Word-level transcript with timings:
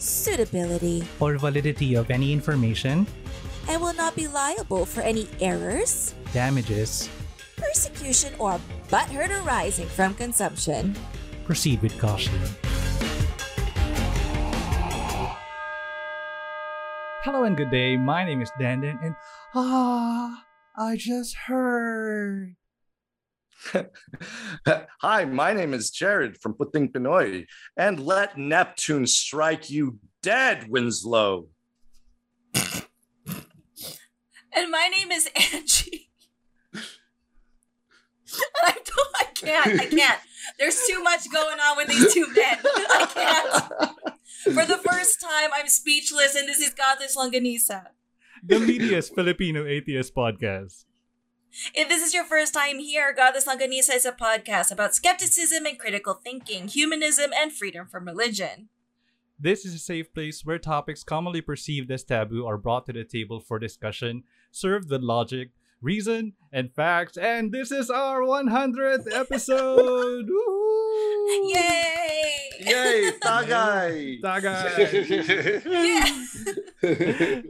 suitability, 0.00 1.04
or 1.20 1.36
validity 1.36 1.94
of 1.94 2.10
any 2.10 2.32
information, 2.32 3.06
and 3.68 3.80
will 3.80 3.94
not 3.94 4.16
be 4.16 4.26
liable 4.26 4.84
for 4.84 5.02
any 5.02 5.28
errors, 5.40 6.14
damages, 6.32 7.08
persecution, 7.56 8.32
or 8.38 8.58
butthurt 8.88 9.30
arising 9.44 9.86
from 9.88 10.14
consumption. 10.14 10.96
proceed 11.44 11.82
with 11.82 11.96
caution. 11.98 12.38
Hello 17.22 17.44
and 17.44 17.56
good 17.56 17.70
day. 17.70 17.96
My 17.96 18.24
name 18.24 18.40
is 18.40 18.50
Dandan, 18.58 18.96
and 19.04 19.14
ah, 19.54 20.44
I 20.78 20.96
just 20.96 21.36
heard. 21.36 22.56
Hi, 25.02 25.24
my 25.24 25.52
name 25.52 25.74
is 25.74 25.90
Jared 25.90 26.40
from 26.40 26.54
Puting 26.54 26.92
Pinoy, 26.92 27.46
and 27.76 28.00
let 28.00 28.38
Neptune 28.38 29.06
strike 29.06 29.70
you 29.70 29.98
dead, 30.22 30.68
Winslow. 30.68 31.48
And 34.52 34.70
my 34.70 34.88
name 34.88 35.12
is 35.12 35.28
Angie. 35.52 36.10
I 38.62 38.72
don't, 38.72 39.08
I 39.18 39.24
can't, 39.34 39.80
I 39.80 39.86
can't. 39.86 40.20
There's 40.58 40.80
too 40.88 41.02
much 41.02 41.30
going 41.32 41.58
on 41.60 41.76
with 41.76 41.88
these 41.88 42.12
two 42.12 42.26
men. 42.34 42.58
I 42.64 43.06
can't. 43.14 44.54
For 44.54 44.64
the 44.64 44.78
first 44.78 45.20
time, 45.20 45.50
I'm 45.54 45.68
speechless, 45.68 46.34
and 46.34 46.48
this 46.48 46.58
is 46.58 46.74
Godless 46.74 47.16
Longanisa. 47.16 47.84
The 48.42 48.58
Media's 48.58 49.10
Filipino 49.10 49.66
Atheist 49.66 50.14
Podcast. 50.14 50.84
If 51.74 51.88
this 51.88 52.02
is 52.02 52.14
your 52.14 52.24
first 52.24 52.54
time 52.54 52.78
here, 52.78 53.12
Godless 53.12 53.46
Longanisa 53.46 53.94
is 53.96 54.04
a 54.04 54.12
podcast 54.12 54.70
about 54.70 54.94
skepticism 54.94 55.66
and 55.66 55.78
critical 55.78 56.14
thinking, 56.14 56.68
humanism, 56.68 57.32
and 57.36 57.52
freedom 57.52 57.86
from 57.86 58.04
religion. 58.06 58.68
This 59.38 59.64
is 59.64 59.74
a 59.74 59.78
safe 59.78 60.12
place 60.12 60.44
where 60.44 60.58
topics 60.58 61.02
commonly 61.02 61.40
perceived 61.40 61.90
as 61.90 62.04
taboo 62.04 62.46
are 62.46 62.58
brought 62.58 62.86
to 62.86 62.92
the 62.92 63.04
table 63.04 63.40
for 63.40 63.58
discussion, 63.58 64.24
served 64.52 64.90
with 64.90 65.02
logic, 65.02 65.50
reason, 65.80 66.34
and 66.52 66.72
facts. 66.72 67.16
And 67.16 67.50
this 67.50 67.72
is 67.72 67.90
our 67.90 68.20
100th 68.20 69.12
episode! 69.12 70.28
Yay! 71.48 72.50
Yay, 72.60 73.10
Tagay! 73.20 74.18
Yeah. 76.82 77.42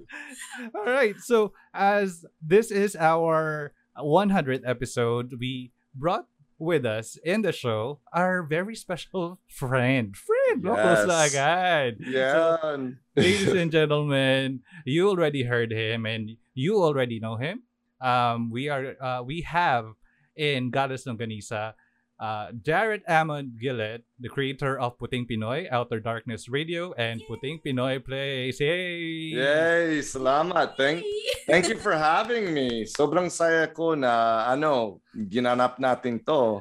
All 0.74 0.84
right. 0.84 1.16
So, 1.18 1.52
as 1.74 2.24
this 2.40 2.70
is 2.70 2.94
our 2.96 3.72
100th 4.02 4.62
episode, 4.64 5.34
we 5.38 5.72
brought 5.94 6.26
with 6.58 6.84
us 6.84 7.16
in 7.24 7.40
the 7.40 7.52
show 7.52 8.00
our 8.12 8.42
very 8.42 8.76
special 8.76 9.40
friend. 9.48 10.12
Friend! 10.16 10.60
Locos 10.64 11.04
Yes. 11.04 11.08
na 11.08 11.16
agad. 11.24 11.92
Yan. 12.04 12.98
Ladies 13.16 13.48
and 13.56 13.72
gentlemen, 13.76 14.60
you 14.84 15.08
already 15.08 15.44
heard 15.44 15.72
him 15.72 16.04
and 16.04 16.36
you 16.52 16.76
already 16.82 17.18
know 17.20 17.36
him. 17.36 17.62
Um, 18.00 18.50
we 18.50 18.68
are 18.68 18.96
uh, 19.00 19.22
we 19.24 19.40
have 19.48 19.92
in 20.36 20.70
Goddess 20.70 21.04
Longanisa 21.04 21.74
uh, 22.20 22.52
Jared 22.52 23.00
Amon 23.08 23.56
Gillett, 23.56 24.04
the 24.20 24.28
creator 24.28 24.76
of 24.76 25.00
Puting 25.00 25.24
Pinoy, 25.24 25.64
Outer 25.72 25.98
Darkness 25.98 26.52
Radio, 26.52 26.92
and 26.94 27.24
Puting 27.24 27.64
Pinoy 27.64 27.96
Plays. 27.98 28.60
Yay! 28.60 29.32
Yay, 29.40 30.04
salamat. 30.04 30.76
Thank, 30.76 31.00
thank 31.48 31.72
you 31.72 31.80
for 31.80 31.96
having 31.96 32.52
me. 32.52 32.84
Sobrang 32.84 33.32
saya 33.32 33.72
ko 33.72 33.96
na, 33.96 34.44
ano, 34.46 35.00
ginanap 35.16 35.80
natin 35.80 36.20
to. 36.20 36.60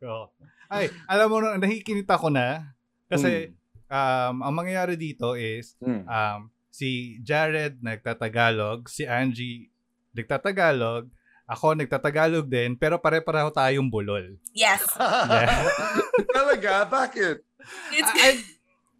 So, 0.00 0.32
ay, 0.72 0.88
alam 1.04 1.28
mo, 1.28 1.38
na- 1.38 1.60
nakikinita 1.60 2.16
ko 2.16 2.32
na. 2.32 2.72
Kasi, 3.06 3.52
um, 3.92 4.40
ang 4.40 4.54
mangyayari 4.56 4.96
dito 4.96 5.36
is, 5.36 5.76
Hmm. 5.78 6.08
um, 6.08 6.40
si 6.72 7.20
Jared 7.20 7.84
nagtatagalog, 7.84 8.88
si 8.88 9.04
Angie 9.04 9.68
nagtatagalog, 10.16 11.12
ako 11.52 11.76
nagtatagalog 11.76 12.48
din, 12.48 12.72
pero 12.74 12.96
pare-pareho 12.96 13.52
tayong 13.52 13.86
bulol. 13.86 14.40
Yes. 14.52 14.80
Talaga? 16.36 16.88
Bakit? 16.88 17.36
It's 17.92 18.12
I, 18.12 18.28
I- 18.32 18.44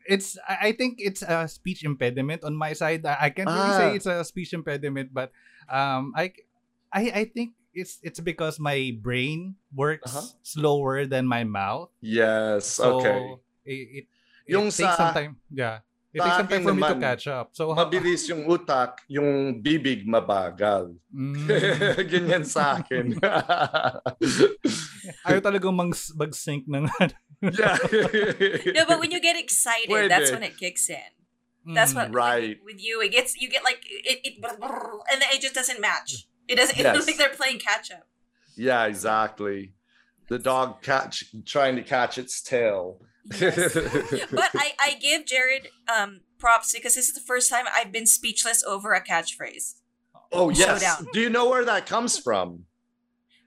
it's 0.02 0.28
I 0.42 0.70
think 0.74 0.98
it's 0.98 1.22
a 1.22 1.46
speech 1.46 1.86
impediment 1.86 2.42
on 2.42 2.58
my 2.58 2.74
side. 2.74 3.06
I, 3.06 3.26
I 3.26 3.28
can't 3.30 3.46
really 3.46 3.72
Ah. 3.72 3.78
say 3.78 3.88
it's 3.94 4.06
a 4.06 4.22
speech 4.26 4.50
impediment, 4.52 5.14
but 5.14 5.30
um 5.70 6.10
I 6.18 6.34
I 6.90 7.22
I 7.22 7.24
think 7.30 7.54
it's 7.72 8.02
it's 8.02 8.18
because 8.18 8.58
my 8.58 8.92
brain 8.98 9.54
works 9.70 10.10
Uh-huh. 10.10 10.26
slower 10.42 11.06
than 11.06 11.24
my 11.24 11.46
mouth. 11.46 11.88
Yes, 12.02 12.66
So 12.82 12.98
okay. 12.98 13.18
it, 13.64 13.72
it, 13.72 14.04
it 14.50 14.52
Yung 14.58 14.74
takes 14.74 14.90
sa- 14.90 14.98
some 14.98 15.14
time. 15.14 15.32
Yeah. 15.48 15.86
It 16.12 16.20
takes 16.20 16.36
some 16.36 16.48
time 16.48 16.62
for 16.62 16.74
me 16.76 16.82
to 16.84 16.92
naman, 16.92 17.00
catch 17.00 17.24
up. 17.26 17.56
So 17.56 17.72
Mabilis 17.72 18.28
yung 18.28 18.44
utak, 18.44 19.00
yung 19.08 19.62
bibig 19.64 20.04
mabagal. 20.04 20.92
Mm. 21.08 21.48
Ganyan 22.12 22.44
sa 22.44 22.76
akin. 22.76 23.16
Ayaw 25.26 25.40
talagang 25.40 25.72
mag, 25.72 25.96
mag-sync 26.14 26.68
ng 26.68 26.84
yeah. 27.42 27.74
no, 28.76 28.84
but 28.86 29.00
when 29.00 29.10
you 29.10 29.18
get 29.20 29.34
excited, 29.40 29.90
Pwede. 29.90 30.08
that's 30.08 30.30
when 30.30 30.44
it 30.44 30.54
kicks 30.60 30.88
in. 30.92 31.10
That's 31.74 31.94
what 31.94 32.12
Right. 32.14 32.58
with, 32.62 32.76
with 32.76 32.80
you. 32.82 33.00
It 33.02 33.10
gets 33.10 33.34
you 33.38 33.48
get 33.48 33.64
like 33.64 33.82
it, 33.86 34.20
it 34.22 34.34
and 34.42 35.18
then 35.22 35.28
it 35.32 35.40
just 35.40 35.54
doesn't 35.54 35.80
match. 35.80 36.26
It 36.48 36.56
doesn't. 36.56 36.78
It 36.78 36.82
Yes. 36.82 36.94
looks 36.94 37.06
like 37.06 37.18
they're 37.18 37.34
playing 37.34 37.58
catch 37.58 37.90
up. 37.90 38.06
yeah, 38.56 38.84
exactly. 38.86 39.72
The 40.28 40.38
dog 40.38 40.82
catch 40.82 41.24
trying 41.46 41.76
to 41.76 41.82
catch 41.82 42.18
its 42.18 42.40
tail. 42.42 43.00
Yes. 43.40 43.74
but 44.30 44.50
I 44.54 44.72
I 44.80 44.96
give 45.00 45.26
Jared 45.26 45.68
um 45.94 46.20
props 46.38 46.72
because 46.72 46.94
this 46.96 47.08
is 47.08 47.14
the 47.14 47.20
first 47.20 47.48
time 47.50 47.66
I've 47.74 47.92
been 47.92 48.06
speechless 48.06 48.64
over 48.64 48.92
a 48.94 49.04
catchphrase. 49.04 49.74
oh 50.32 50.50
yes. 50.50 50.80
down. 50.82 51.06
Do 51.12 51.20
you 51.20 51.30
know 51.30 51.48
where 51.48 51.64
that 51.64 51.86
comes 51.86 52.18
from? 52.18 52.64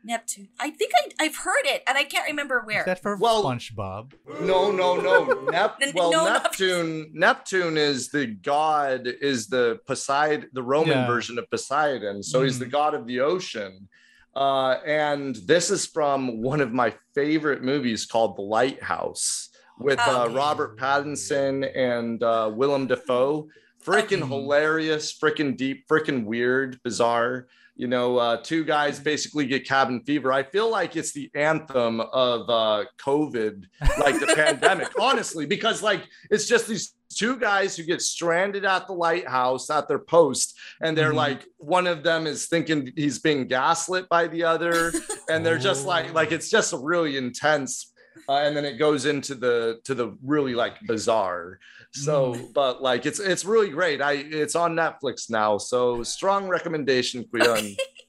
Neptune. 0.04 0.50
I 0.60 0.70
think 0.70 0.92
I 0.96 1.26
I've 1.26 1.36
heard 1.38 1.66
it 1.66 1.82
and 1.88 1.98
I 1.98 2.04
can't 2.04 2.28
remember 2.28 2.60
Is 2.60 2.66
where. 2.68 2.84
that 2.86 3.02
for 3.02 3.18
Well- 3.18 3.44
SpongeBob? 3.44 4.14
No, 4.42 4.72
no, 4.72 4.96
no. 5.02 5.26
Nep- 5.52 5.78
N- 5.82 5.92
well, 5.96 6.12
no, 6.12 6.26
no. 6.26 6.34
Neptune. 6.34 7.10
Neptune 7.14 7.76
is 7.78 8.10
the 8.10 8.28
god. 8.28 9.08
Is 9.08 9.48
the 9.48 9.80
Poseidon, 9.88 10.50
the 10.54 10.62
Roman 10.64 11.00
Yeah. 11.00 11.08
version 11.08 11.40
of 11.40 11.50
Poseidon. 11.50 12.22
So 12.22 12.44
he's 12.44 12.60
the 12.60 12.66
Mhm. 12.68 12.72
god 12.72 12.94
of 12.94 13.08
the 13.08 13.20
ocean. 13.22 13.90
Uh, 14.36 14.78
and 14.86 15.38
this 15.48 15.72
is 15.72 15.86
from 15.88 16.42
one 16.42 16.62
of 16.62 16.72
my 16.72 16.94
favorite 17.16 17.64
movies 17.64 18.06
called 18.06 18.38
The 18.38 18.42
Lighthouse 18.44 19.50
with 19.80 20.00
uh, 20.00 20.30
Robert 20.32 20.78
Pattinson 20.78 21.70
and 21.76 22.22
uh, 22.24 22.52
Willem 22.54 22.88
Dafoe. 22.88 23.48
Freaking 23.84 24.24
Okay. 24.24 24.28
hilarious, 24.28 25.18
freaking 25.18 25.56
deep, 25.56 25.88
freaking 25.88 26.26
weird, 26.26 26.82
bizarre. 26.84 27.48
You 27.76 27.88
know, 27.88 28.18
uh, 28.18 28.38
two 28.42 28.64
guys 28.64 29.00
basically 29.00 29.46
get 29.46 29.68
cabin 29.68 30.02
fever. 30.06 30.32
I 30.32 30.44
feel 30.44 30.72
like 30.72 30.96
it's 30.96 31.12
the 31.12 31.30
anthem 31.36 32.00
of 32.00 32.50
uh, 32.50 32.86
COVID, 32.98 33.66
like 34.00 34.18
the 34.20 34.28
pandemic, 34.36 34.88
honestly, 35.00 35.46
because 35.46 35.84
like 35.84 36.08
it's 36.32 36.48
just 36.48 36.68
these 36.68 36.96
two 37.14 37.38
guys 37.38 37.76
who 37.78 37.84
get 37.84 38.02
stranded 38.02 38.66
at 38.66 38.88
the 38.88 38.94
lighthouse 38.94 39.70
at 39.70 39.88
their 39.88 40.00
post, 40.00 40.58
and 40.82 40.98
they're 40.98 41.12
Mhm. 41.12 41.16
like, 41.16 41.46
one 41.58 41.86
of 41.86 42.02
them 42.02 42.26
is 42.28 42.48
thinking 42.48 42.92
he's 42.96 43.20
being 43.20 43.46
gaslit 43.46 44.08
by 44.10 44.28
the 44.28 44.44
other, 44.46 44.92
and 45.30 45.46
they're 45.46 45.58
just 45.60 45.86
like, 45.86 46.14
like 46.14 46.32
it's 46.32 46.50
just 46.50 46.74
a 46.74 46.78
really 46.78 47.18
intense. 47.18 47.92
Uh, 48.28 48.42
and 48.42 48.58
then 48.58 48.66
it 48.66 48.78
goes 48.82 49.06
into 49.06 49.36
the 49.38 49.80
to 49.86 49.94
the 49.94 50.18
really 50.26 50.58
like 50.58 50.82
bizarre 50.90 51.62
so 51.94 52.34
but 52.58 52.82
like 52.82 53.06
it's 53.06 53.22
it's 53.22 53.46
really 53.46 53.70
great 53.70 54.02
i 54.02 54.14
it's 54.18 54.58
on 54.58 54.74
netflix 54.74 55.30
now 55.30 55.56
so 55.62 56.02
strong 56.02 56.50
recommendation 56.50 57.22
ko 57.32 57.38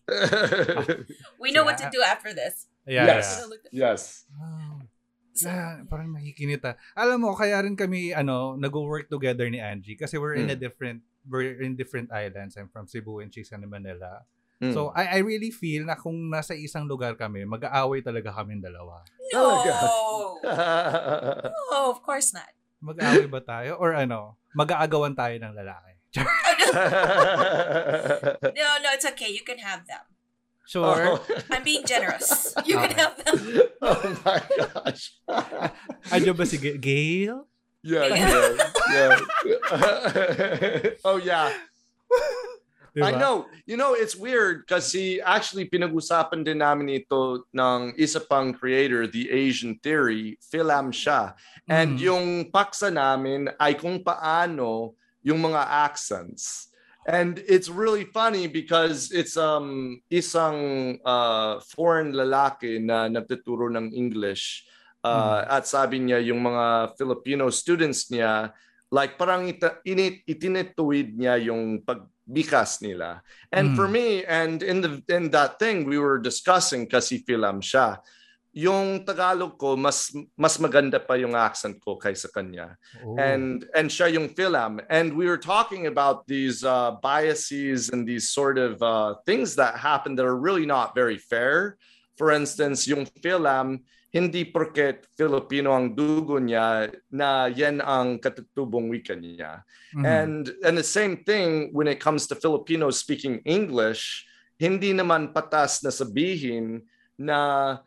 we 1.41 1.53
know 1.53 1.65
what 1.65 1.79
to 1.79 1.89
do 1.93 2.01
after 2.03 2.33
this. 2.33 2.67
Yeah, 2.87 3.07
Yes. 3.19 3.27
yeah. 3.75 3.91
yes. 3.91 4.01
So- 5.35 5.53
Yeah, 5.53 5.85
parang 5.91 6.17
makikinita. 6.17 6.81
Alam 6.97 7.21
mo, 7.29 7.37
kaya 7.37 7.61
rin 7.61 7.77
kami 7.77 8.15
ano, 8.17 8.57
nag-work 8.57 9.13
together 9.13 9.45
ni 9.53 9.61
Angie 9.61 9.93
kasi 9.99 10.17
we're 10.17 10.33
in 10.33 10.49
a 10.49 10.57
Mm. 10.57 10.63
different 10.65 10.99
we're 11.29 11.61
in 11.61 11.77
different 11.77 12.09
islands. 12.09 12.57
I'm 12.57 12.73
from 12.73 12.89
Cebu 12.89 13.21
and 13.21 13.29
she's 13.29 13.53
in 13.53 13.61
Manila. 13.69 14.25
Mm. 14.57 14.73
So 14.73 14.89
I 14.97 15.21
I 15.21 15.25
really 15.25 15.53
feel 15.53 15.85
na 15.85 15.95
kung 15.95 16.33
nasa 16.33 16.57
isang 16.57 16.89
lugar 16.89 17.13
kami, 17.15 17.45
mag-aaway 17.45 18.01
talaga 18.01 18.33
kami 18.33 18.57
dalawa. 18.57 19.05
No. 19.33 19.61
Oh, 21.77 21.91
of 21.93 22.01
course 22.01 22.33
not. 22.33 22.49
Mag-aaway 22.81 23.29
ba 23.29 23.41
tayo? 23.41 23.77
Or 23.77 23.93
ano, 23.93 24.41
mag-aagawan 24.57 25.13
tayo 25.13 25.37
ng 25.37 25.53
lalaki? 25.53 25.93
No, 28.57 28.67
no, 28.81 28.89
it's 28.97 29.05
okay. 29.07 29.29
You 29.31 29.45
can 29.45 29.59
have 29.59 29.85
them. 29.87 30.01
Sure. 30.67 31.21
I'm 31.53 31.63
being 31.63 31.85
generous. 31.87 32.51
You 32.65 32.75
can 32.81 32.91
Okay. 32.91 32.99
have 32.99 33.15
them. 33.23 33.35
oh 33.83 34.03
my 34.27 34.41
gosh. 34.43 35.15
Ano 36.11 36.35
ba 36.35 36.43
si 36.43 36.59
Ga- 36.59 36.81
Gail? 36.81 37.47
Yeah, 37.87 38.11
Yeah. 38.11 38.19
yeah, 38.19 38.51
yeah. 38.91 39.15
oh 41.07 41.23
yeah. 41.23 41.55
Diba? 42.97 43.13
I 43.13 43.21
know. 43.21 43.45
You 43.69 43.77
know, 43.77 43.93
it's 43.93 44.17
weird 44.17 44.65
kasi 44.65 45.21
actually 45.21 45.69
pinag-usapan 45.69 46.41
din 46.41 46.65
namin 46.65 47.05
ito 47.05 47.45
ng 47.53 47.93
isa 48.01 48.25
pang 48.25 48.57
creator, 48.57 49.05
The 49.05 49.29
Asian 49.29 49.77
Theory, 49.85 50.41
Philam 50.41 50.89
siya. 50.89 51.37
And 51.69 52.01
Mm. 52.01 52.01
yung 52.01 52.27
paksa 52.49 52.89
namin 52.89 53.53
ay 53.61 53.77
kung 53.77 54.01
paano 54.01 54.97
yung 55.21 55.45
mga 55.45 55.61
accents. 55.85 56.73
And 57.05 57.39
it's 57.45 57.69
really 57.69 58.09
funny 58.09 58.49
because 58.49 59.13
it's 59.13 59.37
um 59.37 60.01
isang 60.11 60.57
uh, 61.05 61.61
foreign 61.77 62.17
lalaki 62.17 62.81
na 62.81 63.13
nagtuturo 63.13 63.69
ng 63.71 63.93
English. 63.93 64.65
Uh, 65.07 65.47
At 65.47 65.71
sabi 65.71 66.03
niya 66.03 66.19
yung 66.19 66.43
mga 66.43 66.99
Filipino 66.99 67.47
students 67.55 68.11
niya, 68.11 68.51
like 68.91 69.15
parang 69.15 69.47
ita, 69.47 69.79
init, 69.87 70.27
itinituwid 70.27 71.15
niya 71.15 71.39
yung 71.47 71.79
pagbikas 72.27 72.83
nila. 72.83 73.23
And 73.53 73.77
for 73.77 73.87
Mm. 73.89 73.93
me, 73.93 74.25
and 74.25 74.63
in 74.63 74.81
the 74.83 75.03
in 75.09 75.31
that 75.31 75.59
thing 75.59 75.87
we 75.87 75.99
were 75.99 76.19
discussing 76.19 76.87
kasi 76.87 77.23
Philam 77.25 77.63
siya, 77.63 77.99
yung 78.53 79.05
Tagalog 79.05 79.59
ko 79.59 79.77
mas 79.77 80.11
mas 80.37 80.57
maganda 80.59 80.99
pa 80.99 81.15
yung 81.15 81.37
accent 81.37 81.77
ko 81.79 82.01
kaysa 82.01 82.33
kanya 82.33 82.73
Oh. 83.05 83.13
and 83.21 83.69
and 83.77 83.93
siya 83.93 84.17
yung 84.17 84.33
Philam 84.33 84.81
and 84.89 85.13
we 85.13 85.29
were 85.29 85.37
talking 85.37 85.87
about 85.87 86.25
these 86.25 86.65
uh, 86.65 86.97
biases 87.05 87.93
and 87.93 88.09
these 88.09 88.33
sort 88.33 88.57
of 88.57 88.81
uh, 88.81 89.15
things 89.29 89.61
that 89.61 89.77
happen 89.77 90.17
that 90.17 90.25
are 90.25 90.41
really 90.41 90.65
not 90.65 90.97
very 90.97 91.21
fair 91.21 91.77
for 92.17 92.33
instance 92.33 92.89
yung 92.89 93.05
Philam 93.21 93.85
hindi 94.15 94.47
porket 94.49 95.05
Filipino 95.19 95.75
ang 95.75 95.93
dugo 95.93 96.39
niya 96.39 96.89
na 97.11 97.51
yan 97.51 97.83
ang 97.83 98.17
katutubong 98.23 98.89
wika 98.89 99.13
niya 99.19 99.67
Mhm. 99.93 100.05
and 100.07 100.43
and 100.63 100.75
the 100.79 100.87
same 100.87 101.21
thing 101.27 101.71
when 101.75 101.87
it 101.91 101.99
comes 101.99 102.25
to 102.27 102.35
Filipinos 102.39 102.99
speaking 103.03 103.43
English, 103.45 104.25
hindi 104.57 104.95
naman 104.95 105.35
patas 105.35 105.83
na 105.85 105.91
sabihin 105.93 106.81
na 107.19 107.81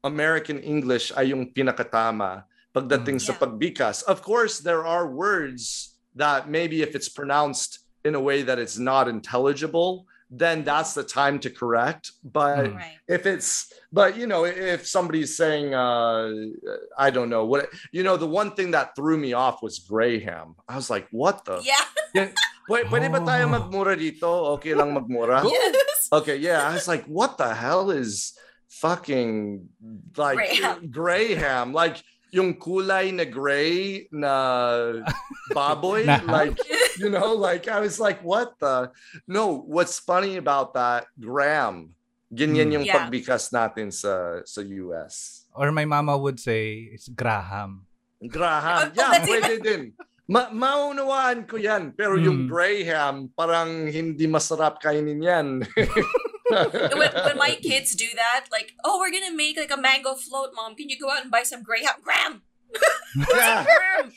American 0.00 0.58
English 0.60 1.12
ay 1.16 1.32
yung 1.36 1.48
pinakatama 1.52 2.44
pagdating 2.72 3.18
sa 3.20 3.34
Yeah. 3.36 3.40
pagbikas. 3.44 4.00
Of 4.06 4.22
course, 4.22 4.60
there 4.62 4.86
are 4.86 5.04
words 5.10 5.96
that 6.16 6.48
maybe 6.48 6.80
if 6.80 6.94
it's 6.96 7.10
pronounced 7.10 7.84
in 8.04 8.16
a 8.16 8.22
way 8.22 8.40
that 8.40 8.56
it's 8.58 8.78
not 8.80 9.08
intelligible, 9.08 10.08
then 10.30 10.62
that's 10.62 10.94
the 10.94 11.02
time 11.02 11.42
to 11.42 11.50
correct. 11.50 12.14
But 12.22 12.70
Mm. 12.70 12.76
Right. 12.78 12.98
if 13.10 13.26
it's 13.26 13.74
but 13.90 14.14
you 14.16 14.26
know 14.30 14.46
if 14.46 14.86
somebody's 14.86 15.34
saying 15.34 15.74
uh 15.74 16.30
i 16.94 17.10
don't 17.10 17.26
know 17.26 17.42
what 17.42 17.66
you 17.90 18.06
know 18.06 18.14
the 18.14 18.26
one 18.30 18.54
thing 18.54 18.70
that 18.70 18.94
threw 18.94 19.18
me 19.18 19.34
off 19.34 19.58
was 19.66 19.82
graham 19.82 20.54
i 20.70 20.78
was 20.78 20.86
like 20.86 21.10
what 21.10 21.42
the 21.42 21.58
Yeah. 21.66 21.82
Pwede, 22.70 22.86
pwede 22.86 23.10
ba 23.10 23.18
tayo 23.26 23.50
Oh. 23.50 23.54
magmura 23.58 23.98
dito? 23.98 24.30
Okay 24.54 24.78
lang 24.78 24.94
magmura? 24.94 25.42
Yes. 25.42 26.06
Okay, 26.14 26.38
yeah. 26.38 26.70
I 26.70 26.78
was 26.78 26.86
like, 26.86 27.02
what 27.10 27.34
the 27.34 27.50
hell 27.50 27.90
is 27.90 28.38
fucking 28.78 29.66
like 30.14 30.38
Graham. 30.38 30.76
Graham? 30.86 31.66
Like 31.74 31.98
yung 32.30 32.54
kulay 32.62 33.10
na 33.10 33.26
gray 33.26 34.06
na 34.14 35.02
baboy? 35.50 36.06
Na- 36.10 36.22
like, 36.22 36.54
you 36.98 37.10
know, 37.10 37.34
like 37.34 37.68
I 37.68 37.78
was 37.80 38.00
like, 38.00 38.22
what 38.22 38.58
the? 38.58 38.90
No, 39.28 39.62
what's 39.66 39.98
funny 39.98 40.36
about 40.36 40.74
that, 40.74 41.06
Graham, 41.18 41.94
ganyan 42.32 42.70
Hmm. 42.70 42.74
yung 42.80 42.84
Yeah. 42.86 42.96
pagbikas 43.06 43.52
natin 43.52 43.92
sa, 43.92 44.40
sa 44.42 44.60
US. 44.60 45.44
Or 45.54 45.70
my 45.70 45.84
mama 45.84 46.16
would 46.16 46.38
say, 46.38 46.88
it's 46.90 47.08
Graham. 47.08 47.86
Graham. 48.22 48.90
Oh, 48.90 48.94
Yeah, 48.94 49.10
that's 49.18 49.28
pwede 49.28 49.54
din. 49.62 49.82
Ma 50.30 50.46
maunawaan 50.46 51.42
ko 51.50 51.58
yan. 51.58 51.90
Pero 51.90 52.14
yung 52.14 52.46
Mm. 52.46 52.48
Graham, 52.48 53.14
parang 53.34 53.90
hindi 53.90 54.30
masarap 54.30 54.78
kainin 54.78 55.18
yan. 55.18 55.46
when, 56.94 57.10
when 57.10 57.34
my 57.36 57.58
kids 57.66 57.98
do 57.98 58.06
that, 58.14 58.46
like, 58.54 58.78
oh, 58.86 59.02
we're 59.02 59.10
gonna 59.10 59.34
make 59.34 59.58
like 59.58 59.74
a 59.74 59.80
mango 59.80 60.14
float, 60.14 60.54
mom. 60.54 60.78
Can 60.78 60.86
you 60.86 60.94
go 61.02 61.10
out 61.10 61.26
and 61.26 61.34
buy 61.34 61.42
some 61.42 61.66
Graham? 61.66 61.98
Graham. 62.06 62.46
yeah, 63.34 63.66
Graham. 63.66 64.14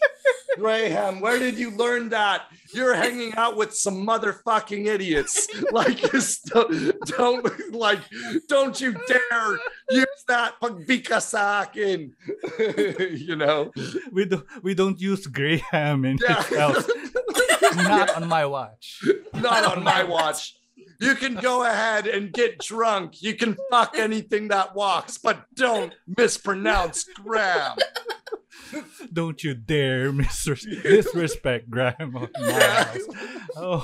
Graham, 0.57 1.19
where 1.19 1.39
did 1.39 1.57
you 1.57 1.71
learn 1.71 2.09
that? 2.09 2.43
You're 2.73 2.93
hanging 2.95 3.33
out 3.35 3.55
with 3.57 3.73
some 3.73 4.05
motherfucking 4.05 4.85
idiots. 4.87 5.47
Like, 5.71 5.97
just 6.11 6.45
don't, 6.45 6.93
don't 7.07 7.73
like, 7.73 7.99
don't 8.47 8.79
you 8.79 8.93
dare 9.07 9.57
use 9.89 10.23
that 10.27 10.53
pagbika 10.61 11.19
sa 11.21 11.63
akin. 11.63 12.13
you 13.17 13.35
know? 13.35 13.71
We, 14.11 14.25
don't 14.25 14.45
we 14.61 14.73
don't 14.75 14.99
use 15.01 15.25
Graham 15.25 16.05
in 16.05 16.19
Yeah. 16.21 16.43
house. 16.43 16.87
Not 17.75 18.15
on 18.17 18.27
my 18.27 18.45
watch. 18.45 19.03
Not 19.33 19.65
on 19.65 19.83
my 19.83 20.03
watch. 20.03 20.55
You 20.99 21.15
can 21.15 21.35
go 21.35 21.63
ahead 21.65 22.05
and 22.07 22.31
get 22.31 22.59
drunk. 22.59 23.21
You 23.23 23.33
can 23.35 23.57
fuck 23.71 23.97
anything 23.97 24.49
that 24.49 24.75
walks, 24.75 25.17
but 25.17 25.45
don't 25.55 25.93
mispronounce 26.05 27.05
Graham. 27.23 27.77
Don't 29.13 29.43
you 29.43 29.53
dare 29.53 30.11
misres- 30.17 30.65
disrespect 30.83 31.69
Graham 31.69 32.15
on 32.15 32.29
my 32.33 32.47
Yeah. 32.47 32.83
house. 32.83 33.07
Oh. 33.57 33.83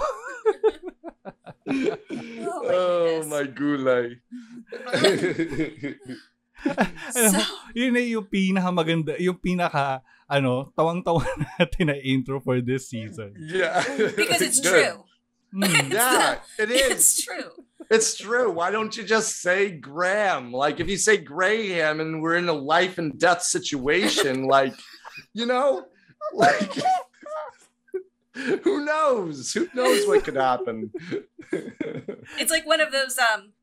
oh 2.69 3.24
my 3.30 3.44
gulay. 3.45 4.18
Alam 7.16 7.31
mo, 7.33 7.42
So- 7.44 7.56
yun 7.74 7.94
na 7.95 8.01
yung 8.04 8.27
pinakamaganda, 8.27 9.16
yung 9.21 9.39
pinaka, 9.39 10.01
ano, 10.27 10.69
tawang-tawa 10.75 11.23
natin 11.57 11.88
na 11.90 11.97
intro 12.02 12.40
for 12.44 12.59
this 12.61 12.90
season. 12.90 13.33
yeah. 13.40 13.80
Because 14.14 14.42
it's 14.44 14.59
Good. 14.59 14.73
true. 14.94 14.99
Mm. 15.49 15.90
Yeah, 15.90 16.45
it 16.61 16.69
is. 16.69 16.90
It's 16.94 17.11
true. 17.26 17.66
It's 17.89 18.17
true. 18.17 18.51
Why 18.51 18.69
don't 18.69 18.95
you 18.95 19.03
just 19.03 19.41
say 19.41 19.71
Graham? 19.71 20.51
Like 20.51 20.79
if 20.79 20.87
you 20.87 20.97
say 20.97 21.17
Graham 21.17 21.99
and 21.99 22.21
we're 22.21 22.35
in 22.35 22.47
a 22.47 22.53
life 22.53 22.97
and 22.99 23.17
death 23.17 23.41
situation, 23.41 24.43
like, 24.47 24.75
you 25.33 25.45
know, 25.45 25.85
like 26.33 26.71
who 28.63 28.85
knows? 28.85 29.51
Who 29.53 29.67
knows 29.73 30.07
what 30.07 30.23
could 30.23 30.35
happen? 30.35 30.91
It's 31.51 32.51
like 32.51 32.67
one 32.67 32.79
of 32.79 32.91
those 32.91 33.17
um 33.17 33.53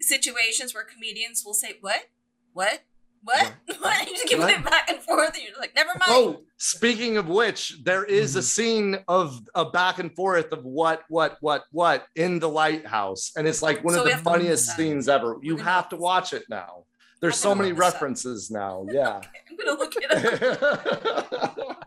situations 0.00 0.74
where 0.74 0.84
comedians 0.84 1.44
will 1.44 1.54
say, 1.54 1.76
"What? 1.80 2.08
What? 2.54 2.84
What?" 3.22 3.52
What? 3.80 3.98
You 4.08 4.14
just 4.14 4.26
keep 4.28 4.38
What? 4.38 4.50
it 4.50 4.64
back 4.64 4.88
and 4.90 5.00
forth, 5.02 5.34
and 5.34 5.42
you're 5.42 5.58
like, 5.58 5.74
"Never 5.74 5.90
mind." 5.90 6.02
oh, 6.08 6.40
speaking 6.56 7.16
of 7.16 7.28
which, 7.28 7.78
there 7.84 8.04
is 8.04 8.36
a 8.36 8.42
scene 8.42 8.98
of 9.08 9.40
a 9.54 9.64
back 9.70 9.98
and 9.98 10.14
forth 10.14 10.50
of 10.52 10.64
what, 10.64 11.02
what, 11.08 11.36
what, 11.40 11.64
what 11.72 12.06
in 12.16 12.38
the 12.38 12.48
lighthouse. 12.48 13.32
And 13.36 13.46
it's 13.46 13.62
like 13.62 13.84
one 13.84 13.94
So 13.94 14.00
of 14.00 14.06
the 14.06 14.12
have 14.14 14.22
to 14.24 14.28
look 14.30 14.38
funniest 14.38 14.66
this 14.66 14.76
scenes 14.76 15.08
ever. 15.08 15.36
You 15.42 15.56
We're 15.56 15.62
have 15.64 15.88
to 15.90 15.96
watch 15.96 16.32
it 16.32 16.44
now. 16.48 16.84
There's 17.20 17.36
so 17.36 17.54
many 17.54 17.70
look 17.72 17.82
up. 17.84 17.92
references 17.94 18.50
now. 18.50 18.86
Yeah. 18.92 19.20
I'm 19.50 19.56
gonna 19.56 19.78
look 19.78 19.94
it 19.96 20.10
up. 20.10 21.78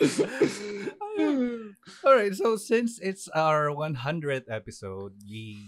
All 2.04 2.14
right, 2.14 2.34
so 2.34 2.56
since 2.56 2.98
it's 2.98 3.28
our 3.28 3.68
100th 3.68 4.50
episode, 4.50 5.12
we 5.28 5.58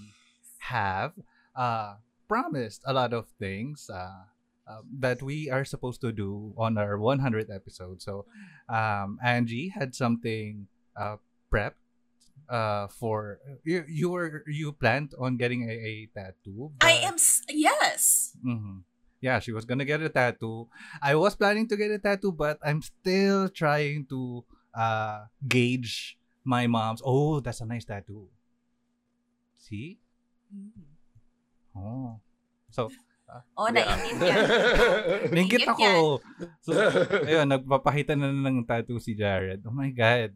have 0.59 1.13
uh, 1.55 1.95
promised 2.29 2.83
a 2.85 2.93
lot 2.93 3.13
of 3.13 3.27
things 3.39 3.89
uh, 3.93 4.25
uh, 4.67 4.83
that 4.99 5.23
we 5.23 5.49
are 5.51 5.65
supposed 5.65 6.01
to 6.03 6.13
do 6.13 6.53
on 6.59 6.77
our 6.79 6.99
100th 6.99 7.51
episode. 7.55 8.03
So, 8.03 8.27
um, 8.69 9.19
Angie 9.23 9.69
had 9.71 9.95
something 9.95 10.67
uh, 10.99 11.17
prepped 11.51 11.79
uh, 12.49 12.89
for 12.89 13.39
you. 13.65 13.85
You 13.89 14.11
were 14.11 14.45
you 14.47 14.73
planned 14.73 15.15
on 15.19 15.37
getting 15.37 15.69
a, 15.71 15.73
a 15.73 15.95
tattoo. 16.15 16.73
I 16.81 17.03
am. 17.07 17.17
Yes. 17.49 18.37
Mhm. 18.45 18.83
Yeah, 19.21 19.39
she 19.41 19.51
was 19.53 19.65
gonna 19.65 19.85
get 19.87 20.03
a 20.03 20.09
tattoo. 20.11 20.69
I 21.01 21.15
was 21.15 21.35
planning 21.35 21.67
to 21.69 21.77
get 21.77 21.91
a 21.91 21.99
tattoo, 21.99 22.33
but 22.33 22.59
I'm 22.63 22.83
still 22.83 23.49
trying 23.49 24.07
to 24.11 24.45
uh 24.75 25.27
gauge 25.49 26.19
my 26.45 26.67
mom's. 26.67 27.01
Oh, 27.05 27.41
that's 27.41 27.61
a 27.61 27.67
nice 27.67 27.85
tattoo. 27.85 28.29
See? 29.59 29.99
Oh. 31.77 32.21
So, 32.71 32.91
Oh, 33.59 33.67
Yeah. 33.67 33.83
naiintindihan. 33.83 34.45
ningkit 35.37 35.63
Yan, 35.67 35.71
ako. 35.75 35.87
So, 36.63 36.71
ayun, 37.27 37.47
nagpapakita 37.51 38.15
na 38.15 38.31
ng 38.31 38.63
tattoo 38.63 39.03
si 39.03 39.19
Jared. 39.19 39.67
Oh 39.67 39.75
my 39.75 39.91
God. 39.91 40.31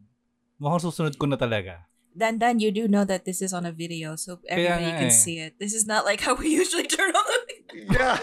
Mukhang 0.59 0.83
susunod 0.83 1.15
ko 1.15 1.25
na 1.25 1.39
talaga. 1.39 1.87
Dan 2.11 2.35
Dan, 2.35 2.59
you 2.59 2.75
do 2.75 2.91
know 2.91 3.07
that 3.07 3.23
this 3.23 3.39
is 3.39 3.55
on 3.55 3.63
a 3.63 3.71
video, 3.71 4.19
so 4.19 4.43
everybody 4.43 4.91
can 4.99 5.07
eh. 5.07 5.15
see 5.15 5.39
it. 5.39 5.55
This 5.55 5.71
is 5.71 5.87
not 5.87 6.03
like 6.03 6.19
how 6.19 6.35
we 6.35 6.51
usually 6.51 6.83
turn 6.83 7.15
on 7.15 7.39
the. 7.47 7.55
Yeah. 7.87 8.19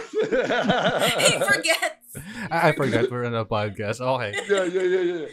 he 1.25 1.41
forgets. 1.41 2.13
I, 2.53 2.69
I 2.69 2.71
forgot 2.77 3.09
we're 3.09 3.25
on 3.25 3.33
a 3.33 3.49
podcast. 3.49 4.05
Okay. 4.05 4.37
yeah, 4.45 4.69
yeah, 4.69 4.87
yeah, 4.87 5.05
yeah. 5.09 5.27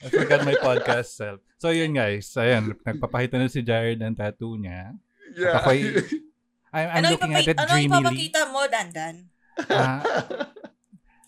I 0.00 0.08
forgot 0.08 0.40
my 0.48 0.56
podcast 0.56 1.12
self. 1.12 1.44
So 1.60 1.68
yun 1.68 1.92
guys, 1.92 2.32
ayan, 2.40 2.72
nagpapakita 2.80 3.36
na 3.36 3.52
si 3.52 3.60
Jared 3.60 4.00
ng 4.00 4.16
tattoo 4.16 4.56
niya. 4.56 4.96
Yeah. 5.36 5.60
Ako'y- 5.60 5.92
I'm, 6.72 6.88
I'm 6.88 7.04
ano 7.04 7.08
looking 7.14 7.34
at 7.36 7.46
it 7.46 7.60
ano 7.60 7.68
dreamily. 7.68 8.00
ipapakita 8.00 8.40
mo, 8.48 8.60
Dandan? 8.66 9.28
Ah, 9.68 10.00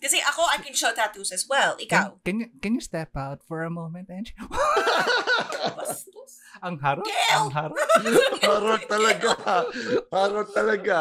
Kasi 0.05 0.21
ako, 0.21 0.45
I 0.53 0.61
can 0.61 0.77
show 0.77 0.93
tattoos 0.93 1.33
as 1.33 1.49
well. 1.49 1.73
Ikaw. 1.81 2.21
can, 2.21 2.21
can 2.21 2.35
you 2.37 2.47
can 2.61 2.71
you 2.77 2.83
step 2.83 3.17
out 3.17 3.41
for 3.41 3.65
a 3.65 3.73
moment, 3.73 4.05
Ange? 4.13 4.37
Ang 6.65 6.77
harot, 6.77 7.05
Gel! 7.05 7.35
ang 7.35 7.49
harot. 7.51 7.89
Harot 8.41 8.83
talaga. 8.85 9.29
Harot 10.09 10.49
talaga. 10.55 10.97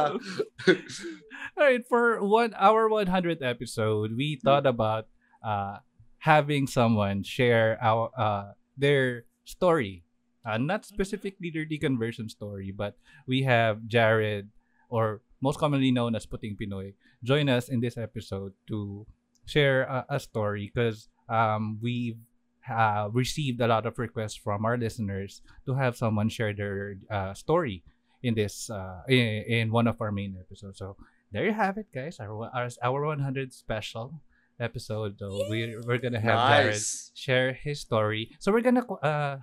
Alright, 1.56 1.84
for 1.86 2.24
one 2.24 2.52
our 2.58 2.90
100th 2.90 3.44
episode, 3.44 4.16
we 4.16 4.40
thought 4.40 4.66
about 4.66 5.06
uh 5.44 5.78
having 6.24 6.66
someone 6.66 7.22
share 7.22 7.76
our 7.80 8.10
uh 8.16 8.56
their 8.76 9.24
story. 9.44 10.03
Uh, 10.44 10.58
not 10.58 10.84
specifically 10.84 11.50
their 11.50 11.64
deconversion 11.64 12.30
story, 12.30 12.70
but 12.70 12.96
we 13.26 13.42
have 13.42 13.86
Jared, 13.88 14.48
or 14.88 15.22
most 15.40 15.58
commonly 15.58 15.90
known 15.90 16.14
as 16.14 16.26
Puting 16.26 16.56
Pinoy, 16.56 16.94
join 17.22 17.48
us 17.48 17.68
in 17.68 17.80
this 17.80 17.96
episode 17.96 18.52
to 18.68 19.06
share 19.46 19.82
a, 19.84 20.06
a 20.08 20.20
story 20.20 20.70
because 20.72 21.08
um 21.28 21.78
we've 21.82 22.20
uh, 22.68 23.08
received 23.12 23.60
a 23.60 23.66
lot 23.66 23.86
of 23.86 23.98
requests 23.98 24.36
from 24.36 24.64
our 24.64 24.76
listeners 24.76 25.42
to 25.66 25.74
have 25.74 25.96
someone 25.96 26.28
share 26.28 26.52
their 26.54 26.96
uh, 27.10 27.34
story 27.34 27.82
in 28.22 28.34
this 28.34 28.70
uh, 28.70 29.02
in, 29.08 29.44
in 29.44 29.72
one 29.72 29.86
of 29.86 30.00
our 30.00 30.10
main 30.10 30.36
episodes. 30.40 30.78
So 30.78 30.96
there 31.32 31.44
you 31.44 31.52
have 31.52 31.76
it, 31.76 31.86
guys. 31.92 32.18
Our 32.20 32.48
our, 32.54 32.68
our 32.82 33.04
100 33.04 33.52
special 33.52 34.20
episode. 34.58 35.18
So 35.18 35.44
we 35.50 35.76
we're 35.84 35.98
gonna 35.98 36.20
have 36.20 36.48
Jared 36.48 36.82
share 37.14 37.52
his 37.52 37.80
story. 37.80 38.32
So 38.40 38.52
we're 38.52 38.64
gonna 38.64 38.86
uh 39.04 39.38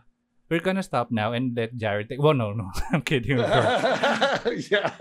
we're 0.51 0.59
gonna 0.59 0.83
stop 0.83 1.09
now 1.15 1.31
and 1.31 1.55
let 1.55 1.73
Jared 1.79 2.09
take. 2.11 2.21
Well, 2.21 2.35
no, 2.35 2.51
no, 2.51 2.69
I'm 2.91 3.01
kidding. 3.01 3.39
yeah. 4.69 4.91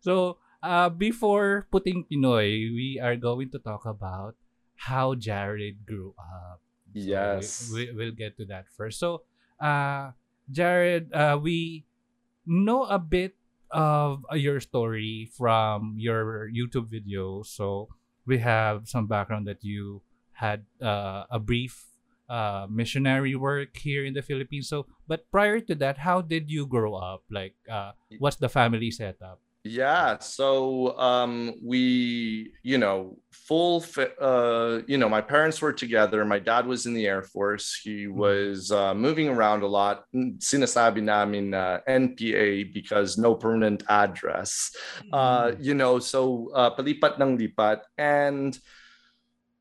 so 0.00 0.38
uh 0.64 0.88
before 0.88 1.68
putting 1.70 2.08
Pinoy, 2.08 2.72
we 2.72 2.98
are 3.00 3.14
going 3.16 3.50
to 3.52 3.60
talk 3.60 3.84
about 3.84 4.34
how 4.76 5.14
Jared 5.14 5.84
grew 5.86 6.14
up. 6.18 6.60
So 6.96 7.00
Yes. 7.04 7.70
we, 7.72 7.90
we, 7.90 7.92
we'll 7.92 8.16
get 8.16 8.36
to 8.38 8.46
that 8.46 8.66
first. 8.70 8.98
So, 8.98 9.22
uh, 9.60 10.12
Jared, 10.50 11.12
uh, 11.12 11.38
we 11.42 11.84
know 12.46 12.84
a 12.84 12.98
bit 12.98 13.34
of 13.70 14.22
your 14.32 14.60
story 14.60 15.28
from 15.36 15.96
your 15.98 16.48
YouTube 16.54 16.86
videos. 16.86 17.46
So, 17.46 17.88
we 18.26 18.38
have 18.38 18.88
some 18.88 19.06
background 19.06 19.46
that 19.48 19.64
you 19.64 20.02
had 20.32 20.64
uh, 20.80 21.24
a 21.30 21.38
brief 21.38 21.84
uh, 22.28 22.66
missionary 22.70 23.34
work 23.34 23.76
here 23.76 24.04
in 24.04 24.14
the 24.14 24.22
Philippines. 24.22 24.68
So, 24.68 24.86
but 25.06 25.30
prior 25.30 25.60
to 25.60 25.74
that, 25.76 25.98
how 25.98 26.20
did 26.20 26.50
you 26.50 26.66
grow 26.66 26.94
up? 26.94 27.24
Like, 27.30 27.54
uh, 27.70 27.92
what's 28.18 28.36
the 28.36 28.48
family 28.48 28.90
setup? 28.90 29.40
Yeah, 29.64 30.18
so 30.18 30.92
um 30.98 31.54
we, 31.64 32.52
you 32.62 32.76
know, 32.76 33.16
full 33.32 33.82
uh 34.20 34.84
you 34.86 34.98
know, 34.98 35.08
my 35.08 35.22
parents 35.22 35.56
were 35.62 35.72
together. 35.72 36.22
My 36.26 36.38
dad 36.38 36.66
was 36.66 36.84
in 36.84 36.92
the 36.92 37.06
Air 37.06 37.22
Force. 37.22 37.80
He 37.82 38.06
was 38.06 38.70
uh 38.70 38.92
moving 38.92 39.30
around 39.30 39.62
a 39.62 39.66
lot. 39.66 40.04
Sinasabi 40.14 41.00
namin 41.00 41.54
uh, 41.54 41.80
NPA 41.88 42.74
because 42.74 43.16
no 43.16 43.34
permanent 43.34 43.84
address. 43.88 44.70
Uh 45.10 45.52
you 45.58 45.72
know, 45.72 45.98
so 45.98 46.52
uh 46.52 46.68
palipat 46.76 47.16
ng 47.16 47.40
lipat 47.40 47.88
and 47.96 48.60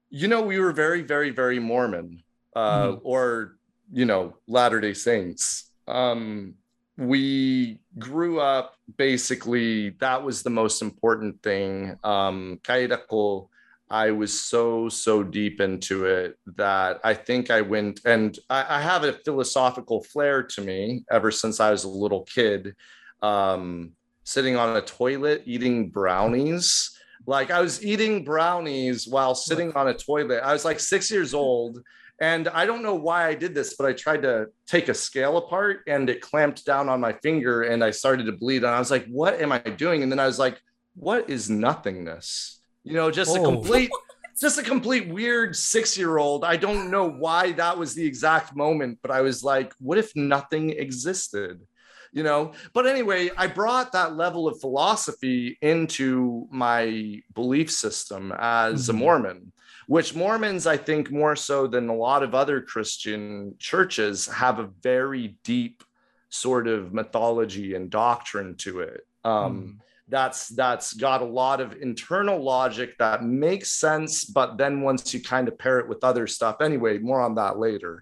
you 0.09 0.27
know, 0.27 0.41
we 0.43 0.59
were 0.59 0.73
very 0.75 0.99
very 0.99 1.31
very 1.31 1.63
Mormon 1.63 2.19
uh 2.55 2.97
or 3.03 3.57
you 3.91 4.05
know, 4.05 4.35
Latter-day 4.47 4.93
Saints. 4.93 5.71
Um 5.87 6.55
we 6.95 7.79
grew 7.97 8.39
up 8.39 8.75
basically 8.97 9.89
that 9.99 10.23
was 10.23 10.43
the 10.43 10.49
most 10.49 10.81
important 10.81 11.41
thing. 11.41 11.97
Um 12.03 12.59
i 13.93 14.09
was 14.09 14.37
so 14.37 14.89
so 14.89 15.21
deep 15.21 15.61
into 15.61 16.05
it 16.05 16.37
that 16.55 16.99
i 17.03 17.13
think 17.13 17.51
i 17.51 17.61
went 17.61 17.99
and 18.05 18.39
i, 18.49 18.77
I 18.77 18.81
have 18.81 19.03
a 19.03 19.13
philosophical 19.13 20.03
flair 20.03 20.41
to 20.41 20.61
me 20.61 21.03
ever 21.11 21.29
since 21.29 21.59
i 21.59 21.69
was 21.69 21.83
a 21.83 21.89
little 21.89 22.23
kid. 22.23 22.75
Um 23.21 23.91
sitting 24.25 24.55
on 24.55 24.77
a 24.77 24.81
toilet 24.81 25.43
eating 25.45 25.89
brownies. 25.89 26.97
Like 27.27 27.51
i 27.51 27.61
was 27.61 27.85
eating 27.85 28.23
brownies 28.23 29.07
while 29.07 29.35
sitting 29.35 29.71
on 29.73 29.87
a 29.87 29.93
toilet. 29.93 30.41
I 30.43 30.53
was 30.53 30.65
like 30.65 30.79
six 30.79 31.11
years 31.11 31.33
old 31.33 31.81
and 32.23 32.47
I 32.47 32.65
don't 32.65 32.83
know 32.83 32.95
why 32.95 33.27
I 33.27 33.33
did 33.33 33.53
this, 33.53 33.75
but 33.75 33.85
I 33.85 33.91
tried 33.91 34.21
to 34.21 34.47
take 34.65 34.87
a 34.87 34.93
scale 34.93 35.35
apart 35.35 35.81
and 35.87 36.09
it 36.09 36.21
clamped 36.21 36.65
down 36.65 36.87
on 36.87 37.01
my 37.01 37.11
finger 37.21 37.63
and 37.63 37.83
I 37.83 37.91
started 37.91 38.27
to 38.27 38.31
bleed. 38.31 38.63
And 38.63 38.67
I 38.73 38.79
was 38.79 38.89
like, 38.89 39.05
what 39.07 39.41
am 39.41 39.51
I 39.51 39.59
doing? 39.59 40.03
And 40.03 40.09
then 40.09 40.19
I 40.21 40.25
was 40.25 40.39
like, 40.39 40.57
what 40.95 41.29
is 41.29 41.49
nothingness? 41.49 42.61
You 42.85 42.93
know, 42.93 43.11
just 43.11 43.35
a 43.35 43.39
Oh. 43.39 43.43
complete, 43.43 43.91
just 44.39 44.57
a 44.57 44.63
complete 44.63 45.09
weird 45.09 45.53
six 45.53 45.97
year 45.97 46.17
old. 46.17 46.45
I 46.45 46.55
don't 46.55 46.89
know 46.89 47.09
why 47.09 47.51
that 47.53 47.77
was 47.77 47.93
the 47.93 48.05
exact 48.05 48.55
moment, 48.55 48.99
but 49.01 49.11
I 49.11 49.19
was 49.19 49.43
like, 49.43 49.73
what 49.79 49.97
if 49.97 50.15
nothing 50.15 50.69
existed? 50.69 51.59
You 52.13 52.23
know, 52.23 52.53
but 52.73 52.87
anyway, 52.87 53.31
I 53.35 53.47
brought 53.47 53.91
that 53.91 54.15
level 54.15 54.47
of 54.47 54.61
philosophy 54.61 55.57
into 55.61 56.47
my 56.51 57.21
belief 57.35 57.69
system 57.69 58.31
as 58.37 58.87
a 58.87 58.93
Mhm. 58.93 58.97
Mormon 58.99 59.52
which 59.87 60.15
Mormons, 60.15 60.65
I 60.67 60.77
think, 60.77 61.11
more 61.11 61.35
so 61.35 61.67
than 61.67 61.89
a 61.89 61.95
lot 61.95 62.23
of 62.23 62.33
other 62.35 62.61
Christian 62.61 63.55
churches, 63.59 64.27
have 64.27 64.59
a 64.59 64.69
very 64.81 65.37
deep 65.43 65.83
sort 66.29 66.67
of 66.67 66.93
mythology 66.93 67.75
and 67.75 67.89
doctrine 67.89 68.55
to 68.57 68.79
it. 68.81 69.01
Um, 69.23 69.79
That's 70.09 70.49
that's 70.49 70.93
got 70.93 71.21
a 71.21 71.25
lot 71.25 71.61
of 71.61 71.77
internal 71.81 72.43
logic 72.43 72.97
that 72.99 73.23
makes 73.23 73.71
sense, 73.71 74.25
but 74.25 74.57
then 74.57 74.81
once 74.81 75.13
you 75.13 75.21
kind 75.21 75.47
of 75.47 75.57
pair 75.57 75.79
it 75.79 75.87
with 75.87 76.03
other 76.03 76.27
stuff, 76.27 76.57
anyway, 76.61 76.97
more 76.97 77.21
on 77.21 77.35
that 77.35 77.57
later. 77.57 78.01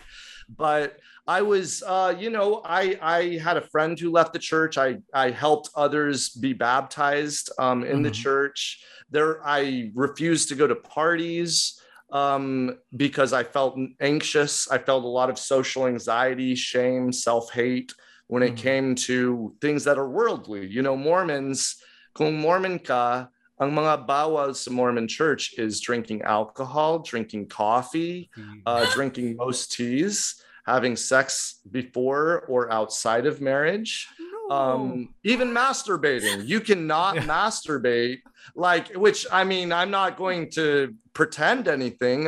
But 0.58 0.98
I 1.28 1.44
was, 1.44 1.84
uh, 1.86 2.16
you 2.18 2.32
know, 2.32 2.62
I 2.66 2.98
I 3.02 3.38
had 3.38 3.56
a 3.58 3.62
friend 3.62 3.98
who 3.98 4.10
left 4.10 4.34
the 4.34 4.40
church. 4.40 4.78
I 4.80 4.98
I 5.14 5.30
helped 5.30 5.70
others 5.76 6.30
be 6.30 6.54
baptized 6.54 7.52
um, 7.60 7.84
in 7.84 8.02
the 8.02 8.10
Mhm. 8.10 8.24
church. 8.24 8.84
There, 9.12 9.46
I 9.46 9.92
refused 9.94 10.50
to 10.50 10.56
go 10.56 10.68
to 10.68 10.76
parties 10.76 11.80
um, 12.12 12.80
because 12.96 13.34
I 13.34 13.44
felt 13.44 13.78
anxious. 14.00 14.72
I 14.72 14.78
felt 14.78 15.04
a 15.04 15.08
lot 15.08 15.30
of 15.30 15.38
social 15.38 15.88
anxiety, 15.88 16.56
shame, 16.56 17.12
self 17.12 17.52
hate 17.52 17.94
when 18.28 18.44
it 18.44 18.56
Mhm. 18.56 18.58
came 18.58 18.96
to 18.96 19.56
things 19.62 19.84
that 19.84 19.98
are 19.98 20.10
worldly. 20.10 20.66
You 20.66 20.82
know, 20.82 20.96
Mormons, 20.96 21.76
kung 22.16 22.40
Mormon 22.40 22.80
ka, 22.80 23.28
ang 23.60 23.72
mga 23.76 24.08
bawal 24.08 24.56
sa 24.56 24.72
Mormon 24.72 25.08
church 25.08 25.54
is 25.60 25.80
drinking 25.80 26.24
alcohol, 26.24 27.00
drinking 27.00 27.48
coffee, 27.48 28.32
uh, 28.66 28.88
drinking 28.96 29.36
most 29.36 29.72
teas, 29.72 30.42
having 30.66 30.96
sex 30.96 31.60
before 31.70 32.48
or 32.48 32.72
outside 32.72 33.26
of 33.28 33.42
marriage 33.42 34.08
um 34.52 35.14
even 35.24 35.50
masturbating. 35.52 36.46
You 36.48 36.60
cannot 36.60 37.16
Yeah. 37.18 37.24
masturbate 37.36 38.20
like 38.56 38.86
which 39.06 39.22
i 39.32 39.44
mean 39.52 39.68
i'm 39.80 39.92
not 39.92 40.12
going 40.24 40.50
to 40.60 40.94
pretend 41.20 41.68
anything. 41.68 42.20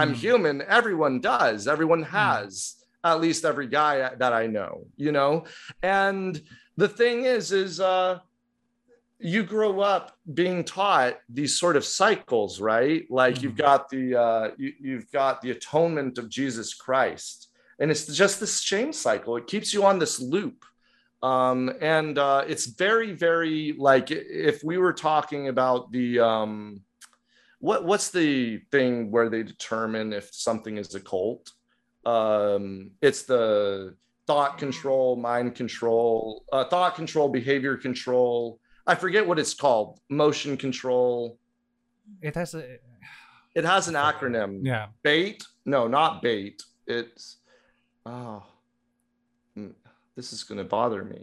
I'm 0.00 0.12
Mm. 0.12 0.16
human. 0.26 0.56
Everyone 0.78 1.16
does. 1.20 1.66
Everyone 1.74 2.02
has 2.20 2.52
at 3.10 3.20
least 3.24 3.44
every 3.44 3.68
guy 3.80 3.94
that 4.22 4.32
i 4.42 4.44
know 4.56 4.72
you 5.04 5.12
know? 5.18 5.32
And 5.82 6.30
the 6.82 6.88
thing 7.00 7.16
is 7.36 7.44
is 7.64 7.72
uh 7.80 8.12
you 9.34 9.42
grow 9.42 9.80
up 9.80 10.04
being 10.40 10.62
taught 10.62 11.14
these 11.38 11.58
sort 11.62 11.76
of 11.76 11.84
cycles 11.84 12.52
right? 12.72 13.02
Like 13.20 13.34
you've 13.42 13.54
Mhm. 13.60 13.66
got 13.70 13.80
the 13.94 14.04
uh 14.26 14.44
you, 14.62 14.70
you've 14.86 15.08
got 15.20 15.34
the 15.42 15.50
atonement 15.56 16.14
of 16.20 16.24
jesus 16.38 16.68
christ. 16.84 17.36
And 17.80 17.86
it's 17.92 18.06
just 18.22 18.34
this 18.40 18.54
shame 18.70 18.92
cycle. 18.92 19.32
It 19.40 19.46
keeps 19.52 19.68
you 19.74 19.80
on 19.90 19.96
this 20.02 20.14
loop 20.34 20.58
um 21.22 21.72
and 21.80 22.16
uh 22.18 22.44
it's 22.46 22.66
very 22.66 23.12
very 23.12 23.74
like 23.76 24.10
if 24.10 24.62
we 24.62 24.78
were 24.78 24.92
talking 24.92 25.48
about 25.48 25.90
the 25.90 26.20
um 26.20 26.80
what 27.58 27.84
what's 27.84 28.10
the 28.10 28.58
thing 28.70 29.10
where 29.10 29.28
they 29.28 29.42
determine 29.42 30.12
if 30.12 30.32
something 30.32 30.76
is 30.76 30.94
a 30.94 31.00
cult? 31.00 31.50
Um 32.06 32.92
it's 33.02 33.24
the 33.24 33.96
thought 34.28 34.58
control 34.58 35.16
mind 35.16 35.56
control 35.56 36.44
uh, 36.52 36.64
thought 36.64 36.94
control 36.94 37.28
behavior 37.28 37.76
control. 37.76 38.60
I 38.86 38.94
forget 38.94 39.26
what 39.26 39.38
it's 39.38 39.54
called. 39.54 39.98
Motion 40.08 40.56
control. 40.56 41.38
It 42.22 42.36
has 42.36 42.54
a 42.54 42.76
it 43.56 43.64
has 43.64 43.88
an 43.88 43.94
acronym. 43.94 44.60
Yeah. 44.62 44.86
bait? 45.02 45.42
No 45.64 45.88
not 45.88 46.22
bait. 46.22 46.62
It's 46.86 47.38
oh 48.06 48.44
this 50.18 50.32
is 50.32 50.42
going 50.42 50.58
to 50.58 50.64
bother 50.78 51.02
me 51.14 51.20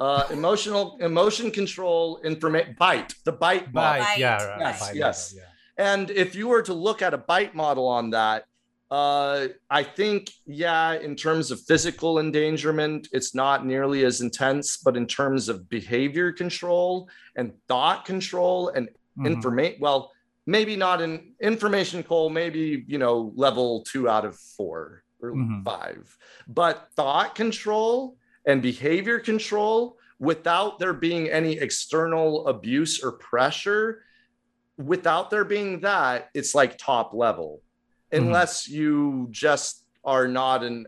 Uh, 0.00 0.26
emotional 0.38 0.84
emotion 1.10 1.48
control 1.60 2.04
information 2.30 2.74
bite 2.86 3.12
the 3.28 3.32
bite 3.44 3.66
model. 3.72 3.92
Bite, 3.92 4.00
Bite, 4.00 4.18
yeah, 4.18 4.44
right, 4.44 4.60
yes, 4.64 4.80
bite 4.80 4.96
yes. 5.04 5.16
model, 5.34 5.42
yeah. 5.42 5.90
And 5.92 6.04
if 6.24 6.28
you 6.38 6.46
were 6.52 6.64
to 6.70 6.74
look 6.86 7.00
at 7.06 7.12
a 7.18 7.22
bite 7.32 7.54
model 7.64 7.86
on 7.98 8.04
that, 8.18 8.40
uh, 8.90 9.38
I 9.80 9.82
think, 9.98 10.20
yeah, 10.64 10.88
in 11.06 11.12
terms 11.26 11.46
of 11.52 11.56
physical 11.70 12.12
endangerment, 12.24 13.02
it's 13.16 13.32
not 13.44 13.58
nearly 13.72 14.00
as 14.10 14.16
intense, 14.28 14.66
but 14.86 14.94
in 15.00 15.06
terms 15.20 15.42
of 15.52 15.56
behavior 15.78 16.28
control 16.42 17.08
and 17.38 17.46
thought 17.70 18.00
control 18.12 18.58
and 18.76 18.84
Mhm. 18.90 19.26
information, 19.32 19.78
well, 19.86 20.00
maybe 20.56 20.74
not 20.86 20.98
in 21.06 21.12
information 21.52 21.96
control, 22.02 22.28
maybe, 22.42 22.84
you 22.92 22.98
know, 23.04 23.16
level 23.46 23.68
two 23.90 24.04
out 24.14 24.24
of 24.30 24.34
four 24.56 24.80
or 25.22 25.30
Mhm. 25.32 25.64
five, 25.70 26.02
but 26.60 26.74
thought 26.98 27.30
control 27.44 27.94
and 28.46 28.62
behavior 28.62 29.18
control 29.18 29.96
without 30.18 30.78
there 30.78 30.92
being 30.92 31.28
any 31.28 31.52
external 31.58 32.46
abuse 32.46 33.02
or 33.02 33.12
pressure 33.12 34.02
without 34.76 35.30
there 35.30 35.44
being 35.44 35.80
that, 35.80 36.28
it's 36.34 36.54
like 36.54 36.76
top 36.78 37.12
level, 37.14 37.62
Mhm. 38.12 38.18
unless 38.18 38.68
you 38.68 39.28
just 39.30 39.84
are 40.04 40.26
not 40.28 40.62
an 40.64 40.86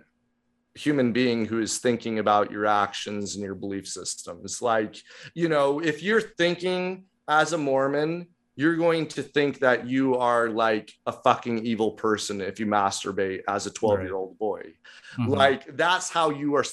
human 0.74 1.12
being 1.12 1.46
who 1.46 1.60
is 1.60 1.78
thinking 1.78 2.18
about 2.18 2.50
your 2.50 2.66
actions 2.66 3.34
and 3.34 3.42
your 3.44 3.54
belief 3.54 3.86
systems. 3.88 4.60
Like, 4.60 4.96
you 5.34 5.48
know, 5.48 5.80
if 5.80 6.02
you're 6.02 6.20
thinking 6.20 7.04
as 7.28 7.52
a 7.54 7.58
Mormon, 7.58 8.26
you're 8.56 8.76
going 8.76 9.06
to 9.08 9.22
think 9.22 9.60
that 9.60 9.86
you 9.86 10.16
are 10.16 10.50
like 10.50 10.92
a 11.06 11.12
fucking 11.12 11.64
evil 11.64 11.92
person 11.92 12.40
if 12.40 12.58
you 12.60 12.66
masturbate 12.66 13.40
as 13.48 13.66
a 13.66 13.70
12 13.70 14.02
year 14.02 14.16
old 14.16 14.36
boy. 14.38 14.74
Mhm. 15.18 15.28
Like, 15.28 15.76
that's 15.76 16.10
how 16.10 16.28
you 16.30 16.56
are 16.56 16.64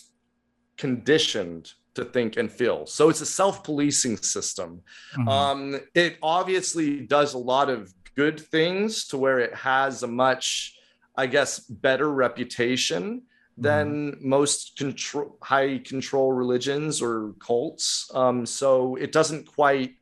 conditioned 0.78 1.74
to 1.96 2.06
think 2.06 2.38
and 2.38 2.52
feel. 2.52 2.86
So 2.86 3.10
it's 3.10 3.22
a 3.22 3.26
self 3.26 3.64
policing 3.64 4.18
system. 4.18 4.82
Mhm. 5.18 5.28
Um, 5.30 5.80
it 5.94 6.18
obviously 6.22 7.02
does 7.02 7.34
a 7.34 7.38
lot 7.38 7.70
of 7.70 7.94
good 8.16 8.40
things 8.40 9.08
to 9.08 9.18
where 9.18 9.40
it 9.40 9.54
has 9.54 10.04
a 10.04 10.08
much, 10.08 10.76
I 11.16 11.28
guess, 11.28 11.60
better 11.60 12.12
reputation 12.12 13.24
than 13.56 14.18
most 14.20 14.78
control, 14.78 15.38
high 15.44 15.78
control 15.78 16.32
religions 16.34 17.04
or 17.04 17.34
cults. 17.40 18.10
Um, 18.14 18.48
so 18.48 18.96
it 18.96 19.12
doesn't 19.12 19.46
quite. 19.46 19.94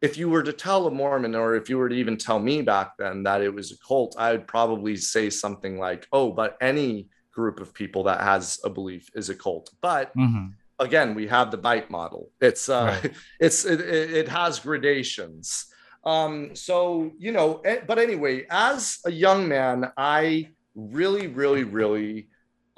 If 0.00 0.16
you 0.16 0.30
were 0.30 0.44
to 0.44 0.52
tell 0.52 0.86
a 0.86 0.90
Mormon, 0.90 1.34
or 1.34 1.56
if 1.56 1.68
you 1.68 1.76
were 1.78 1.88
to 1.88 1.94
even 1.96 2.16
tell 2.16 2.38
me 2.38 2.62
back 2.62 2.92
then 2.96 3.24
that 3.24 3.42
it 3.42 3.52
was 3.52 3.72
a 3.72 3.78
cult, 3.86 4.14
I 4.16 4.30
would 4.32 4.46
probably 4.46 4.96
say 4.96 5.30
something 5.30 5.78
like, 5.78 6.06
"Oh, 6.12 6.30
but 6.32 6.56
any 6.60 7.08
group 7.40 7.58
of 7.60 7.74
people 7.82 8.02
that 8.04 8.20
has 8.32 8.44
a 8.64 8.70
belief 8.78 9.04
is 9.20 9.28
a 9.30 9.34
cult." 9.44 9.66
But 9.88 10.06
Mhm. 10.16 10.46
again 10.78 11.14
we 11.14 11.26
have 11.36 11.50
the 11.50 11.58
bite 11.68 11.90
model 11.90 12.22
it's 12.40 12.68
uh 12.68 12.84
Right. 13.02 13.12
it's 13.46 13.64
it, 13.64 13.80
it 14.20 14.28
has 14.28 14.58
gradations 14.68 15.66
um 16.04 16.54
so 16.54 17.10
you 17.18 17.32
know 17.36 17.48
eh, 17.70 17.80
but 17.86 17.98
anyway 17.98 18.46
as 18.50 18.98
a 19.04 19.12
young 19.12 19.46
man 19.56 19.76
i 19.96 20.48
really 20.74 21.26
really 21.26 21.64
really 21.64 22.28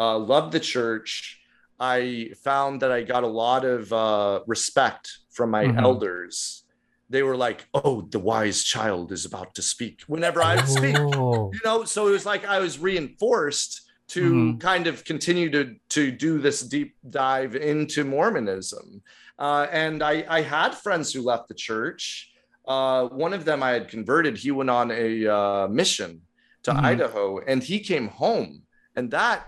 uh 0.00 0.18
loved 0.18 0.50
the 0.52 0.60
church 0.74 1.40
i 1.78 2.30
found 2.42 2.82
that 2.82 2.90
i 2.90 3.02
got 3.02 3.22
a 3.24 3.34
lot 3.44 3.64
of 3.64 3.92
uh 3.92 4.40
respect 4.46 5.04
from 5.30 5.50
my 5.50 5.64
Mhm. 5.66 5.78
elders 5.78 6.64
they 7.08 7.22
were 7.22 7.36
like 7.36 7.60
oh 7.74 8.02
the 8.10 8.18
wise 8.18 8.64
child 8.64 9.12
is 9.12 9.24
about 9.24 9.54
to 9.54 9.62
speak 9.62 10.02
whenever 10.08 10.42
i 10.42 10.56
would 10.56 10.68
speak 10.68 10.96
Oh. 10.96 11.50
you 11.52 11.60
know 11.64 11.84
so 11.84 12.08
it 12.08 12.12
was 12.18 12.26
like 12.26 12.44
i 12.44 12.58
was 12.58 12.78
reinforced 12.78 13.82
to 14.12 14.32
Mhm. 14.32 14.60
kind 14.60 14.86
of 14.86 15.04
continue 15.04 15.48
to 15.50 15.74
to 15.88 16.10
do 16.10 16.38
this 16.38 16.60
deep 16.62 16.96
dive 17.08 17.56
into 17.56 18.04
mormonism. 18.04 19.02
Uh, 19.38 19.66
and 19.72 20.02
I, 20.02 20.24
I 20.28 20.40
had 20.42 20.74
friends 20.74 21.12
who 21.12 21.22
left 21.22 21.48
the 21.48 21.54
church. 21.54 22.30
Uh, 22.68 23.08
one 23.08 23.32
of 23.32 23.44
them 23.44 23.60
i 23.62 23.70
had 23.70 23.88
converted 23.88 24.36
he 24.38 24.50
went 24.52 24.70
on 24.70 24.90
a 24.92 25.26
uh, 25.38 25.66
mission 25.68 26.20
to 26.64 26.70
Mhm. 26.72 26.84
idaho 26.92 27.24
and 27.50 27.60
he 27.70 27.78
came 27.80 28.06
home 28.08 28.62
and 28.96 29.10
that 29.10 29.38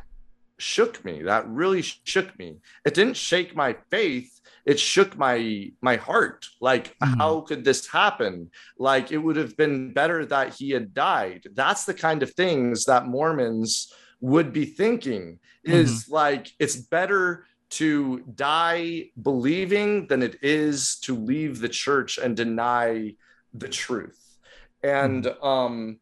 shook 0.59 1.05
me. 1.05 1.23
That 1.23 1.47
really 1.49 1.83
shook 1.83 2.31
me. 2.39 2.49
It 2.87 2.95
didn't 2.95 3.17
shake 3.31 3.55
my 3.65 3.71
faith. 3.91 4.31
It 4.65 4.79
shook 4.81 5.11
my 5.27 5.37
my 5.89 5.97
heart. 5.97 6.41
Like 6.61 6.87
Mhm. 6.99 7.17
how 7.21 7.33
could 7.49 7.63
this 7.65 7.83
happen? 8.01 8.35
Like 8.79 9.07
it 9.13 9.19
would 9.25 9.37
have 9.43 9.55
been 9.63 9.93
better 9.93 10.21
that 10.35 10.55
he 10.59 10.71
had 10.77 10.95
died. 10.95 11.41
That's 11.61 11.85
the 11.85 11.95
kind 12.07 12.21
of 12.23 12.31
things 12.33 12.85
that 12.91 13.07
mormons 13.17 13.93
would 14.25 14.55
be 14.55 14.65
thinking 14.65 15.39
is 15.65 16.09
like 16.09 16.51
it's 16.59 16.77
better 16.77 17.45
to 17.69 18.21
die 18.35 19.11
believing 19.21 20.07
than 20.07 20.23
it 20.23 20.39
is 20.41 20.97
to 21.01 21.15
leave 21.15 21.61
the 21.61 21.69
church 21.69 22.17
and 22.17 22.35
deny 22.35 23.15
the 23.53 23.69
truth. 23.69 24.39
And 24.83 25.27
um 25.43 25.99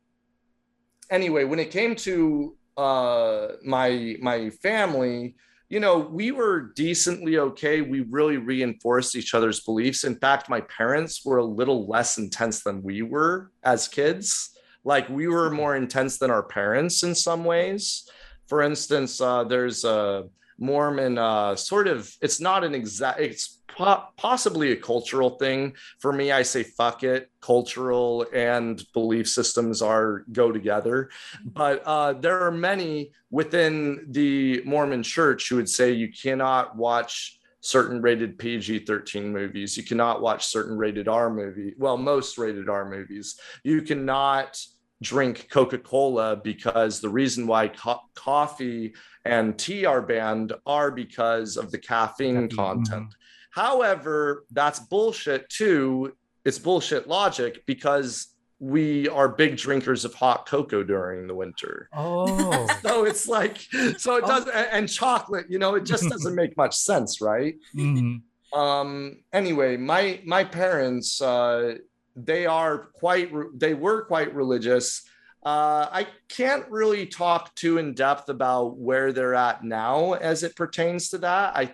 anyway 1.11 1.43
when 1.43 1.59
it 1.59 1.73
came 1.73 1.97
to 1.97 2.57
uh 2.77 3.49
my 3.65 4.17
my 4.21 4.51
family 4.51 5.35
you 5.69 5.81
know 5.81 5.99
we 5.99 6.31
were 6.31 6.73
decently 6.77 7.39
okay. 7.39 7.81
We 7.81 8.03
really 8.03 8.37
reinforced 8.37 9.17
each 9.17 9.35
other's 9.35 9.61
beliefs. 9.61 10.05
In 10.05 10.15
fact 10.15 10.49
my 10.49 10.61
parents 10.61 11.25
were 11.25 11.39
a 11.39 11.45
little 11.61 11.89
less 11.89 12.19
intense 12.19 12.63
than 12.63 12.85
we 12.85 13.03
were 13.03 13.51
as 13.65 13.89
kids 13.89 14.53
like 14.85 15.09
we 15.09 15.29
were 15.29 15.51
more 15.51 15.77
intense 15.77 16.19
than 16.19 16.31
our 16.31 16.43
parents 16.43 17.03
in 17.03 17.15
some 17.15 17.45
ways. 17.45 18.09
For 18.47 18.63
instance 18.63 19.21
uh 19.21 19.45
there's 19.45 19.85
a 19.85 20.25
mormon 20.59 21.19
uh 21.19 21.57
sort 21.57 21.89
of 21.89 22.15
it's 22.21 22.41
not 22.41 22.65
an 22.65 22.75
exact 22.75 23.21
it's 23.21 23.61
po- 23.69 24.05
possibly 24.17 24.73
a 24.73 24.77
cultural 24.77 25.31
thing. 25.31 25.75
For 25.99 26.13
me 26.13 26.33
i 26.33 26.43
say 26.43 26.63
fuck 26.63 27.03
it 27.03 27.31
cultural 27.41 28.27
and 28.33 28.83
belief 28.93 29.29
systems 29.29 29.83
are 29.83 30.25
go 30.33 30.53
together. 30.53 31.11
But 31.45 31.83
uh, 31.85 32.13
there 32.15 32.41
are 32.41 32.53
many 32.53 33.13
within 33.31 34.07
the 34.11 34.63
mormon 34.65 35.03
church 35.03 35.49
who 35.49 35.57
would 35.57 35.69
say 35.69 35.93
you 35.93 36.11
cannot 36.13 36.77
watch 36.77 37.39
certain 37.63 38.03
rated 38.03 38.39
pg-13 38.39 39.25
movies. 39.25 39.77
You 39.77 39.85
cannot 39.85 40.21
watch 40.21 40.47
certain 40.47 40.77
rated 40.77 41.09
r 41.09 41.31
movie 41.31 41.75
well 41.79 41.97
most 41.97 42.37
rated 42.37 42.69
r 42.69 42.89
movies. 42.89 43.39
You 43.65 43.81
cannot 43.83 44.61
drink 45.01 45.49
coca-cola 45.51 46.37
because 46.37 47.01
the 47.01 47.09
reason 47.09 47.47
why 47.47 47.69
co- 47.69 48.01
coffee 48.15 48.95
and 49.25 49.59
tea 49.59 49.85
are 49.85 50.03
banned 50.03 50.53
are 50.67 50.91
because 50.91 51.57
of 51.57 51.71
the 51.71 51.79
caffeine 51.79 52.49
Caffeine, 52.49 52.49
mm-hmm. 52.49 52.57
content. 52.57 53.15
However 53.51 54.45
that's 54.51 54.81
bullshit 54.81 55.49
too. 55.49 56.15
It's 56.45 56.59
bullshit 56.59 57.07
logic 57.07 57.65
because 57.67 58.32
we 58.67 59.09
are 59.09 59.29
big 59.29 59.57
drinkers 59.57 60.05
of 60.05 60.15
hot 60.15 60.47
cocoa 60.47 60.85
during 60.85 61.27
the 61.27 61.35
winter. 61.35 61.89
Oh. 61.93 62.69
So 62.83 63.05
it's 63.05 63.27
like, 63.27 63.59
so 63.99 64.17
it 64.17 64.23
Oh. 64.25 64.29
does, 64.29 64.45
and, 64.47 64.69
and 64.73 64.89
chocolate, 64.89 65.47
you 65.49 65.59
know, 65.59 65.75
it 65.75 65.85
just 65.85 66.09
doesn't 66.09 66.35
make 66.37 66.57
much 66.57 66.77
sense, 66.77 67.21
right? 67.21 67.57
Mhm. 67.75 68.23
Um, 68.53 69.23
anyway, 69.33 69.77
my 69.77 70.21
my 70.25 70.45
parents, 70.45 71.21
uh, 71.21 71.77
they 72.15 72.47
are 72.47 72.79
quite, 73.03 73.33
they 73.59 73.75
were 73.75 74.05
quite 74.05 74.33
religious. 74.35 75.03
Uh, 75.45 75.89
I 75.91 76.07
can't 76.29 76.69
really 76.71 77.07
talk 77.07 77.53
too 77.57 77.79
in 77.79 77.95
depth 77.95 78.29
about 78.29 78.77
where 78.79 79.13
they're 79.13 79.35
at 79.35 79.65
now 79.65 80.13
as 80.13 80.45
it 80.45 80.55
pertains 80.55 81.09
to 81.11 81.19
that. 81.19 81.57
I, 81.57 81.65
Mhm. 81.67 81.73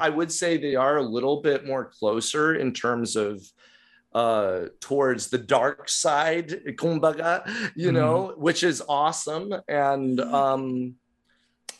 I, 0.00 0.06
I 0.06 0.08
would 0.08 0.32
say 0.32 0.56
they 0.56 0.76
are 0.76 0.96
a 0.96 1.02
little 1.02 1.42
bit 1.42 1.66
more 1.66 1.84
closer 1.98 2.54
in 2.54 2.72
terms 2.72 3.16
of 3.16 3.42
uh 4.14 4.66
towards 4.80 5.28
the 5.28 5.38
dark 5.38 5.88
side 5.88 6.48
kumbaga 6.76 7.42
you 7.74 7.90
Mhm. 7.90 7.94
know 7.94 8.34
which 8.36 8.62
is 8.62 8.82
awesome. 8.88 9.54
And 9.68 10.20
um 10.20 10.94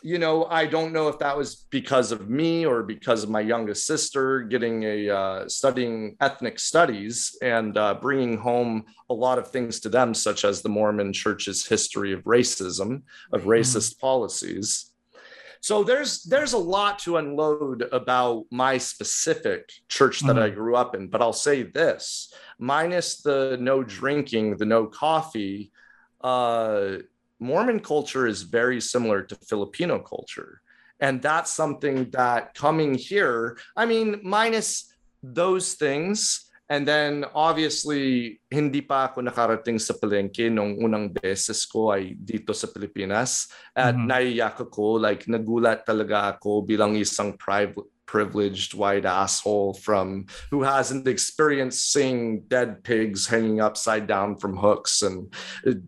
you 0.04 0.18
know 0.18 0.46
i 0.46 0.66
don't 0.66 0.92
know 0.92 1.06
if 1.08 1.18
that 1.20 1.36
was 1.36 1.66
because 1.70 2.10
of 2.10 2.28
me 2.28 2.66
or 2.66 2.82
because 2.82 3.22
of 3.22 3.30
my 3.30 3.40
youngest 3.40 3.86
sister 3.86 4.42
getting 4.42 4.82
a 4.82 5.08
uh, 5.08 5.48
studying 5.48 6.16
ethnic 6.20 6.58
studies 6.58 7.36
and 7.42 7.76
uh, 7.78 7.94
bringing 7.94 8.36
home 8.36 8.84
a 9.10 9.14
lot 9.14 9.38
of 9.38 9.48
things 9.50 9.78
to 9.80 9.88
them 9.88 10.12
such 10.12 10.44
as 10.44 10.60
the 10.60 10.68
mormon 10.68 11.12
church's 11.12 11.66
history 11.66 12.12
of 12.12 12.24
racism 12.24 13.02
of 13.32 13.42
racist 13.44 13.98
policies 14.00 14.91
so 15.62 15.84
there's 15.84 16.24
there's 16.24 16.54
a 16.54 16.58
lot 16.58 16.98
to 16.98 17.18
unload 17.18 17.82
about 17.92 18.46
my 18.50 18.78
specific 18.78 19.70
church 19.88 20.18
that 20.20 20.36
I 20.36 20.50
grew 20.50 20.74
up 20.74 20.96
in, 20.96 21.06
but 21.06 21.22
I'll 21.22 21.32
say 21.32 21.62
this: 21.62 22.34
minus 22.58 23.22
the 23.22 23.56
no 23.60 23.84
drinking, 23.84 24.56
the 24.56 24.64
no 24.64 24.86
coffee, 24.86 25.70
uh, 26.20 26.96
Mormon 27.38 27.78
culture 27.78 28.26
is 28.26 28.42
very 28.42 28.80
similar 28.80 29.22
to 29.22 29.36
Filipino 29.36 30.00
culture, 30.00 30.62
and 30.98 31.22
that's 31.22 31.52
something 31.52 32.10
that 32.10 32.54
coming 32.54 32.94
here, 32.94 33.56
I 33.76 33.86
mean, 33.86 34.18
minus 34.24 34.92
those 35.22 35.74
things. 35.74 36.50
And 36.72 36.88
then 36.88 37.28
obviously, 37.36 38.40
hindi 38.48 38.80
pa 38.80 39.12
ako 39.12 39.20
nakarating 39.28 39.76
sa 39.76 39.92
palengke 39.92 40.48
nung 40.48 40.80
unang 40.80 41.12
beses 41.12 41.68
ko 41.68 41.92
ay 41.92 42.16
dito 42.16 42.56
sa 42.56 42.64
Pilipinas. 42.64 43.52
At 43.76 43.92
Mhm. 43.92 44.08
naiyak 44.08 44.56
ako, 44.56 44.96
like 44.96 45.28
nagulat 45.28 45.84
talaga 45.84 46.32
ako 46.40 46.64
bilang 46.64 46.96
isang 46.96 47.36
private 47.36 47.84
privileged 48.12 48.74
white 48.76 49.08
asshole 49.08 49.72
from 49.72 50.26
who 50.52 50.60
hasn't 50.60 51.08
experienced 51.08 51.96
seeing 51.96 52.44
dead 52.44 52.84
pigs 52.84 53.24
hanging 53.24 53.56
upside 53.56 54.04
down 54.04 54.36
from 54.36 54.52
hooks 54.52 55.00
and 55.00 55.32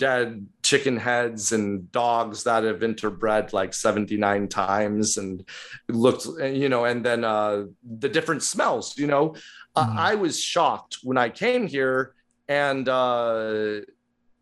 dead 0.00 0.40
chicken 0.64 0.96
heads 0.96 1.52
and 1.52 1.92
dogs 1.92 2.48
that 2.48 2.64
have 2.64 2.80
interbred 2.80 3.52
like 3.52 3.76
79 3.76 4.48
times 4.48 5.20
and 5.20 5.44
looked 5.92 6.24
you 6.40 6.72
know 6.72 6.88
and 6.88 7.04
then 7.04 7.28
uh 7.28 7.68
the 7.84 8.08
different 8.08 8.40
smells 8.40 8.96
you 8.96 9.04
know 9.04 9.36
Mhm. 9.76 9.96
I, 9.96 10.12
I 10.12 10.14
was 10.14 10.38
shocked 10.40 10.98
when 11.02 11.18
i 11.18 11.28
came 11.28 11.66
here 11.66 12.14
and 12.48 12.88
uh 12.88 13.80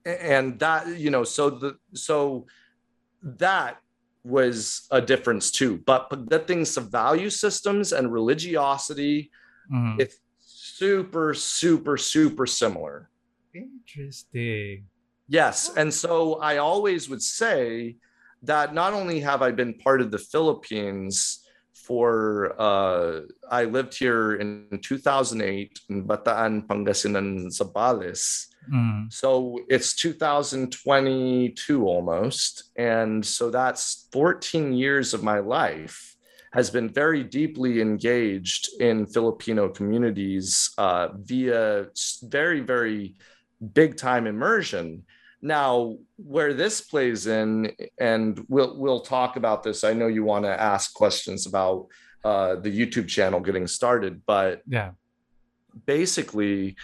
and 0.05 0.59
that 0.59 0.87
you 0.99 1.11
know 1.11 1.25
so 1.25 1.51
the 1.51 1.77
so 1.95 2.47
that 3.23 3.79
was 4.25 4.87
a 4.91 5.01
difference 5.01 5.51
too 5.51 5.83
but, 5.87 6.11
but 6.11 6.29
the 6.29 6.39
things 6.39 6.77
of 6.77 6.91
value 6.91 7.31
systems 7.31 7.93
and 7.93 8.13
religiosity 8.13 9.31
Mhm. 9.73 10.01
it's 10.01 10.19
super 10.41 11.35
super 11.35 11.97
super 11.97 12.47
similar 12.47 13.09
Interesting. 13.55 14.87
yes 15.29 15.71
and 15.77 15.93
so 15.93 16.35
i 16.41 16.57
always 16.59 17.09
would 17.09 17.23
say 17.23 17.97
that 18.43 18.75
not 18.75 18.93
only 18.93 19.21
have 19.21 19.41
i 19.43 19.51
been 19.51 19.75
part 19.75 20.01
of 20.01 20.11
the 20.11 20.19
philippines 20.19 21.42
for 21.87 22.55
uh 22.59 23.21
i 23.51 23.65
lived 23.65 23.99
here 23.99 24.37
in 24.43 24.79
2008 24.81 25.81
in 25.91 26.07
bataan 26.07 26.63
pangasinan 26.67 27.51
Zambales 27.51 28.47
Mhm. 28.71 29.11
so 29.11 29.59
it's 29.69 29.91
2022 29.97 31.85
almost. 31.87 32.71
And 32.77 33.25
so 33.27 33.51
that's 33.51 34.07
14 34.13 34.73
years 34.73 35.15
of 35.15 35.23
my 35.23 35.41
life 35.41 36.15
has 36.53 36.71
been 36.71 36.89
very 36.89 37.25
deeply 37.25 37.81
engaged 37.81 38.69
in 38.81 39.07
Filipino 39.07 39.69
communities 39.69 40.71
uh, 40.79 41.09
via 41.17 41.87
very, 42.23 42.61
very 42.61 43.17
big 43.75 43.97
time 43.97 44.27
immersion. 44.27 45.03
Now, 45.43 45.97
where 46.17 46.55
this 46.55 46.81
plays 46.81 47.27
in, 47.27 47.75
and 47.99 48.45
we'll 48.49 48.79
we'll 48.79 49.01
talk 49.01 49.37
about 49.37 49.63
this. 49.65 49.83
I 49.83 49.93
know 49.93 50.07
you 50.07 50.23
want 50.25 50.45
to 50.45 50.61
ask 50.61 50.95
questions 50.95 51.47
about 51.47 51.89
uh, 52.25 52.55
the 52.57 52.71
YouTube 52.71 53.09
channel 53.09 53.41
getting 53.41 53.67
started, 53.67 54.23
but 54.25 54.63
Yeah. 54.67 54.93
basically 55.87 56.77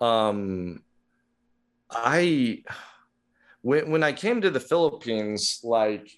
um 0.00 0.80
i 1.90 2.62
when 3.62 3.90
when 3.90 4.02
i 4.04 4.12
came 4.12 4.40
to 4.40 4.50
the 4.50 4.60
philippines 4.60 5.58
like 5.64 6.08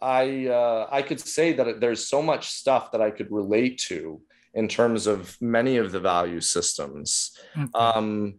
i 0.00 0.46
uh 0.48 0.88
i 0.90 1.00
could 1.02 1.20
say 1.20 1.52
that 1.52 1.78
there's 1.80 2.08
so 2.08 2.20
much 2.20 2.48
stuff 2.48 2.90
that 2.90 3.00
i 3.00 3.10
could 3.10 3.30
relate 3.30 3.78
to 3.78 4.20
in 4.54 4.66
terms 4.66 5.06
of 5.06 5.36
many 5.40 5.76
of 5.76 5.92
the 5.92 6.00
value 6.00 6.40
systems 6.40 7.38
Okay. 7.56 7.70
um 7.74 8.34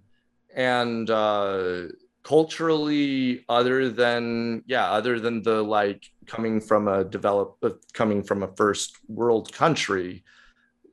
and 0.53 1.09
uh 1.09 1.83
culturally 2.23 3.43
other 3.49 3.89
than 3.89 4.63
yeah 4.65 4.89
other 4.89 5.19
than 5.19 5.41
the 5.43 5.61
like 5.61 6.09
coming 6.25 6.61
from 6.61 6.87
a 6.87 7.03
develop 7.03 7.57
uh, 7.63 7.69
coming 7.93 8.23
from 8.23 8.43
a 8.43 8.55
first 8.55 8.97
world 9.09 9.51
country 9.51 10.23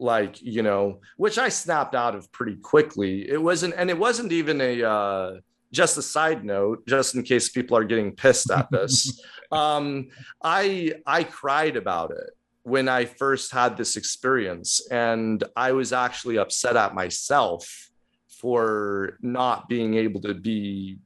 like 0.00 0.42
you 0.42 0.62
know 0.62 1.00
which 1.18 1.38
i 1.38 1.48
snapped 1.48 1.94
out 1.94 2.14
of 2.14 2.30
pretty 2.32 2.56
quickly. 2.56 3.28
It 3.28 3.40
wasn't 3.40 3.74
and 3.76 3.90
it 3.90 3.98
wasn't 3.98 4.32
even 4.32 4.60
a 4.60 4.82
uh 4.82 5.32
just 5.72 5.98
a 5.98 6.02
side 6.02 6.44
note 6.44 6.84
just 6.88 7.14
in 7.14 7.22
case 7.22 7.48
people 7.48 7.76
are 7.76 7.84
getting 7.84 8.16
pissed 8.16 8.50
at 8.50 8.68
this. 8.72 9.22
Um 9.52 10.08
i 10.42 10.94
i 11.06 11.22
cried 11.22 11.76
about 11.76 12.10
it 12.10 12.30
when 12.62 12.88
i 12.88 13.04
first 13.04 13.52
had 13.52 13.76
this 13.76 13.96
experience 13.96 14.86
and 14.90 15.44
i 15.56 15.72
was 15.72 15.92
actually 15.92 16.38
upset 16.38 16.76
at 16.76 16.94
myself 16.94 17.90
for 18.28 19.18
not 19.22 19.68
being 19.68 19.94
able 19.94 20.20
to 20.20 20.34
be 20.34 20.98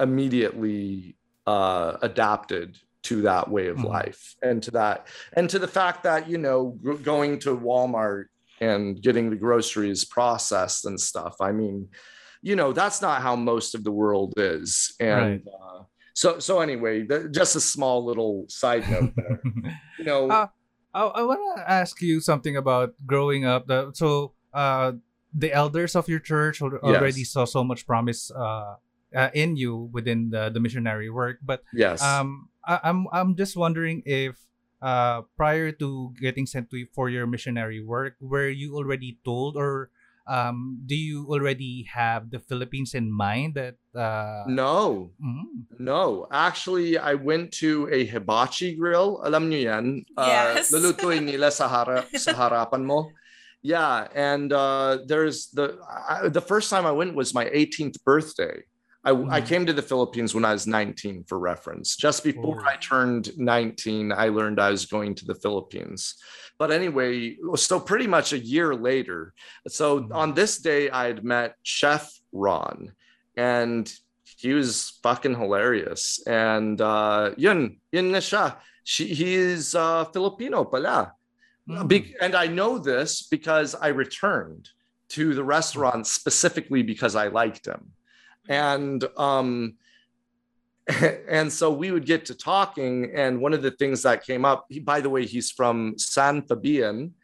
immediately 0.00 1.16
uh 1.46 1.96
adapted 2.02 2.76
to 3.02 3.22
that 3.22 3.48
way 3.50 3.68
of 3.68 3.78
Mhm. 3.78 3.84
life 3.84 4.36
and 4.42 4.62
to 4.62 4.70
that 4.72 5.06
and 5.32 5.48
to 5.50 5.58
the 5.58 5.68
fact 5.68 6.02
that 6.02 6.28
you 6.28 6.36
know 6.38 6.78
g- 6.84 7.02
going 7.02 7.38
to 7.40 7.56
walmart 7.56 8.26
and 8.60 9.00
getting 9.02 9.30
the 9.30 9.36
groceries 9.36 10.04
processed 10.04 10.84
and 10.84 11.00
stuff 11.00 11.34
i 11.40 11.50
mean 11.50 11.88
you 12.42 12.56
know 12.56 12.72
that's 12.72 13.00
not 13.00 13.22
how 13.22 13.34
most 13.34 13.74
of 13.74 13.84
the 13.84 13.90
world 13.92 14.34
is 14.36 14.94
and 15.00 15.46
uh, 15.48 15.80
so 16.14 16.38
so 16.38 16.60
anyway 16.60 17.06
th- 17.06 17.30
just 17.32 17.56
a 17.56 17.60
small 17.60 18.04
little 18.04 18.44
side 18.48 18.84
note 18.90 19.12
there 19.16 19.40
you 19.98 20.04
know 20.04 20.28
Uh, 20.30 20.46
I, 20.92 21.02
I 21.02 21.22
want 21.22 21.40
to 21.56 21.70
ask 21.70 22.02
you 22.02 22.18
something 22.20 22.56
about 22.56 22.94
growing 23.06 23.44
up. 23.46 23.68
The, 23.70 23.92
so, 23.94 24.34
uh, 24.52 24.98
the 25.32 25.52
elders 25.54 25.94
of 25.94 26.08
your 26.08 26.18
church 26.18 26.60
already 26.60 27.20
Yes. 27.22 27.30
saw 27.30 27.44
so 27.46 27.62
much 27.62 27.86
promise 27.86 28.26
uh, 28.34 28.74
uh, 29.14 29.30
in 29.34 29.56
you 29.56 29.88
within 29.92 30.30
the, 30.30 30.50
the 30.50 30.60
missionary 30.60 31.10
work. 31.10 31.38
But 31.42 31.62
yes 31.72 32.02
um, 32.02 32.48
I, 32.64 32.80
I'm 32.84 33.06
I'm 33.12 33.36
just 33.36 33.56
wondering 33.56 34.02
if 34.04 34.36
uh, 34.82 35.22
prior 35.36 35.72
to 35.72 36.12
getting 36.20 36.46
sent 36.46 36.70
to 36.70 36.86
for 36.94 37.08
your 37.10 37.26
missionary 37.26 37.82
work, 37.84 38.16
were 38.20 38.48
you 38.48 38.76
already 38.76 39.18
told 39.24 39.56
or 39.56 39.90
um, 40.26 40.78
do 40.86 40.94
you 40.94 41.26
already 41.26 41.88
have 41.92 42.30
the 42.30 42.38
Philippines 42.38 42.94
in 42.94 43.10
mind 43.10 43.54
that 43.54 43.74
uh, 43.98 44.44
no 44.46 45.10
mm, 45.18 45.66
No, 45.80 46.28
actually, 46.30 46.98
I 46.98 47.14
went 47.14 47.52
to 47.64 47.88
a 47.90 48.04
hibachi 48.04 48.76
grill. 48.76 49.20
Alam 49.24 49.50
niyo 49.50 49.74
yan? 49.74 50.04
Uh, 50.16 50.54
Yes. 50.54 50.70
lulutuin 50.72 51.24
nila 51.24 51.50
sa, 51.50 51.66
harap, 51.66 52.06
sa 52.14 52.32
harapan 52.36 52.84
mo. 52.84 53.10
Yeah, 53.62 54.08
and 54.14 54.52
uh, 54.52 55.04
there's 55.04 55.50
the 55.52 55.76
I, 55.84 56.28
the 56.28 56.40
first 56.40 56.70
time 56.70 56.86
I 56.86 56.92
went 56.92 57.12
was 57.12 57.34
my 57.34 57.44
18th 57.44 58.00
birthday. 58.04 58.64
I, 59.04 59.10
I 59.12 59.40
Mhm. 59.40 59.46
came 59.46 59.66
to 59.66 59.72
the 59.72 59.82
Philippines 59.82 60.34
when 60.34 60.44
I 60.44 60.52
was 60.52 60.66
19 60.66 61.24
for 61.24 61.38
reference. 61.38 61.96
Just 61.96 62.22
before 62.22 62.60
Oh. 62.62 62.68
I 62.68 62.76
turned 62.76 63.36
19, 63.38 64.12
I 64.12 64.28
learned 64.28 64.60
I 64.60 64.70
was 64.70 64.84
going 64.86 65.14
to 65.16 65.24
the 65.24 65.34
Philippines. 65.34 66.14
But 66.58 66.70
anyway, 66.70 67.36
so 67.56 67.80
pretty 67.80 68.06
much 68.06 68.32
a 68.34 68.38
year 68.38 68.74
later, 68.74 69.32
so 69.68 70.00
Mhm. 70.00 70.14
on 70.14 70.34
this 70.34 70.58
day, 70.58 70.90
I 70.90 71.06
had 71.06 71.24
met 71.24 71.56
Chef 71.62 72.12
Ron, 72.32 72.92
and 73.36 73.90
he 74.36 74.52
was 74.52 74.98
fucking 75.02 75.34
hilarious. 75.36 76.20
And 76.26 76.78
uh, 76.80 77.32
yun, 77.38 77.80
yun 77.92 78.10
na 78.12 78.18
siya. 78.18 78.56
She, 78.84 79.06
he 79.14 79.34
is 79.34 79.74
uh, 79.74 80.04
Filipino 80.06 80.64
pala. 80.64 81.12
mm, 81.68 81.86
Be- 81.88 82.14
and 82.20 82.34
I 82.34 82.46
know 82.48 82.78
this 82.78 83.22
because 83.22 83.74
I 83.74 83.88
returned 83.88 84.68
to 85.10 85.34
the 85.34 85.44
restaurant 85.44 86.06
specifically 86.06 86.82
because 86.82 87.14
I 87.16 87.28
liked 87.28 87.66
him. 87.66 87.92
And 88.50 89.04
um 89.16 89.76
and 91.28 91.52
so 91.52 91.70
we 91.70 91.90
would 91.90 92.06
get 92.06 92.24
to 92.26 92.34
talking 92.34 93.10
and 93.14 93.40
one 93.40 93.52
of 93.52 93.62
the 93.62 93.70
things 93.70 94.02
that 94.02 94.24
came 94.24 94.44
up 94.44 94.66
he, 94.68 94.80
by 94.80 95.00
the 95.00 95.10
way 95.10 95.26
he's 95.26 95.50
from 95.50 95.94
San 95.98 96.42
Fabian 96.42 97.14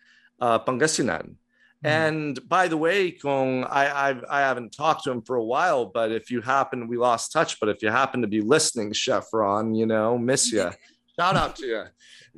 uh 0.41 0.59
Pangasinan 0.59 1.27
mm. 1.27 1.37
and 1.85 2.49
by 2.49 2.69
the 2.69 2.77
way 2.77 3.11
kung 3.11 3.65
I 3.65 4.09
I've, 4.09 4.25
I 4.29 4.41
haven't 4.41 4.73
talked 4.77 5.05
to 5.05 5.11
him 5.11 5.23
for 5.23 5.37
a 5.37 5.45
while 5.45 5.87
but 5.87 6.13
if 6.13 6.31
you 6.31 6.41
happen 6.41 6.89
we 6.89 6.97
lost 6.97 7.33
touch 7.33 7.59
but 7.59 7.69
if 7.69 7.83
you 7.83 7.91
happen 7.91 8.21
to 8.23 8.29
be 8.29 8.41
listening 8.41 8.93
chef 8.93 9.33
Ron 9.33 9.75
you 9.75 9.87
know 9.87 10.19
miss 10.19 10.53
you 10.53 10.71
shout 11.19 11.37
out 11.37 11.57
to 11.57 11.67
you 11.67 11.85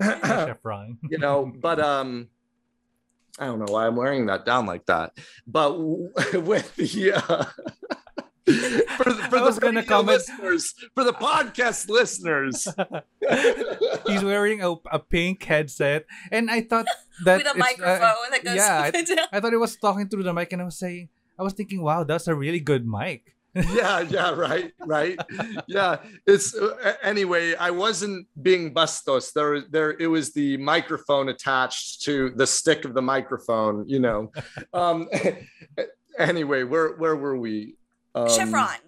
Chef 0.03 0.59
Ron. 0.63 0.99
you 1.11 1.19
know 1.19 1.53
but 1.61 1.81
um 1.81 2.29
i 3.39 3.47
don't 3.47 3.59
know 3.59 3.73
why 3.73 3.87
i'm 3.87 3.97
wearing 3.97 4.27
that 4.27 4.45
down 4.45 4.67
like 4.67 4.87
that 4.87 5.13
but 5.47 5.79
with 5.79 6.75
the 6.77 7.13
uh 7.13 7.45
for, 8.97 9.13
the- 9.13 9.27
for 9.31 9.39
I 9.39 9.51
the 9.51 9.61
radio 9.63 9.83
comment- 9.83 10.09
listeners. 10.19 10.75
For 10.95 11.05
the 11.05 11.13
podcast 11.13 11.89
listeners. 11.89 12.67
He's 14.07 14.25
wearing 14.25 14.63
a, 14.63 14.75
a 14.91 14.99
pink 14.99 15.45
headset, 15.45 16.07
and 16.31 16.51
I 16.51 16.63
thought 16.63 16.87
that 17.25 17.39
with 17.39 17.47
a 17.47 17.53
it's, 17.57 17.81
uh, 17.81 18.15
that 18.31 18.45
goes 18.45 18.57
yeah, 18.57 18.91
down. 18.91 19.27
I 19.33 19.41
thought 19.41 19.53
it 19.53 19.59
was 19.59 19.77
talking 19.77 20.09
through 20.09 20.23
the 20.23 20.33
mic, 20.33 20.53
and 20.53 20.63
I 20.63 20.65
was 20.65 20.79
saying, 20.79 21.09
I 21.39 21.43
was 21.43 21.53
thinking, 21.53 21.83
wow, 21.83 22.05
that's 22.05 22.27
a 22.29 22.35
really 22.35 22.61
good 22.61 22.87
mic. 22.87 23.35
yeah 23.73 24.01
yeah 24.01 24.31
right 24.35 24.73
right. 24.85 25.19
Yeah 25.67 25.97
it's 26.27 26.55
uh, 26.55 26.93
anyway 27.03 27.55
i 27.55 27.71
wasn't 27.71 28.27
being 28.43 28.75
bustos 28.75 29.33
there 29.33 29.63
there 29.63 29.97
it 29.99 30.07
was 30.07 30.33
the 30.35 30.59
microphone 30.59 31.31
attached 31.31 32.03
to 32.03 32.31
the 32.37 32.47
stick 32.47 32.85
of 32.85 32.93
the 32.93 33.01
microphone 33.01 33.89
you 33.89 34.01
know. 34.01 34.31
Um 34.75 35.09
anyway 36.19 36.63
where 36.63 36.91
where 36.97 37.17
were 37.17 37.39
we 37.39 37.75
um, 38.25 38.29
Chef 38.35 38.51
Ron. 38.51 38.81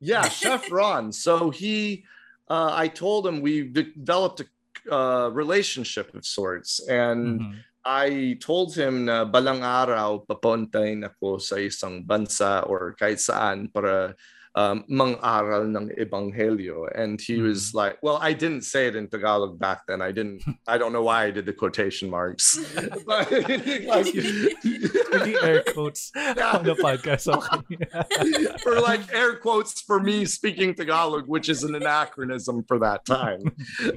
Yeah, 0.00 0.24
Chef 0.40 0.70
Ron. 0.72 1.12
So 1.12 1.50
he, 1.52 2.04
uh, 2.48 2.72
I 2.72 2.88
told 2.88 3.26
him 3.28 3.44
we 3.44 3.68
developed 3.68 4.40
a 4.40 4.48
uh, 4.88 5.28
relationship 5.28 6.14
of 6.16 6.24
sorts, 6.24 6.80
and 6.88 7.40
Mhm. 7.40 7.54
I 7.80 8.36
told 8.40 8.76
him 8.76 9.08
na 9.08 9.24
balang 9.24 9.64
araw 9.64 10.20
papuntahin 10.28 11.00
ako 11.00 11.40
sa 11.40 11.56
isang 11.56 12.04
bansa 12.04 12.60
or 12.68 12.92
kahit 12.92 13.20
saan 13.24 13.72
para 13.72 14.12
um, 14.54 14.84
mang-aral 14.88 15.64
ng 15.76 15.90
ebanghelyo. 15.96 16.90
And 16.94 17.20
he 17.20 17.40
was 17.40 17.74
like, 17.74 17.98
well, 18.02 18.18
I 18.20 18.32
didn't 18.32 18.62
say 18.62 18.88
it 18.88 18.96
in 18.96 19.08
Tagalog 19.08 19.58
back 19.58 19.86
then. 19.86 20.02
I 20.02 20.12
didn't, 20.12 20.42
I 20.66 20.78
don't 20.78 20.92
know 20.92 21.02
why 21.02 21.24
I 21.24 21.30
did 21.30 21.46
the 21.46 21.52
quotation 21.52 22.10
marks. 22.10 22.58
but 23.06 23.30
like, 23.30 24.14
air 25.42 25.62
quotes 25.72 26.10
on 26.16 26.64
the 26.64 26.76
podcast. 26.82 27.30
Okay. 27.30 28.58
for 28.62 28.80
like 28.80 29.12
air 29.14 29.36
quotes 29.36 29.80
for 29.82 30.00
me 30.00 30.24
speaking 30.24 30.74
Tagalog, 30.74 31.28
which 31.28 31.48
is 31.48 31.62
an 31.62 31.74
anachronism 31.74 32.64
for 32.64 32.78
that 32.78 33.04
time, 33.04 33.42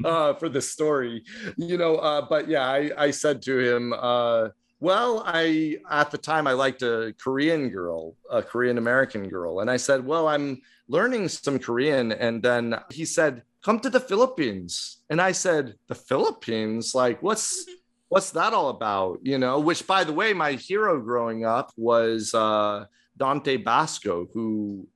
uh, 0.05 0.33
for 0.35 0.49
the 0.49 0.61
story, 0.61 1.23
you 1.57 1.77
know. 1.77 1.95
Uh, 1.95 2.21
but 2.29 2.47
yeah, 2.47 2.65
I, 2.65 2.91
I 2.97 3.11
said 3.11 3.41
to 3.43 3.57
him, 3.57 3.93
uh, 3.93 4.49
well, 4.83 5.23
I 5.25 5.77
at 5.89 6.11
the 6.11 6.17
time 6.17 6.45
I 6.45 6.51
liked 6.51 6.81
a 6.81 7.15
Korean 7.17 7.69
girl, 7.69 8.17
a 8.29 8.43
Korean 8.43 8.77
American 8.77 9.29
girl, 9.29 9.61
and 9.61 9.71
I 9.71 9.77
said, 9.77 10.05
well, 10.05 10.27
I'm 10.27 10.61
learning 10.89 11.29
some 11.29 11.57
Korean, 11.57 12.11
and 12.11 12.43
then 12.43 12.75
he 12.91 13.05
said, 13.05 13.43
come 13.63 13.79
to 13.79 13.89
the 13.89 14.01
Philippines, 14.09 14.97
and 15.09 15.21
I 15.21 15.31
said, 15.31 15.75
the 15.87 15.95
Philippines, 15.95 16.93
like 16.93 17.23
what's 17.23 17.65
what's 18.09 18.31
that 18.31 18.51
all 18.51 18.69
about? 18.69 19.19
You 19.23 19.37
know, 19.37 19.57
which 19.59 19.87
by 19.87 20.03
the 20.03 20.11
way, 20.19 20.33
my 20.33 20.51
hero 20.53 20.99
growing 20.99 21.45
up 21.45 21.71
was. 21.77 22.33
Uh, 22.33 22.85
Dante 23.15 23.57
Basco, 23.57 24.27
who 24.33 24.87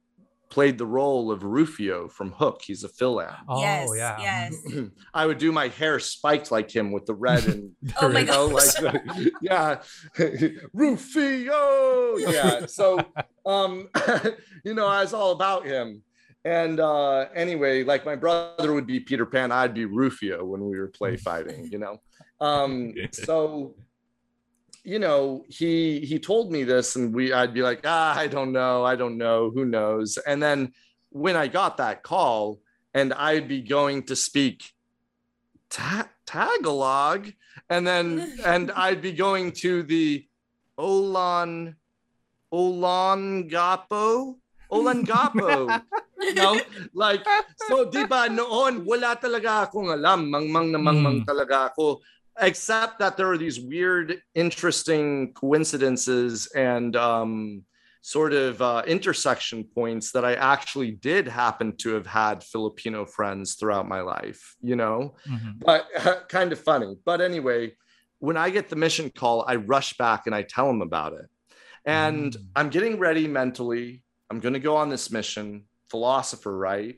played 0.50 0.78
the 0.78 0.86
role 0.86 1.32
of 1.32 1.44
Rufio 1.44 2.08
from 2.08 2.32
Hook. 2.32 2.62
He's 2.64 2.84
a 2.84 2.90
Philam. 2.90 3.36
Oh, 3.48 3.60
yes, 3.62 3.90
yeah. 3.96 4.18
yes. 4.20 4.56
I 5.14 5.26
would 5.26 5.38
do 5.38 5.52
my 5.52 5.68
hair 5.68 6.00
spiked 6.00 6.52
like 6.52 6.74
him 6.74 6.92
with 6.92 7.06
the 7.06 7.14
red 7.14 7.46
and 7.46 7.72
Oh 8.02 8.10
my 8.10 8.22
you 8.22 8.26
know, 8.26 8.50
gosh. 8.50 8.82
like 8.82 9.04
the- 9.04 9.32
yeah, 9.42 9.82
Rufio. 10.74 12.18
Yeah. 12.18 12.66
So, 12.66 13.00
um, 13.46 13.90
you 14.64 14.74
know, 14.74 14.88
I 14.88 15.02
was 15.02 15.14
all 15.14 15.32
about 15.32 15.66
him. 15.66 16.02
And 16.46 16.80
uh, 16.80 17.26
anyway, 17.36 17.84
like 17.84 18.06
my 18.06 18.16
brother 18.16 18.72
would 18.74 18.88
be 18.88 19.00
Peter 19.02 19.26
Pan, 19.26 19.52
I'd 19.52 19.74
be 19.74 19.86
Rufio 19.86 20.46
when 20.46 20.62
we 20.66 20.78
were 20.80 20.88
play 20.88 21.18
fighting. 21.18 21.68
You 21.70 21.80
know, 21.80 22.02
um, 22.40 22.94
so 23.12 23.76
you 24.88 25.00
know 25.04 25.43
he 25.52 26.00
he 26.00 26.17
told 26.17 26.47
me 26.50 26.63
this 26.63 26.95
and 26.95 27.13
we 27.13 27.34
i'd 27.36 27.54
be 27.54 27.62
like 27.62 27.82
ah 27.84 28.15
i 28.15 28.26
don't 28.26 28.54
know 28.56 28.86
i 28.88 28.95
don't 28.95 29.17
know 29.19 29.52
who 29.52 29.65
knows? 29.65 30.17
And 30.26 30.41
then 30.41 30.71
when 31.12 31.36
i 31.36 31.52
got 31.52 31.76
that 31.84 32.04
call 32.08 32.63
and 32.95 33.12
i'd 33.13 33.52
be 33.52 33.62
going 33.62 34.08
to 34.08 34.15
speak 34.15 34.71
ta- 35.69 36.08
tagalog 36.26 37.28
and 37.69 37.84
then 37.86 38.32
and 38.45 38.71
i'd 38.88 39.04
be 39.04 39.12
going 39.12 39.52
to 39.63 39.84
the 39.84 40.23
olan 40.80 41.76
Olongapo 42.47 44.39
olan 44.71 45.04
gapo 45.04 45.84
you 46.21 46.34
know 46.39 46.56
like 46.93 47.28
so 47.67 47.84
di 47.91 48.08
ba 48.08 48.32
noon 48.32 48.88
wala 48.88 49.19
talaga 49.19 49.67
akong 49.67 49.91
alam 49.91 50.32
mangmang 50.32 50.71
na 50.71 50.80
mangmang 50.80 51.28
talaga 51.28 51.76
ako 51.76 52.00
except 52.39 53.00
that 53.00 53.17
there 53.17 53.30
are 53.32 53.38
these 53.38 53.60
weird 53.60 54.21
interesting 54.36 55.34
coincidences 55.34 56.47
and 56.56 56.95
um 56.95 57.63
sort 58.02 58.32
of 58.32 58.62
uh, 58.62 58.82
intersection 58.88 59.65
points 59.65 60.13
that 60.13 60.23
I 60.23 60.36
actually 60.36 60.91
did 60.91 61.28
happen 61.28 61.76
to 61.78 61.93
have 61.95 62.08
had 62.08 62.41
Filipino 62.41 63.06
friends 63.06 63.56
throughout 63.56 63.86
my 63.89 64.00
life, 64.00 64.56
you 64.62 64.78
know, 64.78 65.15
Mhm. 65.26 65.65
but 65.65 65.89
kind 66.30 66.54
of 66.54 66.60
funny. 66.60 66.95
But 67.04 67.19
anyway, 67.19 67.73
when 68.19 68.38
I 68.38 68.50
get 68.50 68.69
the 68.69 68.78
mission 68.78 69.10
call, 69.10 69.43
I 69.45 69.56
rush 69.58 69.97
back 69.97 70.26
and 70.26 70.34
I 70.34 70.43
tell 70.43 70.67
them 70.67 70.82
about 70.82 71.13
it. 71.13 71.26
And 71.86 72.36
Mm. 72.36 72.47
I'm 72.56 72.69
getting 72.69 73.00
ready 73.00 73.28
mentally. 73.28 74.04
I'm 74.30 74.39
going 74.39 74.54
to 74.54 74.60
go 74.60 74.76
on 74.76 74.89
this 74.89 75.12
mission, 75.12 75.65
philosopher, 75.89 76.56
right? 76.58 76.95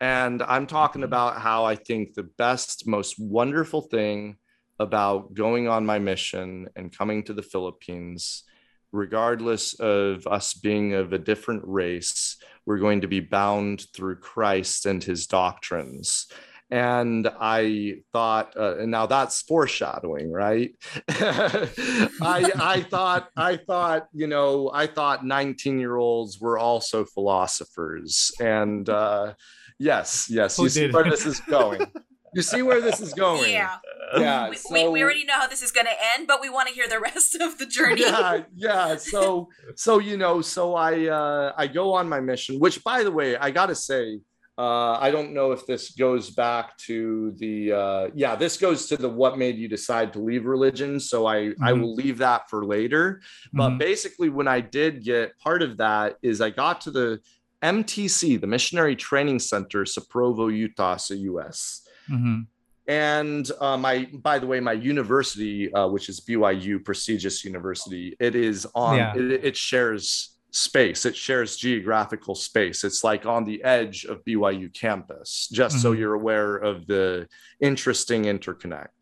And 0.00 0.42
I'm 0.42 0.66
talking 0.66 1.02
Mhm. 1.02 1.04
about 1.04 1.40
how 1.40 1.64
I 1.64 1.76
think 1.76 2.14
the 2.14 2.24
best, 2.38 2.86
most 2.86 3.16
wonderful 3.18 3.82
thing 3.82 4.36
about 4.82 5.34
going 5.34 5.68
on 5.68 5.86
my 5.86 5.98
mission 5.98 6.68
and 6.76 6.96
coming 6.96 7.22
to 7.24 7.32
the 7.32 7.42
Philippines, 7.42 8.44
regardless 8.92 9.74
of 9.74 10.26
us 10.26 10.54
being 10.54 10.94
of 10.94 11.12
a 11.12 11.18
different 11.18 11.62
race, 11.64 12.36
we're 12.66 12.78
going 12.78 13.00
to 13.00 13.08
be 13.08 13.20
bound 13.20 13.86
through 13.94 14.16
Christ 14.16 14.86
and 14.86 15.02
his 15.02 15.26
doctrines. 15.26 16.26
And 16.70 17.28
I 17.38 17.96
thought, 18.14 18.54
uh, 18.56 18.78
and 18.78 18.90
now 18.90 19.04
that's 19.04 19.42
foreshadowing, 19.42 20.32
right? 20.32 20.74
I, 21.10 22.50
I 22.56 22.86
thought, 22.88 23.28
I 23.36 23.56
thought, 23.58 24.08
you 24.14 24.26
know, 24.26 24.70
I 24.72 24.86
thought 24.86 25.24
19 25.24 25.78
year 25.78 25.96
olds 25.96 26.40
were 26.40 26.58
also 26.58 27.04
philosophers. 27.04 28.32
And 28.40 28.88
uh, 28.88 29.34
yes, 29.78 30.28
yes, 30.30 30.56
Who 30.56 30.62
you 30.62 30.68
see 30.70 30.90
where 30.90 31.04
this 31.04 31.26
is 31.26 31.40
going. 31.40 31.86
You 32.34 32.42
see 32.42 32.62
where 32.62 32.80
this 32.80 33.00
is 33.00 33.12
going. 33.12 33.52
Yeah. 33.52 33.76
Yeah. 34.16 34.48
We, 34.50 34.56
so- 34.56 34.72
we, 34.72 34.88
we 34.88 35.02
already 35.02 35.24
know 35.24 35.34
how 35.34 35.46
this 35.46 35.62
is 35.62 35.70
going 35.72 35.86
to 35.86 35.96
end, 36.14 36.26
but 36.26 36.40
we 36.40 36.48
want 36.50 36.68
to 36.68 36.74
hear 36.74 36.88
the 36.88 37.00
rest 37.00 37.34
of 37.34 37.58
the 37.58 37.66
journey. 37.66 38.00
yeah 38.02 38.42
yeah 38.54 38.96
so 38.96 39.48
so 39.76 39.98
you 39.98 40.16
know 40.16 40.40
so 40.40 40.74
i 40.74 41.06
uh 41.08 41.52
i 41.56 41.66
go 41.66 41.92
on 41.94 42.08
my 42.08 42.20
mission 42.20 42.58
which 42.58 42.82
by 42.84 43.02
the 43.02 43.10
way 43.10 43.36
i 43.36 43.50
gotta 43.50 43.74
say 43.74 44.20
uh 44.58 44.92
i 45.06 45.10
don't 45.10 45.32
know 45.32 45.52
if 45.52 45.64
this 45.66 45.90
goes 45.92 46.30
back 46.30 46.76
to 46.76 47.32
the 47.38 47.72
uh 47.72 48.08
yeah 48.14 48.34
this 48.36 48.56
goes 48.58 48.86
to 48.86 48.96
the 48.96 49.08
what 49.08 49.38
made 49.38 49.56
you 49.56 49.68
decide 49.68 50.12
to 50.12 50.18
leave 50.20 50.44
religion 50.44 51.00
so 51.00 51.26
i 51.26 51.38
i 51.62 51.72
Mhm. 51.72 51.80
will 51.80 51.94
leave 51.94 52.18
that 52.18 52.48
for 52.50 52.64
later 52.66 53.20
but 53.52 53.70
Mhm. 53.70 53.78
basically 53.78 54.28
when 54.28 54.48
i 54.48 54.60
did 54.60 55.02
get 55.04 55.38
part 55.38 55.62
of 55.62 55.76
that 55.78 56.16
is 56.22 56.40
i 56.40 56.50
got 56.50 56.80
to 56.82 56.90
the 56.90 57.18
mtc 57.62 58.40
the 58.40 58.46
missionary 58.46 58.96
training 58.96 59.38
center 59.38 59.86
sa 59.86 60.00
Provo 60.10 60.48
utah 60.48 60.96
so 60.96 61.14
us 61.38 61.81
Mhm. 62.10 62.46
and 62.88 63.50
uh, 63.60 63.76
my 63.76 64.06
by 64.12 64.38
the 64.38 64.46
way 64.46 64.58
my 64.60 64.72
university 64.72 65.72
uh, 65.72 65.86
which 65.88 66.08
is 66.08 66.20
byu 66.20 66.84
prestigious 66.84 67.44
university 67.44 68.16
it 68.18 68.34
is 68.34 68.66
on 68.74 68.96
Yeah. 68.96 69.14
it, 69.16 69.44
it 69.50 69.56
shares 69.56 70.36
space 70.50 71.06
it 71.06 71.16
shares 71.16 71.56
geographical 71.56 72.34
space 72.34 72.82
it's 72.84 73.02
like 73.04 73.24
on 73.24 73.44
the 73.44 73.62
edge 73.62 74.04
of 74.04 74.24
byu 74.24 74.68
campus 74.74 75.48
just 75.52 75.80
so 75.80 75.92
Mhm. 75.92 75.98
you're 75.98 76.14
aware 76.14 76.56
of 76.56 76.86
the 76.86 77.28
interesting 77.60 78.24
interconnect 78.24 79.00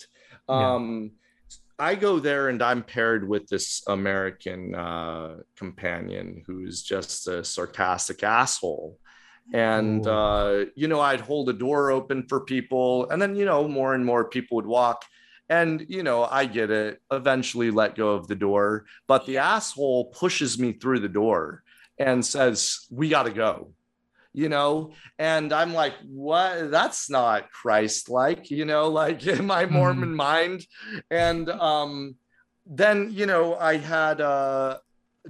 Yeah. 0.49 0.75
um 0.75 1.13
i 1.79 1.95
go 1.95 2.21
there 2.21 2.51
and 2.51 2.63
i'm 2.63 2.83
paired 2.83 3.27
with 3.27 3.49
this 3.49 3.83
american 3.89 4.75
uh, 4.75 5.37
companion 5.57 6.43
who's 6.47 6.83
just 6.83 7.27
a 7.27 7.43
sarcastic 7.43 8.23
asshole 8.23 8.99
and 9.53 10.07
uh, 10.07 10.65
you 10.75 10.89
know 10.89 11.01
i'd 11.01 11.21
hold 11.21 11.49
a 11.49 11.53
door 11.53 11.91
open 11.91 12.23
for 12.29 12.41
people 12.41 13.09
and 13.11 13.21
then 13.21 13.35
you 13.35 13.45
know 13.45 13.67
more 13.67 13.95
and 13.95 14.05
more 14.05 14.25
people 14.25 14.57
would 14.57 14.67
walk. 14.67 15.05
And 15.49 15.85
you 15.89 16.05
know 16.05 16.25
i 16.25 16.47
get 16.47 16.71
it 16.71 17.03
eventually 17.11 17.71
let 17.71 17.97
go 17.97 18.11
of 18.11 18.29
the 18.29 18.37
door. 18.37 18.85
But 19.09 19.27
the 19.27 19.39
asshole 19.39 20.07
pushes 20.07 20.59
me 20.59 20.73
through 20.73 21.01
the 21.01 21.09
door 21.09 21.65
and 21.99 22.25
says 22.25 22.87
we 22.91 23.09
got 23.09 23.25
to 23.25 23.33
go 23.33 23.73
you 24.33 24.49
know? 24.49 24.93
And 25.19 25.53
i'm 25.53 25.75
like 25.75 25.95
what? 26.07 26.71
That's 26.71 27.11
not 27.11 27.51
christ 27.51 28.09
like 28.09 28.51
you 28.51 28.65
know? 28.65 28.89
Like 29.01 29.27
in 29.27 29.47
my 29.47 29.67
mormon 29.67 30.15
mind. 30.15 30.67
And 31.11 31.51
um 31.51 32.15
then 32.67 33.11
you 33.11 33.27
know 33.27 33.57
i 33.57 33.77
had 33.77 34.21
uh 34.21 34.79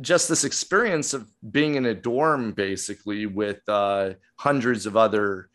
just 0.01 0.29
this 0.29 0.45
experience 0.45 1.15
of 1.15 1.29
being 1.51 1.75
in 1.75 1.87
a 1.87 1.95
dorm 1.95 2.53
basically 2.53 3.27
with 3.27 3.61
uh, 3.69 4.11
hundreds 4.37 4.87
of 4.87 4.97
other 4.97 5.49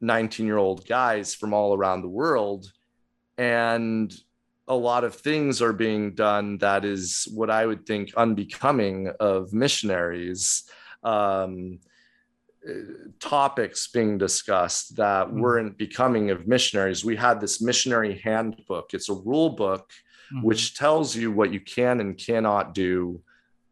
19 0.00 0.44
year 0.46 0.58
old 0.58 0.86
guys 0.86 1.34
from 1.34 1.54
all 1.54 1.74
around 1.74 2.02
the 2.02 2.08
world 2.08 2.70
and 3.38 4.14
a 4.66 4.74
lot 4.74 5.04
of 5.04 5.14
things 5.14 5.60
are 5.62 5.72
being 5.72 6.14
done 6.14 6.58
that 6.58 6.84
is 6.84 7.28
what 7.32 7.48
i 7.50 7.64
would 7.64 7.86
think 7.86 8.12
unbecoming 8.16 9.08
of 9.20 9.52
missionaries 9.52 10.64
um, 11.04 11.78
uh, 12.68 12.72
topics 13.20 13.88
being 13.88 14.18
discussed 14.18 14.96
that 14.96 15.28
Mm. 15.28 15.40
weren't 15.40 15.78
becoming 15.78 16.30
of 16.30 16.46
missionaries 16.48 17.04
we 17.04 17.14
had 17.16 17.40
this 17.40 17.62
missionary 17.62 18.18
handbook 18.24 18.92
it's 18.94 19.08
a 19.08 19.14
rule 19.14 19.50
book 19.50 19.90
Mhm. 20.32 20.42
which 20.42 20.74
tells 20.76 21.14
you 21.14 21.30
what 21.30 21.52
you 21.52 21.60
can 21.60 22.00
and 22.00 22.18
cannot 22.18 22.74
do 22.74 23.22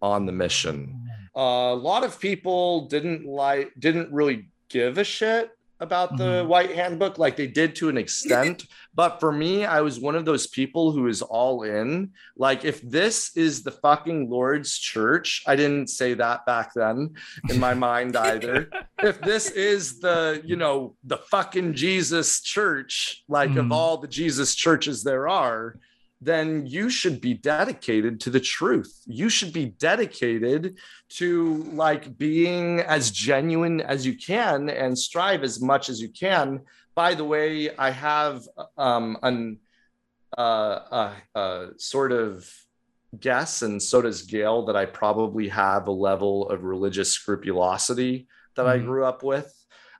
on 0.02 0.26
the 0.26 0.32
mission. 0.32 0.98
a 1.34 1.74
lot 1.74 2.04
of 2.04 2.20
people 2.20 2.86
didn't 2.88 3.24
like 3.24 3.72
didn't 3.78 4.12
really 4.12 4.50
give 4.68 4.98
a 4.98 5.04
shit 5.04 5.50
about 5.80 6.18
the 6.18 6.42
Mhm. 6.44 6.46
white 6.46 6.72
handbook 6.74 7.16
like 7.18 7.36
they 7.36 7.46
did 7.46 7.74
to 7.76 7.88
an 7.88 7.96
extent 7.96 8.64
but 8.94 9.18
for 9.18 9.32
me 9.32 9.64
i 9.64 9.80
was 9.80 9.98
one 9.98 10.14
of 10.14 10.26
those 10.26 10.46
people 10.46 10.92
who 10.92 11.06
is 11.08 11.22
all 11.22 11.62
in 11.62 12.10
like 12.36 12.66
if 12.66 12.82
this 12.82 13.34
is 13.34 13.62
the 13.62 13.70
fucking 13.70 14.28
lord's 14.28 14.76
church 14.78 15.42
i 15.46 15.56
didn't 15.56 15.88
say 15.88 16.12
that 16.12 16.44
back 16.44 16.68
then 16.74 17.14
in 17.48 17.58
my 17.58 17.72
mind 17.72 18.14
either 18.14 18.70
if 19.02 19.18
this 19.22 19.50
is 19.50 20.00
the 20.00 20.42
you 20.44 20.56
know 20.56 20.94
the 21.04 21.16
fucking 21.32 21.72
jesus 21.72 22.42
church 22.42 23.24
like 23.26 23.56
of 23.56 23.66
Mhm. 23.66 23.72
all 23.72 23.96
the 23.96 24.08
jesus 24.20 24.54
churches 24.54 25.02
there 25.02 25.26
are 25.28 25.78
then 26.24 26.64
you 26.66 26.88
should 26.88 27.20
be 27.20 27.34
dedicated 27.34 28.20
to 28.20 28.30
the 28.30 28.38
truth. 28.40 29.02
You 29.06 29.28
should 29.28 29.52
be 29.52 29.66
dedicated 29.66 30.78
to 31.18 31.64
like 31.74 32.16
being 32.16 32.80
as 32.80 33.10
genuine 33.10 33.80
as 33.80 34.06
you 34.06 34.16
can 34.16 34.70
and 34.70 34.96
strive 34.96 35.42
as 35.42 35.60
much 35.60 35.88
as 35.88 36.00
you 36.00 36.08
can. 36.08 36.60
By 36.94 37.14
the 37.14 37.24
way, 37.24 37.74
I 37.76 37.90
have 37.90 38.42
um, 38.78 39.18
an 39.22 39.58
uh, 40.38 40.40
uh, 40.40 41.14
uh, 41.34 41.66
sort 41.76 42.12
of 42.12 42.48
guess, 43.18 43.62
and 43.62 43.82
so 43.82 44.00
does 44.00 44.22
Gail, 44.22 44.64
that 44.66 44.76
I 44.76 44.86
probably 44.86 45.48
have 45.48 45.88
a 45.88 45.92
level 45.92 46.48
of 46.48 46.64
religious 46.64 47.10
scrupulosity 47.10 48.26
that 48.56 48.66
I 48.66 48.78
Mhm. 48.78 48.84
grew 48.86 49.04
up 49.04 49.22
with, 49.22 49.52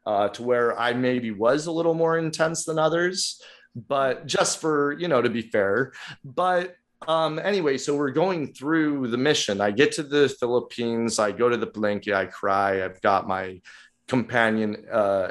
uh, 0.07 0.29
to 0.31 0.43
where 0.43 0.79
I 0.79 0.95
maybe 0.95 1.31
was 1.33 1.67
a 1.67 1.73
little 1.73 1.95
more 1.95 2.17
intense 2.17 2.65
than 2.65 2.79
others, 2.79 3.43
but 3.75 4.27
just 4.27 4.61
for, 4.61 4.93
you 4.99 5.09
know, 5.09 5.23
to 5.23 5.31
be 5.31 5.43
fair. 5.43 5.93
But 6.25 6.77
um, 7.09 7.39
anyway, 7.39 7.79
so 7.79 7.97
we're 7.97 8.11
going 8.11 8.53
through 8.55 9.09
the 9.09 9.17
mission. 9.19 9.61
I 9.61 9.71
get 9.73 9.93
to 9.93 10.03
the 10.03 10.29
Philippines, 10.29 11.19
I 11.19 11.33
go 11.33 11.49
to 11.49 11.57
the 11.57 11.67
Palenque, 11.67 12.15
I 12.15 12.27
cry. 12.27 12.85
I've 12.85 13.01
got 13.03 13.27
my 13.27 13.61
companion 14.09 14.85
uh, 14.91 15.31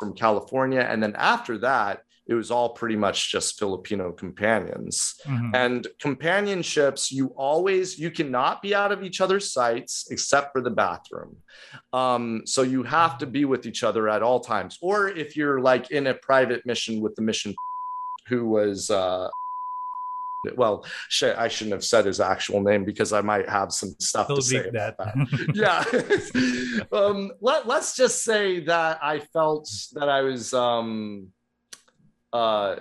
from 0.00 0.14
California. 0.14 0.80
And 0.80 1.02
then 1.02 1.14
after 1.16 1.58
that, 1.58 2.02
it 2.26 2.34
was 2.34 2.50
all 2.50 2.74
pretty 2.74 2.94
much 2.96 3.32
just 3.32 3.58
Filipino 3.58 4.12
companions 4.12 5.14
Mhm. 5.26 5.50
and 5.54 5.86
companionships 5.98 7.10
you 7.10 7.28
always 7.36 7.98
you 7.98 8.10
cannot 8.10 8.60
be 8.60 8.74
out 8.74 8.92
of 8.92 9.02
each 9.02 9.22
other's 9.22 9.50
sights 9.50 10.06
except 10.10 10.52
for 10.52 10.60
the 10.60 10.70
bathroom 10.70 11.36
um, 11.94 12.42
so 12.44 12.60
you 12.60 12.82
have 12.82 13.16
to 13.16 13.26
be 13.26 13.46
with 13.46 13.64
each 13.64 13.82
other 13.82 14.10
at 14.10 14.22
all 14.22 14.40
times 14.40 14.76
or 14.82 15.08
if 15.08 15.36
you're 15.38 15.60
like 15.60 15.90
in 15.90 16.06
a 16.08 16.12
private 16.14 16.66
mission 16.66 17.00
with 17.00 17.14
the 17.14 17.22
mission 17.22 17.54
who 18.28 18.46
was 18.46 18.90
uh 18.90 19.28
well 20.56 20.84
shit, 21.08 21.36
i 21.36 21.48
shouldn't 21.48 21.72
have 21.72 21.84
said 21.84 22.04
his 22.06 22.20
actual 22.20 22.60
name 22.62 22.84
because 22.84 23.12
i 23.12 23.20
might 23.20 23.48
have 23.48 23.72
some 23.72 23.94
stuff 23.98 24.28
Don't 24.28 24.36
to 24.36 24.42
say 24.42 24.70
that. 24.72 24.96
that. 24.98 25.14
Yeah. 25.54 25.84
Um 26.92 27.32
let, 27.40 27.66
let's 27.66 27.96
just 27.96 28.22
say 28.24 28.60
that 28.60 28.98
i 29.02 29.18
felt 29.18 29.68
that 29.94 30.08
i 30.08 30.20
was 30.22 30.54
um 30.54 31.28
uh 32.32 32.76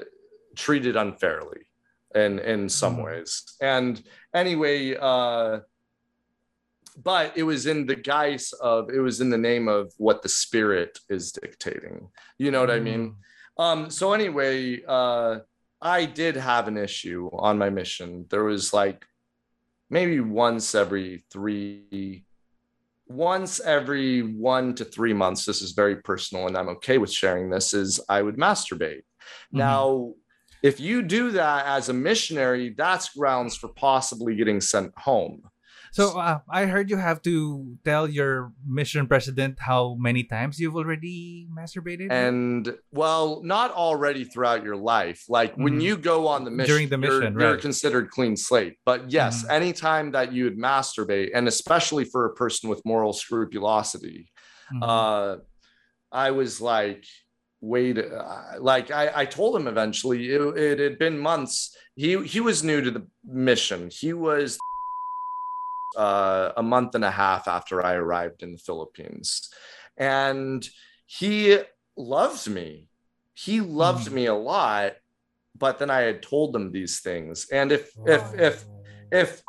treated 0.55 0.95
unfairly 0.95 1.61
in 2.15 2.39
in 2.39 2.69
some 2.69 2.97
Mhm. 2.97 3.05
ways. 3.05 3.43
And 3.61 4.01
anyway 4.33 4.95
uh 4.99 5.59
but 7.03 7.37
it 7.37 7.43
was 7.43 7.67
in 7.67 7.85
the 7.85 7.95
guise 7.95 8.53
of 8.53 8.89
it 8.89 8.99
was 8.99 9.21
in 9.21 9.29
the 9.29 9.37
name 9.37 9.67
of 9.67 9.93
what 9.97 10.21
the 10.23 10.29
spirit 10.29 10.97
is 11.09 11.31
dictating. 11.31 12.09
You 12.37 12.51
know 12.51 12.59
what 12.61 12.71
i 12.71 12.79
mean 12.79 13.15
um, 13.57 13.89
so 13.89 14.13
anyway, 14.13 14.81
uh, 14.87 15.39
I 15.81 16.05
did 16.05 16.35
have 16.35 16.67
an 16.67 16.77
issue 16.77 17.29
on 17.33 17.57
my 17.57 17.69
mission. 17.69 18.25
There 18.29 18.43
was 18.43 18.73
like 18.73 19.05
maybe 19.89 20.19
once 20.19 20.75
every 20.75 21.23
three, 21.31 22.25
once 23.07 23.59
every 23.59 24.21
one 24.21 24.75
to 24.75 24.85
three 24.85 25.13
months. 25.13 25.45
This 25.45 25.61
is 25.61 25.71
very 25.71 25.97
personal, 25.97 26.47
and 26.47 26.57
I'm 26.57 26.69
okay 26.69 26.97
with 26.97 27.11
sharing 27.11 27.49
this. 27.49 27.73
Is 27.73 27.99
I 28.09 28.21
would 28.21 28.37
masturbate. 28.37 29.03
Mhm. 29.53 29.59
Now, 29.59 30.13
if 30.63 30.79
you 30.79 31.03
do 31.03 31.31
that 31.31 31.65
as 31.67 31.89
a 31.89 31.93
missionary, 31.93 32.73
that's 32.75 33.09
grounds 33.09 33.55
for 33.55 33.69
possibly 33.69 34.35
getting 34.35 34.59
sent 34.61 34.91
home. 34.97 35.43
So 35.97 36.19
uh, 36.19 36.39
I 36.47 36.65
heard 36.69 36.91
you 36.93 36.97
have 36.97 37.23
to 37.23 37.33
tell 37.83 38.05
your 38.07 38.53
mission 38.67 39.07
president 39.07 39.57
how 39.57 39.95
many 39.97 40.23
times 40.23 40.59
you've 40.61 40.75
already 40.75 41.47
masturbated. 41.49 42.11
and 42.11 42.61
well 42.91 43.41
not 43.43 43.69
already 43.71 44.23
throughout 44.23 44.61
your 44.63 44.75
life 44.95 45.19
like 45.37 45.51
when 45.57 45.75
Mhm. 45.79 45.81
you 45.87 45.93
go 45.97 46.17
on 46.33 46.39
the 46.45 46.51
mission 46.51 46.73
During 46.73 46.89
the 46.93 46.99
you're- 47.01 47.19
mission, 47.25 47.39
you're, 47.39 47.57
considered 47.57 48.05
clean 48.11 48.35
slate 48.37 48.75
but 48.85 48.99
yes 49.19 49.33
Mhm. 49.43 49.49
anytime 49.59 50.05
that 50.11 50.27
you 50.35 50.41
would 50.47 50.59
masturbate 50.69 51.29
and 51.33 51.47
especially 51.47 52.05
for 52.13 52.21
a 52.29 52.33
person 52.43 52.69
with 52.71 52.79
moral 52.91 53.11
scrupulosity 53.23 54.19
Mhm. 54.73 54.81
uh 54.93 55.29
i 56.11 56.29
was 56.39 56.51
like 56.61 57.03
wait 57.73 57.97
uh, 57.97 58.61
like 58.71 58.87
I, 58.91 59.05
I 59.21 59.25
told 59.37 59.51
him 59.57 59.65
eventually 59.67 60.19
it, 60.35 60.41
it 60.67 60.77
had 60.85 60.95
been 61.05 61.17
months 61.31 61.55
he 61.95 62.09
he 62.33 62.39
was 62.49 62.57
new 62.69 62.79
to 62.87 62.91
the 62.97 63.03
mission 63.49 63.89
he 64.03 64.11
was 64.13 64.49
uh, 65.95 66.51
a 66.57 66.63
month 66.63 66.95
and 66.95 67.05
a 67.05 67.11
half 67.11 67.47
after 67.47 67.85
i 67.85 67.93
arrived 67.93 68.43
in 68.43 68.51
the 68.51 68.57
philippines 68.57 69.49
and 69.97 70.69
he 71.05 71.59
loved 71.95 72.47
me 72.49 72.89
he 73.33 73.61
loved 73.61 74.09
Mhm. 74.09 74.13
me 74.13 74.25
a 74.25 74.33
lot 74.35 74.93
but 75.57 75.79
then 75.79 75.89
i 75.89 76.01
had 76.01 76.21
told 76.21 76.55
him 76.55 76.71
these 76.71 76.99
things 76.99 77.47
and 77.51 77.71
if 77.71 77.91
if 78.05 78.33
if 78.39 78.65
if 79.11 79.43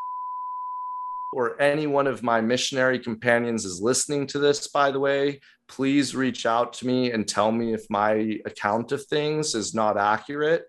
or 1.31 1.61
any 1.61 1.85
one 1.85 2.07
of 2.07 2.23
my 2.23 2.41
missionary 2.41 2.97
companions 2.97 3.63
is 3.63 3.79
listening 3.81 4.25
to 4.25 4.39
this, 4.39 4.67
by 4.67 4.89
the 4.89 4.99
way, 4.99 5.39
please 5.67 6.15
reach 6.15 6.45
out 6.45 6.73
to 6.73 6.87
me 6.87 7.11
and 7.11 7.27
tell 7.27 7.51
me 7.51 7.73
if 7.73 7.85
my 7.89 8.39
account 8.45 8.91
of 8.91 9.05
things 9.05 9.53
is 9.53 9.75
not 9.75 9.95
accurate. 9.97 10.63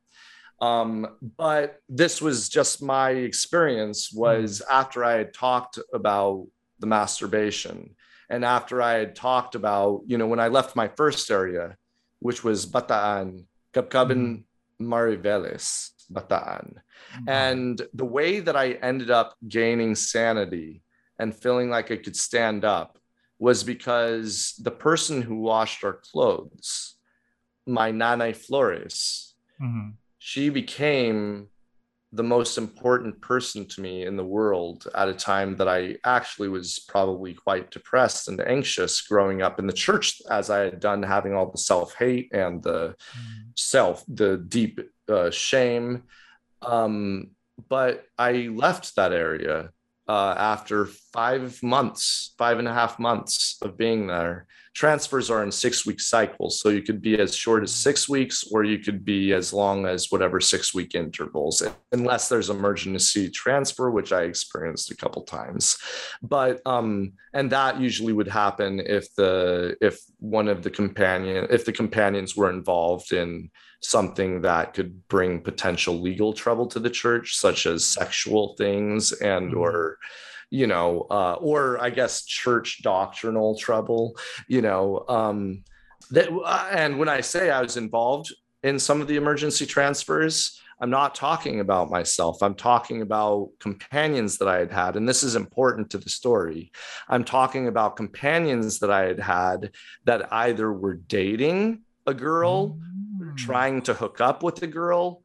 Um, 0.61 1.17
but 1.37 1.81
this 1.89 2.21
was 2.21 2.49
just 2.49 2.83
my 2.83 3.11
experience 3.11 4.13
was 4.13 4.61
after 4.71 5.05
I 5.05 5.15
had 5.15 5.33
talked 5.33 5.79
about 5.93 6.47
the 6.79 6.87
masturbation 6.87 7.95
and 8.29 8.45
after 8.45 8.81
I 8.83 8.95
had 8.95 9.15
talked 9.17 9.55
about, 9.55 10.03
you 10.07 10.19
know, 10.19 10.27
when 10.27 10.41
I 10.41 10.49
left 10.49 10.77
my 10.77 10.89
first 10.89 11.31
area, 11.31 11.77
which 12.21 12.45
was 12.45 12.67
Bataan, 12.67 13.45
Cabcaben 13.73 14.45
Mariveles, 14.81 15.91
Bataan. 16.13 16.77
And 17.27 17.81
the 17.95 18.05
way 18.05 18.41
that 18.41 18.57
I 18.57 18.73
ended 18.73 19.11
up 19.11 19.35
gaining 19.49 19.95
sanity 19.95 20.83
and 21.19 21.35
feeling 21.35 21.71
like 21.71 21.91
I 21.91 21.97
could 21.97 22.17
stand 22.17 22.65
up 22.65 22.99
was 23.39 23.65
because 23.65 24.55
the 24.63 24.71
person 24.71 25.23
who 25.23 25.37
washed 25.37 25.83
our 25.85 25.95
clothes, 26.13 26.97
my 27.67 27.91
Nanay 27.91 28.37
Flores, 28.37 29.35
Mhm. 29.61 29.95
She 30.21 30.51
became 30.51 31.49
the 32.13 32.23
most 32.23 32.59
important 32.59 33.21
person 33.23 33.67
to 33.67 33.81
me 33.81 34.05
in 34.05 34.17
the 34.17 34.25
world 34.25 34.87
at 34.95 35.09
a 35.09 35.15
time 35.15 35.57
that 35.57 35.67
I 35.67 35.97
actually 36.05 36.49
was 36.49 36.79
probably 36.89 37.33
quite 37.35 37.71
depressed 37.71 38.29
and 38.29 38.41
anxious 38.41 39.01
growing 39.01 39.43
up 39.43 39.59
in 39.59 39.67
the 39.67 39.73
church 39.73 40.21
as 40.31 40.51
I 40.51 40.59
had 40.59 40.79
done 40.81 41.03
having 41.03 41.35
all 41.35 41.51
the 41.51 41.59
self-hate 41.59 42.33
and 42.33 42.63
the 42.63 42.95
Mhm. 42.99 43.53
self, 43.57 44.05
the 44.09 44.37
deep 44.37 44.81
uh, 45.09 45.31
shame. 45.31 46.05
Um, 46.61 47.31
but 47.69 48.05
I 48.19 48.49
left 48.49 48.97
that 48.97 49.13
area 49.13 49.71
uh, 50.09 50.35
after 50.37 50.87
five 51.13 51.63
months, 51.63 52.35
five 52.37 52.59
and 52.59 52.67
a 52.67 52.75
half 52.75 52.99
months 52.99 53.59
of 53.63 53.77
being 53.77 54.07
there. 54.07 54.47
Transfers 54.75 55.31
are 55.31 55.43
in 55.43 55.51
six 55.51 55.85
week 55.85 56.01
cycles. 56.01 56.61
So 56.61 56.69
you 56.69 56.83
could 56.83 57.03
be 57.03 57.19
as 57.19 57.35
short 57.35 57.63
as 57.63 57.75
six 57.75 58.09
weeks, 58.09 58.45
or 58.53 58.65
you 58.65 58.79
could 58.79 59.05
be 59.05 59.33
as 59.33 59.53
long 59.53 59.87
as 59.87 60.11
whatever 60.11 60.41
six 60.41 60.73
week 60.73 60.95
intervals, 60.95 61.63
unless 61.93 62.29
there's 62.29 62.51
emergency 62.51 63.29
transfer, 63.31 63.91
which 63.91 64.13
I 64.13 64.23
experienced 64.23 64.91
a 64.91 64.97
couple 64.97 65.23
times. 65.23 65.77
But 66.23 66.61
um, 66.67 67.13
and 67.35 67.51
that 67.51 67.81
usually 67.81 68.13
would 68.13 68.29
happen 68.29 68.81
if 68.81 69.13
the 69.17 69.77
if 69.81 70.01
one 70.19 70.49
of 70.49 70.63
the 70.63 70.71
companion 70.71 71.49
if 71.51 71.65
the 71.65 71.73
companions 71.73 72.37
were 72.37 72.51
involved 72.51 73.13
in 73.13 73.51
something 73.81 74.43
that 74.43 74.75
could 74.75 75.07
bring 75.09 75.41
potential 75.41 75.99
legal 76.01 76.33
trouble 76.33 76.67
to 76.67 76.79
the 76.79 76.91
church 76.91 77.37
such 77.37 77.67
as 77.67 77.85
sexual 77.85 78.55
things 78.57 79.13
and 79.13 79.53
Mhm. 79.53 79.61
or 79.61 79.99
you 80.51 80.67
know 80.67 81.07
uh, 81.11 81.35
or 81.41 81.81
i 81.81 81.91
guess 81.91 82.25
church 82.25 82.83
doctrinal 82.83 83.57
trouble 83.57 84.17
you 84.49 84.61
know 84.61 85.05
um 85.09 85.63
that 86.11 86.29
and 86.73 86.99
when 86.99 87.09
i 87.09 87.21
say 87.21 87.51
i 87.51 87.63
was 87.63 87.77
involved 87.77 88.35
in 88.63 88.79
some 88.79 89.01
of 89.01 89.07
the 89.07 89.17
emergency 89.17 89.65
transfers 89.65 90.61
i'm 90.83 90.91
not 90.91 91.15
talking 91.15 91.61
about 91.61 91.91
myself. 91.91 92.43
I'm 92.43 92.55
talking 92.55 93.03
about 93.03 93.51
companions 93.61 94.39
that 94.39 94.49
i 94.49 94.59
had 94.59 94.73
had 94.73 94.97
and 94.97 95.09
this 95.09 95.23
is 95.23 95.37
important 95.37 95.91
to 95.91 95.99
the 95.99 96.09
story. 96.11 96.73
I'm 97.09 97.23
talking 97.25 97.69
about 97.69 97.97
companions 97.97 98.79
that 98.81 98.91
i 98.91 99.03
had 99.05 99.21
had 99.21 99.71
that 100.07 100.33
either 100.33 100.73
were 100.73 100.95
dating 100.95 101.83
a 102.07 102.15
girl 102.15 102.79
Mm. 103.33 103.37
trying 103.37 103.83
to 103.83 103.95
hook 103.95 104.21
up 104.21 104.43
with 104.43 104.57
the 104.57 104.67
girl, 104.67 105.23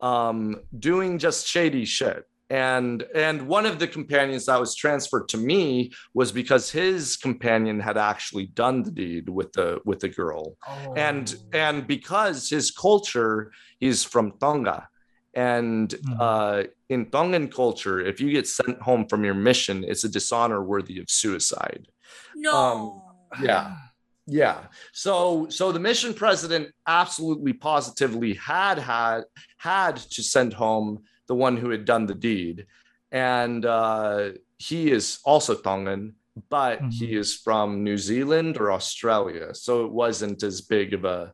um, 0.00 0.60
doing 0.78 1.18
just 1.18 1.46
shady 1.46 1.84
shit. 1.84 2.24
And 2.50 3.02
and 3.14 3.46
one 3.46 3.66
of 3.66 3.78
the 3.78 3.86
companions 3.86 4.46
that 4.46 4.58
was 4.58 4.74
transferred 4.74 5.28
to 5.28 5.36
me 5.36 5.92
was 6.14 6.32
because 6.32 6.70
his 6.70 7.16
companion 7.18 7.78
had 7.78 7.98
actually 7.98 8.46
done 8.46 8.82
the 8.84 8.90
deed 8.90 9.28
with 9.28 9.52
the 9.52 9.80
with 9.84 10.00
the 10.00 10.08
girl. 10.08 10.56
And 10.96 11.26
Oh. 11.36 11.58
and 11.64 11.86
because 11.86 12.48
his 12.48 12.70
culture, 12.70 13.52
he's 13.80 14.02
from 14.02 14.32
Tonga. 14.40 14.88
And 15.34 15.90
Mhm. 15.90 16.16
uh, 16.18 16.68
in 16.88 17.10
Tongan 17.10 17.48
culture, 17.48 18.00
if 18.00 18.18
you 18.18 18.30
get 18.32 18.46
sent 18.48 18.80
home 18.80 19.06
from 19.10 19.24
your 19.24 19.34
mission, 19.34 19.84
it's 19.84 20.04
a 20.04 20.08
dishonor 20.08 20.62
worthy 20.62 20.98
of 21.00 21.10
suicide. 21.10 21.86
No. 22.34 23.04
yeah. 23.42 23.76
Yeah. 24.30 24.66
So 24.92 25.48
so 25.48 25.72
the 25.72 25.80
mission 25.80 26.12
president 26.12 26.68
absolutely 26.86 27.54
positively 27.54 28.34
had 28.34 28.78
had 28.78 29.22
had 29.56 29.96
to 29.96 30.22
send 30.22 30.52
home 30.52 31.02
the 31.26 31.34
one 31.34 31.56
who 31.56 31.70
had 31.70 31.84
done 31.84 32.04
the 32.06 32.14
deed, 32.14 32.66
and 33.10 33.64
uh, 33.64 34.30
he 34.58 34.90
is 34.90 35.18
also 35.24 35.54
Tongan, 35.54 36.14
but 36.50 36.80
Mhm. 36.82 36.92
he 36.92 37.08
is 37.16 37.34
from 37.36 37.82
New 37.84 37.96
Zealand 37.96 38.56
or 38.60 38.70
Australia, 38.72 39.54
so 39.54 39.84
it 39.86 39.92
wasn't 39.92 40.42
as 40.42 40.60
big 40.60 40.92
of 40.92 41.04
a, 41.04 41.32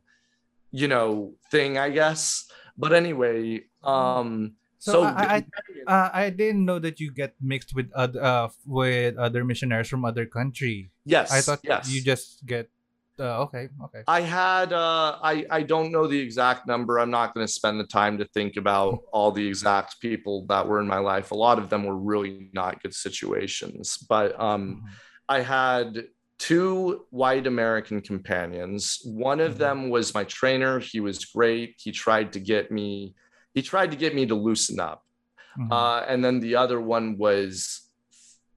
you 0.70 0.88
know, 0.88 1.34
thing, 1.50 1.78
I 1.78 1.90
guess. 1.90 2.46
But 2.78 2.92
anyway, 2.92 3.66
um, 3.82 4.54
So, 4.84 4.92
so, 4.92 5.08
I, 5.08 5.40
I, 5.40 5.92
uh, 5.94 6.10
I 6.12 6.28
didn't 6.28 6.64
know 6.68 6.76
that 6.78 7.00
you 7.00 7.08
get 7.10 7.32
mixed 7.40 7.72
with 7.74 7.88
other 7.96 8.20
uh, 8.22 8.48
with 8.66 9.16
other 9.16 9.40
missionaries 9.42 9.88
from 9.88 10.04
other 10.04 10.26
country. 10.28 10.90
yes, 11.08 11.32
I 11.32 11.40
thought 11.40 11.62
yes. 11.64 11.88
you 11.88 12.02
just 12.04 12.44
get. 12.44 12.68
Uh, 13.18 13.42
okay, 13.42 13.68
okay. 13.84 14.02
I 14.08 14.20
had 14.22 14.72
uh 14.72 15.18
I 15.22 15.46
I 15.48 15.62
don't 15.62 15.92
know 15.92 16.06
the 16.08 16.18
exact 16.18 16.66
number. 16.66 16.98
I'm 16.98 17.10
not 17.10 17.32
going 17.32 17.46
to 17.46 17.52
spend 17.52 17.78
the 17.78 17.86
time 17.86 18.18
to 18.18 18.24
think 18.34 18.56
about 18.56 18.98
all 19.12 19.30
the 19.30 19.46
exact 19.46 20.00
people 20.00 20.46
that 20.48 20.66
were 20.66 20.80
in 20.80 20.86
my 20.88 20.98
life. 20.98 21.30
A 21.30 21.36
lot 21.36 21.58
of 21.58 21.70
them 21.70 21.84
were 21.84 21.96
really 21.96 22.50
not 22.52 22.82
good 22.82 22.94
situations, 22.94 23.98
but 24.08 24.38
um 24.40 24.82
Mhm. 24.82 24.88
I 25.28 25.40
had 25.40 26.08
two 26.38 27.06
white 27.10 27.46
American 27.46 28.00
companions. 28.00 29.00
One 29.04 29.38
of 29.40 29.54
Mhm. 29.54 29.58
them 29.58 29.90
was 29.90 30.12
my 30.12 30.24
trainer. 30.24 30.80
He 30.80 30.98
was 31.00 31.24
great. 31.24 31.76
He 31.78 31.92
tried 31.92 32.32
to 32.32 32.40
get 32.40 32.70
me 32.72 33.14
he 33.54 33.62
tried 33.62 33.92
to 33.92 33.96
get 33.96 34.12
me 34.16 34.26
to 34.26 34.34
loosen 34.34 34.80
up. 34.80 35.04
Mhm. 35.56 35.70
Uh 35.70 36.00
and 36.08 36.24
then 36.24 36.40
the 36.40 36.56
other 36.56 36.80
one 36.80 37.16
was 37.16 37.80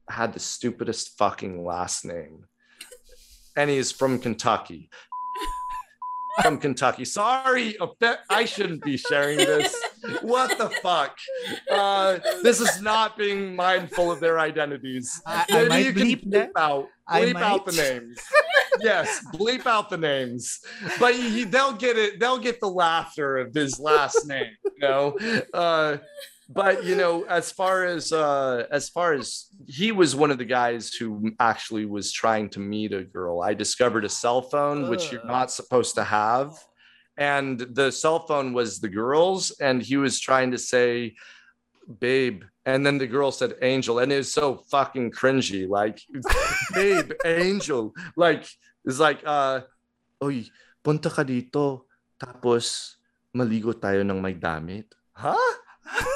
had 0.09 0.33
the 0.33 0.39
stupidest 0.39 1.15
fucking 1.17 1.63
last 1.63 2.03
name. 2.05 2.45
And 3.57 3.69
he's 3.69 3.91
from 3.91 4.19
Kentucky. 4.19 4.89
from 6.41 6.59
Kentucky. 6.59 7.05
Sorry, 7.05 7.75
I 8.29 8.45
shouldn't 8.45 8.83
be 8.83 8.97
sharing 8.97 9.37
this. 9.37 9.75
What 10.21 10.57
the 10.57 10.69
fuck? 10.81 11.17
Uh, 11.69 12.19
this 12.43 12.61
is 12.61 12.81
not 12.81 13.17
being 13.17 13.55
mindful 13.55 14.11
of 14.11 14.19
their 14.19 14.39
identities. 14.39 15.19
I- 15.25 15.45
I 15.49 15.63
Maybe 15.63 15.69
might 15.69 15.77
you 15.85 15.93
can 15.93 16.29
bleep 16.29 16.31
that. 16.31 16.51
out, 16.55 16.87
I 17.07 17.21
bleep 17.23 17.41
out 17.41 17.65
the 17.65 17.71
names. 17.71 18.19
yes, 18.79 19.25
bleep 19.33 19.65
out 19.65 19.89
the 19.89 19.97
names. 19.97 20.59
But 20.99 21.15
he, 21.15 21.43
they'll 21.43 21.73
get 21.73 21.97
it. 21.97 22.19
They'll 22.19 22.37
get 22.37 22.59
the 22.59 22.69
laughter 22.69 23.37
of 23.37 23.53
his 23.55 23.79
last 23.79 24.27
name. 24.27 24.51
You 24.63 24.79
know. 24.79 25.17
Uh, 25.53 25.97
but 26.49 26.85
you 26.85 26.95
know 26.95 27.23
as 27.23 27.51
far 27.51 27.83
as 27.83 28.13
uh 28.13 28.65
as 28.71 28.87
far 28.87 29.11
as 29.11 29.46
he 29.67 29.91
was 29.91 30.15
one 30.15 30.31
of 30.31 30.37
the 30.39 30.47
guys 30.47 30.93
who 30.95 31.35
actually 31.39 31.85
was 31.85 32.11
trying 32.11 32.49
to 32.55 32.59
meet 32.59 32.93
a 32.93 33.03
girl. 33.03 33.43
I 33.43 33.53
discovered 33.53 34.05
a 34.05 34.09
cell 34.09 34.41
phone 34.41 34.87
which 34.87 35.11
you're 35.11 35.27
not 35.27 35.51
supposed 35.51 35.95
to 35.95 36.05
have. 36.07 36.55
And 37.17 37.59
the 37.59 37.91
cell 37.91 38.23
phone 38.25 38.53
was 38.53 38.79
the 38.79 38.87
girl's 38.87 39.51
and 39.59 39.83
he 39.83 39.97
was 39.97 40.19
trying 40.19 40.51
to 40.51 40.57
say 40.57 41.15
babe 41.99 42.43
and 42.65 42.85
then 42.85 42.97
the 42.97 43.07
girl 43.07 43.31
said 43.31 43.55
angel 43.61 43.99
and 43.99 44.11
it 44.11 44.17
was 44.17 44.31
so 44.31 44.59
fucking 44.69 45.09
cringy 45.09 45.67
like 45.67 46.03
babe 46.73 47.13
angel 47.23 47.95
like 48.17 48.43
it's 48.83 48.99
like 48.99 49.23
uh 49.23 49.61
oy 50.21 50.43
punta 50.83 51.09
ka 51.09 51.23
dito 51.23 51.87
tapos 52.19 52.95
maligo 53.35 53.71
tayo 53.71 54.03
ng 54.03 54.19
may 54.19 54.35
damit. 54.35 54.95
Huh 55.15 55.66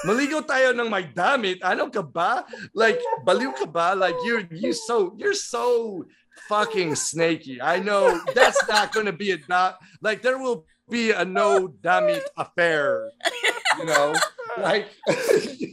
Maligo 0.06 0.42
tayo 0.46 0.74
ng 0.76 0.90
may 0.90 1.08
damit. 1.14 1.60
Ano 1.64 1.90
ka 1.90 2.02
ba? 2.02 2.44
Like, 2.74 3.00
baliw 3.26 3.54
ka 3.56 3.66
ba? 3.66 3.94
Like, 3.96 4.16
you're, 4.26 4.44
you 4.52 4.74
so, 4.74 5.16
you're 5.18 5.38
so 5.38 6.06
fucking 6.50 6.96
snaky. 6.96 7.62
I 7.62 7.80
know 7.80 8.20
that's 8.36 8.60
not 8.68 8.92
going 8.92 9.06
to 9.08 9.16
be 9.16 9.32
a, 9.32 9.38
da- 9.38 9.78
like, 10.02 10.22
there 10.22 10.38
will 10.38 10.66
be 10.90 11.12
a 11.12 11.24
no 11.24 11.68
damit 11.70 12.24
affair, 12.36 13.12
you 13.80 13.86
know? 13.86 14.14
Like, 14.60 14.88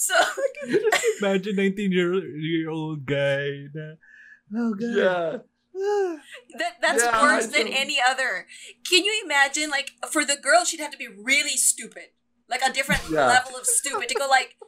So 0.00 0.14
Imagine 1.20 1.56
19 1.56 1.92
year, 1.92 2.14
year 2.24 2.70
old 2.70 3.04
guy. 3.04 3.68
Na, 3.74 4.00
oh 4.56 4.72
god. 4.72 4.96
yeah. 4.96 5.30
that 6.56 6.72
that's 6.80 7.04
Yeah, 7.04 7.20
worse 7.20 7.48
than 7.52 7.68
any 7.68 7.98
other. 8.00 8.48
Can 8.88 9.04
you 9.04 9.12
imagine 9.24 9.68
like 9.68 9.92
for 10.08 10.24
the 10.24 10.36
girl 10.40 10.64
she'd 10.64 10.80
have 10.80 10.90
to 10.92 10.96
be 10.96 11.08
really 11.08 11.56
stupid. 11.60 12.16
Like 12.50 12.66
a 12.66 12.72
different 12.74 13.06
Yeah. 13.06 13.30
level 13.30 13.54
of 13.54 13.62
stupid 13.64 14.10
to 14.10 14.16
go 14.18 14.26
like, 14.26 14.58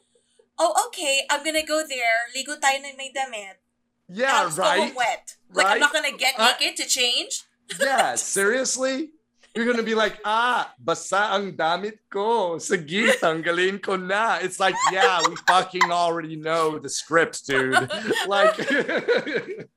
"Oh, 0.56 0.86
okay, 0.88 1.26
I'm 1.26 1.42
going 1.42 1.58
to 1.58 1.66
go 1.66 1.82
there. 1.82 2.30
Ligo 2.30 2.54
tayo 2.62 2.78
ng 2.78 2.94
may 2.94 3.10
damit. 3.10 3.58
Yeah, 4.06 4.46
Tapos 4.46 4.56
go 4.56 4.62
right? 4.62 4.80
home 4.86 4.94
wet. 4.94 5.34
Like 5.50 5.66
I'm 5.66 5.80
not 5.82 5.90
going 5.92 6.06
to 6.06 6.14
get 6.16 6.38
I- 6.38 6.54
naked 6.54 6.78
to 6.78 6.86
change." 6.86 7.42
Yeah, 7.82 8.14
seriously? 8.20 9.10
You're 9.52 9.68
gonna 9.68 9.84
be 9.84 9.92
like, 9.92 10.16
ah, 10.24 10.72
basa 10.80 11.36
ang 11.36 11.52
damit 11.52 12.00
ko. 12.08 12.56
Sige, 12.56 13.12
tanggalin 13.20 13.84
ko 13.84 14.00
na. 14.00 14.40
It's 14.40 14.56
like, 14.56 14.72
yeah, 14.88 15.20
we 15.28 15.36
fucking 15.44 15.92
already 15.92 16.40
know 16.40 16.80
the 16.80 16.88
script, 16.88 17.44
dude. 17.44 17.76
Like, 18.24 18.56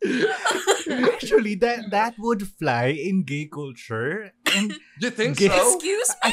Actually, 0.87 1.55
that 1.59 1.91
that 1.91 2.15
would 2.19 2.47
fly 2.55 2.95
in 2.95 3.23
gay 3.27 3.51
culture, 3.51 4.31
and 4.55 4.73
you 5.01 5.09
think 5.11 5.37
Gay- 5.43 5.49
so? 5.51 5.75
Excuse 5.75 6.09
me. 6.23 6.31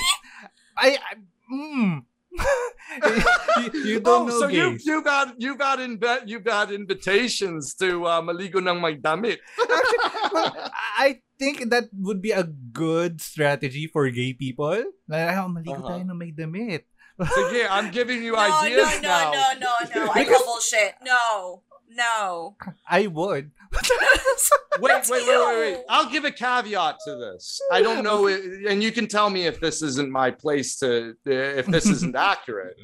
I, 0.78 0.88
I 1.02 1.12
mm. 1.52 2.00
you, 3.60 3.68
you 3.84 3.98
don't 4.00 4.24
oh, 4.24 4.32
know 4.32 4.40
so 4.40 4.46
you 4.48 4.72
gays. 4.72 4.86
you 4.88 5.04
got 5.04 5.36
you 5.36 5.52
got 5.52 5.78
inv- 5.84 6.24
you 6.24 6.40
got 6.40 6.72
invitations 6.72 7.76
to 7.76 8.08
uh, 8.08 8.24
maligo 8.24 8.56
ng 8.56 8.80
may 8.80 8.96
damit. 8.96 9.36
I 10.96 11.20
think 11.38 11.68
that 11.68 11.92
would 11.92 12.22
be 12.24 12.32
a 12.32 12.44
good 12.72 13.20
strategy 13.20 13.84
for 13.84 14.08
gay 14.08 14.32
people. 14.32 14.80
Na, 15.04 15.44
ah, 15.44 15.44
maligo 15.44 15.76
Uh-huh. 15.76 15.92
tayo 15.92 16.08
na 16.08 16.16
may 16.16 16.32
damit. 16.32 16.88
Sige, 17.20 17.68
I'm 17.68 17.92
giving 17.92 18.24
you 18.24 18.32
No, 18.32 18.40
ideas 18.64 18.98
no, 19.04 19.04
no, 19.04 19.12
now. 19.12 19.30
no, 19.30 19.44
no, 19.60 19.72
no. 19.92 20.02
I 20.16 20.24
call 20.24 20.42
bullshit. 20.48 20.96
No. 21.04 21.60
No. 21.94 22.56
I 22.88 23.06
would. 23.06 23.50
Wait, 24.80 24.90
wait, 25.10 25.10
wait, 25.10 25.26
wait, 25.28 25.58
wait. 25.60 25.70
you. 25.72 25.84
I'll 25.90 26.08
give 26.10 26.24
a 26.24 26.30
caveat 26.30 26.96
to 27.04 27.14
this. 27.16 27.60
I 27.70 27.82
don't 27.82 28.02
know, 28.02 28.26
it, 28.26 28.40
and 28.66 28.82
you 28.82 28.90
can 28.90 29.06
tell 29.06 29.28
me 29.28 29.46
if 29.46 29.60
this 29.60 29.82
isn't 29.82 30.10
my 30.10 30.30
place 30.30 30.76
to, 30.78 31.14
eh, 31.26 31.30
if 31.30 31.66
this 31.66 31.86
isn't 31.86 32.16
accurate. 32.32 32.76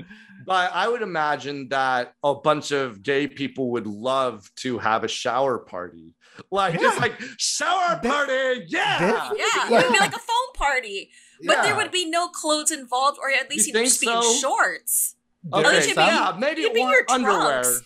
But 0.44 0.70
I 0.74 0.86
would 0.86 1.00
imagine 1.00 1.68
that 1.70 2.12
a 2.22 2.34
bunch 2.34 2.72
of 2.72 3.02
gay 3.02 3.26
people 3.26 3.70
would 3.70 3.86
love 3.86 4.50
to 4.56 4.76
have 4.78 5.02
a 5.02 5.08
shower 5.08 5.58
party. 5.58 6.12
Like 6.50 6.74
it's 6.74 6.82
Yeah. 6.82 7.00
like 7.00 7.18
shower 7.38 7.98
That- 8.02 8.04
party, 8.04 8.66
yeah, 8.68 8.98
Definitely. 8.98 9.38
Yeah, 9.38 9.66
it 9.66 9.84
would 9.86 9.92
be 9.94 9.98
like 9.98 10.14
a 10.14 10.18
phone 10.18 10.52
party. 10.54 11.10
But 11.46 11.62
there 11.62 11.74
would 11.74 11.90
be 11.90 12.04
no 12.08 12.28
clothes 12.28 12.70
involved, 12.70 13.18
or 13.20 13.30
at 13.30 13.48
least 13.50 13.66
You 13.66 13.72
you'd 13.72 13.78
think 13.78 13.86
just 13.88 14.00
be 14.02 14.08
in 14.10 14.40
shorts. 14.40 15.16
There 15.42 15.60
Okay, 15.66 15.78
are 15.78 15.82
should 15.82 15.96
be- 15.96 16.02
yeah, 16.02 16.36
maybe 16.38 16.60
you'd 16.62 16.74
be 16.74 16.80
your 16.82 17.04
underwear. 17.08 17.62
trunks. 17.62 17.82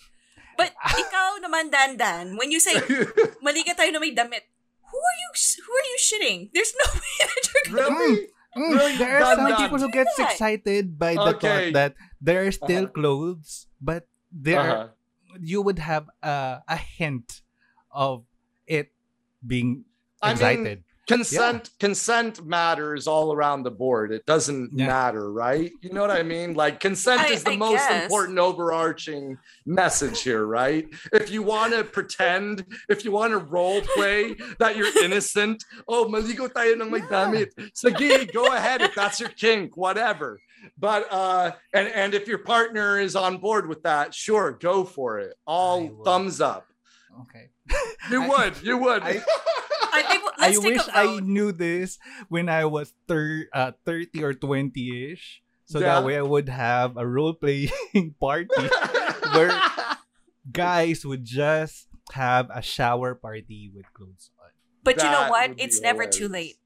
But 0.57 0.71
ikaw 0.77 1.41
naman, 1.41 1.73
Dandan, 1.73 2.37
when 2.37 2.51
you 2.53 2.59
say, 2.59 2.77
maliga 3.45 3.73
tayo 3.73 3.89
na 3.91 3.99
may 3.99 4.13
damit, 4.13 4.45
who 4.85 4.97
are 5.01 5.17
you 5.25 5.29
who 5.65 5.71
are 5.73 5.87
you 5.89 5.99
shitting? 5.99 6.39
There's 6.53 6.73
no 6.77 6.87
way 7.01 7.15
that 7.25 7.41
you're 7.43 7.65
gonna... 7.73 7.89
really? 7.89 8.13
Mm, 8.53 8.69
Really 8.69 8.95
there 9.01 9.17
are 9.17 9.25
done 9.25 9.37
some 9.41 9.49
that. 9.49 9.59
people 9.65 9.79
who 9.81 9.89
gets 9.89 10.13
Yeah. 10.13 10.25
excited 10.29 10.85
by 11.01 11.17
the 11.17 11.33
Okay. 11.33 11.41
thought 11.41 11.67
that 11.73 11.91
there 12.21 12.45
are 12.45 12.53
still 12.53 12.85
Uh-huh. 12.85 12.93
clothes, 12.93 13.65
but 13.81 14.05
there 14.29 14.61
Uh-huh. 14.61 14.87
you 15.41 15.65
would 15.65 15.81
have 15.81 16.05
a, 16.21 16.61
a 16.69 16.77
hint 16.77 17.41
of 17.89 18.29
it 18.69 18.93
being 19.41 19.89
I 20.21 20.37
mean, 20.37 20.85
excited. 21.09 21.17
consent 21.17 21.69
consent 21.79 22.45
matters 22.45 23.07
all 23.07 23.33
around 23.33 23.63
the 23.63 23.71
board 23.71 24.11
it 24.11 24.25
doesn't 24.25 24.69
Yeah. 24.73 24.87
matter 24.87 25.31
right 25.31 25.71
you 25.81 25.91
know 25.91 26.01
what 26.01 26.11
i 26.11 26.23
mean 26.23 26.53
like 26.53 26.79
consent 26.79 27.21
I- 27.21 27.29
is 27.33 27.43
the 27.43 27.51
I 27.51 27.57
most 27.57 27.87
guess. 27.87 28.03
important 28.03 28.39
overarching 28.39 29.37
message 29.65 30.21
here 30.21 30.45
right 30.45 30.87
if 31.11 31.29
you 31.29 31.43
want 31.43 31.73
to 31.73 31.83
pretend 31.83 32.65
if 32.89 33.03
you 33.03 33.11
want 33.11 33.31
to 33.31 33.37
role 33.39 33.81
play 33.95 34.35
that 34.59 34.77
you're 34.77 34.91
innocent 35.03 35.63
oh 35.87 36.05
maligo 36.05 36.47
tayo 36.51 36.73
ng 36.79 36.89
may 36.89 36.99
Yeah. 36.99 37.09
damit 37.27 37.49
sige 37.75 38.31
go 38.33 38.53
ahead 38.53 38.81
if 38.81 38.95
that's 38.95 39.19
your 39.19 39.29
kink 39.29 39.75
whatever 39.75 40.39
but 40.79 41.05
uh 41.11 41.51
and 41.73 41.87
and 41.89 42.13
if 42.13 42.27
your 42.27 42.39
partner 42.39 42.97
is 42.99 43.15
on 43.15 43.37
board 43.37 43.67
with 43.67 43.83
that 43.83 44.13
sure 44.15 44.53
go 44.59 44.83
for 44.85 45.19
it 45.19 45.35
all 45.45 45.89
thumbs 46.05 46.39
up 46.39 46.65
okay. 47.27 47.49
You 48.11 48.21
I- 48.23 48.27
would 48.27 48.53
you 48.63 48.77
would 48.77 49.03
I- 49.03 49.23
I 49.95 50.01
think 50.09 50.23
I 50.37 50.47
let's 50.49 50.59
take 50.59 50.65
wish 50.73 50.87
a 50.87 50.97
I 50.97 51.05
vote. 51.05 51.23
knew 51.23 51.51
this 51.51 51.99
when 52.27 52.49
I 52.49 52.65
was 52.65 52.93
thir- 53.07 53.45
uh, 53.53 53.73
30 53.85 54.23
or 54.23 54.33
20-ish. 54.33 55.43
So 55.65 55.77
Yeah. 55.79 55.85
that 56.01 56.03
way 56.05 56.17
I 56.17 56.23
would 56.25 56.49
have 56.49 56.97
a 56.97 57.05
role-playing 57.05 57.69
party 58.19 58.49
where 59.37 59.53
guys 60.51 61.05
would 61.05 61.23
just 61.25 61.87
have 62.11 62.49
a 62.49 62.61
shower 62.61 63.13
party 63.15 63.69
with 63.73 63.85
clothes 63.93 64.31
on. 64.41 64.49
But 64.83 64.97
you 64.97 65.09
know 65.09 65.29
what? 65.29 65.49
would 65.49 65.57
be 65.57 65.63
It's 65.63 65.79
never 65.79 66.05
too 66.07 66.27
late. 66.27 66.57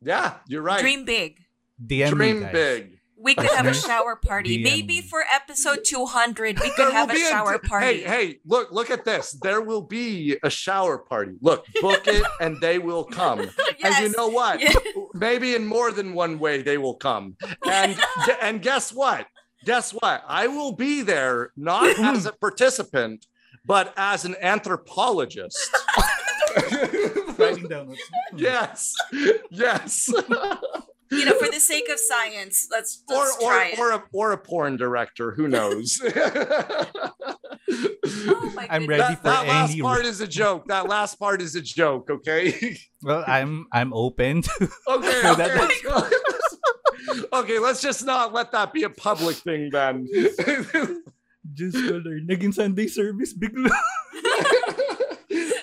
yeah 0.00 0.38
you're 0.46 0.62
right 0.62 0.80
Dream 0.80 1.04
big. 1.04 1.38
DM 1.84 2.10
me, 2.14 2.14
dream 2.14 2.40
guys. 2.42 2.52
big 2.52 2.98
We 3.22 3.34
could 3.34 3.50
have 3.50 3.66
a 3.66 3.74
shower 3.74 4.16
party. 4.16 4.58
DM 4.58 4.64
Maybe 4.64 5.00
for 5.00 5.24
episode 5.32 5.80
200, 5.84 6.60
we 6.60 6.70
could 6.70 6.92
have 6.92 7.10
a 7.10 7.12
be 7.12 7.20
shower 7.20 7.58
party. 7.58 8.02
Hey, 8.02 8.02
hey, 8.02 8.38
look, 8.44 8.72
look 8.72 8.90
at 8.90 9.04
this. 9.04 9.32
There 9.42 9.60
will 9.60 9.82
be 9.82 10.36
a 10.42 10.50
shower 10.50 10.98
party. 10.98 11.34
Look, 11.40 11.64
book 11.80 12.06
it 12.06 12.24
and 12.40 12.60
they 12.60 12.78
will 12.78 13.04
come. 13.04 13.48
yes. 13.78 13.96
And 13.96 14.06
you 14.06 14.14
know 14.16 14.28
what? 14.28 14.60
Yeah. 14.60 14.72
Maybe 15.14 15.54
in 15.54 15.66
more 15.66 15.92
than 15.92 16.14
one 16.14 16.38
way 16.38 16.62
they 16.62 16.78
will 16.78 16.94
come. 16.94 17.36
And 17.64 17.96
and 18.42 18.60
guess 18.60 18.92
what? 18.92 19.26
guess 19.64 19.92
what? 19.92 20.24
I 20.26 20.46
will 20.46 20.72
be 20.72 21.02
there 21.02 21.52
not 21.56 21.98
as 21.98 22.26
a 22.26 22.32
participant, 22.32 23.26
but 23.64 23.92
as 23.96 24.24
an 24.24 24.36
anthropologist. 24.40 25.58
Writing 27.38 27.68
down 27.68 27.96
yes, 28.36 28.94
yes, 29.50 30.12
You 31.12 31.24
know, 31.26 31.38
for 31.38 31.50
the 31.50 31.60
sake 31.60 31.88
of 31.90 31.98
science, 32.00 32.68
let's, 32.70 33.02
or 33.08 33.16
let's 33.16 33.36
or 33.42 33.50
try 33.50 33.66
it. 33.66 33.78
or 33.78 33.92
a 33.92 34.02
or 34.12 34.32
a 34.32 34.38
porn 34.38 34.76
director. 34.76 35.32
Who 35.32 35.48
knows? 35.48 36.00
oh 36.14 36.86
I'm 38.70 38.86
ready 38.86 39.02
that, 39.02 39.18
for 39.18 39.24
that 39.24 39.46
last 39.46 39.72
any- 39.72 39.82
part 39.82 40.06
is 40.06 40.20
a 40.20 40.26
joke. 40.26 40.66
That 40.68 40.88
last 40.88 41.18
part 41.18 41.42
is 41.42 41.54
a 41.54 41.60
joke. 41.62 42.08
Okay. 42.10 42.78
Well, 43.02 43.24
I'm 43.26 43.66
I'm 43.72 43.92
open 43.92 44.42
to 44.42 44.68
Okay. 44.88 45.20
So 45.22 45.34
that- 45.34 46.10
okay. 47.10 47.22
okay. 47.32 47.58
Let's 47.58 47.82
just 47.82 48.04
not 48.04 48.32
let 48.32 48.52
that 48.52 48.72
be 48.72 48.84
a 48.84 48.90
public 48.90 49.36
thing 49.36 49.70
then. 49.70 50.06
just 51.54 51.76
color. 51.76 52.20
Naging 52.20 52.54
Sunday 52.54 52.86
service 52.86 53.34
bigla. 53.34 53.70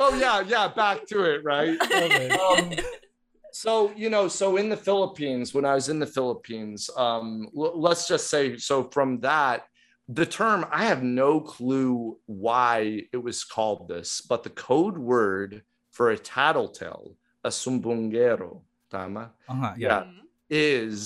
oh 0.01 0.17
yeah, 0.19 0.41
yeah. 0.41 0.67
Back 0.67 1.07
to 1.07 1.23
it, 1.23 1.43
right? 1.43 1.77
Okay. 1.81 2.29
um, 2.31 2.73
so 3.63 3.91
you 3.95 4.09
know 4.09 4.25
so 4.29 4.55
in 4.61 4.67
the 4.69 4.77
philippines 4.89 5.53
when 5.53 5.65
i 5.65 5.73
was 5.79 5.89
in 5.89 5.99
the 5.99 6.11
philippines 6.17 6.89
um, 7.05 7.47
l- 7.57 7.77
let's 7.87 8.07
just 8.07 8.29
say 8.29 8.57
so 8.57 8.75
from 8.95 9.19
that 9.19 9.57
the 10.19 10.25
term 10.25 10.65
i 10.71 10.83
have 10.91 11.03
no 11.03 11.41
clue 11.41 12.17
why 12.25 13.01
it 13.11 13.21
was 13.29 13.43
called 13.43 13.81
this 13.89 14.21
but 14.21 14.43
the 14.43 14.49
code 14.69 14.97
word 14.97 15.61
for 15.91 16.11
a 16.11 16.17
tattletale 16.17 17.07
a 17.43 17.49
sumbongero 17.49 18.61
tama 18.89 19.31
Uh-huh, 19.49 19.73
Yeah. 19.77 19.87
yeah. 19.87 20.03
Mhm. 20.03 20.25
is 20.49 21.01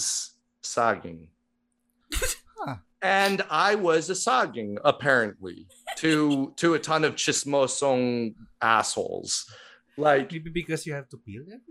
saging 0.61 1.19
Huh. 2.59 2.75
and 3.01 3.37
i 3.49 3.73
was 3.75 4.09
a 4.09 4.17
saging 4.27 4.77
apparently 4.85 5.67
to 5.97 6.53
to 6.61 6.67
a 6.75 6.79
ton 6.89 7.03
of 7.03 7.15
chismosong 7.15 8.35
assholes 8.61 9.31
like 9.97 10.31
Maybe 10.31 10.49
because 10.49 10.85
you 10.85 10.93
have 10.93 11.09
to 11.09 11.17
peel 11.17 11.43
it. 11.47 11.61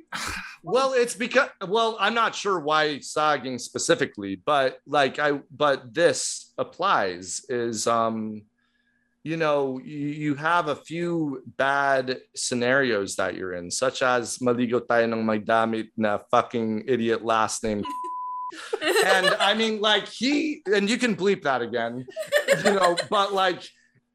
well, 0.62 0.92
it's 0.92 1.14
because 1.14 1.50
well, 1.66 1.96
I'm 2.00 2.14
not 2.14 2.34
sure 2.34 2.60
why 2.60 3.00
sagging 3.00 3.58
specifically, 3.58 4.40
but 4.44 4.78
like 4.86 5.18
I 5.18 5.40
but 5.50 5.94
this 5.94 6.52
applies 6.58 7.42
is 7.48 7.86
um 7.86 8.42
you 9.24 9.36
know, 9.36 9.78
you, 9.78 9.98
you 9.98 10.34
have 10.34 10.68
a 10.68 10.74
few 10.74 11.42
bad 11.56 12.18
scenarios 12.34 13.16
that 13.16 13.36
you're 13.36 13.54
in, 13.54 13.70
such 13.70 14.02
as 14.02 14.38
maligo 14.38 14.82
tayo 14.82 15.06
ng 15.06 15.24
may 15.24 15.38
damit 15.38 15.94
na 15.96 16.18
fucking 16.30 16.82
idiot 16.86 17.24
last 17.24 17.62
name. 17.62 17.84
and 18.82 19.26
I 19.38 19.54
mean, 19.54 19.80
like 19.80 20.08
he, 20.08 20.62
and 20.66 20.90
you 20.90 20.98
can 20.98 21.14
bleep 21.14 21.42
that 21.42 21.62
again, 21.62 22.04
you 22.64 22.74
know, 22.74 22.96
but 23.10 23.32
like 23.32 23.62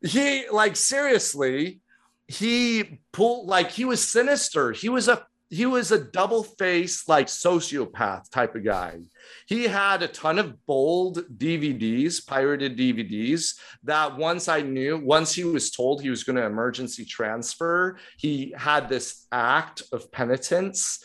he, 0.04 0.44
like 0.52 0.76
seriously, 0.76 1.80
he 2.28 3.00
pulled 3.14 3.48
like 3.48 3.72
he 3.72 3.86
was 3.86 4.06
sinister. 4.06 4.72
He 4.72 4.90
was 4.90 5.08
a 5.08 5.26
he 5.50 5.66
was 5.66 5.94
a 5.94 6.04
double 6.04 6.44
faced 6.44 7.08
like 7.08 7.28
sociopath 7.28 8.30
type 8.30 8.56
of 8.56 8.66
guy. 8.66 8.98
He 9.46 9.64
had 9.64 10.04
a 10.04 10.08
ton 10.10 10.40
of 10.40 10.66
bold 10.66 11.24
DVDs, 11.38 12.26
pirated 12.26 12.78
DVDs 12.78 13.58
that 13.84 14.18
once 14.18 14.50
I 14.50 14.62
knew, 14.62 14.98
once 14.98 15.34
he 15.34 15.46
was 15.46 15.72
told 15.72 16.02
he 16.02 16.10
was 16.10 16.26
going 16.26 16.36
to 16.36 16.44
emergency 16.44 17.06
transfer, 17.06 17.98
he 18.18 18.54
had 18.58 18.90
this 18.90 19.26
act 19.32 19.84
of 19.94 20.12
penitence. 20.12 21.02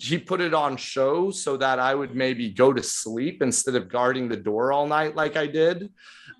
He 0.00 0.18
put 0.18 0.40
it 0.40 0.54
on 0.54 0.76
show 0.76 1.30
so 1.30 1.56
that 1.56 1.78
I 1.78 1.94
would 1.94 2.16
maybe 2.16 2.50
go 2.50 2.72
to 2.72 2.82
sleep 2.82 3.42
instead 3.42 3.76
of 3.76 3.88
guarding 3.88 4.28
the 4.28 4.36
door 4.36 4.72
all 4.72 4.88
night 4.88 5.14
like 5.14 5.36
I 5.36 5.46
did. 5.46 5.92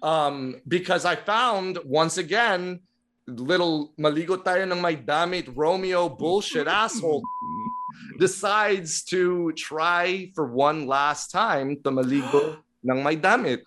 Um, 0.03 0.61
because 0.67 1.05
I 1.05 1.15
found 1.15 1.79
once 1.85 2.19
again 2.19 2.81
little 3.27 3.95
maligo 3.99 4.39
tayo 4.39 4.67
ng 4.67 4.81
may 4.83 4.97
damit 4.97 5.47
Romeo 5.55 6.09
bullshit 6.09 6.67
asshole 6.67 7.23
decides 8.19 9.03
to 9.05 9.53
try 9.55 10.31
for 10.35 10.51
one 10.51 10.87
last 10.87 11.31
time 11.31 11.79
to 11.83 11.91
maligo 11.91 12.59
ng 12.89 12.99
may 13.03 13.15
damit. 13.15 13.63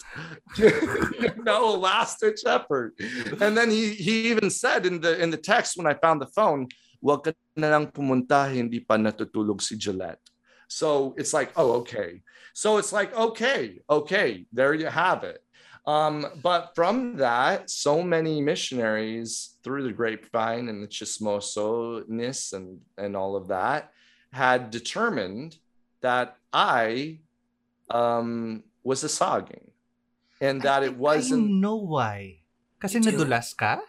no 1.47 1.79
last 1.79 2.19
ditch 2.19 2.43
effort. 2.45 2.93
And 3.39 3.55
then 3.55 3.71
he 3.71 3.95
he 3.95 4.27
even 4.33 4.49
said 4.49 4.85
in 4.85 4.99
the 4.99 5.15
in 5.21 5.31
the 5.31 5.39
text 5.39 5.77
when 5.77 5.87
I 5.87 5.95
found 5.95 6.19
the 6.19 6.27
phone, 6.35 6.67
wag 6.99 7.23
ka 7.23 7.31
na 7.55 7.71
lang 7.71 7.87
pumunta, 7.87 8.49
hindi 8.51 8.83
pa 8.83 8.99
natutulog 8.99 9.61
si 9.61 9.79
Gillette. 9.79 10.19
So 10.67 11.13
it's 11.17 11.33
like, 11.33 11.53
oh, 11.55 11.85
okay. 11.85 12.25
So 12.53 12.77
it's 12.77 12.91
like, 12.91 13.13
okay, 13.13 13.79
okay, 13.89 14.45
there 14.51 14.73
you 14.73 14.87
have 14.87 15.23
it. 15.23 15.44
Um, 15.87 16.25
but 16.41 16.73
from 16.73 17.17
that, 17.17 17.69
so 17.69 18.01
many 18.01 18.41
missionaries 18.41 19.57
through 19.63 19.83
the 19.85 19.93
grapevine 19.93 20.67
and 20.69 20.81
the 20.81 20.87
chismoso-ness 20.89 22.53
and, 22.53 22.79
and 22.97 23.15
all 23.15 23.35
of 23.35 23.47
that 23.49 23.91
had 24.33 24.71
determined 24.71 25.57
that 26.01 26.37
I 26.51 27.19
um, 27.89 28.63
was 28.83 29.03
a 29.03 29.07
saging 29.07 29.69
and 30.41 30.61
that 30.63 30.83
it 30.83 30.93
I 30.93 30.97
wasn't 30.97 31.49
know 31.49 31.75
why. 31.77 32.39
Kasi 32.81 32.97
You 32.99 33.03
do? 33.11 33.11
nadulas 33.25 33.55
ka? 33.55 33.79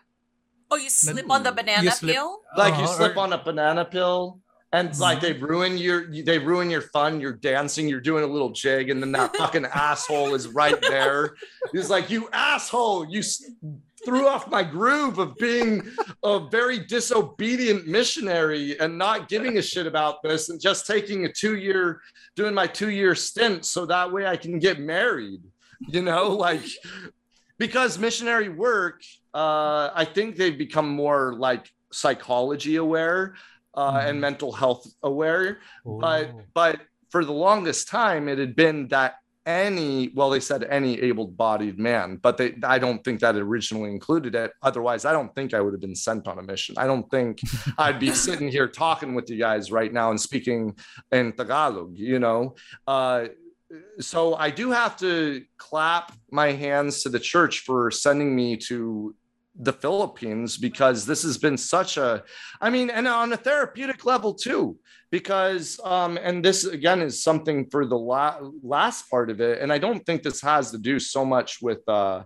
Oh, 0.70 0.76
you 0.76 0.90
slip 0.90 1.30
on 1.30 1.42
the 1.42 1.52
banana 1.52 1.82
You 1.82 1.90
slip- 1.90 2.14
peel? 2.14 2.42
like 2.56 2.76
you 2.76 2.84
Uh-huh, 2.84 2.96
slip 2.96 3.16
or- 3.16 3.20
on 3.24 3.32
a 3.32 3.40
banana 3.42 3.84
pill 3.84 4.40
and 4.72 4.98
like 4.98 5.20
they 5.20 5.32
ruin 5.32 5.78
your 5.78 6.06
they 6.10 6.38
ruin 6.38 6.70
your 6.70 6.82
fun 6.82 7.20
you're 7.20 7.32
dancing 7.32 7.88
you're 7.88 8.00
doing 8.00 8.24
a 8.24 8.26
little 8.26 8.50
jig 8.50 8.90
and 8.90 9.00
then 9.00 9.12
that 9.12 9.34
fucking 9.38 9.64
asshole 9.66 10.34
is 10.34 10.48
right 10.48 10.80
there. 10.82 11.36
He's 11.72 11.90
like 11.90 12.10
you 12.10 12.28
asshole 12.32 13.08
you 13.08 13.22
threw 14.04 14.28
off 14.28 14.50
my 14.50 14.62
groove 14.62 15.18
of 15.18 15.34
being 15.36 15.82
a 16.22 16.48
very 16.48 16.78
disobedient 16.78 17.86
missionary 17.86 18.78
and 18.78 18.96
not 18.96 19.28
giving 19.28 19.58
a 19.58 19.62
shit 19.62 19.86
about 19.86 20.22
this 20.22 20.48
and 20.48 20.60
just 20.60 20.86
taking 20.86 21.24
a 21.24 21.32
two 21.32 21.56
year 21.56 22.00
doing 22.34 22.54
my 22.54 22.66
two 22.66 22.90
year 22.90 23.14
stint 23.14 23.64
so 23.64 23.86
that 23.86 24.12
way 24.12 24.26
i 24.26 24.36
can 24.36 24.58
get 24.58 24.78
married 24.78 25.40
you 25.88 26.02
know? 26.02 26.28
Like 26.46 26.62
because 27.58 27.98
missionary 27.98 28.48
work 28.48 29.02
uh, 29.34 29.90
i 29.94 30.04
think 30.04 30.36
they've 30.36 30.56
become 30.56 30.88
more 30.88 31.34
like 31.34 31.70
psychology 31.90 32.76
aware 32.76 33.34
uh, 33.76 34.02
and 34.06 34.16
Mhm. 34.16 34.20
mental 34.20 34.52
health 34.52 34.86
aware 35.02 35.58
but 35.84 36.26
Oh. 36.34 36.42
but 36.54 36.80
for 37.10 37.24
the 37.24 37.32
longest 37.32 37.88
time 37.88 38.28
it 38.28 38.38
had 38.38 38.54
been 38.56 38.88
that 38.88 39.14
any 39.46 40.10
well 40.16 40.28
they 40.30 40.40
said 40.40 40.64
any 40.64 41.00
able-bodied 41.00 41.78
man 41.78 42.16
but 42.16 42.36
they 42.36 42.56
i 42.64 42.78
don't 42.80 43.04
think 43.04 43.20
that 43.20 43.36
originally 43.36 43.90
included 43.90 44.34
it 44.34 44.50
otherwise 44.60 45.04
i 45.04 45.12
don't 45.12 45.32
think 45.36 45.54
i 45.54 45.60
would 45.60 45.72
have 45.72 45.80
been 45.80 45.94
sent 45.94 46.26
on 46.26 46.36
a 46.40 46.42
mission 46.42 46.74
i 46.78 46.86
don't 46.90 47.08
think 47.12 47.38
i'd 47.78 48.00
be 48.00 48.10
sitting 48.10 48.48
here 48.48 48.66
talking 48.66 49.14
with 49.14 49.30
you 49.30 49.38
guys 49.38 49.70
right 49.70 49.92
now 49.92 50.10
and 50.10 50.20
speaking 50.20 50.74
in 51.12 51.32
tagalog 51.32 51.96
you 51.96 52.18
know 52.18 52.56
uh 52.88 53.26
so 54.00 54.34
i 54.34 54.50
do 54.50 54.70
have 54.72 54.96
to 54.96 55.44
clap 55.58 56.10
my 56.32 56.50
hands 56.50 57.02
to 57.02 57.08
the 57.08 57.20
church 57.20 57.60
for 57.60 57.90
sending 57.92 58.34
me 58.34 58.56
to 58.56 59.14
the 59.58 59.72
philippines 59.72 60.56
because 60.56 61.06
this 61.06 61.22
has 61.22 61.38
been 61.38 61.56
such 61.56 61.96
a 61.96 62.22
i 62.60 62.68
mean 62.68 62.90
and 62.90 63.08
on 63.08 63.32
a 63.32 63.36
therapeutic 63.36 64.04
level 64.04 64.34
too 64.34 64.78
because 65.10 65.80
um 65.84 66.18
and 66.22 66.44
this 66.44 66.64
again 66.64 67.00
is 67.00 67.22
something 67.22 67.68
for 67.70 67.86
the 67.86 67.96
la- 67.96 68.38
last 68.62 69.08
part 69.10 69.30
of 69.30 69.40
it 69.40 69.60
and 69.60 69.72
i 69.72 69.78
don't 69.78 70.04
think 70.04 70.22
this 70.22 70.40
has 70.40 70.70
to 70.70 70.78
do 70.78 70.98
so 70.98 71.24
much 71.24 71.62
with 71.62 71.86
uh 71.88 72.22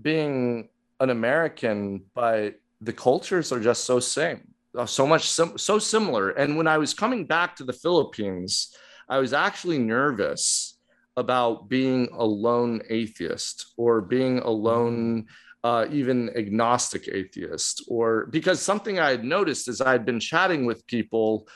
being 0.00 0.68
an 1.00 1.10
american 1.10 2.02
but 2.14 2.54
the 2.80 2.92
cultures 2.92 3.52
are 3.52 3.60
just 3.60 3.84
so 3.84 4.00
same 4.00 4.52
uh, 4.76 4.86
so 4.86 5.06
much 5.06 5.28
sim- 5.28 5.58
so 5.58 5.78
similar. 5.78 6.30
And 6.30 6.56
when 6.56 6.66
i 6.66 6.78
was 6.78 6.94
coming 6.94 7.26
back 7.26 7.56
to 7.56 7.64
the 7.64 7.72
philippines 7.72 8.74
i 9.08 9.18
was 9.18 9.32
actually 9.32 9.78
nervous 9.78 10.78
about 11.16 11.68
being 11.68 12.08
a 12.12 12.24
lone 12.24 12.80
atheist 12.88 13.74
or 13.76 14.00
being 14.00 14.38
a 14.38 14.50
lone 14.50 15.26
uh, 15.64 15.86
even 15.90 16.30
agnostic 16.36 17.08
atheist 17.12 17.84
or 17.88 18.26
because 18.26 18.60
something 18.60 18.98
i 18.98 19.10
had 19.10 19.24
noticed 19.24 19.68
is 19.68 19.80
i 19.80 19.92
had 19.92 20.04
been 20.04 20.18
chatting 20.18 20.64
with 20.64 20.86
people 20.86 21.46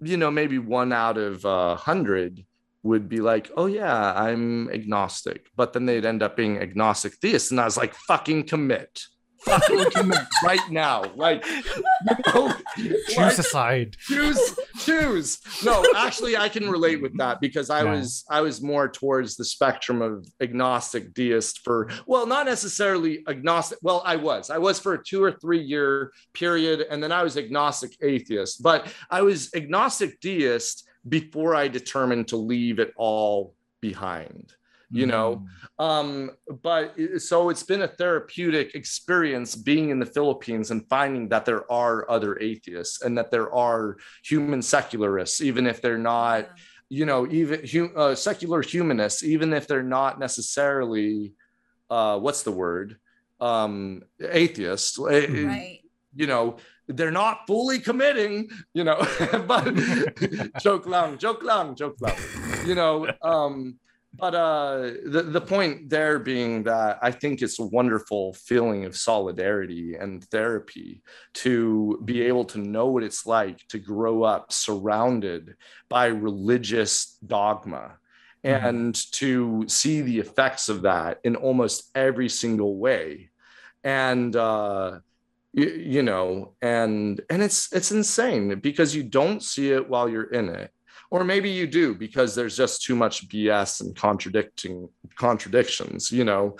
you 0.00 0.16
know, 0.16 0.30
maybe 0.30 0.58
one 0.58 0.92
out 0.92 1.18
of 1.18 1.44
a 1.44 1.76
hundred 1.76 2.44
would 2.82 3.08
be 3.08 3.18
like, 3.18 3.50
oh 3.56 3.66
yeah, 3.66 4.12
I'm 4.14 4.70
agnostic. 4.70 5.48
But 5.56 5.72
then 5.72 5.86
they'd 5.86 6.04
end 6.04 6.22
up 6.22 6.36
being 6.36 6.58
agnostic 6.58 7.14
theists. 7.14 7.50
And 7.50 7.60
I 7.60 7.64
was 7.64 7.76
like, 7.76 7.94
fucking 7.94 8.46
commit. 8.46 9.02
Fucking 9.40 9.90
commit 9.92 10.18
right 10.44 10.60
now. 10.70 11.04
Like, 11.16 11.44
you 11.46 12.16
know, 12.26 12.54
Choose 12.76 13.16
like, 13.16 13.38
a 13.38 13.42
side. 13.42 13.96
choose 14.00 14.58
choose 14.78 15.38
no 15.64 15.84
actually 15.96 16.36
i 16.36 16.48
can 16.48 16.70
relate 16.70 17.02
with 17.02 17.16
that 17.18 17.40
because 17.40 17.70
i 17.70 17.82
Yeah. 17.82 17.92
was 17.94 18.24
i 18.30 18.40
was 18.40 18.62
more 18.62 18.88
towards 18.88 19.36
the 19.36 19.44
spectrum 19.44 20.00
of 20.02 20.26
agnostic 20.40 21.12
deist 21.14 21.60
for 21.64 21.88
well 22.06 22.26
not 22.26 22.46
necessarily 22.46 23.22
agnostic 23.28 23.78
well 23.82 24.02
i 24.04 24.16
was 24.16 24.50
i 24.50 24.58
was 24.58 24.78
for 24.78 24.94
a 24.94 25.02
two 25.04 25.22
or 25.22 25.32
three 25.32 25.60
year 25.60 26.12
period 26.34 26.86
and 26.90 27.02
then 27.02 27.10
i 27.12 27.22
was 27.22 27.36
agnostic 27.36 27.96
atheist 28.02 28.62
but 28.62 28.86
i 29.10 29.20
was 29.22 29.50
agnostic 29.54 30.20
deist 30.20 30.86
before 31.08 31.54
i 31.54 31.66
determined 31.68 32.28
to 32.28 32.36
leave 32.36 32.78
it 32.78 32.92
all 32.96 33.54
behind 33.80 34.52
you 34.90 35.06
know 35.06 35.42
Mm. 35.78 35.84
um 35.84 36.30
but 36.62 36.94
so 37.18 37.50
it's 37.50 37.62
been 37.62 37.82
a 37.82 37.88
therapeutic 37.88 38.74
experience 38.74 39.54
being 39.54 39.90
in 39.90 39.98
the 39.98 40.06
philippines 40.06 40.70
and 40.70 40.88
finding 40.88 41.28
that 41.28 41.44
there 41.44 41.70
are 41.70 42.10
other 42.10 42.38
atheists 42.40 43.02
and 43.02 43.16
that 43.18 43.30
there 43.30 43.52
are 43.52 43.96
human 44.24 44.62
secularists 44.62 45.40
even 45.42 45.66
if 45.66 45.82
they're 45.82 45.98
not 45.98 46.48
you 46.88 47.04
know 47.04 47.26
even 47.30 47.58
uh, 47.96 48.14
secular 48.14 48.62
humanists 48.62 49.22
even 49.22 49.52
if 49.52 49.66
they're 49.66 49.82
not 50.00 50.18
necessarily 50.18 51.34
uh 51.90 52.18
what's 52.18 52.42
the 52.42 52.52
word 52.52 52.96
um 53.40 54.02
atheists 54.22 54.98
Eh, 54.98 55.26
Mhm. 55.26 55.46
right. 55.48 55.80
you 56.14 56.26
know 56.26 56.56
they're 56.88 57.10
not 57.22 57.46
fully 57.46 57.78
committing 57.78 58.48
you 58.72 58.84
know 58.84 58.98
but 59.46 59.64
joke 60.66 60.86
long, 60.86 61.18
joke 61.18 61.42
long, 61.42 61.76
joke 61.76 61.96
long, 62.00 62.16
you 62.66 62.74
know 62.74 63.06
um 63.22 63.78
but 64.14 64.34
uh 64.34 64.90
the, 65.04 65.22
the 65.22 65.40
point 65.40 65.90
there 65.90 66.18
being 66.18 66.62
that 66.62 66.98
i 67.02 67.10
think 67.10 67.42
it's 67.42 67.58
a 67.58 67.64
wonderful 67.66 68.32
feeling 68.34 68.84
of 68.84 68.96
solidarity 68.96 69.94
and 69.96 70.24
therapy 70.30 71.02
to 71.34 72.00
be 72.04 72.22
able 72.22 72.44
to 72.44 72.58
know 72.58 72.86
what 72.86 73.02
it's 73.02 73.26
like 73.26 73.58
to 73.68 73.78
grow 73.78 74.22
up 74.22 74.52
surrounded 74.52 75.54
by 75.88 76.06
religious 76.06 77.18
dogma 77.26 77.96
Mhm. 78.44 78.64
and 78.68 79.12
to 79.12 79.64
see 79.66 80.00
the 80.00 80.20
effects 80.20 80.68
of 80.68 80.82
that 80.82 81.18
in 81.24 81.34
almost 81.34 81.90
every 81.96 82.28
single 82.28 82.76
way 82.78 83.30
and 83.82 84.36
uh 84.36 85.00
you, 85.52 85.68
you 85.68 86.02
know 86.04 86.54
and 86.62 87.20
and 87.30 87.42
it's 87.42 87.72
it's 87.72 87.90
insane 87.90 88.58
because 88.60 88.94
you 88.94 89.02
don't 89.02 89.42
see 89.42 89.72
it 89.72 89.88
while 89.88 90.08
you're 90.08 90.32
in 90.32 90.48
it 90.48 90.70
or 91.10 91.24
maybe 91.24 91.50
you 91.50 91.66
do 91.66 91.94
because 91.94 92.34
there's 92.34 92.56
just 92.56 92.82
too 92.82 92.94
much 92.94 93.28
bs 93.28 93.80
and 93.80 93.96
contradicting 93.96 94.88
contradictions 95.16 96.12
you 96.12 96.24
know 96.24 96.56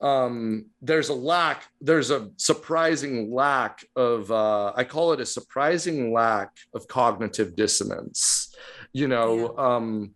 um 0.00 0.66
there's 0.82 1.08
a 1.08 1.14
lack 1.14 1.64
there's 1.80 2.10
a 2.10 2.28
surprising 2.36 3.32
lack 3.32 3.84
of 3.96 4.30
uh 4.30 4.72
i 4.76 4.84
call 4.84 5.12
it 5.12 5.20
a 5.20 5.26
surprising 5.26 6.12
lack 6.12 6.50
of 6.74 6.86
cognitive 6.88 7.54
dissonance 7.56 8.54
you 8.92 9.08
know 9.08 9.56
um 9.56 10.12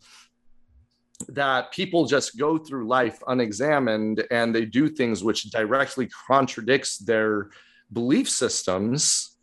that 1.28 1.72
people 1.72 2.06
just 2.06 2.38
go 2.38 2.58
through 2.58 2.86
life 2.86 3.18
unexamined 3.26 4.24
and 4.30 4.54
they 4.54 4.64
do 4.64 4.88
things 4.88 5.24
which 5.24 5.50
directly 5.50 6.08
contradicts 6.26 6.98
their 6.98 7.50
belief 7.92 8.28
systems 8.28 9.36
Yeah. 9.36 9.37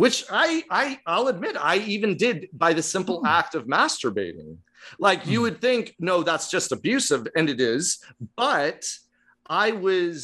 Which 0.00 0.18
i 0.30 0.48
i 0.70 0.84
i'll 1.06 1.28
admit 1.34 1.54
i 1.72 1.76
even 1.94 2.16
did 2.16 2.48
by 2.64 2.72
the 2.78 2.82
simple 2.94 3.18
Hmm. 3.20 3.26
act 3.38 3.52
of 3.58 3.62
masturbating 3.76 4.50
like 5.06 5.20
you 5.26 5.38
Hmm. 5.38 5.42
would 5.44 5.58
think 5.66 5.82
no 6.10 6.16
that's 6.28 6.48
just 6.56 6.72
abusive 6.72 7.22
and 7.36 7.46
it 7.54 7.60
is 7.60 7.84
but 8.36 8.80
i 9.66 9.66
was 9.88 10.14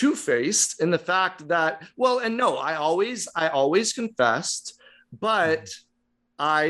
two-faced 0.00 0.70
in 0.82 0.90
the 0.96 0.98
fact 1.12 1.38
that 1.48 1.72
well 2.02 2.18
and 2.24 2.36
no 2.36 2.50
i 2.70 2.72
always 2.86 3.20
i 3.42 3.46
always 3.60 3.88
confessed 4.00 4.66
but 5.28 5.64
i 6.38 6.64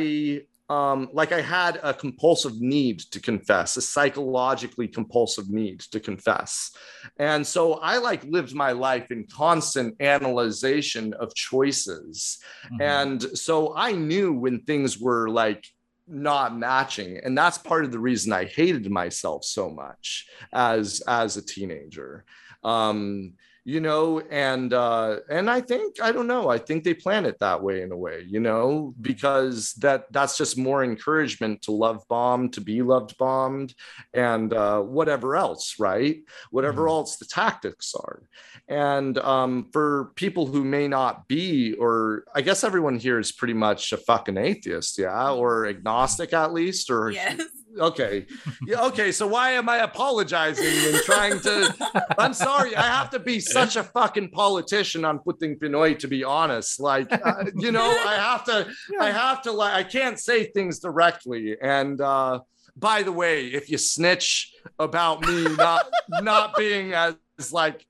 um 0.68 1.08
like 1.12 1.30
i 1.32 1.40
had 1.40 1.78
a 1.82 1.94
compulsive 1.94 2.60
need 2.60 2.98
to 2.98 3.20
confess 3.20 3.76
a 3.76 3.80
psychologically 3.82 4.88
compulsive 4.88 5.48
need 5.48 5.78
to 5.80 6.00
confess 6.00 6.72
and 7.18 7.46
so 7.46 7.74
i 7.74 7.98
like 7.98 8.24
lived 8.24 8.54
my 8.54 8.72
life 8.72 9.10
in 9.10 9.24
constant 9.32 9.94
analyzation 10.00 11.14
of 11.14 11.34
choices 11.34 12.38
Mhm. 12.70 12.80
and 12.80 13.22
so 13.38 13.76
I 13.76 13.92
knew 13.92 14.32
when 14.32 14.60
things 14.60 14.98
were 14.98 15.28
like 15.28 15.64
not 16.08 16.56
matching. 16.56 17.18
And 17.22 17.36
that's 17.36 17.58
part 17.58 17.84
of 17.84 17.92
the 17.92 17.98
reason 17.98 18.32
I 18.32 18.44
hated 18.44 18.90
myself 18.90 19.44
so 19.44 19.70
much 19.70 20.26
as 20.52 21.02
as 21.06 21.36
a 21.36 21.44
teenager. 21.44 22.24
Um, 22.62 23.34
you 23.68 23.80
know, 23.80 24.20
and 24.30 24.72
uh, 24.72 25.16
and 25.28 25.50
I 25.50 25.60
think 25.60 26.00
I 26.00 26.12
don't 26.12 26.28
know. 26.28 26.48
I 26.48 26.56
think 26.56 26.84
they 26.84 26.94
plan 26.94 27.26
it 27.26 27.40
that 27.40 27.64
way 27.64 27.82
in 27.82 27.90
a 27.90 27.96
way, 27.96 28.24
you 28.24 28.38
know, 28.38 28.94
because 29.00 29.72
that 29.80 30.04
that's 30.12 30.38
just 30.38 30.56
more 30.56 30.84
encouragement 30.84 31.62
to 31.62 31.72
love 31.72 32.04
bomb, 32.08 32.48
to 32.50 32.60
be 32.60 32.80
loved 32.82 33.18
bombed, 33.18 33.74
and 34.14 34.54
uh, 34.54 34.80
whatever 34.82 35.34
else, 35.34 35.80
right? 35.80 36.18
Whatever 36.52 36.84
Mhm. 36.84 36.90
else 36.90 37.16
the 37.16 37.24
tactics 37.24 37.92
are. 37.96 38.22
And 38.68 39.18
um, 39.18 39.68
for 39.72 40.12
people 40.14 40.46
who 40.46 40.62
may 40.62 40.86
not 40.86 41.26
be, 41.26 41.74
or 41.74 42.22
I 42.36 42.42
guess 42.42 42.62
everyone 42.62 42.98
here 43.00 43.18
is 43.18 43.32
pretty 43.32 43.54
much 43.54 43.92
a 43.92 43.96
fucking 43.96 44.36
atheist, 44.38 44.96
yeah, 44.96 45.32
or 45.32 45.66
agnostic 45.66 46.32
at 46.32 46.52
least, 46.52 46.88
or 46.88 47.10
Yes. 47.10 47.42
Okay, 47.78 48.26
yeah, 48.66 48.84
okay. 48.86 49.12
So 49.12 49.26
why 49.26 49.50
am 49.52 49.68
I 49.68 49.78
apologizing 49.78 50.64
and 50.66 50.96
trying 51.04 51.40
to? 51.40 51.74
I'm 52.18 52.34
sorry, 52.34 52.74
I 52.76 52.82
have 52.82 53.10
to 53.10 53.18
be 53.18 53.40
such 53.40 53.76
a 53.76 53.84
fucking 53.84 54.30
politician 54.30 55.04
on 55.04 55.18
Puting 55.18 55.58
Pinoy 55.58 55.98
to 55.98 56.08
be 56.08 56.24
honest. 56.24 56.80
Like, 56.80 57.12
uh, 57.12 57.44
you 57.54 57.72
know, 57.72 57.88
I 58.06 58.14
have 58.14 58.44
to, 58.44 58.68
I 59.00 59.10
have 59.10 59.42
to, 59.42 59.52
like, 59.52 59.74
I 59.74 59.82
can't 59.82 60.18
say 60.18 60.44
things 60.44 60.78
directly. 60.78 61.56
And 61.60 62.00
uh, 62.00 62.40
by 62.76 63.02
the 63.02 63.12
way, 63.12 63.46
if 63.46 63.70
you 63.70 63.78
snitch 63.78 64.52
about 64.78 65.26
me 65.26 65.44
not 65.56 65.86
not 66.22 66.56
being 66.56 66.92
as 66.92 67.16
like 67.52 67.86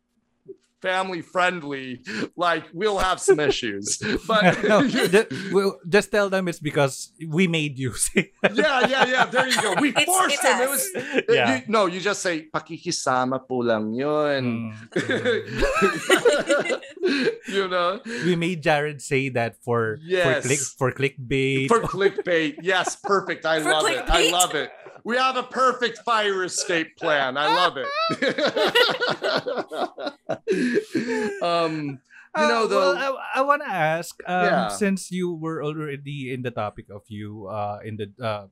family 0.87 1.19
friendly, 1.19 2.07
like 2.39 2.63
we'll 2.71 3.03
have 3.03 3.19
some 3.19 3.43
issues. 3.43 3.99
But 4.31 4.63
no, 4.71 4.87
ju- 4.91 5.27
well, 5.51 5.83
just 5.83 6.15
tell 6.15 6.31
them 6.31 6.47
it's 6.47 6.63
because 6.63 7.11
we 7.27 7.51
made 7.51 7.75
you 7.79 7.91
say 7.99 8.31
yeah, 8.55 8.87
yeah, 8.87 9.05
yeah. 9.07 9.25
There 9.27 9.51
you 9.51 9.59
go. 9.59 9.75
We 9.83 9.91
It's- 9.91 10.07
forced 10.07 10.39
it's 10.39 10.47
him. 10.47 10.59
It 10.63 10.71
was 10.71 10.85
Yeah. 11.27 11.49
you- 11.59 11.67
no, 11.67 11.91
you 11.91 11.99
just 11.99 12.23
say 12.23 12.47
pakikisama 12.47 13.43
po 13.43 13.67
lang 13.67 13.91
yun. 13.99 14.71
Mm. 14.71 14.97
you 17.49 17.69
know, 17.69 18.01
we 18.25 18.37
made 18.37 18.63
Jared 18.63 19.03
say 19.03 19.29
that 19.35 19.57
for 19.63 19.99
Yes. 20.03 20.43
for 20.43 20.47
click 20.47 20.61
for 20.79 20.91
clickbait. 20.93 21.69
for 21.69 21.81
clickbait. 21.83 22.57
Yes, 22.63 22.97
perfect. 22.97 23.47
I 23.47 23.61
For 23.63 23.71
love 23.73 23.87
it. 23.91 24.05
I 24.07 24.31
love 24.31 24.55
it. 24.55 24.71
We 25.07 25.15
have 25.17 25.37
a 25.39 25.45
perfect 25.47 25.99
fire 26.03 26.43
escape 26.43 26.97
plan. 26.99 27.37
I 27.39 27.47
love 27.47 27.79
it. 27.79 27.87
um, 31.43 32.01
you 32.35 32.47
know, 32.51 32.65
Uh, 32.65 32.67
though. 32.67 32.95
well, 32.99 33.01
I, 33.23 33.39
I 33.39 33.43
want 33.47 33.63
to 33.63 33.71
ask, 33.71 34.19
um, 34.27 34.45
Yeah. 34.45 34.67
since 34.69 35.13
you 35.15 35.31
were 35.33 35.63
already 35.63 36.35
in 36.35 36.43
the 36.43 36.51
topic 36.51 36.91
of 36.91 37.03
you 37.07 37.47
uh, 37.47 37.79
in 37.87 37.97
the 38.03 38.11
uh, 38.19 38.47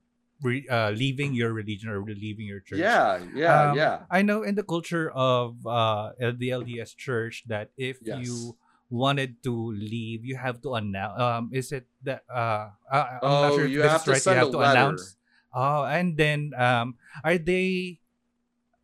re- 0.46 0.62
uh, 0.70 0.90
leaving 0.94 1.34
your 1.34 1.50
religion 1.52 1.90
or 1.90 1.98
leaving 2.06 2.46
your 2.46 2.60
church. 2.62 2.78
yeah, 2.78 3.18
yeah, 3.34 3.70
Um, 3.74 3.76
yeah. 3.76 3.98
I 4.08 4.22
know 4.22 4.44
in 4.46 4.54
the 4.54 4.62
culture 4.62 5.10
of 5.10 5.58
uh, 5.66 6.12
the 6.22 6.50
LDS 6.54 6.94
church 6.94 7.42
that 7.50 7.70
if 7.76 7.98
Yes. 8.00 8.22
you 8.22 8.54
wanted 8.94 9.42
to 9.42 9.50
leave, 9.74 10.22
you 10.24 10.36
have 10.38 10.62
to 10.62 10.74
announce. 10.78 11.18
Um, 11.18 11.50
is 11.50 11.72
it 11.74 11.88
that? 12.06 12.22
Uh, 12.30 12.70
I, 12.86 13.18
I'm 13.26 13.42
not 13.42 13.50
Oh, 13.52 13.56
sure 13.58 13.66
if 13.66 13.72
you 13.74 13.82
have 13.82 14.04
to 14.06 14.12
right. 14.14 14.22
send 14.22 14.38
you 14.38 14.38
have 14.38 14.48
a 14.48 14.52
to 14.54 14.58
letter. 14.62 14.78
announce. 14.94 15.16
Oh, 15.54 15.84
and 15.84 16.16
then 16.16 16.50
um, 16.58 16.96
are 17.22 17.38
they? 17.38 18.00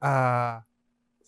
Uh, 0.00 0.60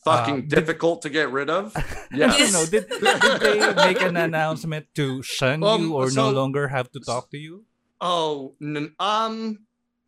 Fucking 0.05 0.35
uh, 0.35 0.37
did- 0.41 0.49
difficult 0.49 1.03
to 1.03 1.11
get 1.11 1.31
rid 1.31 1.51
of. 1.51 1.73
I 1.77 1.85
Yes. 2.13 2.53
know. 2.53 2.65
Did, 2.67 2.89
did 2.89 3.41
they 3.41 3.75
make 3.75 4.01
an 4.03 4.17
announcement 4.29 4.87
to 4.95 5.23
shun 5.23 5.63
Um, 5.63 5.83
you 5.83 5.95
or 5.95 6.11
so- 6.11 6.31
no 6.31 6.31
longer 6.31 6.69
have 6.69 6.91
to 6.93 7.01
talk 7.01 7.31
to 7.31 7.39
you? 7.39 7.65
Oh, 8.01 8.55
n- 8.61 8.95
um, 8.99 9.61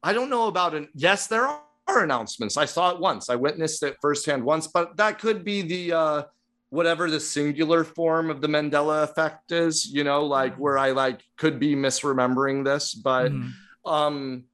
I 0.03 0.13
don't 0.13 0.31
know 0.31 0.49
about 0.49 0.75
it. 0.75 0.89
Yes, 0.95 1.29
there 1.29 1.47
are 1.47 2.03
announcements. 2.03 2.57
I 2.57 2.65
saw 2.65 2.91
it 2.91 2.99
once. 2.99 3.31
I 3.31 3.37
witnessed 3.37 3.83
it 3.85 3.97
firsthand 4.01 4.43
once, 4.43 4.67
but 4.67 4.97
that 4.97 5.21
could 5.21 5.45
be 5.45 5.63
the 5.63 5.93
uh, 5.93 6.23
whatever 6.71 7.09
the 7.09 7.21
singular 7.21 7.85
form 7.85 8.31
of 8.31 8.41
the 8.41 8.49
Mandela 8.49 9.05
effect 9.05 9.53
is. 9.53 9.87
You 9.87 10.03
know, 10.03 10.25
like 10.27 10.57
where 10.57 10.77
I 10.77 10.91
like 10.91 11.23
could 11.37 11.61
be 11.61 11.77
misremembering 11.77 12.65
this, 12.65 12.95
but 12.95 13.31
Mhm. 13.31 13.53
um, 13.87 14.45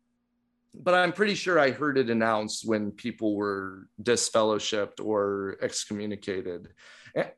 but 0.75 0.95
I'm 0.95 1.13
pretty 1.13 1.35
sure 1.35 1.59
I 1.59 1.71
heard 1.71 1.99
it 1.99 2.11
announced 2.11 2.67
when 2.67 2.93
people 2.93 3.35
were 3.37 3.89
disfellowshipped 4.03 5.05
or 5.05 5.57
excommunicated. 5.61 6.69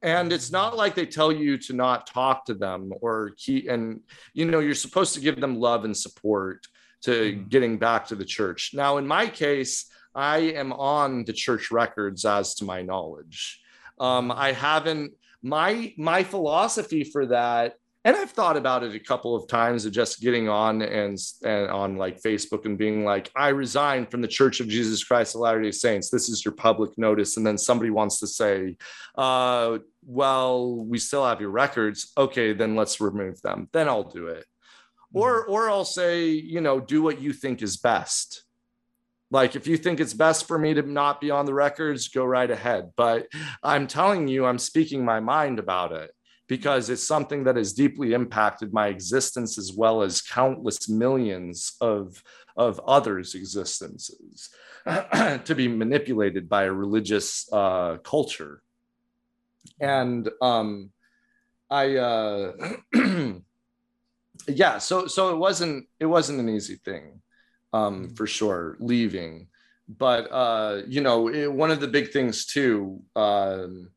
And 0.03 0.33
it's 0.33 0.51
not 0.51 0.77
like 0.77 0.95
they 0.95 1.07
tell 1.07 1.33
you 1.33 1.57
to 1.59 1.73
not 1.73 2.07
talk 2.07 2.45
to 2.47 2.55
them 2.55 2.93
or 3.01 3.33
keep, 3.39 3.69
and 3.71 4.01
you 4.35 4.45
know, 4.45 4.61
you're 4.61 4.75
supposed 4.75 5.15
to 5.15 5.21
give 5.21 5.41
them 5.41 5.57
love 5.57 5.85
and 5.85 5.97
support 5.97 6.67
to 7.03 7.11
Mhm. 7.33 7.49
getting 7.49 7.79
back 7.79 8.07
to 8.09 8.15
the 8.15 8.25
church. 8.25 8.73
Now, 8.75 8.99
in 8.99 9.07
my 9.07 9.27
case, 9.27 9.91
I 10.15 10.39
am 10.39 10.73
on 10.73 11.25
the 11.25 11.33
church 11.33 11.71
records 11.71 12.25
as 12.25 12.55
to 12.57 12.65
my 12.65 12.83
knowledge. 12.83 13.61
Um, 13.99 14.31
I 14.31 14.53
haven't 14.53 15.15
my 15.43 15.93
my 15.97 16.23
philosophy 16.23 17.03
for 17.03 17.27
that 17.27 17.75
and 18.05 18.17
I've 18.17 18.33
thought 18.33 18.57
about 18.57 18.83
it 18.83 18.95
a 18.97 19.01
couple 19.01 19.37
of 19.37 19.47
times 19.47 19.85
of 19.85 19.93
just 19.93 20.21
getting 20.21 20.49
on 20.49 20.83
and, 20.83 21.17
and 21.45 21.71
on 21.71 21.97
like 21.97 22.21
Facebook 22.21 22.65
and 22.65 22.77
being 22.77 23.05
like, 23.05 23.31
I 23.37 23.49
resign 23.49 24.07
from 24.07 24.23
the 24.23 24.29
Church 24.29 24.59
of 24.59 24.67
Jesus 24.67 25.05
Christ 25.05 25.37
of 25.37 25.43
Latter 25.43 25.63
Day 25.63 25.71
Saints. 25.71 26.11
This 26.11 26.29
is 26.29 26.45
your 26.45 26.53
public 26.53 26.99
notice, 26.99 27.37
and 27.37 27.47
then 27.47 27.57
somebody 27.57 27.91
wants 27.91 28.19
to 28.19 28.27
say, 28.27 28.77
uh, 29.17 29.79
"Well, 30.05 30.85
we 30.85 30.99
still 30.99 31.25
have 31.25 31.41
your 31.41 31.51
records. 31.51 32.13
Okay, 32.19 32.53
then 32.53 32.75
let's 32.75 33.01
remove 33.01 33.41
them. 33.43 33.69
Then 33.73 33.89
I'll 33.89 34.11
do 34.11 34.27
it." 34.27 34.47
Or 35.13 35.45
or 35.47 35.71
I'll 35.71 35.85
say, 35.85 36.31
you 36.31 36.61
know, 36.61 36.81
do 36.81 37.03
what 37.03 37.21
you 37.21 37.33
think 37.33 37.63
is 37.63 37.77
best. 37.77 38.43
Like, 39.31 39.55
if 39.55 39.67
you 39.67 39.77
think 39.77 40.01
it's 40.01 40.13
best 40.13 40.47
for 40.49 40.59
me 40.59 40.75
to 40.75 40.83
not 40.83 41.21
be 41.21 41.31
on 41.31 41.47
the 41.47 41.55
records, 41.55 42.09
go 42.09 42.25
right 42.25 42.51
ahead. 42.51 42.91
But 42.97 43.29
I'm 43.63 43.87
telling 43.87 44.29
you, 44.29 44.45
I'm 44.45 44.59
speaking 44.59 45.05
my 45.05 45.21
mind 45.21 45.59
about 45.59 45.93
it 45.93 46.11
because 46.49 46.91
it's 46.91 47.07
something 47.07 47.45
that 47.45 47.57
has 47.57 47.73
deeply 47.73 48.13
impacted 48.13 48.73
my 48.73 48.89
existence 48.89 49.59
as 49.59 49.73
well 49.73 50.03
as 50.03 50.21
countless 50.21 50.89
millions 50.89 51.75
of, 51.81 52.23
of 52.57 52.81
others' 52.87 53.35
existences 53.35 54.51
to 54.87 55.55
be 55.55 55.69
manipulated 55.69 56.49
by 56.49 56.65
a 56.65 56.73
religious 56.73 57.51
uh, 57.53 57.97
culture. 57.99 58.63
And 59.81 60.29
um, 60.41 60.91
I, 61.71 61.97
uh, 61.97 62.53
yeah, 64.49 64.79
so 64.79 65.07
so 65.07 65.31
it 65.31 65.37
wasn't 65.37 65.87
it 66.01 66.07
wasn't 66.07 66.41
an 66.41 66.49
easy 66.49 66.77
thing, 66.77 67.23
um, 67.73 68.11
for 68.15 68.27
sure, 68.27 68.77
leaving. 68.81 69.49
But 69.89 70.31
uh, 70.31 70.83
you 70.87 71.01
know, 71.01 71.29
it, 71.29 71.53
one 71.53 71.71
of 71.71 71.81
the 71.81 71.89
big 71.89 72.11
things 72.11 72.47
too. 72.47 73.03
Um, 73.15 73.91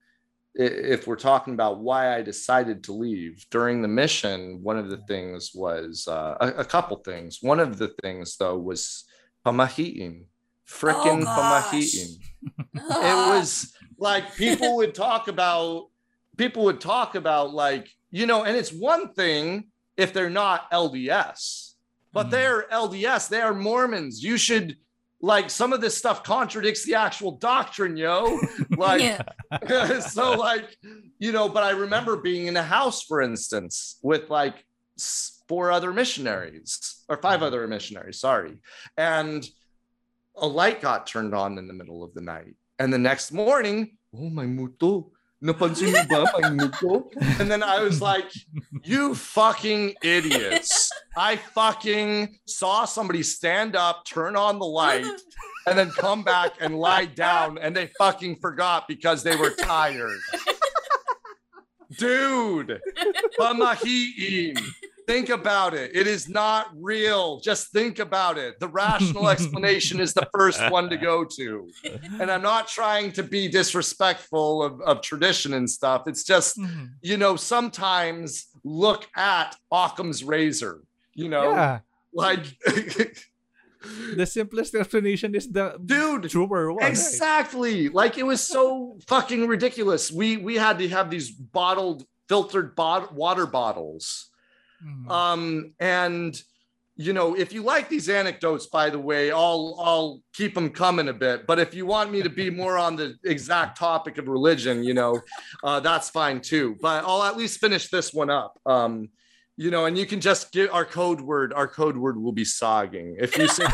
if 0.56 1.06
we're 1.06 1.18
talking 1.18 1.53
about 1.53 1.80
why 1.80 2.16
I 2.16 2.22
decided 2.22 2.84
to 2.86 2.93
leave 2.93 3.45
during 3.51 3.82
the 3.82 3.89
mission, 3.89 4.64
one 4.64 4.78
of 4.78 4.89
the 4.89 4.97
things 4.97 5.51
was 5.53 6.08
uh, 6.08 6.38
a, 6.39 6.47
a, 6.60 6.66
couple 6.66 6.95
things. 6.97 7.39
One 7.41 7.60
of 7.60 7.78
the 7.78 7.89
things, 8.01 8.38
though, 8.38 8.58
was 8.58 9.03
pamahiin, 9.45 10.24
frickin' 10.68 11.24
oh, 11.24 11.62
pamahiin. 11.72 12.18
it 12.74 13.38
was 13.38 13.74
like 13.97 14.36
people 14.36 14.78
would 14.78 14.95
talk 14.95 15.28
about, 15.28 15.88
people 16.38 16.64
would 16.64 16.80
talk 16.80 17.16
about, 17.16 17.53
like, 17.53 17.89
you 18.12 18.26
know, 18.26 18.43
and 18.43 18.56
it's 18.56 18.72
one 18.72 19.14
thing 19.14 19.66
if 19.97 20.14
they're 20.14 20.30
not 20.30 20.72
LDS, 20.72 21.74
but 22.14 22.28
mm. 22.28 22.32
they're 22.32 22.66
LDS, 22.72 23.28
they 23.28 23.41
are 23.41 23.53
Mormons. 23.53 24.24
You 24.24 24.38
should 24.38 24.78
like 25.22 25.49
some 25.49 25.74
of 25.74 25.82
this 25.82 25.97
stuff 25.97 26.24
contradicts 26.24 26.86
the 26.86 26.95
actual 26.95 27.32
doctrine, 27.32 27.97
yo. 27.97 28.39
Like, 28.78 29.22
so 30.01 30.34
like, 30.34 30.78
you 31.18 31.32
know, 31.32 31.47
but 31.47 31.63
I 31.63 31.72
remember 31.72 32.18
being 32.18 32.47
in 32.47 32.57
a 32.57 32.63
house, 32.63 33.03
for 33.03 33.22
instance, 33.22 33.97
with 34.03 34.30
like 34.30 34.66
four 35.47 35.72
other 35.72 35.93
missionaries 35.93 37.03
or 37.07 37.18
five 37.18 37.38
mm-hmm. 37.38 37.45
other 37.45 37.68
missionaries, 37.68 38.20
sorry. 38.20 38.57
And 38.97 39.47
a 40.36 40.47
light 40.47 40.82
got 40.82 41.07
turned 41.07 41.34
on 41.34 41.57
in 41.57 41.68
the 41.68 41.74
middle 41.74 42.03
of 42.03 42.13
the 42.13 42.22
night. 42.22 42.55
And 42.80 42.91
the 42.91 42.97
next 42.97 43.32
morning, 43.32 43.97
oh 44.13 44.30
my 44.30 44.45
muto, 44.45 45.11
napansin 45.44 46.08
ba 46.08 46.26
muto? 46.50 47.12
And 47.40 47.50
then 47.50 47.64
I 47.64 47.82
was 47.82 48.02
like, 48.02 48.32
you 48.84 49.16
fucking 49.16 49.96
idiots. 50.02 50.92
I 51.18 51.36
fucking 51.38 52.40
saw 52.46 52.86
somebody 52.86 53.24
stand 53.24 53.76
up, 53.76 54.06
turn 54.06 54.36
on 54.36 54.60
the 54.60 54.66
light, 54.66 55.06
and 55.68 55.78
then 55.78 55.92
come 55.92 56.24
back 56.24 56.54
and 56.60 56.78
lie 56.78 57.06
down, 57.06 57.58
and 57.58 57.76
they 57.76 57.88
fucking 57.98 58.38
forgot 58.42 58.88
because 58.88 59.24
they 59.24 59.36
were 59.36 59.52
tired. 59.52 60.20
Dude, 61.98 62.82
pamahiin. 63.40 64.60
Think 65.08 65.30
about 65.30 65.74
it. 65.74 65.95
It 65.95 66.08
is 66.08 66.28
not 66.28 66.68
real. 66.76 67.39
Just 67.39 67.72
think 67.72 67.99
about 67.99 68.38
it. 68.38 68.60
The 68.60 68.68
rational 68.68 69.30
explanation 69.30 69.99
is 69.99 70.14
the 70.14 70.28
first 70.34 70.62
one 70.72 70.89
to 70.89 70.97
go 70.97 71.24
to. 71.24 71.70
And 72.20 72.32
I'm 72.32 72.41
not 72.41 72.68
trying 72.68 73.12
to 73.14 73.24
be 73.24 73.47
disrespectful 73.47 74.64
of, 74.64 74.82
of 74.82 75.01
tradition 75.01 75.53
and 75.53 75.70
stuff. 75.70 76.03
It's 76.08 76.24
just, 76.24 76.58
mm-hmm. 76.58 76.86
you 77.01 77.18
know, 77.18 77.36
sometimes 77.36 78.47
look 78.64 79.08
at 79.16 79.56
Occam's 79.72 80.24
razor 80.24 80.82
you 81.16 81.30
know 81.30 81.51
yeah. 81.51 81.80
like 82.14 82.45
the 84.16 84.26
simplest 84.26 84.76
explanation 84.76 85.34
is 85.34 85.51
the 85.51 85.78
dude 85.84 86.30
trooper 86.30 86.72
one 86.72 86.84
exactly 86.84 87.88
right? 87.88 87.95
like 87.95 88.18
it 88.18 88.24
was 88.24 88.41
so 88.41 88.97
fucking 89.08 89.47
ridiculous 89.47 90.12
we 90.12 90.38
we 90.38 90.56
had 90.56 90.78
to 90.78 90.88
have 90.89 91.10
these 91.10 91.32
bottled 91.32 92.06
filtered 92.28 92.76
bot- 92.76 93.14
water 93.14 93.45
bottles 93.45 94.30
mm. 94.84 95.10
um 95.10 95.74
and 95.80 96.42
you 96.96 97.12
know 97.12 97.36
if 97.36 97.52
you 97.52 97.62
like 97.62 97.90
these 97.90 98.10
anecdotes 98.10 98.68
by 98.68 98.90
the 98.90 99.00
way 99.00 99.32
i'll 99.32 99.76
i'll 99.80 100.22
keep 100.34 100.56
them 100.56 100.70
coming 100.70 101.10
a 101.10 101.14
bit 101.14 101.46
but 101.46 101.60
if 101.60 101.74
you 101.74 101.86
want 101.86 102.12
me 102.12 102.24
to 102.24 102.30
be 102.30 102.50
more 102.62 102.78
on 102.78 102.96
the 102.96 103.16
exact 103.26 103.78
topic 103.78 104.18
of 104.18 104.28
religion 104.28 104.84
you 104.84 104.94
know 104.94 105.20
uh, 105.64 105.80
that's 105.80 106.10
fine 106.10 106.40
too 106.40 106.76
but 106.82 107.04
i'll 107.06 107.24
at 107.24 107.38
least 107.38 107.60
finish 107.60 107.90
this 107.90 108.14
one 108.14 108.30
up 108.30 108.60
um 108.66 109.10
you 109.58 109.72
know, 109.72 109.86
and 109.86 109.98
you 109.98 110.06
can 110.06 110.20
just 110.20 110.52
get 110.52 110.70
our 110.72 110.86
code 110.86 111.22
word. 111.22 111.54
Our 111.54 111.68
code 111.68 111.98
word 111.98 112.22
will 112.22 112.34
be 112.34 112.44
sogging. 112.44 113.16
If 113.20 113.38
you 113.38 113.48
say, 113.48 113.66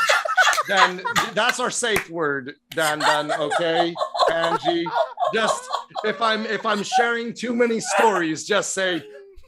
then 0.68 1.02
that's 1.34 1.60
our 1.60 1.70
safe 1.70 2.08
word. 2.08 2.54
Then, 2.74 3.00
then 3.00 3.32
okay, 3.32 3.94
Angie. 4.32 4.86
Just 5.34 5.68
if 6.04 6.20
I'm 6.22 6.46
if 6.46 6.64
I'm 6.64 6.82
sharing 6.82 7.34
too 7.34 7.54
many 7.54 7.80
stories, 7.80 8.44
just 8.44 8.72
say, 8.72 9.02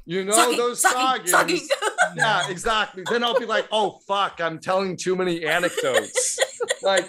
you 0.04 0.24
know, 0.24 0.32
sucking, 0.32 0.56
those 0.56 0.80
sucking. 0.80 1.26
Sucking. 1.26 1.60
Yeah, 2.14 2.50
exactly. 2.50 3.04
Then 3.08 3.24
I'll 3.24 3.38
be 3.38 3.46
like, 3.46 3.66
oh 3.72 3.98
fuck, 4.06 4.38
I'm 4.40 4.58
telling 4.58 4.98
too 4.98 5.16
many 5.16 5.46
anecdotes. 5.46 6.38
like, 6.82 7.08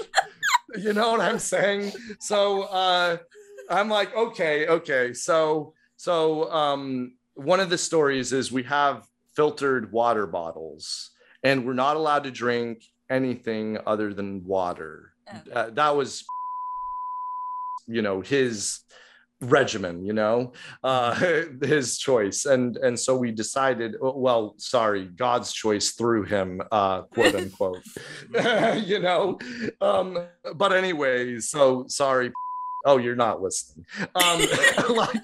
you 0.77 0.93
know 0.93 1.11
what 1.11 1.19
I'm 1.19 1.39
saying? 1.39 1.91
So 2.19 2.63
uh, 2.63 3.17
I'm 3.69 3.89
like, 3.89 4.15
okay, 4.15 4.67
okay. 4.67 5.13
So 5.13 5.73
so 5.97 6.49
um 6.51 7.15
one 7.33 7.59
of 7.59 7.69
the 7.69 7.77
stories 7.77 8.31
is 8.31 8.51
we 8.51 8.63
have 8.63 9.05
filtered 9.35 9.91
water 9.91 10.25
bottles 10.25 11.11
and 11.43 11.65
we're 11.65 11.73
not 11.73 11.97
allowed 11.97 12.23
to 12.23 12.31
drink 12.31 12.83
anything 13.09 13.77
other 13.85 14.13
than 14.13 14.45
water. 14.45 15.13
Oh. 15.31 15.51
Uh, 15.51 15.69
that 15.71 15.95
was, 15.95 16.23
you 17.87 18.01
know, 18.01 18.21
his 18.21 18.79
regimen 19.43 20.05
you 20.05 20.13
know 20.13 20.53
uh 20.83 21.13
his 21.61 21.97
choice 21.97 22.45
and 22.45 22.77
and 22.77 22.99
so 22.99 23.15
we 23.15 23.31
decided 23.31 23.95
oh, 24.01 24.17
well 24.17 24.55
sorry 24.57 25.05
god's 25.05 25.51
choice 25.51 25.91
through 25.91 26.23
him 26.23 26.61
uh 26.71 27.01
quote 27.03 27.35
unquote 27.35 27.83
you 28.85 28.99
know 28.99 29.37
um 29.81 30.17
but 30.55 30.73
anyway 30.73 31.39
so 31.39 31.85
sorry 31.87 32.31
oh 32.85 32.97
you're 32.97 33.15
not 33.15 33.41
listening 33.41 33.85
um 34.15 34.41
like 34.95 35.23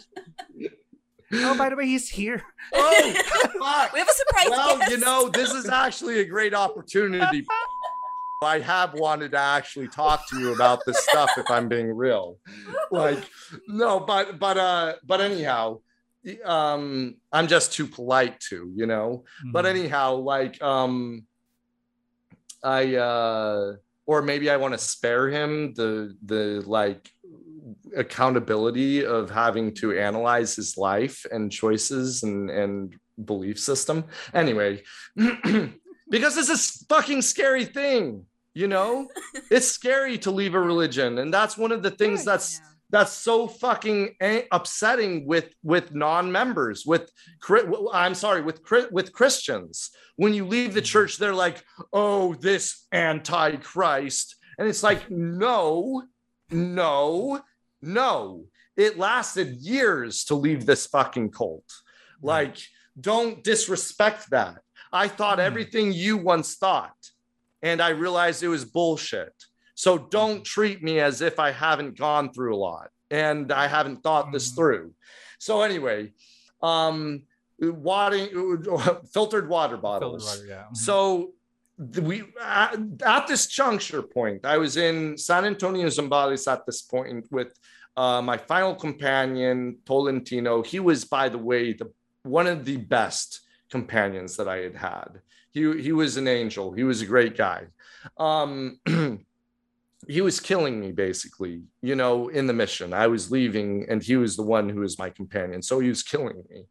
Oh, 1.31 1.55
by 1.55 1.69
the 1.69 1.75
way, 1.75 1.85
he's 1.85 2.09
here. 2.09 2.41
Oh, 2.73 3.13
fuck. 3.59 3.93
we 3.93 3.99
have 3.99 4.09
a 4.09 4.13
surprise. 4.13 4.49
Well, 4.49 4.79
guest. 4.79 4.91
you 4.91 4.97
know, 4.97 5.29
this 5.29 5.51
is 5.51 5.69
actually 5.69 6.21
a 6.21 6.25
great 6.25 6.55
opportunity. 6.55 7.45
I 8.41 8.59
have 8.59 8.93
wanted 8.93 9.31
to 9.31 9.37
actually 9.37 9.89
talk 9.89 10.29
to 10.29 10.39
you 10.39 10.53
about 10.53 10.79
this 10.85 10.97
stuff 11.03 11.31
if 11.37 11.49
I'm 11.49 11.67
being 11.67 11.91
real. 11.91 12.37
Like, 12.89 13.23
no, 13.67 13.99
but 13.99 14.39
but 14.39 14.57
uh, 14.57 14.93
but 15.05 15.19
anyhow, 15.19 15.79
um, 16.45 17.15
I'm 17.33 17.47
just 17.47 17.73
too 17.73 17.85
polite 17.85 18.39
to, 18.49 18.71
you 18.75 18.85
know. 18.85 19.25
Mm-hmm. 19.41 19.51
But 19.51 19.65
anyhow, 19.65 20.15
like 20.15 20.61
um, 20.61 21.25
I 22.63 22.95
uh, 22.95 23.73
or 24.05 24.21
maybe 24.21 24.49
I 24.49 24.57
want 24.57 24.73
to 24.73 24.77
spare 24.77 25.29
him 25.29 25.73
the 25.73 26.15
the 26.25 26.63
like 26.65 27.11
accountability 27.95 29.05
of 29.05 29.29
having 29.29 29.73
to 29.75 29.97
analyze 29.97 30.55
his 30.55 30.77
life 30.77 31.25
and 31.31 31.51
choices 31.51 32.23
and, 32.23 32.49
and 32.49 32.95
belief 33.25 33.59
system. 33.59 34.05
Anyway, 34.33 34.83
because 35.15 36.37
it's 36.37 36.49
a 36.49 36.85
fucking 36.87 37.21
scary 37.21 37.65
thing, 37.65 38.25
you 38.53 38.67
know? 38.67 39.07
it's 39.51 39.67
scary 39.67 40.17
to 40.19 40.31
leave 40.31 40.55
a 40.55 40.59
religion. 40.59 41.19
And 41.19 41.33
that's 41.33 41.57
one 41.57 41.71
of 41.71 41.83
the 41.83 41.91
things 41.91 42.23
that's 42.25 42.61
that's 42.91 43.13
so 43.13 43.47
fucking 43.47 44.15
upsetting 44.51 45.27
with 45.27 45.53
with 45.61 45.93
non-members 45.93 46.87
with 46.87 47.11
i'm 47.93 48.15
sorry 48.15 48.41
with 48.41 48.61
with 48.89 49.13
christians 49.13 49.91
when 50.15 50.33
you 50.33 50.43
leave 50.43 50.73
the 50.73 50.79
mm-hmm. 50.79 50.85
church 50.85 51.17
they're 51.17 51.35
like 51.35 51.63
oh 51.93 52.33
this 52.33 52.87
antichrist 52.91 54.37
and 54.57 54.67
it's 54.67 54.81
like 54.81 55.07
no 55.11 56.01
no 56.49 57.39
no, 57.81 58.45
it 58.75 58.97
lasted 58.97 59.55
years 59.57 60.25
to 60.25 60.35
leave 60.35 60.65
this 60.65 60.87
fucking 60.87 61.31
cult. 61.31 61.71
Like, 62.21 62.57
don't 62.99 63.43
disrespect 63.43 64.29
that. 64.31 64.59
I 64.91 65.07
thought 65.07 65.37
mm. 65.37 65.43
everything 65.43 65.93
you 65.93 66.17
once 66.17 66.55
thought, 66.55 66.95
and 67.61 67.81
I 67.81 67.89
realized 67.89 68.43
it 68.43 68.47
was 68.47 68.65
bullshit. 68.65 69.33
So 69.75 69.97
don't 69.97 70.43
treat 70.43 70.83
me 70.83 70.99
as 70.99 71.21
if 71.21 71.39
I 71.39 71.51
haven't 71.51 71.97
gone 71.97 72.33
through 72.33 72.55
a 72.55 72.57
lot 72.57 72.89
and 73.09 73.51
I 73.51 73.67
haven't 73.67 74.03
thought 74.03 74.31
this 74.31 74.51
through. 74.51 74.93
So 75.39 75.61
anyway, 75.61 76.11
um, 76.61 77.23
water, 77.59 78.27
filtered 79.13 79.49
water 79.49 79.77
bottles. 79.77 80.29
Filtered 80.29 80.49
water, 80.49 80.61
yeah. 80.61 80.73
So 80.73 81.33
we 82.01 82.23
at, 82.41 82.77
at, 83.05 83.27
this 83.27 83.47
juncture 83.47 84.01
point, 84.01 84.45
I 84.45 84.57
was 84.57 84.75
in 84.75 85.17
San 85.17 85.45
Antonio 85.45 85.87
Zambales 85.87 86.51
at 86.51 86.65
this 86.65 86.81
point 86.81 87.25
with 87.31 87.53
uh, 87.95 88.21
my 88.21 88.37
final 88.37 88.75
companion 88.75 89.77
Tolentino. 89.85 90.61
He 90.61 90.79
was, 90.79 91.05
by 91.05 91.29
the 91.29 91.37
way, 91.37 91.73
the 91.73 91.91
one 92.23 92.47
of 92.47 92.65
the 92.65 92.77
best 92.77 93.41
companions 93.69 94.35
that 94.37 94.47
I 94.47 94.57
had 94.57 94.75
had. 94.75 95.21
He 95.51 95.81
he 95.81 95.91
was 95.91 96.17
an 96.17 96.27
angel. 96.27 96.71
He 96.71 96.83
was 96.83 97.01
a 97.01 97.05
great 97.05 97.37
guy. 97.37 97.67
Um, 98.17 98.79
he 100.07 100.21
was 100.21 100.39
killing 100.39 100.79
me 100.79 100.91
basically, 100.91 101.63
you 101.81 101.95
know, 101.95 102.29
in 102.29 102.47
the 102.47 102.53
mission. 102.53 102.93
I 102.93 103.07
was 103.07 103.31
leaving, 103.31 103.85
and 103.89 104.01
he 104.01 104.15
was 104.15 104.35
the 104.35 104.43
one 104.43 104.69
who 104.69 104.81
was 104.81 104.97
my 104.97 105.09
companion. 105.09 105.61
So 105.61 105.79
he 105.79 105.89
was 105.89 106.03
killing 106.03 106.43
me. 106.49 106.65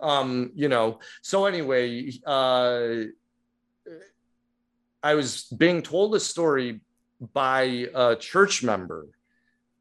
Um, 0.00 0.50
you 0.54 0.68
know. 0.68 1.00
So 1.22 1.46
anyway, 1.46 2.12
uh, 2.26 3.04
I 5.02 5.14
was 5.14 5.44
being 5.44 5.82
told 5.82 6.14
a 6.14 6.20
story 6.20 6.80
by 7.32 7.88
a 7.94 8.16
church 8.16 8.62
member 8.62 9.06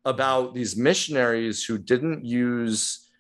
about 0.06 0.54
these 0.54 0.76
missionaries 0.76 1.64
who 1.64 1.78
didn't 1.78 2.26
use 2.26 3.11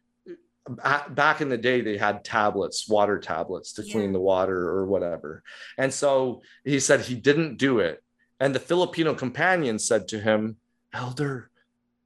back 1.09 1.41
in 1.41 1.49
the 1.49 1.57
day 1.57 1.82
they 1.82 1.97
had 1.97 2.24
tablets 2.24 2.88
water 2.88 3.18
tablets 3.20 3.74
to 3.74 3.84
clean 3.84 4.14
the 4.14 4.20
water 4.20 4.70
or 4.70 4.86
whatever. 4.86 5.43
And 5.78 5.93
so 5.93 6.41
he 6.64 6.80
said 6.80 7.01
he 7.01 7.16
didn't 7.16 7.57
do 7.57 7.80
it. 7.80 8.03
And 8.39 8.53
the 8.53 8.59
filipino 8.59 9.14
companion 9.14 9.80
said 9.80 10.07
to 10.09 10.20
him 10.20 10.57
elder 10.93 11.49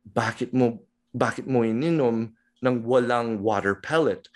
bakit 0.08 0.54
mo 0.54 0.80
bakit 1.16 1.48
mo 1.48 1.62
ininom 1.62 2.32
ng 2.64 2.84
walang 2.84 3.40
water 3.40 3.76
pellet? 3.76 4.28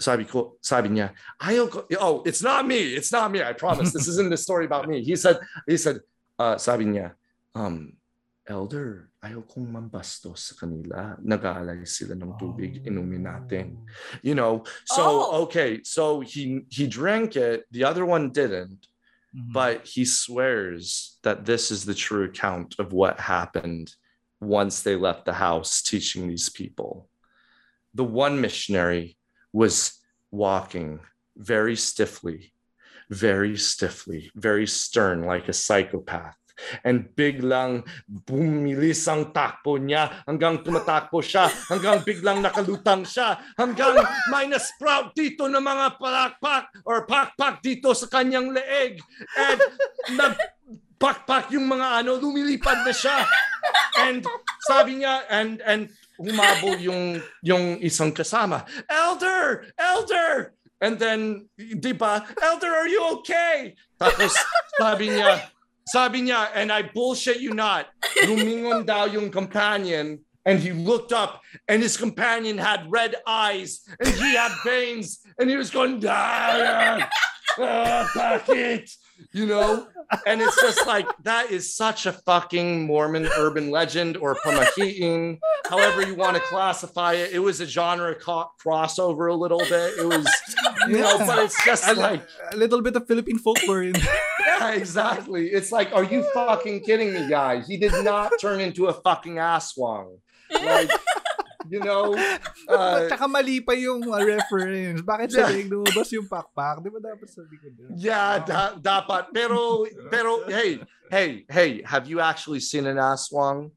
Sabi 0.00 0.24
ko 0.24 0.56
sabi 0.62 0.88
niya 0.94 1.10
ayaw 1.42 1.66
ko 1.68 1.78
oh 1.98 2.22
it's 2.22 2.40
not 2.40 2.62
me 2.64 2.94
it's 2.94 3.12
not 3.12 3.30
me 3.32 3.42
i 3.42 3.52
promise. 3.52 3.92
This 3.92 4.08
isn't 4.08 4.32
a 4.32 4.38
story 4.38 4.64
about 4.64 4.88
me. 4.88 5.02
He 5.02 5.16
said 5.16 5.40
he 5.66 5.76
said 5.76 6.00
uh, 6.38 6.56
sabi 6.56 6.86
niya 6.86 7.12
um 7.54 7.98
elder 8.46 9.07
ayaw 9.18 9.42
kong 9.50 9.66
mambastos 9.66 10.52
sa 10.52 10.54
kanila 10.54 11.18
nag-aalay 11.18 11.82
sila 11.82 12.14
ng 12.14 12.38
tubig 12.38 12.86
inumin 12.86 13.26
natin 13.26 13.74
you 14.22 14.34
know 14.34 14.62
so 14.86 15.02
Oh. 15.02 15.42
okay 15.42 15.82
so 15.82 16.20
he 16.22 16.62
he 16.70 16.86
drank 16.86 17.34
it 17.34 17.66
the 17.74 17.82
other 17.82 18.06
one 18.06 18.30
didn't 18.30 18.86
Mhm. 19.28 19.52
but 19.52 19.84
he 19.84 20.08
swears 20.08 21.20
that 21.20 21.44
this 21.44 21.68
is 21.68 21.84
the 21.84 21.92
true 21.92 22.24
account 22.24 22.72
of 22.80 22.96
what 22.96 23.20
happened 23.20 23.92
once 24.40 24.80
they 24.80 24.96
left 24.96 25.28
the 25.28 25.36
house 25.36 25.82
teaching 25.84 26.24
these 26.32 26.48
people. 26.48 27.12
The 27.92 28.08
one 28.08 28.40
missionary 28.40 29.20
was 29.52 30.00
walking 30.32 31.04
very 31.36 31.76
stiffly, 31.76 32.56
very 33.12 33.60
stiffly, 33.60 34.32
very 34.32 34.64
stern, 34.64 35.28
like 35.28 35.44
a 35.52 35.52
psychopath. 35.52 36.40
And 36.82 37.14
biglang 37.14 37.86
bumilis 38.06 39.06
ang 39.06 39.30
takbo 39.30 39.78
niya 39.78 40.24
hanggang 40.26 40.60
tumatakbo 40.66 41.22
siya, 41.22 41.46
hanggang 41.70 42.02
biglang 42.02 42.42
nakalutang 42.42 43.06
siya, 43.06 43.38
hanggang 43.54 43.94
may 44.30 44.50
na-sprout 44.50 45.14
dito 45.14 45.46
ng 45.46 45.62
mga 45.62 45.86
palakpak 45.96 46.70
or 46.82 47.06
pakpak 47.06 47.62
dito 47.62 47.94
sa 47.94 48.10
kanyang 48.10 48.50
leeg. 48.50 48.98
And 49.38 49.60
nagpakpak 50.18 51.54
yung 51.54 51.70
mga 51.70 52.02
ano, 52.02 52.18
lumilipad 52.18 52.82
na 52.82 52.94
siya. 52.94 53.22
And 53.98 54.22
sabi 54.66 55.02
niya, 55.02 55.26
and 55.30 55.62
and 55.62 55.90
humabol 56.18 56.74
yung 56.78 57.22
yung 57.46 57.78
isang 57.78 58.10
kasama. 58.10 58.66
Elder! 58.90 59.70
Elder! 59.78 60.58
And 60.78 60.94
then, 60.94 61.50
di 61.58 61.90
ba, 61.90 62.22
Elder, 62.38 62.70
are 62.70 62.86
you 62.86 63.02
okay? 63.18 63.74
Tapos 63.98 64.30
sabi 64.78 65.10
niya, 65.10 65.50
sabi 65.88 66.22
niya, 66.22 66.48
and 66.54 66.70
I 66.70 66.82
bullshit 66.82 67.40
you 67.40 67.54
not, 67.54 67.88
lumingon 68.24 68.84
daw 68.84 69.04
yung 69.06 69.30
companion 69.30 70.20
and 70.44 70.60
he 70.60 70.72
looked 70.72 71.12
up 71.12 71.42
and 71.68 71.82
his 71.82 71.96
companion 71.96 72.56
had 72.56 72.88
red 72.88 73.16
eyes 73.26 73.84
and 74.00 74.08
he 74.08 74.34
had 74.36 74.52
veins 74.64 75.20
and 75.38 75.50
he 75.50 75.56
was 75.56 75.70
going, 75.70 76.00
ah, 76.08 77.08
ah, 77.58 78.02
bakit? 78.16 78.88
You 79.32 79.46
know? 79.46 79.88
And 80.26 80.40
it's 80.40 80.60
just 80.60 80.86
like, 80.86 81.06
that 81.24 81.50
is 81.50 81.74
such 81.74 82.06
a 82.06 82.12
fucking 82.12 82.86
Mormon 82.86 83.28
urban 83.36 83.70
legend 83.70 84.16
or 84.16 84.34
pamahiin, 84.36 85.38
however 85.68 86.06
you 86.06 86.14
want 86.14 86.36
to 86.36 86.42
classify 86.42 87.12
it. 87.14 87.32
It 87.32 87.40
was 87.40 87.60
a 87.60 87.66
genre 87.66 88.14
co- 88.14 88.50
crossover 88.64 89.30
a 89.30 89.34
little 89.34 89.58
bit. 89.58 89.98
It 89.98 90.06
was, 90.06 90.26
you 90.88 90.98
know, 90.98 91.18
but 91.18 91.38
it's 91.44 91.62
just 91.64 91.86
a, 91.86 91.92
like, 91.92 92.22
a 92.52 92.56
little 92.56 92.80
bit 92.80 92.96
of 92.96 93.06
Philippine 93.06 93.38
folklore 93.38 93.82
in 93.82 93.94
yeah, 94.46 94.70
exactly. 94.72 95.48
It's 95.48 95.70
like, 95.70 95.92
are 95.92 96.04
you 96.04 96.24
fucking 96.32 96.84
kidding 96.84 97.12
me, 97.12 97.28
guys? 97.28 97.68
He 97.68 97.76
did 97.76 98.04
not 98.04 98.32
turn 98.40 98.60
into 98.60 98.86
a 98.86 98.94
fucking 98.94 99.34
aswang. 99.34 100.18
Like, 100.50 100.90
you 101.70 101.80
know, 101.80 102.12
uh, 102.68 103.06
Tsaka 103.06 103.28
mali 103.28 103.60
pa 103.60 103.72
yung 103.72 104.02
uh, 104.04 104.20
reference. 104.20 105.00
Bakit 105.00 105.28
sa 105.32 105.46
Yeah. 105.46 105.54
leg 105.54 105.68
lumabas 105.68 106.08
yung 106.10 106.26
pakpak? 106.26 106.80
Di 106.82 106.88
ba 106.88 106.98
dapat 107.00 107.28
sa 107.28 107.44
likod 107.44 107.72
yun? 107.76 107.88
yeah, 107.94 108.40
da- 108.40 108.74
dapat. 108.74 109.30
Pero, 109.32 109.84
pero, 110.08 110.42
hey, 110.48 110.80
hey, 111.08 111.44
hey, 111.48 111.82
have 111.84 112.08
you 112.08 112.18
actually 112.18 112.60
seen 112.60 112.86
an 112.86 112.96
aswang? 112.96 113.70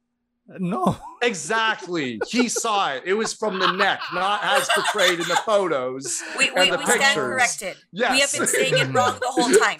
No. 0.59 0.99
Exactly. 1.23 2.19
He 2.27 2.49
saw 2.49 2.91
it. 2.91 3.03
It 3.05 3.13
was 3.13 3.31
from 3.31 3.55
the 3.59 3.71
neck, 3.71 4.01
not 4.11 4.43
as 4.43 4.67
portrayed 4.75 5.15
in 5.21 5.27
the 5.29 5.39
photos. 5.47 6.19
We, 6.35 6.49
And 6.51 6.67
we, 6.67 6.69
the 6.71 6.77
we 6.77 6.85
stand 6.91 6.99
pictures. 6.99 7.15
corrected. 7.15 7.75
Yes. 7.93 8.11
We 8.11 8.19
have 8.19 8.31
been 8.35 8.47
saying 8.51 8.73
it 8.75 8.89
wrong 8.91 9.15
the 9.21 9.31
whole 9.31 9.47
time. 9.47 9.79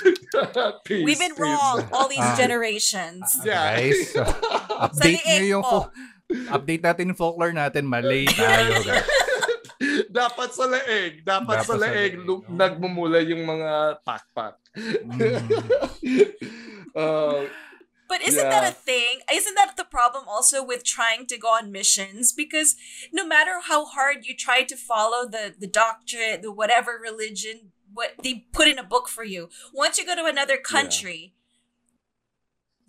Peace, 0.86 1.03
We've 1.03 1.20
been 1.20 1.36
peace. 1.36 1.43
wrong 1.43 1.84
all 1.91 2.07
these 2.07 2.24
Ah. 2.24 2.38
generations. 2.39 3.26
Yeah. 3.43 3.76
Guys, 3.84 4.09
so, 4.16 4.24
update 4.80 5.20
liig 5.28 5.43
nyo 5.43 5.59
yung 5.59 5.66
po. 5.66 5.91
Fo- 6.32 6.55
update 6.55 6.84
natin 6.84 7.11
yung 7.11 7.19
folklore 7.19 7.53
natin. 7.53 7.84
Mali 7.86 8.25
tayo. 8.32 8.79
guys. 8.82 8.88
dapat 10.11 10.51
sa 10.53 10.67
leeg, 10.67 11.23
dapat, 11.25 11.63
Dapat 11.63 11.65
sa 11.65 11.73
sa 11.73 11.79
leeg, 11.79 11.95
leeg, 11.95 12.13
lu- 12.27 12.43
oh. 12.43 12.51
nagmumula 12.51 13.19
yung 13.23 13.47
mga 13.47 14.03
pakpak. 14.05 14.59
uh, 16.95 17.41
But 18.11 18.27
isn't 18.27 18.43
that 18.43 18.67
a 18.67 18.75
thing? 18.75 19.23
Isn't 19.32 19.55
that 19.55 19.79
the 19.79 19.88
problem 19.88 20.27
also 20.27 20.59
with 20.59 20.84
trying 20.84 21.32
to 21.32 21.39
go 21.39 21.55
on 21.55 21.71
missions? 21.71 22.36
Because 22.36 22.75
no 23.15 23.23
matter 23.25 23.63
how 23.63 23.88
hard 23.88 24.27
you 24.27 24.36
try 24.36 24.67
to 24.67 24.75
follow 24.75 25.23
the 25.23 25.55
the 25.55 25.71
doctrine, 25.71 26.43
the 26.43 26.51
whatever 26.51 26.99
religion, 26.99 27.71
what 27.88 28.19
they 28.19 28.51
put 28.51 28.67
in 28.67 28.75
a 28.75 28.84
book 28.84 29.07
for 29.07 29.23
you, 29.23 29.47
once 29.71 29.95
you 29.95 30.03
go 30.03 30.19
to 30.19 30.27
another 30.27 30.59
country, 30.59 31.39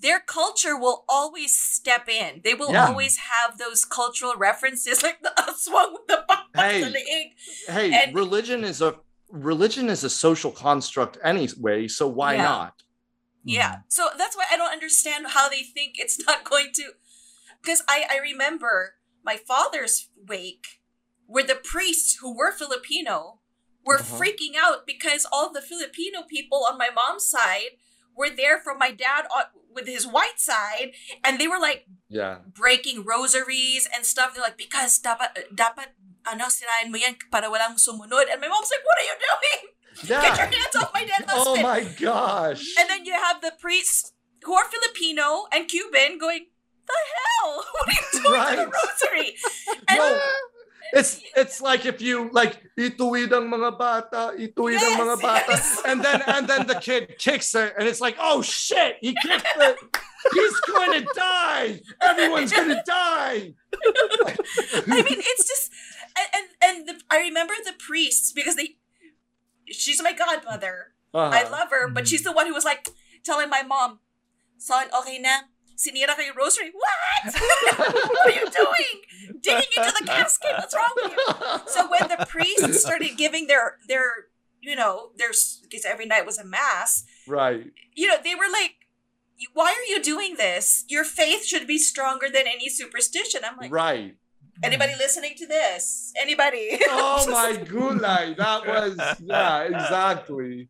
their 0.03 0.21
culture 0.21 0.77
will 0.77 1.05
always 1.09 1.59
step 1.59 2.09
in. 2.09 2.41
They 2.45 2.55
will 2.55 2.73
Yeah. 2.73 2.89
always 2.89 3.17
have 3.33 3.59
those 3.59 3.85
cultural 3.85 4.35
references, 4.37 5.03
like 5.07 5.23
the 5.23 5.33
aswang 5.39 5.93
with 5.95 6.07
the 6.09 6.25
pakpak 6.29 6.61
Hey. 6.61 6.83
sa 6.83 6.89
leeg. 6.89 7.27
hey, 7.69 7.89
And- 7.95 8.15
religion 8.15 8.65
is 8.65 8.83
a 8.83 8.99
religion 9.31 9.89
is 9.89 10.05
a 10.05 10.11
social 10.11 10.53
construct 10.53 11.17
anyway, 11.25 11.89
so 11.89 12.07
why 12.07 12.35
Yeah. 12.35 12.43
not? 12.45 12.75
Yeah. 13.45 13.75
So 13.89 14.11
that's 14.19 14.37
why 14.37 14.45
I 14.53 14.57
don't 14.59 14.71
understand 14.73 15.29
how 15.29 15.49
they 15.49 15.63
think 15.63 15.95
it's 15.99 16.19
not 16.29 16.45
going 16.45 16.71
to. 16.79 16.93
Because 17.63 17.83
I, 17.89 18.05
I 18.11 18.19
remember 18.19 18.97
my 19.25 19.37
father's 19.37 20.09
wake 20.29 20.67
where 21.27 21.45
the 21.47 21.55
priests 21.55 22.19
who 22.21 22.37
were 22.37 22.53
Filipino 22.53 23.41
were 23.87 23.99
Uh-huh. 23.99 24.19
freaking 24.19 24.55
out 24.59 24.87
because 24.87 25.27
all 25.33 25.49
the 25.51 25.63
Filipino 25.63 26.23
people 26.29 26.67
on 26.71 26.77
my 26.79 26.91
mom's 26.91 27.27
side 27.27 27.79
were 28.15 28.31
there 28.31 28.61
from 28.61 28.77
my 28.79 28.91
dad 28.93 29.25
on, 29.35 29.45
with 29.75 29.87
his 29.89 30.07
white 30.07 30.39
side 30.39 30.93
and 31.25 31.39
they 31.41 31.49
were 31.49 31.59
like 31.61 31.87
Yeah. 32.09 32.45
breaking 32.47 33.05
rosaries 33.05 33.89
and 33.95 34.05
stuff. 34.05 34.35
They're 34.35 34.45
like, 34.45 34.57
because 34.61 35.01
dapat, 35.01 35.49
dapat, 35.55 35.97
ano, 36.29 36.47
sirain 36.53 36.93
mo 36.93 36.99
yan 37.01 37.17
para 37.33 37.49
walang 37.49 37.81
sumunod. 37.81 38.29
And 38.31 38.39
my 38.41 38.49
mom's 38.49 38.71
like, 38.71 38.85
what 38.85 38.99
are 39.01 39.09
you 39.09 39.17
doing? 39.19 39.61
Get 40.09 40.37
your 40.39 40.49
hands 40.49 40.77
off 40.77 40.91
my 40.95 41.05
dead 41.05 41.25
Oh 41.29 41.57
husband. 41.57 41.63
my 41.63 41.81
gosh. 42.01 42.65
And 42.81 42.89
then 42.89 43.05
you 43.05 43.13
have 43.13 43.41
the 43.45 43.53
priests 43.61 44.13
who 44.45 44.55
are 44.55 44.65
Filipino 44.69 45.47
and 45.53 45.69
Cuban 45.69 46.17
going, 46.19 46.49
the 46.89 46.99
hell? 47.15 47.63
What 47.77 47.87
are 47.87 47.95
you 47.95 48.07
doing 48.13 48.41
to 48.43 48.57
the 48.57 48.69
rosary? 48.73 49.29
And 49.89 49.99
No, 49.99 50.09
it's 50.93 51.21
it's 51.37 51.61
like 51.61 51.87
if 51.87 52.01
you 52.01 52.29
like 52.33 52.61
ituwid 52.77 53.33
ang 53.33 53.49
mga 53.49 53.79
bata, 53.79 54.33
ituwid 54.37 54.77
ang 54.77 54.97
mga 55.01 55.17
bata, 55.21 55.53
yes. 55.57 55.81
and 55.85 56.05
then 56.05 56.21
and 56.29 56.47
then 56.47 56.67
the 56.67 56.77
kid 56.77 57.17
kicks 57.19 57.55
it, 57.55 57.75
and 57.79 57.89
it's 57.89 58.01
like, 58.01 58.17
oh 58.21 58.43
shit, 58.43 58.97
he 59.01 59.17
kicked 59.25 59.57
it. 59.57 59.77
He's 60.33 60.55
going 60.71 61.03
to 61.03 61.09
die. 61.19 61.81
Everyone's 62.01 62.53
going 62.53 62.69
to 62.71 62.83
die. 62.87 63.55
I 64.87 65.03
mean, 65.03 65.19
it's 65.19 65.49
just, 65.49 65.73
and 66.15 66.47
and, 66.63 66.77
the, 66.87 66.95
I 67.11 67.19
remember 67.27 67.55
the 67.65 67.75
priests 67.75 68.31
because 68.31 68.55
they, 68.55 68.77
she's 69.67 70.01
my 70.01 70.13
godmother. 70.13 70.95
I 71.13 71.43
Uh-huh. 71.43 71.51
love 71.51 71.69
her, 71.75 71.91
but 71.91 72.07
she's 72.07 72.23
the 72.23 72.31
one 72.33 72.47
who 72.47 72.55
was 72.55 72.65
like 72.65 72.89
telling 73.25 73.51
my 73.51 73.63
mom, 73.67 73.99
son, 74.59 74.87
okay 74.95 75.19
na. 75.19 75.51
Sinira 75.83 76.15
ko 76.15 76.23
yung 76.23 76.39
rosary. 76.39 76.71
What? 76.71 77.35
what 77.35 78.27
are 78.27 78.31
you 78.31 78.47
doing? 78.47 78.97
Digging 79.43 79.73
into 79.77 79.93
the 79.99 80.07
casket. 80.07 80.55
What's 80.59 80.75
wrong 80.75 80.95
with 80.95 81.11
you? 81.11 81.27
So 81.67 81.91
when 81.91 82.07
the 82.07 82.25
priests 82.29 82.81
started 82.81 83.17
giving 83.17 83.49
their 83.49 83.79
their 83.89 84.31
you 84.61 84.77
know 84.77 85.11
their 85.17 85.35
because 85.63 85.85
every 85.85 86.07
night 86.07 86.25
was 86.25 86.39
a 86.39 86.45
mass, 86.45 87.05
right. 87.27 87.67
you 87.95 88.07
know 88.07 88.17
they 88.23 88.37
were 88.37 88.51
like, 88.51 88.83
why 89.55 89.75
are 89.75 89.89
you 89.91 90.01
doing 90.03 90.37
this? 90.37 90.85
Your 90.89 91.05
faith 91.05 91.45
should 91.45 91.67
be 91.67 91.79
stronger 91.79 92.29
than 92.33 92.47
any 92.47 92.69
superstition. 92.69 93.43
I'm 93.45 93.57
like, 93.57 93.73
Right. 93.73 94.17
anybody 94.63 94.95
listening 94.97 95.35
to 95.39 95.47
this? 95.47 96.13
Anybody? 96.21 96.79
Oh 96.91 97.27
my 97.31 97.57
gulay. 97.57 98.37
That 98.37 98.67
was 98.67 98.97
yeah, 99.21 99.63
exactly. 99.63 100.69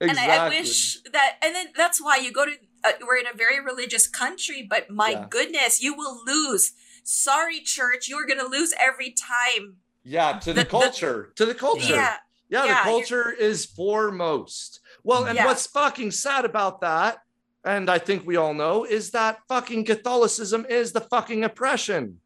And 0.00 0.10
exactly. 0.10 0.34
I, 0.34 0.46
I 0.46 0.48
wish 0.48 1.02
that, 1.12 1.38
and 1.42 1.54
then 1.54 1.66
that's 1.76 2.00
why 2.00 2.18
you 2.18 2.32
go 2.32 2.46
to, 2.46 2.52
uh, 2.84 2.92
we're 3.06 3.16
in 3.18 3.26
a 3.26 3.36
very 3.36 3.60
religious 3.60 4.06
country, 4.06 4.66
but 4.68 4.90
my 4.90 5.10
Yeah. 5.10 5.26
goodness, 5.28 5.82
you 5.82 5.94
will 5.94 6.22
lose. 6.24 6.72
Sorry, 7.04 7.60
church, 7.60 8.08
you're 8.08 8.26
going 8.26 8.38
to 8.38 8.46
lose 8.46 8.74
every 8.78 9.10
time. 9.12 9.76
Yeah, 10.04 10.38
to 10.40 10.52
the, 10.52 10.60
The- 10.60 10.64
the- 10.64 10.70
culture. 10.70 11.32
to 11.36 11.46
the 11.46 11.54
culture. 11.54 11.94
Yeah. 11.94 12.16
Yeah, 12.50 12.64
Yeah, 12.64 12.74
the 12.84 12.90
culture 12.90 13.30
is 13.30 13.66
foremost. 13.66 14.80
Well, 15.02 15.24
and 15.26 15.36
Yeah. 15.36 15.44
what's 15.46 15.66
fucking 15.66 16.12
sad 16.12 16.44
about 16.44 16.80
that, 16.80 17.18
and 17.64 17.90
I 17.90 17.98
think 17.98 18.26
we 18.26 18.36
all 18.36 18.54
know, 18.54 18.84
is 18.84 19.10
that 19.10 19.40
fucking 19.48 19.84
Catholicism 19.84 20.64
is 20.68 20.92
the 20.92 21.00
fucking 21.02 21.44
oppression. 21.44 22.20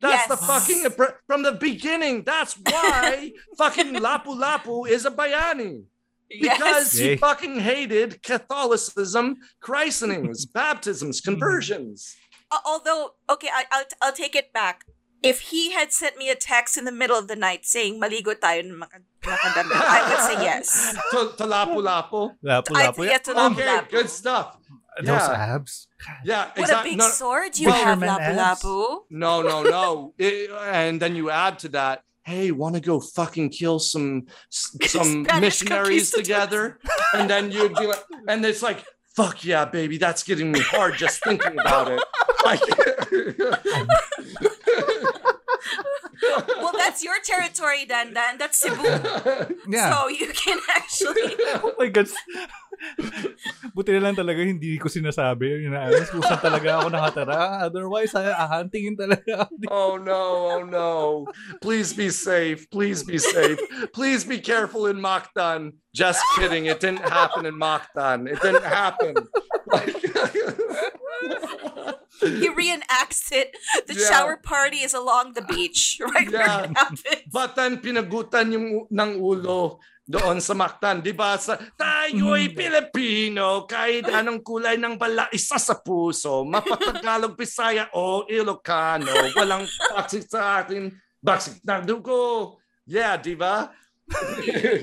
That's 0.00 0.28
the 0.28 0.36
fucking 0.36 0.84
oppre- 0.84 1.16
from 1.26 1.42
the 1.42 1.52
beginning. 1.52 2.22
That's 2.24 2.54
why 2.70 3.32
fucking 3.56 3.94
Lapu 3.94 4.36
Lapu 4.38 4.88
is 4.88 5.04
a 5.06 5.10
bayani 5.10 5.84
because 6.30 6.92
yes. 6.94 6.98
he 6.98 7.16
fucking 7.16 7.60
hated 7.60 8.22
Catholicism, 8.22 9.36
christenings, 9.60 10.46
baptisms, 10.52 11.20
conversions. 11.20 12.16
Uh, 12.50 12.58
although, 12.66 13.14
okay, 13.30 13.48
I, 13.52 13.64
I'll, 13.72 13.84
I'll 14.02 14.12
take 14.12 14.34
it 14.36 14.52
back. 14.52 14.84
If 15.22 15.40
he 15.50 15.72
had 15.72 15.92
sent 15.92 16.16
me 16.16 16.30
a 16.30 16.36
text 16.36 16.78
in 16.78 16.84
the 16.84 16.92
middle 16.92 17.18
of 17.18 17.26
the 17.26 17.34
night 17.34 17.66
saying, 17.66 18.00
maligo 18.00 18.38
tayo 18.38 18.62
ng 18.62 18.78
maka- 18.78 19.02
I 19.26 20.06
would 20.08 20.22
say 20.38 20.44
yes. 20.44 20.94
to, 21.10 21.32
to 21.36 21.44
Lapu 21.44 21.82
Lapu. 21.82 22.36
Lapu 22.44 22.70
lapu. 22.72 23.04
get 23.04 23.24
to 23.24 23.32
love 23.34 23.52
Okay, 23.58 23.66
lapu. 23.66 23.90
good 23.90 24.08
stuff. 24.08 24.56
Those 25.02 25.28
abs. 25.30 25.86
Yeah, 26.24 26.50
What 26.56 26.70
a 26.70 26.82
big 26.82 26.98
No, 26.98 27.08
sword 27.08 27.58
you 27.58 27.70
Fisherman 27.70 28.08
have, 28.08 28.36
Lapu. 28.36 28.62
Lapu. 28.62 28.98
No, 29.10 29.42
no, 29.42 29.62
no. 29.62 30.14
It- 30.18 30.50
and 30.50 31.02
then 31.02 31.16
you 31.16 31.30
add 31.30 31.58
to 31.60 31.68
that, 31.70 32.02
hey, 32.28 32.50
want 32.50 32.74
to 32.74 32.80
go 32.80 33.00
fucking 33.00 33.48
kill 33.48 33.78
some 33.78 34.26
some 34.50 35.24
Spanish 35.24 35.62
missionaries 35.62 36.10
together? 36.10 36.78
And 37.14 37.28
then 37.28 37.50
you'd 37.50 37.74
be 37.74 37.86
like, 37.86 38.04
and 38.28 38.44
it's 38.44 38.62
like, 38.62 38.84
fuck 39.16 39.44
yeah, 39.44 39.64
baby, 39.64 39.96
that's 39.98 40.22
getting 40.22 40.52
me 40.52 40.60
hard 40.60 40.94
just 40.94 41.24
thinking 41.24 41.58
about 41.58 41.90
it. 41.90 42.02
Like, 42.44 42.60
Well, 46.60 46.72
that's 46.76 47.02
your 47.02 47.14
territory, 47.24 47.84
then. 47.84 48.14
Then 48.14 48.38
That's 48.38 48.58
Cebu. 48.58 48.82
Yeah. 49.68 49.94
So 49.94 50.08
you 50.08 50.32
can 50.32 50.58
actually. 50.74 51.34
oh 51.62 51.72
my 51.78 51.88
God. 51.88 52.08
Buti 53.78 53.94
na 53.94 54.10
lang 54.10 54.18
talaga 54.18 54.42
hindi 54.42 54.74
ko 54.74 54.90
sinasabi. 54.90 55.62
Yun 55.62 55.70
na, 55.70 55.86
kung 56.10 56.18
saan 56.18 56.42
talaga 56.42 56.82
ako 56.82 56.86
nakatara. 56.90 57.62
Otherwise, 57.62 58.10
ah, 58.18 58.34
ahantingin 58.42 58.98
talaga 58.98 59.46
ako. 59.46 59.54
oh 59.70 59.94
no, 59.94 60.22
oh 60.50 60.62
no. 60.66 60.90
Please 61.62 61.94
be 61.94 62.10
safe. 62.10 62.66
Please 62.74 63.06
be 63.06 63.22
safe. 63.22 63.62
Please 63.94 64.26
be 64.26 64.42
careful 64.42 64.90
in 64.90 64.98
Mactan. 64.98 65.78
Just 65.94 66.18
kidding. 66.34 66.66
It 66.66 66.82
didn't 66.82 67.06
happen 67.06 67.46
in 67.46 67.54
Mactan. 67.54 68.26
It 68.26 68.42
didn't 68.42 68.66
happen. 68.66 69.14
Like, 69.70 69.94
He 72.18 72.50
reenacts 72.50 73.30
it. 73.30 73.54
The 73.86 73.94
Yeah. 73.94 74.10
shower 74.10 74.36
party 74.42 74.82
is 74.82 74.90
along 74.90 75.38
the 75.38 75.42
beach, 75.46 75.98
right 76.02 76.26
where 76.26 76.42
Yeah. 76.42 76.66
it 76.66 76.74
happens. 76.74 77.04
But 77.30 77.54
then 77.54 77.78
pinagutan 77.78 78.50
yung 78.50 78.90
ng 78.90 79.10
ulo 79.22 79.78
doon 80.08 80.40
sa 80.40 80.56
Mactan, 80.56 81.04
'di 81.04 81.12
ba? 81.12 81.36
Sa 81.36 81.60
tayo'y 81.76 82.56
Pilipino, 82.56 83.68
kahit 83.68 84.08
anong 84.08 84.40
kulay 84.40 84.80
ng 84.80 84.96
bala 84.96 85.28
isa 85.28 85.60
sa 85.60 85.76
puso, 85.76 86.48
mapatagalog 86.48 87.36
Bisaya 87.36 87.92
o 87.92 88.24
Ilocano, 88.24 89.12
walang 89.36 89.68
baksik 89.92 90.24
sa 90.24 90.64
atin, 90.64 90.88
baksik 91.20 91.60
ng 91.60 91.84
dugo. 91.84 92.56
Yeah, 92.88 93.20
'di 93.20 93.36
ba? 93.36 93.68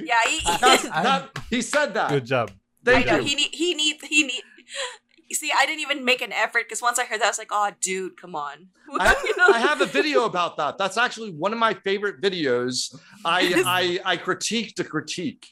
yeah, 0.06 0.22
he, 0.30 0.38
That's, 0.62 0.86
I'm- 0.86 1.02
that, 1.02 1.22
he 1.50 1.66
said 1.66 1.98
that. 1.98 2.14
Good 2.14 2.30
job. 2.30 2.54
I 2.86 3.02
Thank 3.02 3.10
know 3.10 3.18
you. 3.18 3.26
he 3.26 3.34
need 3.34 3.50
he 3.58 3.70
need 3.74 3.98
he 4.06 4.22
need. 4.30 4.46
You 5.36 5.50
see, 5.50 5.54
I 5.54 5.66
didn't 5.66 5.82
even 5.82 6.06
make 6.06 6.22
an 6.22 6.32
effort 6.32 6.64
because 6.64 6.82
once 6.82 6.98
I 6.98 7.04
heard 7.04 7.20
that, 7.20 7.26
I 7.26 7.30
was 7.30 7.38
like, 7.38 7.50
"Oh, 7.52 7.70
dude, 7.82 8.16
come 8.16 8.36
on." 8.36 8.68
I, 9.00 9.14
You 9.26 9.36
know? 9.36 9.48
I 9.50 9.60
have 9.60 9.82
a 9.82 9.86
video 9.86 10.24
about 10.24 10.56
that. 10.56 10.78
That's 10.78 10.98
actually 10.98 11.32
one 11.34 11.52
of 11.52 11.60
my 11.60 11.74
favorite 11.74 12.22
videos. 12.22 12.96
I 13.26 13.62
I, 14.06 14.14
I 14.14 14.16
critiqued 14.18 14.80
a 14.80 14.86
critique, 14.86 15.46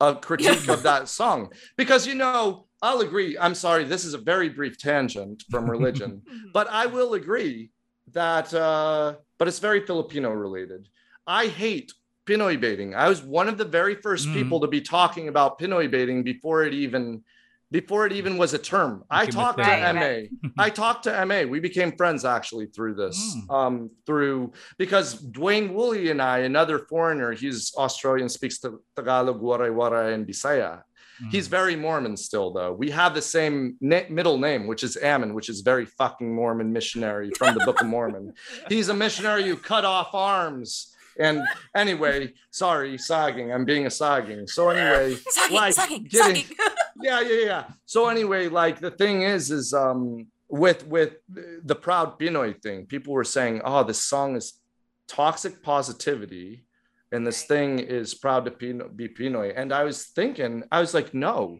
a 0.00 0.16
critique 0.16 0.66
of 0.68 0.82
that 0.82 1.06
song 1.20 1.52
because 1.76 2.04
you 2.04 2.16
know 2.16 2.66
I'll 2.82 3.00
agree. 3.00 3.38
I'm 3.38 3.54
sorry, 3.54 3.84
this 3.84 4.04
is 4.04 4.12
a 4.14 4.18
very 4.18 4.48
brief 4.48 4.76
tangent 4.76 5.44
from 5.48 5.70
religion, 5.70 6.22
but 6.52 6.68
I 6.68 6.86
will 6.86 7.14
agree 7.14 7.70
that. 8.14 8.52
Uh, 8.52 9.14
but 9.38 9.46
it's 9.46 9.60
very 9.60 9.86
Filipino 9.86 10.30
related. 10.30 10.88
I 11.28 11.46
hate 11.46 11.92
Pinoy 12.26 12.60
baiting. 12.60 12.96
I 12.96 13.08
was 13.08 13.22
one 13.22 13.48
of 13.48 13.56
the 13.56 13.64
very 13.64 13.94
first 13.94 14.26
Mhm. 14.26 14.32
people 14.34 14.58
to 14.62 14.66
be 14.66 14.80
talking 14.80 15.28
about 15.28 15.60
Pinoy 15.60 15.88
baiting 15.88 16.24
before 16.24 16.64
it 16.64 16.74
even 16.74 17.22
before 17.70 18.06
it 18.06 18.12
even 18.12 18.38
was 18.38 18.54
a 18.54 18.58
term. 18.58 19.04
I 19.10 19.26
talked 19.26 19.58
to 19.58 19.64
thing. 19.64 20.30
MA. 20.42 20.50
I 20.58 20.70
talked 20.70 21.04
to 21.04 21.26
MA. 21.26 21.42
We 21.42 21.60
became 21.60 21.96
friends 21.96 22.24
actually 22.24 22.66
through 22.66 22.94
this. 22.94 23.36
Mm. 23.36 23.54
Um, 23.54 23.90
through 24.06 24.52
because 24.78 25.20
Dwayne 25.22 25.72
Woolley 25.72 26.10
and 26.10 26.22
I, 26.22 26.38
another 26.38 26.78
foreigner, 26.78 27.32
he's 27.32 27.72
Australian, 27.76 28.28
speaks 28.28 28.58
to 28.60 28.80
Tagalog, 28.96 29.40
Waray 29.40 29.70
Waray, 29.70 30.14
and 30.14 30.26
Bisaya. 30.26 30.82
Mm. 31.22 31.30
He's 31.30 31.48
very 31.48 31.76
Mormon 31.76 32.16
still, 32.16 32.52
though. 32.52 32.72
We 32.72 32.90
have 32.90 33.14
the 33.14 33.22
same 33.22 33.76
na- 33.80 34.08
middle 34.08 34.38
name, 34.38 34.66
which 34.66 34.82
is 34.82 34.96
Ammon, 34.96 35.34
which 35.34 35.48
is 35.48 35.60
very 35.60 35.84
fucking 35.84 36.34
Mormon 36.34 36.72
missionary 36.72 37.30
from 37.36 37.54
the 37.54 37.64
Book 37.64 37.80
of 37.80 37.86
Mormon. 37.86 38.34
He's 38.68 38.88
a 38.88 38.94
missionary 38.94 39.44
who 39.44 39.56
cut 39.56 39.84
off 39.84 40.14
arms. 40.14 40.94
And 41.18 41.42
anyway, 41.74 42.32
sorry, 42.50 42.96
sagging. 42.98 43.52
I'm 43.52 43.64
being 43.64 43.86
a 43.86 43.90
sagging. 43.90 44.46
So 44.46 44.70
anyway, 44.70 45.16
like, 45.50 45.74
getting- 46.08 46.44
yeah, 47.02 47.20
yeah, 47.20 47.44
yeah. 47.44 47.64
So 47.86 48.08
anyway, 48.08 48.48
like 48.48 48.80
the 48.80 48.90
thing 48.92 49.22
is, 49.22 49.50
is 49.50 49.72
um 49.74 50.26
with 50.48 50.86
with 50.86 51.14
the 51.28 51.74
proud 51.74 52.18
Pinoy 52.18 52.60
thing, 52.62 52.86
people 52.86 53.12
were 53.14 53.24
saying, 53.24 53.60
oh, 53.64 53.82
this 53.84 54.02
song 54.02 54.36
is 54.36 54.60
toxic 55.08 55.62
positivity, 55.62 56.64
and 57.12 57.26
this 57.26 57.44
thing 57.44 57.78
is 57.78 58.14
proud 58.14 58.44
to 58.44 58.50
Pino- 58.50 58.88
be 58.88 59.08
Pinoy. 59.08 59.52
And 59.56 59.72
I 59.72 59.84
was 59.84 60.06
thinking, 60.06 60.62
I 60.70 60.80
was 60.80 60.94
like, 60.94 61.14
no, 61.14 61.58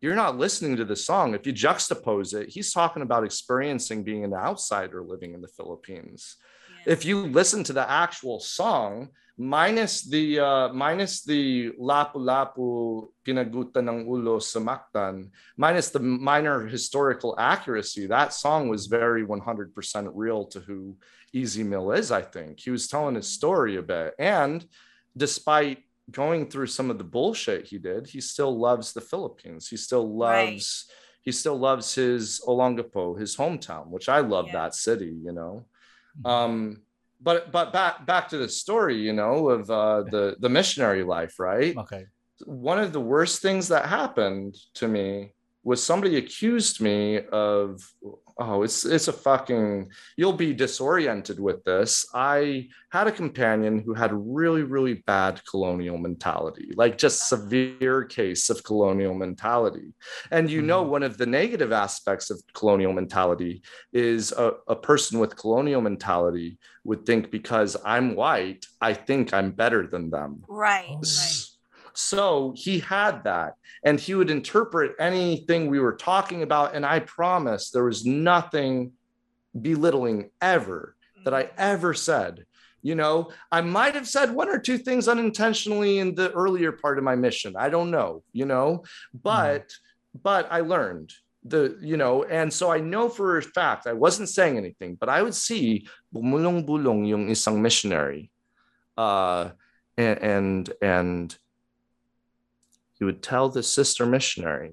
you're 0.00 0.14
not 0.14 0.38
listening 0.38 0.76
to 0.76 0.84
the 0.84 0.96
song. 0.96 1.34
If 1.34 1.46
you 1.46 1.52
juxtapose 1.52 2.34
it, 2.34 2.48
he's 2.50 2.72
talking 2.72 3.02
about 3.02 3.24
experiencing 3.24 4.04
being 4.04 4.24
an 4.24 4.34
outsider 4.34 5.02
living 5.02 5.34
in 5.34 5.40
the 5.40 5.48
Philippines 5.48 6.36
if 6.88 7.04
you 7.04 7.20
listen 7.26 7.62
to 7.64 7.74
the 7.76 7.84
actual 7.88 8.40
song 8.40 9.08
minus 9.36 10.02
the 10.02 10.40
uh, 10.40 10.68
minus 10.72 11.22
the 11.22 11.70
lapu 11.78 12.16
lapu 12.16 13.06
pinagutan 13.24 13.86
ng 13.86 13.98
ulo 14.08 14.40
sa 14.42 14.58
Mactan, 14.58 15.30
minus 15.56 15.90
the 15.90 16.00
minor 16.00 16.66
historical 16.66 17.36
accuracy 17.38 18.06
that 18.08 18.32
song 18.32 18.68
was 18.68 18.86
very 18.88 19.22
100% 19.24 20.10
real 20.14 20.44
to 20.48 20.58
who 20.60 20.96
Ez 21.36 21.54
Mil 21.60 21.92
is 21.92 22.10
i 22.10 22.22
think 22.24 22.58
he 22.58 22.70
was 22.72 22.88
telling 22.88 23.14
his 23.14 23.28
story 23.28 23.76
a 23.76 23.82
bit 23.84 24.14
and 24.18 24.66
despite 25.14 25.84
going 26.10 26.48
through 26.48 26.66
some 26.66 26.88
of 26.90 26.96
the 26.98 27.04
bullshit 27.04 27.68
he 27.68 27.76
did 27.78 28.08
he 28.08 28.20
still 28.20 28.56
loves 28.58 28.92
the 28.96 29.04
philippines 29.04 29.68
he 29.68 29.76
still 29.76 30.08
Right. 30.08 30.56
loves 30.56 30.88
he 31.22 31.30
still 31.30 31.58
loves 31.60 31.94
his 31.94 32.40
olongapo 32.48 33.14
his 33.20 33.36
hometown 33.36 33.92
which 33.92 34.08
i 34.08 34.18
love 34.24 34.46
Yeah. 34.48 34.64
that 34.66 34.74
city 34.74 35.12
you 35.22 35.36
know 35.36 35.68
um 36.24 36.82
but 37.20 37.50
but 37.52 37.72
back 37.72 38.06
back 38.06 38.28
to 38.28 38.38
the 38.38 38.48
story 38.48 38.96
you 38.96 39.12
know 39.12 39.48
of 39.48 39.70
uh 39.70 40.02
the 40.10 40.36
the 40.40 40.48
missionary 40.48 41.02
life 41.02 41.38
right 41.38 41.76
Okay. 41.76 42.06
one 42.46 42.78
of 42.78 42.92
the 42.92 43.00
worst 43.00 43.42
things 43.42 43.68
that 43.68 43.86
happened 43.86 44.56
to 44.74 44.88
me 44.88 45.32
was 45.64 45.82
somebody 45.82 46.16
accused 46.16 46.80
me 46.80 47.20
of 47.32 47.80
oh 48.38 48.62
it's 48.62 48.84
it's 48.84 49.08
a 49.08 49.12
fucking 49.12 49.90
you'll 50.16 50.32
be 50.32 50.52
disoriented 50.54 51.40
with 51.40 51.64
this. 51.64 52.06
I 52.14 52.68
had 52.90 53.06
a 53.08 53.12
companion 53.12 53.80
who 53.80 53.94
had 53.94 54.10
really 54.12 54.62
really 54.62 54.94
bad 55.06 55.40
colonial 55.50 55.98
mentality 55.98 56.72
like 56.76 56.96
just 56.98 57.28
severe 57.28 58.04
case 58.04 58.48
of 58.50 58.62
colonial 58.64 59.14
mentality. 59.14 59.92
And 60.30 60.48
you 60.50 60.62
know 60.62 60.84
Mhm. 60.84 60.88
one 60.90 61.02
of 61.02 61.18
the 61.18 61.26
negative 61.26 61.72
aspects 61.72 62.30
of 62.30 62.40
colonial 62.54 62.92
mentality 62.92 63.62
is 63.92 64.32
a, 64.32 64.52
a 64.68 64.76
person 64.76 65.18
with 65.18 65.36
colonial 65.36 65.80
mentality 65.80 66.58
would 66.84 67.04
think 67.04 67.30
because 67.30 67.76
i'm 67.84 68.14
white 68.14 68.64
i 68.80 68.94
think 68.94 69.34
i'm 69.34 69.50
better 69.50 69.86
than 69.86 70.10
them. 70.10 70.42
Right, 70.48 70.86
right. 70.90 71.44
So 71.98 72.54
he 72.54 72.78
had 72.78 73.24
that, 73.24 73.54
and 73.82 73.98
he 73.98 74.14
would 74.14 74.30
interpret 74.30 74.94
anything 75.00 75.66
we 75.66 75.80
were 75.80 75.96
talking 75.96 76.44
about. 76.44 76.76
And 76.76 76.86
I 76.86 77.00
promise 77.00 77.70
there 77.70 77.82
was 77.82 78.06
nothing 78.06 78.92
belittling 79.60 80.30
ever 80.40 80.94
that 81.24 81.34
I 81.34 81.50
ever 81.58 81.94
said. 81.94 82.46
You 82.82 82.94
know, 82.94 83.32
I 83.50 83.62
might 83.62 83.96
have 83.96 84.06
said 84.06 84.30
one 84.30 84.48
or 84.48 84.60
two 84.60 84.78
things 84.78 85.08
unintentionally 85.08 85.98
in 85.98 86.14
the 86.14 86.30
earlier 86.30 86.70
part 86.70 86.98
of 86.98 87.04
my 87.04 87.16
mission. 87.16 87.56
I 87.58 87.68
don't 87.68 87.90
know, 87.90 88.22
you 88.32 88.46
know, 88.46 88.84
but 89.12 89.74
but 90.22 90.46
I 90.52 90.60
learned 90.60 91.12
the, 91.42 91.76
you 91.82 91.96
know, 91.96 92.22
and 92.22 92.52
so 92.52 92.70
I 92.70 92.78
know 92.78 93.08
for 93.08 93.38
a 93.38 93.42
fact 93.42 93.88
I 93.88 93.92
wasn't 93.92 94.28
saying 94.28 94.56
anything, 94.56 94.94
but 94.94 95.08
I 95.08 95.20
would 95.20 95.34
see 95.34 95.88
bumulong-bulong 96.14 97.08
yung 97.08 97.26
isang 97.26 97.58
missionary. 97.58 98.30
Uh 98.96 99.50
and 99.98 100.18
and, 100.22 100.70
and 100.80 101.38
he 102.98 103.04
would 103.04 103.22
tell 103.22 103.48
the 103.48 103.62
sister 103.62 104.06
missionary, 104.06 104.72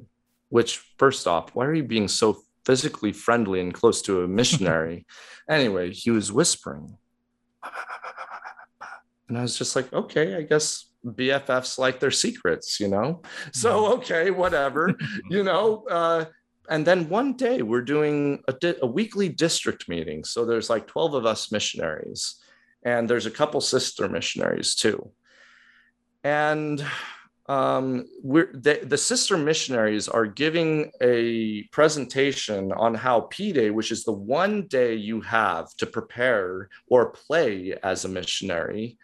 which, 0.49 0.83
first 0.97 1.27
off, 1.27 1.53
why 1.53 1.65
are 1.65 1.73
you 1.73 1.83
being 1.83 2.07
so 2.07 2.41
physically 2.65 3.11
friendly 3.11 3.59
and 3.59 3.73
close 3.73 4.01
to 4.03 4.23
a 4.23 4.27
missionary? 4.41 5.05
anyway, 5.49 5.91
he 5.91 6.11
was 6.11 6.31
whispering. 6.31 6.97
And 9.27 9.37
I 9.37 9.41
was 9.41 9.57
just 9.57 9.75
like, 9.75 9.91
okay, 9.91 10.35
I 10.35 10.43
guess 10.43 10.85
BFFs 11.05 11.77
like 11.77 11.99
their 11.99 12.11
secrets, 12.11 12.79
you 12.79 12.87
know? 12.87 13.21
So, 13.53 13.93
okay, 13.93 14.31
whatever, 14.31 14.93
you 15.29 15.43
know? 15.43 15.83
Uh, 15.89 16.25
and 16.69 16.85
then 16.85 17.09
one 17.09 17.33
day 17.33 17.61
we're 17.61 17.81
doing 17.81 18.43
a, 18.47 18.53
di- 18.53 18.75
a 18.81 18.87
weekly 18.87 19.29
district 19.29 19.87
meeting. 19.87 20.23
So 20.23 20.45
there's 20.45 20.69
like 20.69 20.87
12 20.87 21.13
of 21.15 21.25
us 21.25 21.51
missionaries, 21.51 22.35
and 22.83 23.09
there's 23.09 23.25
a 23.25 23.31
couple 23.31 23.61
sister 23.61 24.07
missionaries 24.07 24.75
too. 24.75 25.11
And 26.23 26.83
um, 27.47 28.05
we're 28.23 28.51
the, 28.53 28.81
the 28.83 28.97
sister 28.97 29.37
missionaries 29.37 30.07
are 30.07 30.25
giving 30.25 30.91
a 31.01 31.63
presentation 31.71 32.71
on 32.71 32.95
how 32.95 33.21
P 33.21 33.53
Day, 33.53 33.69
which 33.69 33.91
is 33.91 34.03
the 34.03 34.11
one 34.11 34.67
day 34.67 34.95
you 34.95 35.21
have 35.21 35.73
to 35.77 35.85
prepare 35.85 36.69
or 36.87 37.11
play 37.11 37.77
as 37.83 38.03
a 38.03 38.09
missionary, 38.09 38.97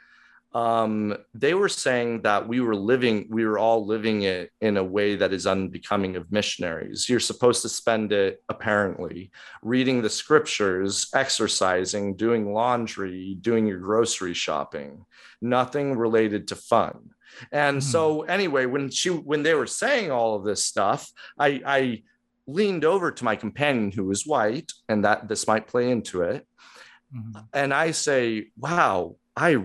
um, 0.53 1.15
they 1.33 1.53
were 1.53 1.69
saying 1.69 2.23
that 2.23 2.47
we 2.47 2.59
were 2.59 2.75
living, 2.75 3.27
we 3.29 3.45
were 3.45 3.57
all 3.57 3.85
living 3.85 4.23
it 4.23 4.51
in 4.59 4.75
a 4.77 4.83
way 4.83 5.15
that 5.15 5.31
is 5.31 5.47
unbecoming 5.47 6.17
of 6.17 6.31
missionaries. 6.31 7.07
You're 7.07 7.21
supposed 7.21 7.61
to 7.61 7.69
spend 7.69 8.11
it, 8.11 8.43
apparently, 8.49 9.31
reading 9.61 10.01
the 10.01 10.09
scriptures, 10.09 11.09
exercising, 11.13 12.15
doing 12.15 12.53
laundry, 12.53 13.37
doing 13.39 13.65
your 13.65 13.79
grocery 13.79 14.33
shopping, 14.33 15.05
nothing 15.41 15.97
related 15.97 16.49
to 16.49 16.55
fun. 16.57 17.11
And 17.51 17.77
Mhm. 17.79 17.83
so, 17.83 18.21
anyway, 18.23 18.65
when 18.65 18.89
she, 18.89 19.09
when 19.09 19.43
they 19.43 19.53
were 19.53 19.67
saying 19.67 20.11
all 20.11 20.35
of 20.35 20.43
this 20.43 20.65
stuff, 20.65 21.09
I, 21.37 21.61
I 21.65 22.03
leaned 22.47 22.85
over 22.85 23.11
to 23.11 23.23
my 23.23 23.35
companion 23.35 23.91
who 23.91 24.05
was 24.05 24.25
white, 24.25 24.71
and 24.89 25.03
that 25.05 25.27
this 25.27 25.47
might 25.47 25.67
play 25.67 25.89
into 25.91 26.21
it 26.23 26.47
Mhm. 27.15 27.45
and 27.53 27.73
I 27.73 27.91
say, 27.91 28.47
"Wow, 28.57 29.17
I 29.35 29.57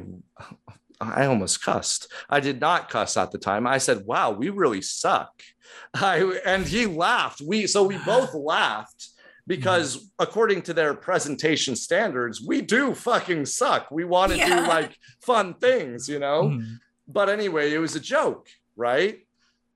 I 1.00 1.26
almost 1.26 1.62
cussed. 1.62 2.10
I 2.28 2.40
did 2.40 2.60
not 2.60 2.88
cuss 2.88 3.16
at 3.16 3.30
the 3.30 3.38
time. 3.38 3.66
I 3.66 3.78
said, 3.78 4.06
"Wow, 4.06 4.30
we 4.32 4.48
really 4.48 4.82
suck." 4.82 5.42
I 5.94 6.40
and 6.44 6.66
he 6.66 6.86
laughed. 6.86 7.40
We 7.40 7.66
so 7.66 7.84
we 7.84 7.98
both 8.14 8.34
laughed 8.34 9.08
because 9.46 10.10
according 10.18 10.62
to 10.62 10.74
their 10.74 10.94
presentation 10.94 11.76
standards, 11.76 12.40
we 12.42 12.62
do 12.62 12.94
fucking 12.94 13.46
suck. 13.46 13.90
We 13.92 14.04
want 14.04 14.32
to 14.32 14.38
do 14.44 14.54
like 14.66 14.96
fun 15.22 15.54
things, 15.54 16.08
you 16.08 16.18
know? 16.18 16.50
Mhm. 16.50 16.78
But 17.08 17.28
anyway, 17.28 17.72
it 17.72 17.78
was 17.78 17.94
a 17.96 18.00
joke, 18.00 18.48
right? 18.76 19.18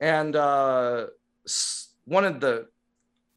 And 0.00 0.34
uh, 0.36 1.06
one 2.04 2.24
of 2.24 2.40
the, 2.40 2.66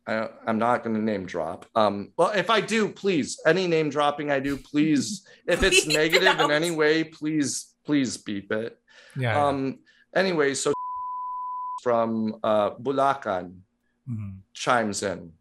I, 0.08 0.30
I'm 0.48 0.58
not 0.60 0.84
going 0.84 0.96
to 0.96 1.02
name 1.02 1.26
drop. 1.26 1.66
Um, 1.76 2.12
well, 2.18 2.32
if 2.32 2.50
I 2.50 2.60
do, 2.62 2.90
please, 2.90 3.40
any 3.46 3.68
name 3.68 3.90
dropping 3.90 4.32
I 4.32 4.40
do, 4.40 4.58
please, 4.58 5.26
if 5.48 5.64
it's 5.64 5.86
Please 5.86 5.96
negative 5.96 6.40
in 6.40 6.52
any 6.52 6.72
way, 6.72 7.04
please, 7.04 7.74
please 7.86 8.18
beep 8.18 8.52
it. 8.52 8.78
Yeah. 9.16 9.34
yeah. 9.36 9.46
Um, 9.48 9.80
anyway, 10.16 10.54
so 10.56 10.74
from 11.84 12.36
uh, 12.44 12.72
Bulacan 12.76 13.60
Mhm. 14.04 14.40
chimes 14.52 15.02
in, 15.04 15.32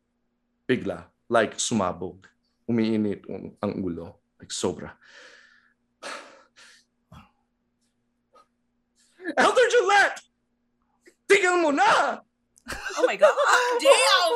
bigla, 0.69 1.03
like 1.29 1.59
sumabog, 1.59 2.27
umiinit 2.71 3.27
ang- 3.29 3.57
ang 3.61 3.83
ulo, 3.83 4.15
like 4.39 4.51
sobra. 4.55 4.93
Elder 9.37 9.67
Gillette! 9.71 10.19
Tigil 11.29 11.57
mo 11.63 11.71
na! 11.71 12.21
Oh 12.99 13.05
my 13.07 13.17
god. 13.17 13.35
Damn. 13.81 14.33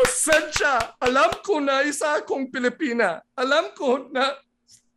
Pasensya! 0.00 0.96
Alam 1.02 1.30
ko 1.44 1.60
na 1.60 1.84
isa 1.84 2.16
akong 2.16 2.48
Pilipina. 2.48 3.20
Alam 3.36 3.74
ko 3.76 4.08
na 4.08 4.32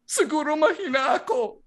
siguro 0.07 0.55
mahina 0.55 1.19
ako. 1.19 1.59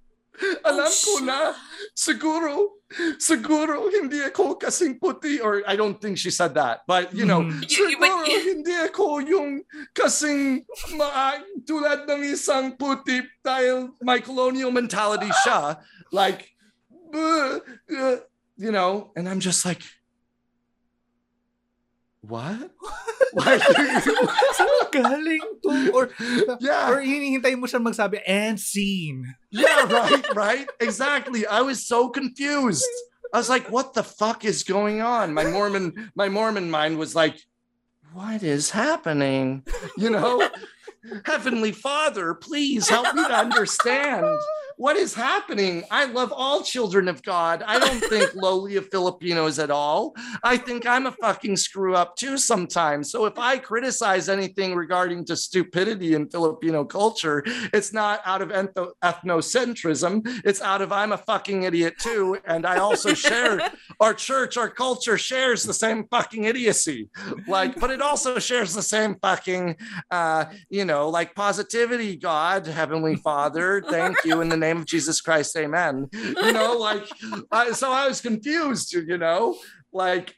Alam 0.62 0.86
Oh, 0.86 1.02
ko 1.02 1.14
na 1.26 1.50
siguro, 1.92 2.78
siguro 3.18 3.90
hindi 3.90 4.22
ako 4.22 4.54
kasing 4.54 4.94
puti 4.96 5.42
or 5.42 5.66
I 5.66 5.74
don't 5.74 5.98
think 5.98 6.14
she 6.16 6.30
said 6.30 6.54
that. 6.54 6.86
But 6.86 7.10
you 7.10 7.26
know, 7.26 7.42
Mhm. 7.42 7.66
You- 7.66 7.90
you- 7.90 7.98
but- 7.98 8.06
siguro 8.22 8.38
hindi 8.46 8.74
ako 8.78 9.04
yung 9.18 9.50
kasing 9.92 10.62
maa- 10.94 11.42
tulad 11.66 12.06
ng 12.06 12.22
isang 12.24 12.78
puti 12.78 13.20
dahil 13.42 13.90
may 14.00 14.22
colonial 14.22 14.70
mentality 14.70 15.28
siya. 15.42 15.82
Like, 16.14 16.54
you 18.56 18.72
know, 18.72 19.12
and 19.16 19.28
I'm 19.28 19.40
just 19.40 19.64
like, 19.64 19.82
what? 22.20 22.70
Like, 23.34 23.60
Saan 23.60 24.88
galing 24.90 25.44
to? 25.62 25.92
Or, 25.92 26.08
yeah, 26.64 26.88
or 26.88 26.96
hinihintay 26.96 27.60
mo 27.60 27.68
siya 27.68 27.76
magsabi, 27.76 28.24
and 28.26 28.58
scene. 28.58 29.36
yeah, 29.52 29.84
right, 29.92 30.34
right, 30.34 30.68
exactly. 30.80 31.46
I 31.46 31.60
was 31.60 31.86
so 31.86 32.08
confused. 32.08 32.88
I 33.34 33.36
was 33.36 33.50
like, 33.52 33.68
what 33.68 33.92
the 33.92 34.02
fuck 34.02 34.46
is 34.46 34.64
going 34.64 35.02
on? 35.02 35.34
My 35.34 35.44
Mormon, 35.44 36.10
my 36.16 36.30
Mormon 36.32 36.70
mind 36.70 36.96
was 36.96 37.14
like, 37.14 37.36
what 38.14 38.42
is 38.42 38.70
happening? 38.70 39.62
You 39.98 40.08
know, 40.08 40.48
Heavenly 41.28 41.72
Father, 41.72 42.32
please 42.32 42.88
help 42.88 43.14
me 43.14 43.28
to 43.28 43.36
understand 43.36 44.24
what 44.78 44.96
is 44.96 45.12
happening. 45.12 45.82
I 45.90 46.04
love 46.04 46.32
all 46.34 46.62
children 46.62 47.08
of 47.08 47.20
God. 47.24 47.64
I 47.66 47.80
don't 47.80 47.98
think 47.98 48.32
lowly 48.36 48.76
of 48.76 48.88
Filipinos 48.90 49.58
at 49.58 49.72
all. 49.72 50.14
I 50.44 50.56
think 50.56 50.86
I'm 50.86 51.06
a 51.06 51.12
fucking 51.12 51.56
screw 51.56 51.96
up 51.96 52.14
too 52.14 52.38
sometimes. 52.38 53.10
So 53.10 53.26
if 53.26 53.36
I 53.38 53.58
criticize 53.58 54.28
anything 54.28 54.76
regarding 54.76 55.24
to 55.26 55.36
stupidity 55.36 56.14
in 56.14 56.30
Filipino 56.30 56.84
culture, 56.84 57.42
it's 57.74 57.92
not 57.92 58.20
out 58.24 58.40
of 58.40 58.50
ethno- 58.50 58.92
ethnocentrism. 59.02 60.22
It's 60.44 60.62
out 60.62 60.80
of 60.80 60.92
I'm 60.92 61.10
a 61.10 61.18
fucking 61.18 61.64
idiot 61.64 61.94
too. 61.98 62.38
And 62.46 62.64
I 62.64 62.78
also 62.78 63.14
share 63.14 63.60
our 64.00 64.14
church, 64.14 64.56
our 64.56 64.70
culture 64.70 65.18
shares 65.18 65.64
the 65.64 65.74
same 65.74 66.06
fucking 66.08 66.44
idiocy. 66.44 67.10
Like, 67.48 67.80
but 67.80 67.90
it 67.90 68.00
also 68.00 68.38
shares 68.38 68.74
the 68.74 68.82
same 68.82 69.16
fucking 69.20 69.74
uh, 70.12 70.44
you 70.70 70.84
know, 70.84 71.08
like 71.08 71.34
positivity, 71.34 72.14
God, 72.14 72.64
Heavenly 72.68 73.16
Father, 73.16 73.82
thank 73.90 74.16
you 74.24 74.40
in 74.40 74.48
the 74.48 74.56
name 74.56 74.67
of 74.76 74.84
Jesus 74.86 75.20
Christ, 75.22 75.56
amen. 75.56 76.08
You 76.12 76.52
know, 76.52 76.76
like, 76.76 77.08
I, 77.50 77.72
so 77.72 77.90
I 77.90 78.06
was 78.06 78.20
confused, 78.20 78.92
you 78.92 79.16
know, 79.16 79.56
like, 79.92 80.34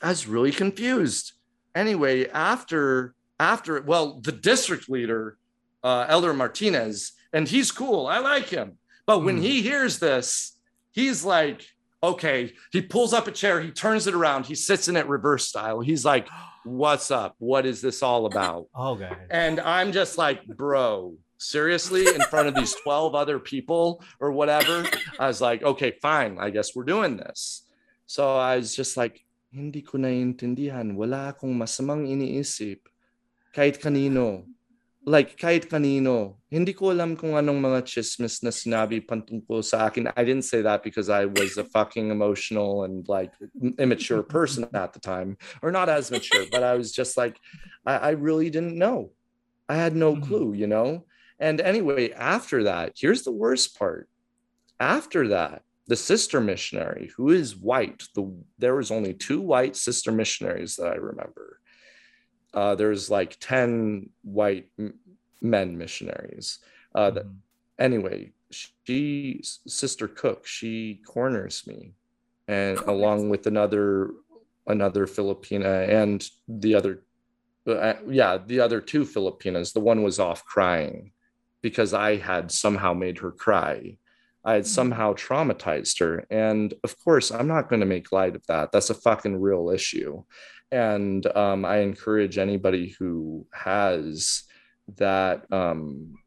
I 0.00 0.10
was 0.10 0.26
really 0.28 0.52
confused. 0.52 1.32
Anyway, 1.74 2.28
after, 2.28 3.14
after, 3.40 3.82
well, 3.82 4.20
the 4.20 4.32
district 4.32 4.88
leader, 4.88 5.36
uh, 5.82 6.06
Elder 6.08 6.32
Martinez, 6.32 7.12
and 7.32 7.48
he's 7.48 7.72
cool. 7.72 8.06
I 8.06 8.18
like 8.18 8.46
him. 8.46 8.78
But 9.06 9.24
when 9.24 9.38
Mm. 9.38 9.42
he 9.42 9.62
hears 9.62 9.98
this, 9.98 10.56
he's 10.92 11.24
like, 11.24 11.66
okay, 12.02 12.52
he 12.70 12.80
pulls 12.80 13.12
up 13.12 13.26
a 13.26 13.32
chair, 13.32 13.60
he 13.60 13.70
turns 13.70 14.06
it 14.06 14.14
around, 14.14 14.46
he 14.46 14.54
sits 14.54 14.88
in 14.88 14.96
it 14.96 15.06
reverse 15.08 15.48
style. 15.48 15.80
He's 15.80 16.04
like, 16.04 16.28
what's 16.64 17.10
up? 17.10 17.34
What 17.38 17.66
is 17.66 17.80
this 17.82 18.02
all 18.02 18.26
about? 18.26 18.66
Okay. 18.78 19.10
And 19.30 19.58
I'm 19.60 19.90
just 19.92 20.16
like, 20.16 20.44
bro, 20.46 21.16
seriously, 21.38 22.06
in 22.06 22.20
front 22.30 22.48
of 22.48 22.54
these 22.54 22.74
12 22.84 23.14
other 23.14 23.38
people 23.38 24.02
or 24.20 24.32
whatever. 24.32 24.84
I 25.18 25.26
was 25.26 25.40
like, 25.40 25.62
okay, 25.62 25.92
fine. 26.02 26.38
I 26.38 26.50
guess 26.50 26.74
we're 26.74 26.84
doing 26.88 27.16
this. 27.16 27.62
So 28.06 28.36
I 28.36 28.56
was 28.56 28.74
just 28.74 28.96
like, 28.96 29.24
hindi 29.52 29.82
ko 29.82 29.98
naiintindihan. 29.98 30.94
Wala 30.94 31.32
akong 31.32 31.54
masamang 31.54 32.10
iniisip. 32.10 32.80
Kahit 33.54 33.78
kanino. 33.78 34.44
Like, 35.06 35.36
kahit 35.36 35.68
kanino. 35.68 36.40
Hindi 36.50 36.72
ko 36.72 36.90
alam 36.90 37.14
kung 37.14 37.36
anong 37.36 37.60
mga 37.60 37.84
chismis 37.84 38.42
na 38.42 38.48
sinabi 38.48 39.04
pantungkol 39.04 39.62
sa 39.62 39.86
akin. 39.86 40.08
I 40.16 40.24
didn't 40.24 40.48
say 40.48 40.62
that 40.62 40.82
because 40.82 41.08
I 41.12 41.26
was 41.26 41.56
a 41.60 41.64
fucking 41.64 42.10
emotional 42.10 42.84
and 42.84 43.06
like 43.06 43.30
immature 43.78 44.22
person 44.24 44.64
at 44.74 44.92
the 44.96 45.00
time. 45.00 45.36
Or 45.62 45.70
not 45.70 45.88
as 45.88 46.10
mature, 46.10 46.48
but 46.50 46.64
I 46.64 46.74
was 46.74 46.90
just 46.90 47.16
like, 47.16 47.36
I, 47.86 47.96
I 47.96 48.10
really 48.16 48.48
didn't 48.48 48.78
know. 48.80 49.12
I 49.68 49.76
had 49.76 49.94
no 49.94 50.16
Mhm. 50.16 50.22
clue, 50.24 50.52
you 50.54 50.66
know? 50.66 51.04
And 51.44 51.60
anyway, 51.60 52.10
after 52.12 52.62
that, 52.64 52.92
here's 52.96 53.22
the 53.22 53.30
worst 53.44 53.78
part. 53.78 54.08
After 54.80 55.28
that, 55.28 55.60
the 55.86 55.94
sister 55.96 56.40
missionary 56.40 57.10
who 57.16 57.28
is 57.28 57.54
white, 57.54 58.02
the 58.14 58.24
there 58.56 58.74
was 58.76 58.90
only 58.90 59.12
two 59.12 59.42
white 59.42 59.76
sister 59.76 60.10
missionaries 60.10 60.76
that 60.76 60.86
I 60.86 60.94
remember. 60.94 61.60
Uh, 62.54 62.74
there's 62.76 63.10
like 63.10 63.36
10 63.40 64.08
white 64.22 64.68
m- 64.78 64.98
men 65.42 65.76
missionaries. 65.76 66.60
Uh, 66.94 67.10
that, 67.10 67.26
Mhm. 67.26 67.36
anyway, 67.78 68.32
she 68.50 69.42
sister 69.44 70.08
cook, 70.08 70.46
she 70.46 71.02
corners 71.06 71.66
me 71.66 71.92
and 72.48 72.78
along 72.94 73.28
with 73.28 73.46
another 73.46 74.12
another 74.66 75.06
Filipina 75.06 75.74
and 76.02 76.26
the 76.48 76.74
other 76.74 76.94
uh, 77.66 77.94
yeah, 78.08 78.38
the 78.50 78.60
other 78.60 78.80
two 78.80 79.04
Filipinas. 79.04 79.72
The 79.74 79.80
one 79.92 80.02
was 80.02 80.18
off 80.18 80.42
crying 80.54 81.12
because 81.64 81.94
I 81.94 82.16
had 82.16 82.52
somehow 82.52 82.92
made 82.92 83.16
her 83.20 83.30
cry. 83.30 83.96
I 84.44 84.52
had 84.52 84.66
somehow 84.66 85.14
traumatized 85.14 85.98
her. 86.00 86.26
And 86.28 86.74
of 86.84 86.94
course, 87.02 87.30
I'm 87.30 87.48
not 87.48 87.70
going 87.70 87.80
to 87.80 87.86
make 87.86 88.12
light 88.12 88.36
of 88.36 88.46
that. 88.48 88.70
That's 88.70 88.90
a 88.90 88.94
fucking 89.06 89.40
real 89.40 89.70
issue. 89.70 90.24
And 90.70 91.24
um, 91.34 91.64
I 91.64 91.78
encourage 91.78 92.36
anybody 92.36 92.94
who 92.98 93.46
has 93.54 94.42
that, 94.96 95.50
um, 95.50 96.18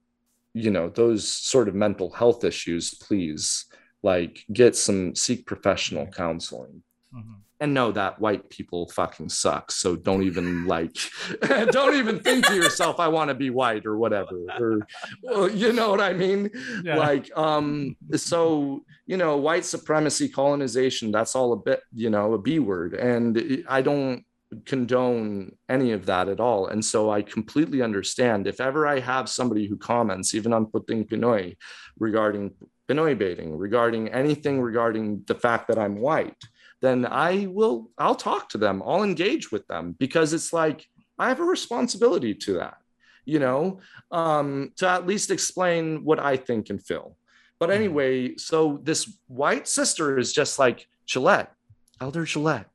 you 0.55 0.71
know, 0.71 0.89
those 0.89 1.27
sort 1.27 1.67
of 1.67 1.75
mental 1.75 2.09
health 2.09 2.43
issues, 2.43 2.95
please, 2.95 3.65
like, 4.01 4.43
get 4.51 4.75
some, 4.75 5.13
seek 5.13 5.45
professional 5.45 6.07
counseling 6.07 6.81
Mhm. 7.17 7.35
and 7.59 7.73
know 7.73 7.91
that 7.91 8.19
white 8.21 8.49
people 8.51 8.87
fucking 8.89 9.29
suck. 9.29 9.71
So 9.71 9.95
don't 9.95 10.23
even 10.23 10.65
like, 10.75 10.95
don't 11.71 11.95
even 11.95 12.19
think 12.19 12.45
to 12.45 12.55
yourself, 12.55 12.99
I 12.99 13.07
want 13.07 13.29
to 13.29 13.33
be 13.35 13.49
white 13.49 13.85
or 13.85 13.97
whatever, 13.97 14.37
or 14.59 14.87
well, 15.23 15.49
you 15.49 15.73
know 15.73 15.89
what 15.89 16.01
I 16.01 16.13
mean? 16.13 16.51
Yeah. 16.83 16.97
Like, 16.97 17.35
um, 17.35 17.95
so 18.15 18.83
you 19.07 19.17
know, 19.17 19.37
white 19.37 19.65
supremacy, 19.65 20.27
colonization, 20.29 21.11
that's 21.11 21.35
all 21.35 21.53
a 21.53 21.57
bit, 21.57 21.81
you 21.93 22.09
know, 22.09 22.33
a 22.33 22.37
B 22.37 22.59
word, 22.59 22.93
and 22.93 23.63
I 23.67 23.81
don't 23.81 24.23
condone 24.65 25.51
any 25.67 25.91
of 25.91 26.05
that 26.05 26.29
at 26.29 26.39
all. 26.39 26.67
And 26.67 26.83
so 26.83 27.09
I 27.09 27.21
completely 27.21 27.81
understand 27.81 28.47
if 28.47 28.61
ever 28.61 28.87
I 28.87 28.99
have 28.99 29.27
somebody 29.29 29.67
who 29.67 29.77
comments, 29.77 30.33
even 30.35 30.53
on 30.53 30.67
Puting 30.67 31.05
Pinoy, 31.05 31.55
regarding 31.99 32.53
Pinoy 32.87 33.17
baiting, 33.17 33.57
regarding 33.57 34.07
anything 34.09 34.61
regarding 34.61 35.23
the 35.27 35.35
fact 35.35 35.67
that 35.67 35.77
I'm 35.77 35.97
white, 35.99 36.41
then 36.81 37.05
I 37.05 37.47
will, 37.49 37.89
I'll 37.97 38.15
talk 38.15 38.49
to 38.49 38.57
them, 38.57 38.83
I'll 38.85 39.03
engage 39.03 39.51
with 39.51 39.65
them 39.67 39.95
because 39.97 40.33
it's 40.33 40.53
like 40.53 40.85
I 41.19 41.29
have 41.29 41.39
a 41.39 41.43
responsibility 41.43 42.33
to 42.35 42.53
that, 42.53 42.77
you 43.25 43.39
know, 43.39 43.79
um, 44.11 44.71
to 44.77 44.87
at 44.87 45.07
least 45.07 45.31
explain 45.31 46.03
what 46.03 46.19
I 46.19 46.37
think 46.37 46.69
and 46.69 46.81
feel. 46.83 47.17
But 47.59 47.69
Mhm. 47.69 47.73
anyway, 47.75 48.35
so 48.37 48.79
this 48.83 49.11
white 49.27 49.67
sister 49.67 50.17
is 50.19 50.31
just 50.31 50.59
like, 50.59 50.87
Gillette, 51.07 51.51
Elder 51.99 52.25
Gillette, 52.25 52.69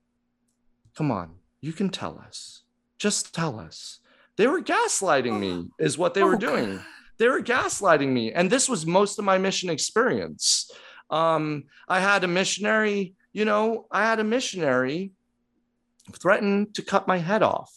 come 0.97 1.11
on, 1.11 1.37
you 1.61 1.73
can 1.73 1.89
tell 1.89 2.19
us. 2.19 2.65
Just 2.99 3.33
tell 3.35 3.59
us. 3.61 4.01
They 4.37 4.47
were 4.47 4.61
gaslighting 4.63 5.39
me, 5.39 5.69
is 5.79 5.97
what 5.99 6.15
they 6.15 6.25
were 6.25 6.35
Oh, 6.35 6.39
doing. 6.39 6.81
They 7.19 7.29
were 7.29 7.43
gaslighting 7.43 8.09
me. 8.09 8.33
And 8.33 8.51
this 8.51 8.69
was 8.69 8.85
most 8.87 9.19
of 9.19 9.25
my 9.25 9.39
mission 9.39 9.71
experience. 9.71 10.69
Um, 11.11 11.65
I 11.89 12.01
had 12.01 12.25
a 12.25 12.29
missionary, 12.29 13.15
you 13.33 13.45
know, 13.45 13.87
I 13.91 14.03
had 14.03 14.21
a 14.21 14.25
missionary 14.25 15.13
threaten 16.21 16.73
to 16.75 16.83
cut 16.83 17.07
my 17.09 17.19
head 17.19 17.43
off. 17.43 17.71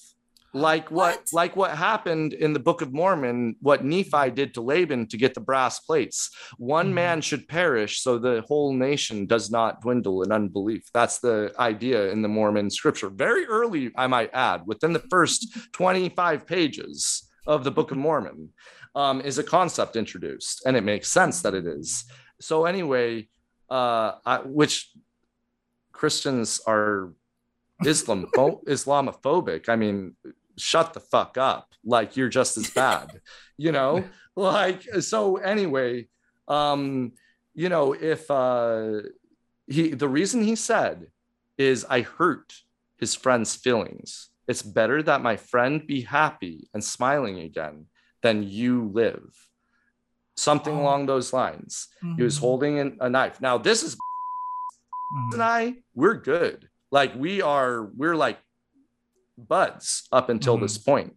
Like 0.54 0.90
what, 0.90 1.18
What? 1.18 1.34
like 1.34 1.56
what 1.58 1.72
happened 1.72 2.32
in 2.32 2.54
the 2.54 2.60
Book 2.60 2.82
of 2.82 2.94
Mormon, 2.94 3.58
what 3.62 3.84
Nephi 3.84 4.32
did 4.32 4.54
to 4.54 4.62
Laban 4.62 5.06
to 5.08 5.18
get 5.18 5.34
the 5.34 5.42
brass 5.42 5.80
plates. 5.82 6.30
One 6.58 6.92
Mhm. 6.92 6.94
man 6.94 7.22
should 7.22 7.48
perish 7.50 8.02
so 8.02 8.18
the 8.18 8.42
whole 8.48 8.74
nation 8.74 9.26
does 9.26 9.52
not 9.52 9.82
dwindle 9.82 10.24
in 10.24 10.32
unbelief. 10.32 10.84
That's 10.94 11.20
the 11.20 11.54
idea 11.60 12.10
in 12.10 12.22
the 12.22 12.30
Mormon 12.30 12.70
scripture. 12.70 13.10
Very 13.10 13.46
early, 13.48 13.92
I 13.98 14.08
might 14.08 14.30
add, 14.34 14.62
within 14.66 14.94
the 14.94 15.04
first 15.10 15.74
25 15.74 16.48
pages 16.48 17.30
of 17.46 17.66
the 17.66 17.72
Book 17.72 17.92
of 17.92 17.98
Mormon, 17.98 18.54
um, 18.96 19.20
is 19.20 19.38
a 19.38 19.44
concept 19.44 19.98
introduced, 19.98 20.66
and 20.66 20.78
it 20.78 20.86
makes 20.86 21.10
sense 21.10 21.42
that 21.42 21.54
it 21.54 21.68
is. 21.68 22.06
So 22.40 22.64
anyway, 22.64 23.28
uh, 23.70 24.14
I, 24.26 24.38
which 24.46 24.90
Christians 26.00 26.62
are 26.68 27.14
Islam 27.86 28.26
Islamophobic. 28.76 29.70
I 29.70 29.76
mean, 29.76 30.16
shut 30.58 30.94
the 30.94 31.00
fuck 31.00 31.38
up. 31.38 31.68
Like 31.84 32.18
you're 32.18 32.30
just 32.42 32.58
as 32.58 32.70
bad, 32.70 33.08
you 33.58 33.72
know? 33.72 34.04
Like 34.36 34.82
so 35.02 35.38
anyway, 35.38 36.08
um, 36.48 37.14
you 37.62 37.70
know, 37.70 37.94
if 37.94 38.30
uh 38.30 39.02
he 39.68 39.84
the 40.04 40.10
reason 40.20 40.44
he 40.44 40.56
said 40.56 41.08
is 41.58 41.86
I 41.98 42.02
hurt 42.02 42.48
his 42.98 43.16
friend's 43.16 43.56
feelings. 43.56 44.30
It's 44.48 44.62
better 44.62 45.02
that 45.04 45.22
my 45.30 45.38
friend 45.38 45.74
be 45.88 46.02
happy 46.02 46.58
and 46.74 46.84
smiling 46.84 47.40
again 47.40 47.88
than 48.22 48.44
you 48.44 48.76
live. 48.94 49.32
Something 50.38 50.76
Oh. 50.78 50.82
along 50.84 51.06
those 51.06 51.30
lines. 51.42 51.88
He 52.18 52.24
was 52.24 52.38
Mhm. 52.38 52.42
holding 52.46 52.74
an- 52.84 52.98
a 53.00 53.10
knife. 53.10 53.38
Now, 53.42 53.56
this 53.58 53.80
is 53.88 53.96
Mhm. 55.16 55.34
and 55.34 55.42
I, 55.44 55.76
we're 55.94 56.16
good. 56.16 56.68
Like 56.92 57.16
we 57.16 57.42
are, 57.42 57.86
we're 57.96 58.16
like 58.16 58.40
buds 59.38 60.08
up 60.12 60.30
until 60.30 60.58
this 60.58 60.78
point. 60.78 61.16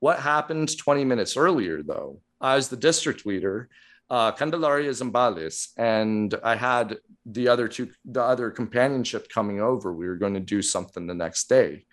What 0.00 0.18
happened 0.20 0.76
20 0.76 1.04
minutes 1.04 1.36
earlier, 1.36 1.82
though? 1.82 2.20
I 2.40 2.54
was 2.56 2.68
the 2.68 2.76
district 2.76 3.26
leader, 3.26 3.68
uh, 4.10 4.30
Candelaria 4.32 4.90
Zambales, 4.90 5.68
and 5.76 6.34
I 6.44 6.54
had 6.56 6.98
the 7.26 7.48
other 7.48 7.66
two, 7.68 7.90
the 8.04 8.22
other 8.22 8.50
companionship 8.50 9.28
coming 9.28 9.60
over. 9.60 9.92
We 9.92 10.06
were 10.06 10.16
going 10.16 10.34
to 10.34 10.40
do 10.40 10.62
something 10.62 11.06
the 11.06 11.14
next 11.14 11.48
day. 11.48 11.84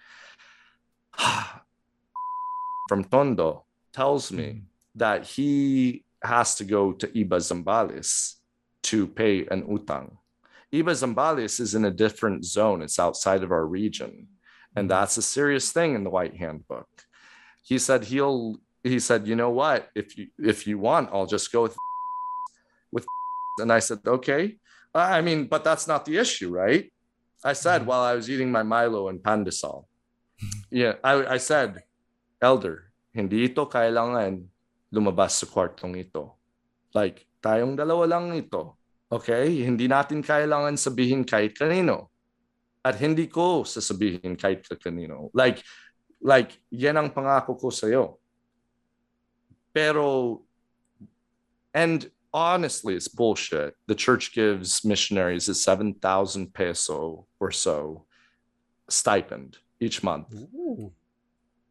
From 2.90 3.04
Tondo 3.06 3.66
tells 3.92 4.32
me 4.32 4.44
Mhm. 4.44 4.62
that 4.96 5.26
he 5.26 6.04
has 6.22 6.56
to 6.56 6.64
go 6.64 6.94
to 6.94 7.08
Iba 7.08 7.40
Zambales 7.42 8.36
to 8.84 9.08
pay 9.08 9.46
an 9.48 9.64
utang. 9.64 10.18
Iba 10.76 10.92
Zambales 10.92 11.60
is 11.64 11.72
in 11.74 11.86
a 11.88 11.92
different 12.04 12.44
zone. 12.44 12.84
It's 12.84 13.00
outside 13.00 13.44
of 13.44 13.52
our 13.56 13.66
region. 13.66 14.28
And 14.76 14.92
that's 14.92 15.16
a 15.16 15.24
serious 15.24 15.72
thing 15.72 15.96
in 15.96 16.04
the 16.04 16.12
White 16.12 16.36
Handbook. 16.36 16.90
He 17.64 17.80
said 17.80 18.12
he'll 18.12 18.60
he 18.84 19.00
said, 19.00 19.26
you 19.26 19.34
know 19.40 19.50
what? 19.50 19.90
If 19.96 20.14
you 20.20 20.28
if 20.38 20.68
you 20.68 20.78
want, 20.78 21.10
I'll 21.16 21.32
just 21.32 21.48
go 21.56 21.64
with 21.66 21.76
with 22.92 23.06
and 23.64 23.72
I 23.72 23.80
said, 23.80 24.04
okay. 24.06 24.60
I 24.94 25.20
mean, 25.24 25.48
but 25.48 25.64
that's 25.64 25.88
not 25.88 26.04
the 26.06 26.20
issue, 26.20 26.52
right? 26.52 26.92
I 27.44 27.54
said 27.56 27.84
Mhm. 27.84 27.88
while 27.88 28.04
I 28.04 28.16
was 28.16 28.28
eating 28.32 28.52
my 28.52 28.64
Milo 28.64 29.08
and 29.12 29.20
Pandesal. 29.20 29.88
Yeah, 30.72 31.00
I, 31.04 31.36
I 31.36 31.40
said, 31.40 31.84
Elder, 32.42 32.92
hindi 33.16 33.48
ito 33.48 33.64
kailangan 33.68 34.44
lumabas 34.92 35.40
sa 35.40 35.48
kwartong 35.48 35.96
ito. 36.00 36.36
Like, 36.96 37.28
tayong 37.44 37.76
dalawa 37.76 38.08
lang 38.08 38.36
ito. 38.36 38.76
Okay? 39.12 39.64
Hindi 39.64 39.88
natin 39.88 40.26
kailangan 40.26 40.78
sabihin 40.78 41.26
kahit 41.26 41.58
kanino. 41.58 42.10
At 42.86 43.02
hindi 43.02 43.26
ko 43.26 43.66
sasabihin 43.66 44.38
kahit 44.38 44.66
kanino. 44.78 45.34
Like, 45.34 45.62
like, 46.22 46.58
yan 46.70 46.98
ang 46.98 47.10
pangako 47.10 47.58
ko 47.58 47.70
sa'yo. 47.70 48.18
Pero, 49.74 50.42
and 51.74 52.10
honestly, 52.34 52.96
it's 52.96 53.08
bullshit. 53.08 53.76
The 53.88 53.96
church 53.96 54.34
gives 54.34 54.84
missionaries 54.84 55.50
a 55.50 55.56
7,000 55.56 56.54
peso 56.54 57.28
or 57.40 57.52
so 57.52 58.06
stipend 58.88 59.58
each 59.80 60.04
month. 60.04 60.32
Ooh. 60.56 60.94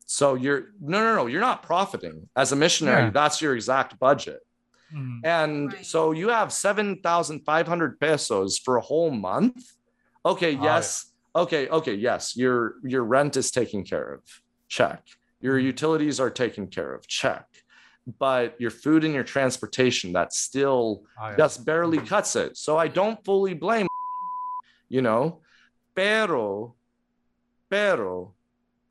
So 0.04 0.34
you're 0.34 0.76
no, 0.80 1.00
no, 1.00 1.16
no. 1.16 1.26
You're 1.26 1.40
not 1.40 1.62
profiting 1.62 2.28
as 2.36 2.52
a 2.52 2.56
missionary. 2.56 3.04
Yeah. 3.04 3.10
That's 3.10 3.40
your 3.40 3.56
exact 3.56 3.98
budget. 3.98 4.43
Mhm. 4.94 5.20
And 5.24 5.72
Right. 5.72 5.86
so 5.86 6.12
you 6.12 6.28
have 6.28 6.52
7,500 6.52 7.98
pesos 7.98 8.58
for 8.58 8.76
a 8.76 8.80
whole 8.80 9.10
month. 9.10 9.60
Okay, 10.24 10.54
Oh, 10.56 10.62
yes. 10.62 11.10
Okay, 11.36 11.68
okay, 11.68 11.94
yes. 11.94 12.36
Your 12.36 12.76
your 12.84 13.02
rent 13.02 13.36
is 13.36 13.50
taken 13.50 13.82
care 13.82 14.14
of. 14.14 14.22
Check. 14.68 15.02
Your 15.40 15.58
Mhm. 15.58 15.64
utilities 15.64 16.20
are 16.20 16.30
taken 16.30 16.68
care 16.68 16.94
of. 16.94 17.06
Check. 17.08 17.46
But 18.06 18.54
your 18.60 18.70
food 18.70 19.02
and 19.04 19.14
your 19.14 19.24
transportation, 19.24 20.12
that 20.12 20.32
still 20.32 21.04
Oh, 21.18 21.28
yeah. 21.30 21.36
just 21.36 21.64
barely 21.64 21.98
cuts 21.98 22.36
it. 22.36 22.56
So 22.56 22.76
I 22.78 22.86
don't 22.88 23.18
fully 23.24 23.54
blame, 23.54 23.88
you 24.88 25.02
know. 25.02 25.40
Pero, 25.94 26.76
pero, 27.68 28.34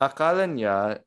akala 0.02 0.46
niya, 0.50 1.00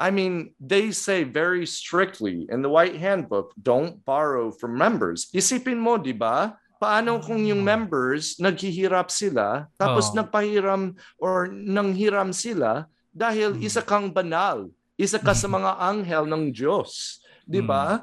I 0.00 0.08
mean, 0.08 0.56
they 0.56 0.96
say 0.96 1.28
very 1.28 1.68
strictly 1.68 2.48
in 2.48 2.64
the 2.64 2.72
White 2.72 2.96
Handbook, 2.96 3.52
don't 3.60 4.00
borrow 4.08 4.48
from 4.48 4.72
members. 4.72 5.28
Isipin 5.36 5.76
mo, 5.76 6.00
di 6.00 6.16
ba? 6.16 6.56
Paano 6.80 7.20
kung 7.20 7.44
yung 7.44 7.60
Oh. 7.60 7.68
members 7.68 8.40
naghihirap 8.40 9.12
sila, 9.12 9.68
tapos 9.76 10.08
Oh. 10.08 10.24
nagpahiram 10.24 10.96
or 11.20 11.52
nanghiram 11.52 12.32
sila 12.32 12.88
dahil 13.12 13.60
Mm. 13.60 13.60
isa 13.60 13.84
kang 13.84 14.08
banal, 14.08 14.72
isa 14.96 15.20
ka 15.20 15.36
sa 15.36 15.44
mga 15.44 15.76
anghel 15.92 16.24
ng 16.24 16.48
Diyos, 16.48 17.20
di 17.44 17.60
ba? 17.60 18.00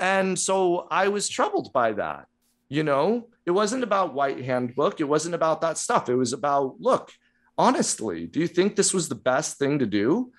And 0.00 0.40
so 0.40 0.88
I 0.88 1.12
was 1.12 1.28
troubled 1.28 1.68
by 1.76 1.92
that. 2.00 2.24
You 2.72 2.80
know, 2.80 3.28
it 3.44 3.52
wasn't 3.52 3.84
about 3.84 4.16
White 4.16 4.40
Handbook, 4.40 5.04
it 5.04 5.06
wasn't 5.06 5.36
about 5.36 5.60
that 5.60 5.76
stuff. 5.76 6.08
It 6.08 6.16
was 6.16 6.32
about, 6.32 6.80
look, 6.80 7.12
honestly, 7.60 8.24
do 8.24 8.40
you 8.40 8.48
think 8.48 8.72
this 8.74 8.96
was 8.96 9.12
the 9.12 9.20
best 9.20 9.60
thing 9.60 9.76
to 9.84 9.86
do? 9.86 10.32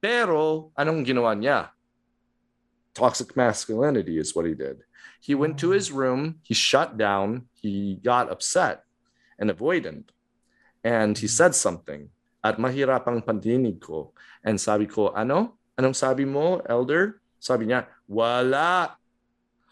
Pero 0.00 0.72
anong 0.74 1.04
ginawa 1.04 1.36
niya? 1.36 1.70
Toxic 2.96 3.36
masculinity 3.36 4.18
is 4.18 4.34
what 4.34 4.48
he 4.48 4.56
did. 4.56 4.82
He 5.20 5.36
went 5.36 5.60
to 5.60 5.70
his 5.70 5.92
room, 5.92 6.40
he 6.42 6.56
shut 6.56 6.96
down, 6.96 7.46
he 7.52 8.00
got 8.00 8.32
upset 8.32 8.82
and 9.38 9.52
avoidant. 9.52 10.10
And 10.80 11.14
he 11.14 11.28
said 11.28 11.52
something. 11.54 12.08
At 12.40 12.56
mahirap 12.56 13.04
ang 13.04 13.20
pandinig 13.20 13.84
ko. 13.84 14.16
And 14.40 14.56
sabi 14.56 14.88
ko, 14.88 15.12
ano? 15.12 15.60
Anong 15.76 15.92
sabi 15.92 16.24
mo, 16.24 16.64
elder? 16.64 17.20
Sabi 17.36 17.68
niya, 17.68 17.84
wala. 18.08 18.96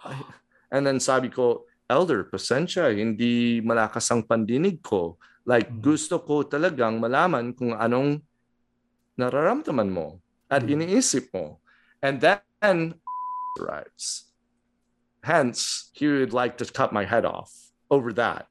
And 0.69 0.85
then 0.85 1.01
sabi 1.01 1.33
ko, 1.33 1.65
Elder, 1.89 2.29
pasensya, 2.29 2.93
hindi 2.93 3.65
malakas 3.65 4.13
ang 4.13 4.21
pandinig 4.21 4.85
ko. 4.85 5.17
Like, 5.49 5.73
Mhm. 5.73 5.81
gusto 5.81 6.21
ko 6.21 6.45
talagang 6.45 7.01
malaman 7.01 7.57
kung 7.57 7.73
anong 7.73 8.21
nararamdaman 9.19 9.91
mo 9.91 10.23
at 10.51 10.63
Mhm. 10.63 10.71
iniisip 10.87 11.33
mo. 11.35 11.61
And 12.03 12.21
then 12.23 12.95
arrives. 13.61 14.31
Hence, 15.25 15.91
he 15.93 16.07
would 16.07 16.33
like 16.33 16.57
to 16.59 16.65
cut 16.65 16.93
my 16.93 17.05
head 17.05 17.25
off 17.27 17.51
over 17.91 18.13
that. 18.15 18.47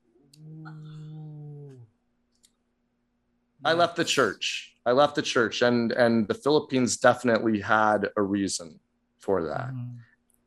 I 3.65 3.73
left 3.73 3.95
the 3.95 4.05
church. 4.05 4.75
I 4.85 4.91
left 4.91 5.15
the 5.15 5.21
church, 5.21 5.61
and 5.61 5.91
and 5.91 6.27
the 6.27 6.33
Philippines 6.35 6.97
definitely 6.97 7.59
had 7.59 8.07
a 8.15 8.21
reason 8.21 8.79
for 9.19 9.43
that. 9.43 9.71
Mhm. 9.73 9.97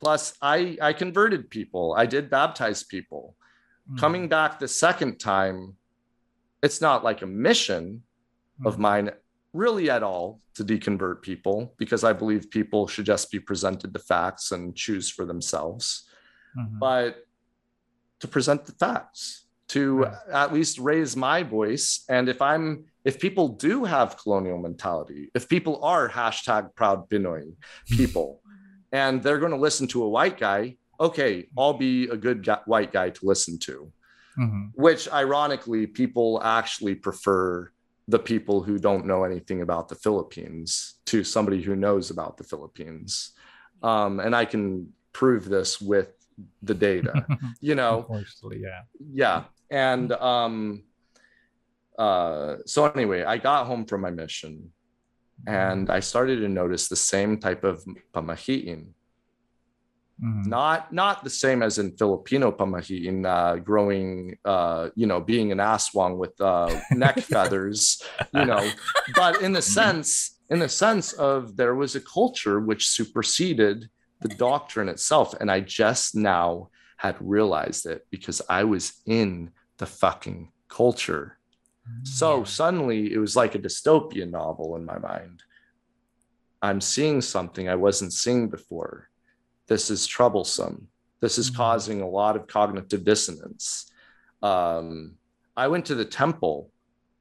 Plus, 0.00 0.36
I 0.40 0.78
I 0.80 0.92
converted 0.92 1.50
people. 1.50 1.92
I 1.96 2.06
did 2.06 2.30
baptize 2.30 2.82
people. 2.84 3.36
Mhm. 3.90 3.98
Coming 3.98 4.28
back 4.28 4.58
the 4.58 4.68
second 4.68 5.18
time, 5.18 5.76
it's 6.62 6.80
not 6.80 7.04
like 7.04 7.20
a 7.22 7.26
mission 7.26 8.04
of 8.64 8.76
Mhm. 8.76 8.80
mine 8.88 9.08
really 9.52 9.90
at 9.90 10.02
all 10.02 10.40
to 10.54 10.64
deconvert 10.64 11.22
people 11.22 11.74
because 11.78 12.04
I 12.04 12.12
believe 12.12 12.50
people 12.50 12.86
should 12.86 13.06
just 13.06 13.30
be 13.30 13.40
presented 13.40 13.92
the 13.92 13.98
facts 13.98 14.52
and 14.52 14.76
choose 14.76 15.10
for 15.10 15.24
themselves. 15.24 16.08
Mhm. 16.56 16.78
But 16.78 17.24
to 18.20 18.28
present 18.28 18.66
the 18.66 18.72
facts, 18.72 19.46
to 19.68 20.00
Right. 20.00 20.14
at 20.32 20.52
least 20.52 20.78
raise 20.78 21.16
my 21.16 21.42
voice. 21.42 22.04
And 22.08 22.28
if 22.28 22.40
I'm 22.42 22.86
if 23.02 23.18
people 23.18 23.48
do 23.48 23.84
have 23.84 24.18
colonial 24.18 24.58
mentality, 24.58 25.30
if 25.34 25.48
people 25.48 25.82
are 25.82 26.06
hashtag 26.06 26.74
proud 26.74 27.08
Pinoy 27.08 27.54
people, 27.88 28.42
and 28.92 29.22
they're 29.22 29.38
going 29.38 29.52
to 29.52 29.56
listen 29.68 29.86
to 29.88 30.02
a 30.02 30.08
white 30.08 30.36
guy, 30.38 30.76
okay, 31.00 31.48
I'll 31.56 31.72
be 31.78 32.08
a 32.08 32.16
good 32.16 32.44
guy, 32.44 32.58
white 32.66 32.92
guy 32.92 33.08
to 33.08 33.20
listen 33.26 33.58
to. 33.60 33.90
Mhm. 34.38 34.72
Which 34.74 35.10
ironically, 35.10 35.86
people 35.86 36.42
actually 36.44 36.94
prefer 36.94 37.70
the 38.10 38.18
people 38.18 38.62
who 38.62 38.78
don't 38.78 39.06
know 39.06 39.24
anything 39.24 39.62
about 39.62 39.88
the 39.88 39.94
Philippines 39.94 40.94
to 41.06 41.22
somebody 41.22 41.62
who 41.62 41.76
knows 41.76 42.10
about 42.10 42.36
the 42.36 42.44
Philippines. 42.44 43.32
Um, 43.82 44.20
and 44.20 44.34
I 44.34 44.44
can 44.44 44.92
prove 45.12 45.48
this 45.48 45.80
with 45.80 46.10
the 46.62 46.74
data, 46.74 47.26
you 47.60 47.74
know, 47.74 48.06
yeah. 48.52 48.82
yeah. 49.12 49.44
And 49.70 50.12
um, 50.12 50.82
uh, 51.98 52.56
so 52.66 52.86
anyway, 52.86 53.22
I 53.22 53.38
got 53.38 53.66
home 53.66 53.84
from 53.86 54.00
my 54.00 54.10
mission 54.10 54.72
and 55.46 55.88
I 55.88 56.00
started 56.00 56.40
to 56.40 56.48
notice 56.48 56.88
the 56.88 56.96
same 56.96 57.38
type 57.38 57.64
of 57.64 57.84
pamahiin 58.12 58.88
Mhm. 60.22 60.46
not 60.46 60.92
not 60.92 61.24
the 61.24 61.30
same 61.30 61.62
as 61.62 61.78
in 61.78 61.96
Filipino 61.96 62.52
pamahiin, 62.52 63.24
uh, 63.24 63.56
growing, 63.56 64.36
uh, 64.44 64.90
you 64.94 65.06
know, 65.06 65.20
being 65.20 65.50
an 65.50 65.58
aswang 65.58 66.18
with 66.18 66.38
uh, 66.40 66.78
neck 66.92 67.20
feathers, 67.32 68.02
you 68.34 68.44
know, 68.44 68.70
but 69.14 69.40
in 69.40 69.52
the 69.52 69.62
sense, 69.62 70.38
in 70.50 70.58
the 70.58 70.68
sense 70.68 71.12
of 71.14 71.56
there 71.56 71.74
was 71.74 71.94
a 71.96 72.00
culture 72.00 72.60
which 72.60 72.88
superseded 72.88 73.88
the 74.20 74.28
doctrine 74.28 74.88
itself, 74.90 75.34
and 75.40 75.50
I 75.50 75.60
just 75.60 76.14
now 76.14 76.68
had 76.98 77.16
realized 77.20 77.86
it 77.86 78.06
because 78.10 78.42
I 78.48 78.64
was 78.64 78.92
in 79.06 79.52
the 79.78 79.86
fucking 79.86 80.52
culture. 80.68 81.38
So 82.02 82.44
suddenly 82.44 83.12
it 83.12 83.18
was 83.18 83.34
like 83.36 83.54
a 83.54 83.58
dystopian 83.58 84.30
novel 84.30 84.76
in 84.76 84.84
my 84.84 84.98
mind. 84.98 85.42
I'm 86.62 86.80
seeing 86.80 87.20
something 87.20 87.68
I 87.68 87.74
wasn't 87.76 88.12
seeing 88.12 88.48
before. 88.50 89.09
This 89.70 89.88
is 89.88 90.04
troublesome. 90.04 90.88
This 91.20 91.38
is 91.38 91.48
Mhm. 91.48 91.56
causing 91.56 92.00
a 92.02 92.08
lot 92.08 92.34
of 92.34 92.48
cognitive 92.48 93.04
dissonance. 93.04 93.86
Um, 94.42 95.14
I 95.56 95.68
went 95.68 95.86
to 95.86 95.94
the 95.94 96.04
temple 96.04 96.72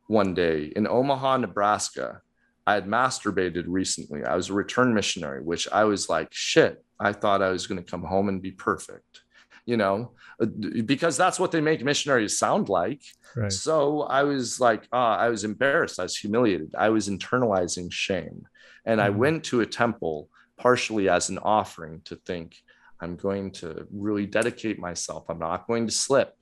one 0.07 0.33
day 0.33 0.73
in 0.75 0.87
Omaha, 0.87 1.37
Nebraska. 1.37 2.21
I 2.65 2.73
had 2.73 2.87
masturbated 2.87 3.65
recently. 3.67 4.23
I 4.23 4.35
was 4.35 4.49
a 4.49 4.53
return 4.53 4.95
missionary, 4.95 5.41
which 5.43 5.67
I 5.71 5.83
was 5.83 6.09
like, 6.09 6.29
shit, 6.31 6.83
I 6.99 7.13
thought 7.13 7.43
I 7.43 7.49
was 7.51 7.67
going 7.67 7.83
to 7.83 7.91
come 7.91 8.03
home 8.03 8.29
and 8.29 8.41
be 8.41 8.51
perfect, 8.51 9.21
you 9.65 9.77
know, 9.77 10.13
Uh, 10.41 10.45
because 10.85 11.17
that's 11.17 11.39
what 11.39 11.51
they 11.51 11.61
make 11.61 11.83
missionaries 11.83 12.39
sound 12.39 12.67
like. 12.69 13.01
Right. 13.35 13.51
So 13.51 14.03
I 14.03 14.23
was 14.23 14.59
like, 14.59 14.87
ah, 14.91 15.17
I 15.17 15.29
was 15.29 15.43
embarrassed. 15.43 15.99
I 15.99 16.03
was 16.03 16.15
humiliated. 16.15 16.73
I 16.75 16.89
was 16.89 17.09
internalizing 17.09 17.91
shame. 17.91 18.47
And 18.85 18.99
I 19.01 19.09
Mhm. 19.09 19.17
went 19.17 19.43
to 19.45 19.61
a 19.61 19.65
temple 19.67 20.29
partially 20.59 21.09
as 21.09 21.29
an 21.29 21.39
offering 21.39 22.01
to 22.05 22.15
think, 22.17 22.55
I'm 23.01 23.15
going 23.15 23.51
to 23.53 23.87
really 23.91 24.25
dedicate 24.25 24.77
myself. 24.77 25.25
I'm 25.29 25.39
not 25.39 25.67
going 25.67 25.87
to 25.87 25.93
slip, 25.93 26.35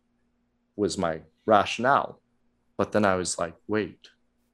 was 0.75 0.97
my 0.97 1.21
rationale. 1.45 2.19
But 2.77 2.91
then 2.91 3.05
I 3.05 3.15
was 3.15 3.37
like, 3.37 3.55
wait, 3.67 3.99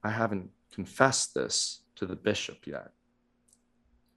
I 0.03 0.10
haven't 0.10 0.49
confessed 0.72 1.34
this 1.34 1.84
to 1.95 2.06
the 2.06 2.15
bishop 2.15 2.68
yet. 2.68 2.90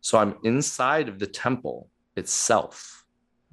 So 0.01 0.19
I'm 0.19 0.37
inside 0.43 1.09
of 1.09 1.19
the 1.19 1.27
temple 1.27 1.91
itself. 2.17 3.05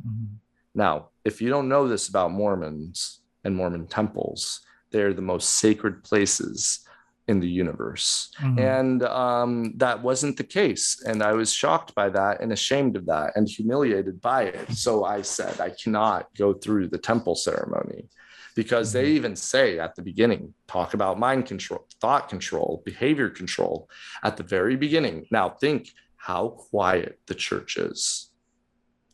Mhm. 0.05 0.37
Now, 0.73 1.09
if 1.23 1.41
you 1.41 1.49
don't 1.49 1.69
know 1.69 1.87
this 1.87 2.09
about 2.09 2.31
Mormons 2.31 3.21
and 3.43 3.55
Mormon 3.55 3.87
temples, 3.87 4.61
they're 4.91 5.13
the 5.13 5.21
most 5.21 5.57
sacred 5.59 6.03
places 6.03 6.85
in 7.27 7.39
the 7.39 7.47
universe. 7.47 8.31
Mhm. 8.39 8.59
And 8.59 9.03
um, 9.03 9.73
that 9.77 10.01
wasn't 10.03 10.35
the 10.37 10.43
case. 10.43 11.01
And 11.05 11.23
I 11.23 11.31
was 11.33 11.53
shocked 11.53 11.95
by 11.95 12.09
that 12.09 12.41
and 12.41 12.51
ashamed 12.51 12.97
of 12.97 13.05
that 13.05 13.31
and 13.35 13.47
humiliated 13.47 14.19
by 14.19 14.43
it. 14.43 14.71
So 14.73 15.05
I 15.05 15.21
said, 15.21 15.61
I 15.61 15.69
cannot 15.69 16.27
go 16.37 16.53
through 16.53 16.89
the 16.89 16.97
temple 16.97 17.35
ceremony 17.35 18.09
because 18.55 18.91
they 18.91 19.07
even 19.11 19.35
say 19.35 19.79
at 19.79 19.95
the 19.95 20.01
beginning, 20.01 20.53
talk 20.67 20.93
about 20.93 21.17
mind 21.17 21.45
control, 21.45 21.87
thought 22.01 22.27
control, 22.29 22.81
behavior 22.85 23.29
control 23.29 23.89
at 24.23 24.35
the 24.37 24.43
very 24.43 24.75
beginning. 24.75 25.25
Now, 25.31 25.49
think 25.49 25.89
how 26.17 26.49
quiet 26.49 27.19
the 27.27 27.35
church 27.35 27.77
is 27.77 28.31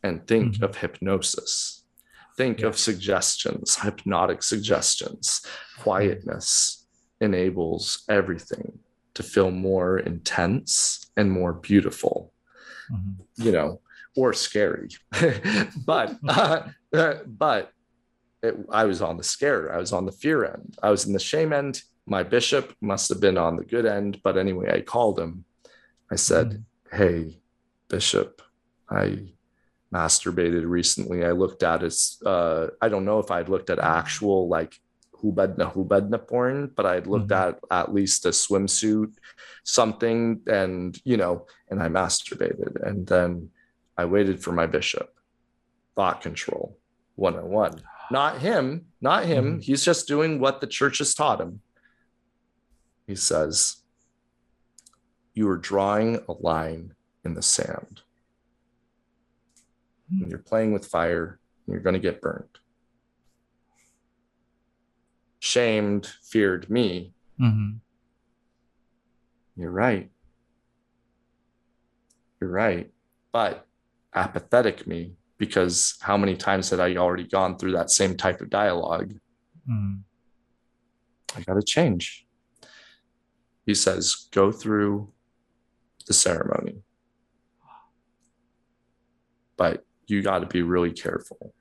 and 0.02 0.26
think 0.26 0.56
Mhm. 0.56 0.62
of 0.62 0.76
hypnosis. 0.76 1.84
Think 2.36 2.62
of 2.62 2.76
suggestions, 2.78 3.76
hypnotic 3.76 4.42
suggestions. 4.42 5.42
Quietness 5.78 6.79
enables 7.20 8.02
everything 8.08 8.78
to 9.14 9.22
feel 9.22 9.50
more 9.50 9.98
intense 9.98 11.10
and 11.16 11.30
more 11.30 11.52
beautiful, 11.52 12.32
Mhm. 12.90 13.14
you 13.36 13.52
know, 13.52 13.80
or 14.16 14.32
scary. 14.32 14.88
but, 15.86 16.16
uh, 16.28 17.14
but 17.26 17.72
it, 18.42 18.56
I 18.70 18.84
was 18.84 19.02
on 19.02 19.16
the 19.16 19.22
scare, 19.24 19.72
I 19.72 19.78
was 19.78 19.92
on 19.92 20.06
the 20.06 20.12
fear 20.12 20.44
end, 20.44 20.76
I 20.82 20.90
was 20.90 21.06
in 21.06 21.12
the 21.12 21.18
shame 21.18 21.52
end. 21.52 21.82
My 22.06 22.22
bishop 22.22 22.74
must 22.80 23.08
have 23.10 23.20
been 23.20 23.38
on 23.38 23.56
the 23.56 23.64
good 23.64 23.86
end. 23.86 24.20
But 24.24 24.36
anyway, 24.36 24.72
I 24.72 24.80
called 24.80 25.20
him. 25.20 25.44
I 26.10 26.16
said, 26.16 26.48
Mhm. 26.50 26.64
Hey, 26.96 27.40
Bishop, 27.88 28.42
I 28.88 29.34
masturbated 29.94 30.68
recently. 30.68 31.24
I 31.24 31.32
looked 31.32 31.62
at 31.62 31.82
his, 31.82 32.20
uh, 32.26 32.68
I 32.80 32.88
don't 32.88 33.04
know 33.04 33.18
if 33.20 33.30
I'd 33.30 33.48
looked 33.48 33.70
at 33.70 33.78
actual 33.78 34.48
like 34.48 34.80
hubadna 35.20 35.72
hubadna 35.74 36.18
porn, 36.26 36.68
but 36.74 36.86
I'd 36.86 37.06
looked 37.06 37.28
Mhm. 37.28 37.48
at 37.48 37.60
at 37.70 37.94
least 37.94 38.26
a 38.26 38.30
swimsuit, 38.30 39.14
something, 39.64 40.42
and 40.46 41.00
you 41.04 41.16
know, 41.16 41.46
and 41.68 41.82
I 41.82 41.88
masturbated. 41.88 42.82
And 42.86 43.06
then 43.06 43.50
I 43.96 44.04
waited 44.04 44.42
for 44.42 44.52
my 44.52 44.66
bishop. 44.66 45.14
Thought 45.96 46.20
control 46.22 46.78
101. 47.16 47.82
Not 48.10 48.38
him, 48.40 48.86
not 49.00 49.24
him. 49.26 49.58
Mhm. 49.58 49.62
He's 49.62 49.84
just 49.84 50.08
doing 50.08 50.40
what 50.40 50.60
the 50.60 50.66
church 50.66 50.98
has 50.98 51.14
taught 51.14 51.40
him. 51.40 51.60
He 53.06 53.14
says, 53.14 53.76
You 55.34 55.48
are 55.48 55.56
drawing 55.58 56.16
a 56.28 56.32
line 56.32 56.94
in 57.24 57.34
the 57.34 57.42
sand. 57.42 58.00
Hmm. 60.08 60.22
And 60.22 60.30
you're 60.30 60.40
playing 60.40 60.72
with 60.72 60.86
fire, 60.86 61.38
and 61.66 61.72
you're 61.74 61.82
going 61.82 61.94
to 61.94 62.00
get 62.00 62.20
burned. 62.20 62.58
Shamed, 65.40 66.06
feared 66.22 66.70
me. 66.70 67.12
Mhm. 67.40 67.80
You're 69.56 69.70
right. 69.70 70.10
You're 72.40 72.50
right. 72.50 72.92
But 73.32 73.66
apathetic 74.14 74.86
me 74.86 75.16
because 75.38 75.96
how 76.00 76.16
many 76.16 76.36
times 76.36 76.70
had 76.70 76.80
I 76.80 76.96
already 76.96 77.24
gone 77.26 77.56
through 77.58 77.72
that 77.72 77.90
same 77.90 78.16
type 78.16 78.40
of 78.40 78.50
dialogue? 78.50 79.14
Mhm. 79.68 80.02
I 81.36 81.40
got 81.42 81.54
to 81.54 81.62
change. 81.62 82.26
He 83.64 83.74
says, 83.74 84.28
go 84.32 84.50
through 84.52 85.12
the 86.06 86.12
ceremony. 86.12 86.82
But 89.56 89.84
you 90.06 90.22
got 90.22 90.40
to 90.40 90.46
be 90.46 90.62
really 90.62 90.92
careful. 90.92 91.54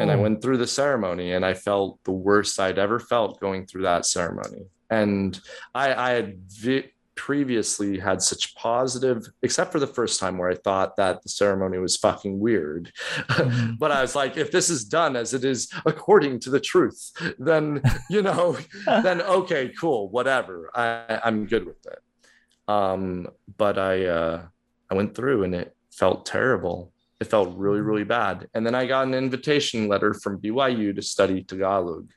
And 0.00 0.10
I 0.10 0.14
Oh. 0.14 0.22
went 0.22 0.42
through 0.42 0.58
the 0.58 0.66
ceremony 0.66 1.32
and 1.32 1.44
I 1.44 1.54
felt 1.54 1.98
the 2.04 2.12
worst 2.12 2.60
I'd 2.60 2.78
ever 2.78 2.98
felt 2.98 3.40
going 3.40 3.66
through 3.66 3.82
that 3.82 4.04
ceremony. 4.06 4.66
And 4.90 5.38
I, 5.74 5.94
I 5.94 6.10
had 6.10 6.38
vi- 6.48 6.90
previously 7.14 7.98
had 7.98 8.20
such 8.20 8.54
positive, 8.56 9.22
except 9.42 9.70
for 9.72 9.78
the 9.78 9.86
first 9.86 10.18
time 10.18 10.36
where 10.38 10.50
I 10.50 10.54
thought 10.56 10.96
that 10.96 11.22
the 11.22 11.28
ceremony 11.28 11.78
was 11.78 11.96
fucking 11.96 12.38
weird. 12.40 12.92
Mhm. 13.28 13.78
but 13.82 13.90
I 13.92 14.00
was 14.02 14.14
like, 14.16 14.36
if 14.36 14.50
this 14.50 14.68
is 14.68 14.84
done 14.84 15.14
as 15.16 15.32
it 15.32 15.44
is 15.44 15.70
according 15.86 16.40
to 16.40 16.50
the 16.50 16.60
truth, 16.60 17.12
then, 17.38 17.80
you 18.10 18.22
know, 18.22 18.56
then 18.86 19.22
okay, 19.22 19.72
cool, 19.78 20.08
whatever. 20.10 20.70
I, 20.74 21.20
I'm 21.24 21.46
good 21.46 21.64
with 21.66 21.86
it. 21.86 21.98
Um, 22.68 23.28
but 23.56 23.78
I, 23.78 24.04
uh, 24.06 24.42
I 24.90 24.94
went 24.94 25.14
through 25.14 25.44
and 25.44 25.54
it 25.54 25.74
felt 25.92 26.26
terrible. 26.26 26.91
It 27.22 27.28
felt 27.28 27.56
really, 27.56 27.80
really 27.80 28.02
bad. 28.02 28.48
And 28.52 28.66
then 28.66 28.74
I 28.74 28.84
got 28.84 29.06
an 29.06 29.14
invitation 29.14 29.86
letter 29.86 30.12
from 30.12 30.40
BYU 30.40 30.92
to 30.96 31.02
study 31.02 31.44
Tagalog 31.44 32.10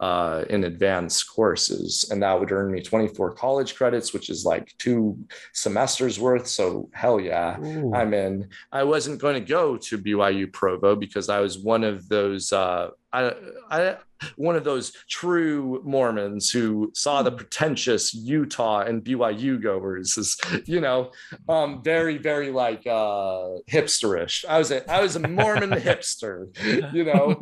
uh, 0.00 0.44
in 0.50 0.62
advanced 0.62 1.28
courses. 1.28 2.08
And 2.08 2.22
that 2.22 2.38
would 2.38 2.52
earn 2.52 2.70
me 2.70 2.80
24 2.80 3.34
college 3.34 3.74
credits, 3.74 4.12
which 4.12 4.30
is 4.30 4.44
like 4.44 4.72
two 4.78 5.18
semesters 5.52 6.20
worth. 6.20 6.46
So 6.46 6.88
hell 6.92 7.18
yeah. 7.18 7.58
Ooh. 7.58 7.92
I'm 7.92 8.14
in. 8.14 8.50
I 8.70 8.84
wasn't 8.84 9.20
going 9.20 9.34
to 9.34 9.48
go 9.48 9.76
to 9.78 9.98
BYU 9.98 10.52
Provo 10.52 10.94
because 10.94 11.28
I 11.28 11.40
was 11.40 11.58
one 11.58 11.82
of 11.82 12.08
those 12.08 12.52
uh, 12.52 12.90
I, 13.12 13.34
I 13.70 13.96
one 14.36 14.56
of 14.56 14.64
those 14.64 14.92
true 15.08 15.82
Mormons 15.84 16.50
who 16.50 16.92
saw 16.94 17.22
the 17.22 17.32
pretentious 17.32 18.14
Utah 18.14 18.80
and 18.80 19.04
BYU 19.04 19.60
goers 19.60 20.16
as 20.16 20.36
you 20.66 20.80
know 20.80 21.10
um, 21.48 21.82
very 21.82 22.18
very 22.18 22.50
like 22.50 22.86
uh, 22.86 23.58
hipsterish. 23.70 24.44
I 24.48 24.58
was 24.58 24.70
a 24.70 24.90
I 24.90 25.00
was 25.02 25.16
a 25.16 25.20
Mormon 25.20 25.70
hipster, 25.72 26.46
you 26.92 27.04
know, 27.04 27.40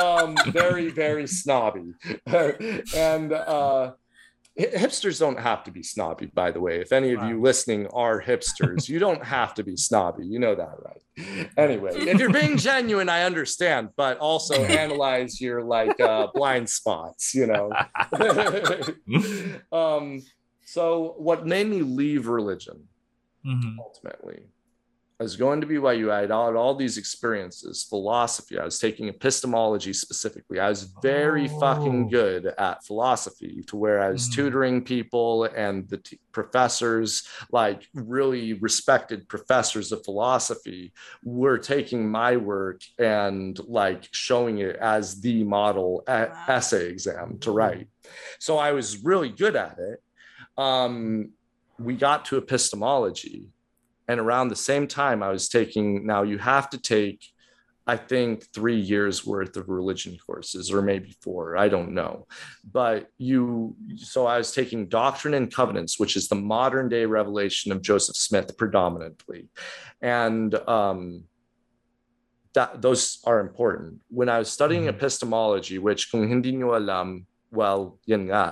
um, 0.00 0.36
very 0.52 0.90
very 0.90 1.26
snobby, 1.26 1.92
and. 2.94 3.32
Uh, 3.32 3.92
hipsters 4.58 5.18
don't 5.18 5.38
have 5.38 5.64
to 5.64 5.70
be 5.70 5.82
snobby 5.82 6.26
by 6.26 6.50
the 6.50 6.60
way 6.60 6.80
if 6.80 6.92
any 6.92 7.12
of 7.14 7.22
you 7.24 7.40
listening 7.40 7.86
are 7.88 8.20
hipsters 8.20 8.86
you 8.88 8.98
don't 8.98 9.24
have 9.36 9.54
to 9.54 9.64
be 9.64 9.76
snobby 9.76 10.26
you 10.26 10.38
know 10.38 10.54
that 10.54 10.74
right 10.84 11.48
anyway 11.56 11.90
if 11.94 12.18
you're 12.20 12.28
being 12.30 12.56
genuine 12.70 13.08
i 13.08 13.22
understand 13.22 13.88
but 13.96 14.18
also 14.18 14.62
analyze 14.64 15.40
your 15.40 15.62
like 15.62 15.98
uh, 16.00 16.26
blind 16.34 16.68
spots 16.68 17.34
you 17.34 17.46
know 17.46 17.72
um 19.72 20.20
so 20.66 21.14
what 21.18 21.46
made 21.46 21.66
me 21.66 21.82
leave 21.82 22.28
religion 22.28 22.88
Mhm. 23.44 23.74
ultimately. 23.80 24.51
I 25.22 25.30
was 25.30 25.36
going 25.36 25.60
to 25.60 25.68
BYU. 25.68 26.10
I 26.10 26.22
had 26.22 26.32
all, 26.32 26.56
all 26.56 26.74
these 26.74 26.98
experiences, 26.98 27.84
philosophy. 27.84 28.58
I 28.58 28.64
was 28.64 28.80
taking 28.80 29.06
epistemology 29.08 29.92
specifically. 29.92 30.58
I 30.58 30.68
was 30.68 30.82
very 31.00 31.46
fucking 31.46 32.06
Oh. 32.06 32.10
good 32.10 32.46
at 32.46 32.84
philosophy 32.84 33.62
to 33.68 33.76
where 33.76 34.00
I 34.02 34.10
was 34.10 34.28
Mm. 34.28 34.34
tutoring 34.34 34.82
people 34.84 35.44
and 35.44 35.88
the 35.88 35.98
t- 35.98 36.18
professors, 36.32 37.22
like 37.52 37.86
really 37.94 38.54
respected 38.54 39.28
professors 39.28 39.92
of 39.92 40.04
philosophy, 40.04 40.92
were 41.22 41.56
taking 41.56 42.10
my 42.10 42.36
work 42.36 42.80
and 42.98 43.56
like 43.68 44.08
showing 44.10 44.58
it 44.58 44.74
as 44.74 45.20
the 45.20 45.44
model 45.44 46.02
a- 46.08 46.30
Wow. 46.32 46.44
essay 46.48 46.88
exam 46.88 47.38
to 47.42 47.52
write. 47.52 47.86
So 48.40 48.58
I 48.58 48.72
was 48.72 49.04
really 49.04 49.28
good 49.28 49.54
at 49.54 49.78
it. 49.78 50.02
Um, 50.60 51.30
we 51.78 51.94
got 51.94 52.24
to 52.24 52.38
epistemology 52.38 53.50
and 54.12 54.20
around 54.20 54.46
the 54.48 54.64
same 54.70 54.86
time 54.86 55.18
i 55.28 55.30
was 55.36 55.44
taking 55.58 55.86
now 56.12 56.20
you 56.30 56.38
have 56.52 56.66
to 56.74 56.78
take 56.94 57.18
i 57.94 57.96
think 57.96 58.32
three 58.56 58.80
years 58.92 59.26
worth 59.32 59.54
of 59.60 59.64
religion 59.80 60.14
courses 60.26 60.64
or 60.74 60.80
maybe 60.92 61.10
four 61.24 61.44
i 61.64 61.66
don't 61.74 61.92
know. 62.00 62.14
But 62.78 62.98
you 63.28 63.74
so 64.12 64.18
i 64.34 64.36
was 64.42 64.50
taking 64.60 64.80
doctrine 65.00 65.34
and 65.38 65.50
covenants 65.60 65.98
which 66.02 66.14
is 66.20 66.24
the 66.28 66.40
modern 66.56 66.86
day 66.94 67.04
revelation 67.20 67.72
of 67.72 67.82
joseph 67.88 68.18
smith 68.28 68.48
predominantly. 68.62 69.40
And 70.20 70.50
um 70.78 71.00
that 72.56 72.82
those 72.84 73.02
are 73.30 73.40
important. 73.40 73.92
When 74.18 74.28
i 74.28 74.38
was 74.42 74.50
studying 74.58 74.84
Mhm. 74.84 74.94
epistemology 74.96 75.76
which 75.88 76.02
kung 76.10 76.24
hindi 76.32 76.50
nyo 76.52 76.70
alam 76.80 77.08
well 77.58 77.82
yun 78.10 78.22
nga 78.28 78.44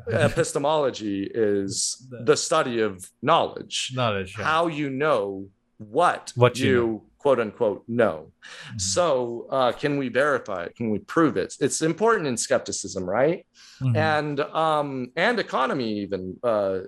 epistemology 0.10 1.28
is 1.34 2.06
The- 2.24 2.36
study 2.36 2.80
of 2.80 3.10
knowledge 3.22 3.92
Knowledge. 3.94 4.36
yeah. 4.38 4.44
how 4.44 4.66
you 4.68 4.90
know 4.90 5.48
what, 5.78 6.32
What 6.36 6.58
you 6.58 6.66
you, 6.68 7.02
quote 7.18 7.40
unquote 7.40 7.82
know 7.88 8.32
Mhm. 8.72 8.80
so 8.80 9.46
uh, 9.50 9.72
can 9.72 9.98
we 9.98 10.08
verify 10.08 10.64
it 10.64 10.76
can 10.76 10.90
we 10.90 10.98
prove 11.00 11.36
it 11.36 11.54
it's 11.60 11.82
important 11.82 12.26
in 12.28 12.36
skepticism 12.36 13.04
right 13.04 13.44
Mhm. 13.80 13.96
and 13.96 14.40
um 14.40 15.10
and 15.16 15.38
economy 15.40 15.90
even 16.04 16.36
uh 16.42 16.78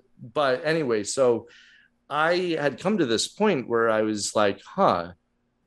but 0.41 0.55
anyway 0.65 1.03
so 1.03 1.49
i 2.09 2.57
had 2.65 2.79
come 2.81 2.97
to 2.99 3.07
this 3.07 3.27
point 3.29 3.69
where 3.69 3.91
i 3.91 4.03
was 4.03 4.35
like 4.37 4.59
huh 4.77 5.13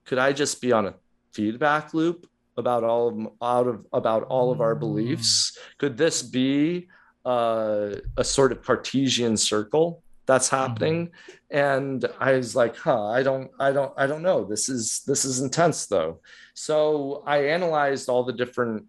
could 0.05 0.17
i 0.17 0.31
just 0.33 0.61
be 0.61 0.71
on 0.71 0.87
a 0.87 0.93
feedback 1.33 1.93
loop 1.93 2.19
about 2.57 2.83
all 2.83 3.05
of 3.09 3.15
out 3.41 3.67
of 3.67 3.85
about 3.93 4.23
all 4.23 4.51
of 4.53 4.59
our 4.61 4.75
Mm. 4.75 4.79
beliefs 4.85 5.57
could 5.77 5.95
this 5.97 6.17
be 6.23 6.87
uh, 7.25 7.95
a 8.17 8.23
sort 8.23 8.51
of 8.51 8.63
cartesian 8.63 9.37
circle 9.37 10.03
that's 10.25 10.49
happening. 10.49 11.11
And 11.49 12.05
i 12.19 12.33
was 12.33 12.55
like 12.55 12.77
huh 12.77 13.07
i 13.07 13.21
don't 13.21 13.51
i 13.59 13.71
don't 13.71 13.93
i 13.97 14.07
don't 14.07 14.21
know. 14.21 14.45
This 14.45 14.69
is 14.69 15.01
this 15.05 15.25
is 15.25 15.41
intense 15.41 15.87
though. 15.87 16.19
So 16.53 17.23
i 17.25 17.37
analyzed 17.57 18.07
all 18.07 18.23
the 18.23 18.33
different 18.33 18.85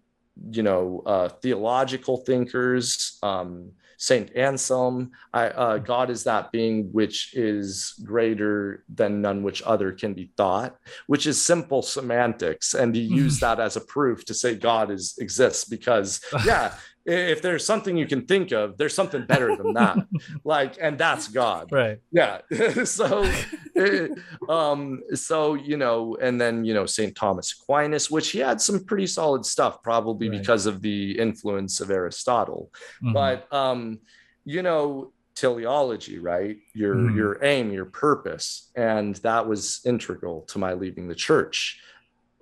you 0.51 0.63
know 0.63 1.03
uh, 1.05 1.29
theological 1.29 2.17
thinkers 2.17 3.19
um, 3.21 3.71
saint 3.97 4.35
anselm. 4.35 5.11
I, 5.33 5.47
uh, 5.49 5.77
god 5.79 6.09
is 6.09 6.23
that 6.23 6.51
being 6.51 6.89
which 6.93 7.33
is 7.33 7.93
greater 8.03 8.83
than 8.93 9.21
none 9.21 9.43
which 9.43 9.61
other 9.63 9.91
can 9.91 10.13
be 10.13 10.31
thought 10.37 10.77
which 11.07 11.27
is 11.27 11.41
simple 11.41 11.81
semantics. 11.81 12.73
And 12.73 12.95
you 12.95 13.03
use 13.03 13.39
that 13.41 13.59
as 13.59 13.75
a 13.75 13.81
proof 13.81 14.23
to 14.25 14.33
say 14.33 14.55
god 14.55 14.91
is 14.91 15.15
exists 15.19 15.65
because 15.65 16.21
yeah 16.45 16.75
if 17.05 17.41
there's 17.41 17.65
something 17.65 17.97
you 17.97 18.05
can 18.07 18.25
think 18.25 18.51
of 18.51 18.77
there's 18.77 18.93
something 18.93 19.25
better 19.25 19.55
than 19.57 19.73
that 19.73 19.97
like 20.45 20.77
and 20.79 20.97
that's 20.97 21.27
god 21.27 21.69
right. 21.71 21.99
yeah 22.11 22.39
so 22.85 23.29
eh, 23.75 24.07
um 24.47 25.01
so 25.13 25.53
you 25.55 25.75
know 25.75 26.15
and 26.21 26.39
then 26.39 26.63
you 26.63 26.73
know 26.73 26.85
saint 26.85 27.13
thomas 27.15 27.51
aquinas 27.59 28.09
which 28.09 28.31
he 28.31 28.39
had 28.39 28.61
some 28.61 28.83
pretty 28.85 29.07
solid 29.07 29.45
stuff 29.45 29.83
probably 29.83 30.29
Right. 30.29 30.39
because 30.39 30.65
of 30.65 30.81
the 30.81 31.19
influence 31.19 31.81
of 31.81 31.91
aristotle 31.91 32.71
Mhm. 33.03 33.13
but 33.13 33.53
um 33.53 33.99
you 34.45 34.61
know 34.61 35.11
teleology 35.35 36.19
right 36.19 36.57
your 36.73 36.95
Mhm. 36.95 37.15
your 37.17 37.43
aim 37.43 37.71
your 37.71 37.85
purpose 37.85 38.71
and 38.75 39.15
that 39.17 39.45
was 39.47 39.81
integral 39.85 40.43
to 40.43 40.57
my 40.59 40.73
leaving 40.73 41.07
the 41.09 41.15
church 41.15 41.81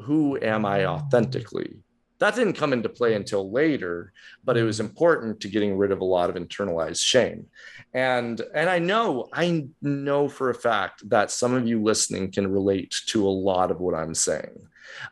who 0.02 0.38
am 0.42 0.66
i 0.66 0.84
Oh. 0.84 0.96
authentically 0.96 1.78
that 2.22 2.35
didn't 2.35 2.53
come 2.53 2.72
into 2.72 2.88
play 2.88 3.15
until 3.15 3.52
later 3.52 4.14
but 4.43 4.56
it 4.56 4.64
was 4.64 4.80
important 4.80 5.39
to 5.41 5.49
getting 5.49 5.76
rid 5.76 5.91
of 5.91 6.02
a 6.02 6.06
lot 6.06 6.30
of 6.30 6.35
internalized 6.35 7.03
shame. 7.03 7.48
And 7.93 8.39
and 8.53 8.69
i 8.69 8.80
know 8.80 9.27
i 9.34 9.68
know 9.81 10.30
for 10.30 10.49
a 10.49 10.56
fact 10.69 11.10
that 11.10 11.31
some 11.31 11.53
of 11.53 11.68
you 11.68 11.81
listening 11.84 12.31
can 12.31 12.49
relate 12.49 12.93
to 13.07 13.27
a 13.27 13.38
lot 13.49 13.72
of 13.72 13.80
what 13.81 13.95
i'm 13.95 14.14
saying. 14.14 14.56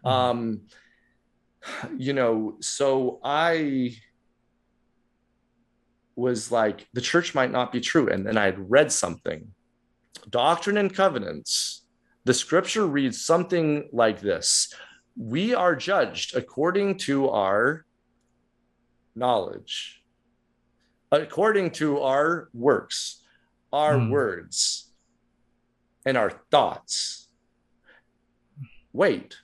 Mhm. 0.05 0.11
um 0.11 0.61
you 1.97 2.13
know 2.13 2.55
so 2.61 3.19
i 3.23 3.95
was 6.15 6.51
like 6.51 6.87
the 6.93 7.01
church 7.01 7.33
might 7.35 7.51
not 7.51 7.71
be 7.71 7.81
true. 7.81 8.07
And 8.13 8.25
then 8.25 8.37
i'd 8.37 8.59
read 8.75 8.91
something 8.91 9.41
doctrine 10.29 10.77
and 10.77 10.93
covenants. 10.93 11.85
The 12.25 12.33
scripture 12.33 12.85
reads 12.85 13.25
something 13.25 13.89
like 13.91 14.19
this 14.21 14.73
we 15.19 15.53
are 15.53 15.75
judged 15.75 16.33
according 16.35 16.97
to 16.97 17.29
our 17.29 17.85
knowledge 19.15 20.01
according 21.11 21.71
to 21.71 21.99
our 21.99 22.49
works 22.53 23.21
our 23.73 23.99
Hmm. 23.99 24.09
words 24.09 24.93
and 26.05 26.15
our 26.17 26.29
thoughts 26.51 27.27
wait 28.93 29.35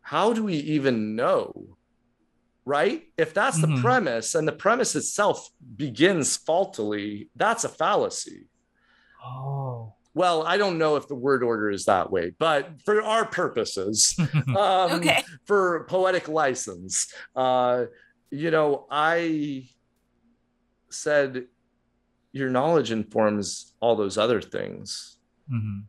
how 0.00 0.32
do 0.32 0.44
we 0.44 0.54
even 0.54 1.14
know 1.14 1.76
right 2.64 3.04
if 3.18 3.34
that's 3.34 3.60
the 3.60 3.66
Mhm. 3.66 3.80
premise 3.82 4.34
and 4.34 4.48
the 4.48 4.52
premise 4.52 4.96
itself 4.96 5.50
begins 5.76 6.38
faultily 6.38 7.30
that's 7.36 7.64
a 7.64 7.68
fallacy 7.68 8.48
Oh. 9.22 9.95
Well 10.16 10.42
i 10.46 10.56
don't 10.56 10.78
know 10.78 10.96
if 10.96 11.06
the 11.06 11.14
word 11.14 11.42
order 11.44 11.70
is 11.70 11.84
that 11.84 12.10
way 12.10 12.32
but 12.38 12.70
for 12.84 13.02
our 13.02 13.24
purposes 13.26 14.16
um, 14.48 14.90
Okay. 14.96 15.22
for 15.44 15.84
poetic 15.88 16.26
license 16.28 17.12
uh 17.36 17.84
you 18.30 18.50
know 18.50 18.86
i 18.90 19.68
said 20.90 21.44
your 22.32 22.50
knowledge 22.50 22.90
informs 22.90 23.74
all 23.80 23.94
those 23.96 24.18
other 24.18 24.40
things 24.40 25.18
Mhm. 25.52 25.84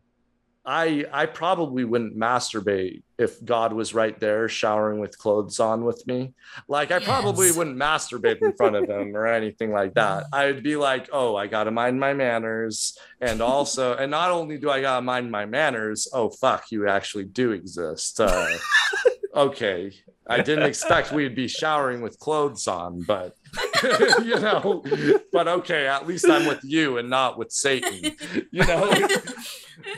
I 0.65 1.05
I 1.11 1.25
probably 1.25 1.83
wouldn't 1.85 2.15
masturbate 2.15 3.01
if 3.17 3.43
God 3.43 3.73
was 3.73 3.93
right 3.93 4.17
there 4.19 4.47
showering 4.47 4.99
with 4.99 5.17
clothes 5.17 5.59
on 5.59 5.83
with 5.83 6.05
me. 6.05 6.33
Like 6.67 6.91
I 6.91 6.99
probably 6.99 7.51
wouldn't 7.51 7.77
masturbate 7.77 8.41
in 8.41 8.53
front 8.53 8.75
of 8.75 8.89
him 8.89 9.15
or 9.15 9.25
anything 9.25 9.71
like 9.71 9.95
that. 9.95 10.25
I'd 10.31 10.63
be 10.63 10.75
like, 10.75 11.09
"Oh, 11.11 11.35
I 11.35 11.47
got 11.47 11.65
to 11.65 11.71
mind 11.71 11.99
my 11.99 12.13
manners." 12.13 12.97
And 13.19 13.41
also, 13.41 13.95
and 13.97 14.11
not 14.11 14.31
only 14.31 14.57
do 14.57 14.69
I 14.69 14.81
got 14.81 14.97
to 14.97 15.01
mind 15.01 15.31
my 15.31 15.45
manners, 15.45 16.07
oh 16.13 16.29
fuck, 16.29 16.65
you 16.71 16.87
actually 16.87 17.25
do 17.25 17.51
exist. 17.51 18.19
Uh, 18.19 18.47
okay. 19.35 19.91
I 20.29 20.41
didn't 20.41 20.65
expect 20.65 21.13
we'd 21.13 21.35
be 21.35 21.47
showering 21.47 22.01
with 22.01 22.19
clothes 22.19 22.67
on, 22.67 23.01
but 23.01 23.33
you 24.23 24.39
know, 24.39 24.83
but 25.31 25.47
okay, 25.47 25.87
at 25.87 26.07
least 26.07 26.27
I'm 26.29 26.45
with 26.47 26.61
you 26.63 26.97
and 26.97 27.09
not 27.09 27.37
with 27.37 27.51
Satan, 27.51 28.15
you 28.51 28.65
know. 28.65 28.91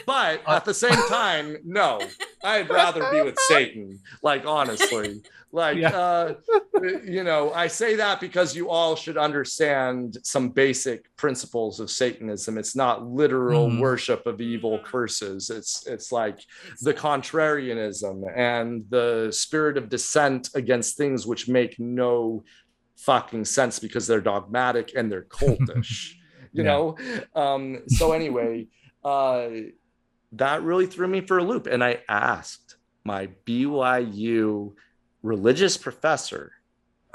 But 0.05 0.41
at 0.45 0.65
the 0.65 0.73
same 0.73 0.91
time, 1.07 1.55
no, 1.63 1.99
I'd 2.43 2.69
rather 2.69 3.09
be 3.11 3.21
with 3.21 3.39
Satan. 3.47 3.99
Like 4.21 4.45
honestly, 4.45 5.21
like 5.53 5.77
Yeah. 5.77 5.97
uh, 5.97 6.33
you 7.05 7.23
know, 7.23 7.53
I 7.53 7.67
say 7.67 7.95
that 7.95 8.19
because 8.19 8.53
you 8.55 8.69
all 8.69 8.97
should 8.97 9.17
understand 9.17 10.17
some 10.23 10.49
basic 10.49 11.05
principles 11.15 11.79
of 11.79 11.89
Satanism. 11.89 12.57
It's 12.57 12.75
not 12.75 13.05
literal 13.07 13.69
Mhm. 13.69 13.79
worship 13.79 14.27
of 14.27 14.41
evil 14.41 14.79
curses. 14.83 15.49
It's 15.49 15.87
it's 15.87 16.11
like 16.11 16.39
the 16.81 16.93
contrarianism 16.93 18.23
and 18.35 18.83
the 18.89 19.29
spirit 19.31 19.77
of 19.77 19.87
dissent 19.89 20.49
against 20.55 20.97
things 20.97 21.25
which 21.25 21.47
make 21.47 21.79
no 21.79 22.43
fucking 23.05 23.45
sense 23.45 23.79
because 23.79 24.05
they're 24.07 24.21
dogmatic 24.21 24.91
and 24.95 25.11
they're 25.11 25.23
cultish 25.41 26.13
you 26.51 26.63
Yeah. 26.63 26.71
know 26.71 26.97
um 27.35 27.83
so 27.87 28.11
anyway 28.11 28.67
uh 29.03 29.47
that 30.33 30.63
really 30.63 30.85
threw 30.85 31.07
me 31.07 31.21
for 31.21 31.37
a 31.37 31.43
loop 31.43 31.65
and 31.67 31.83
i 31.83 31.99
asked 32.09 32.75
my 33.05 33.29
byu 33.45 34.73
religious 35.23 35.77
professor 35.77 36.51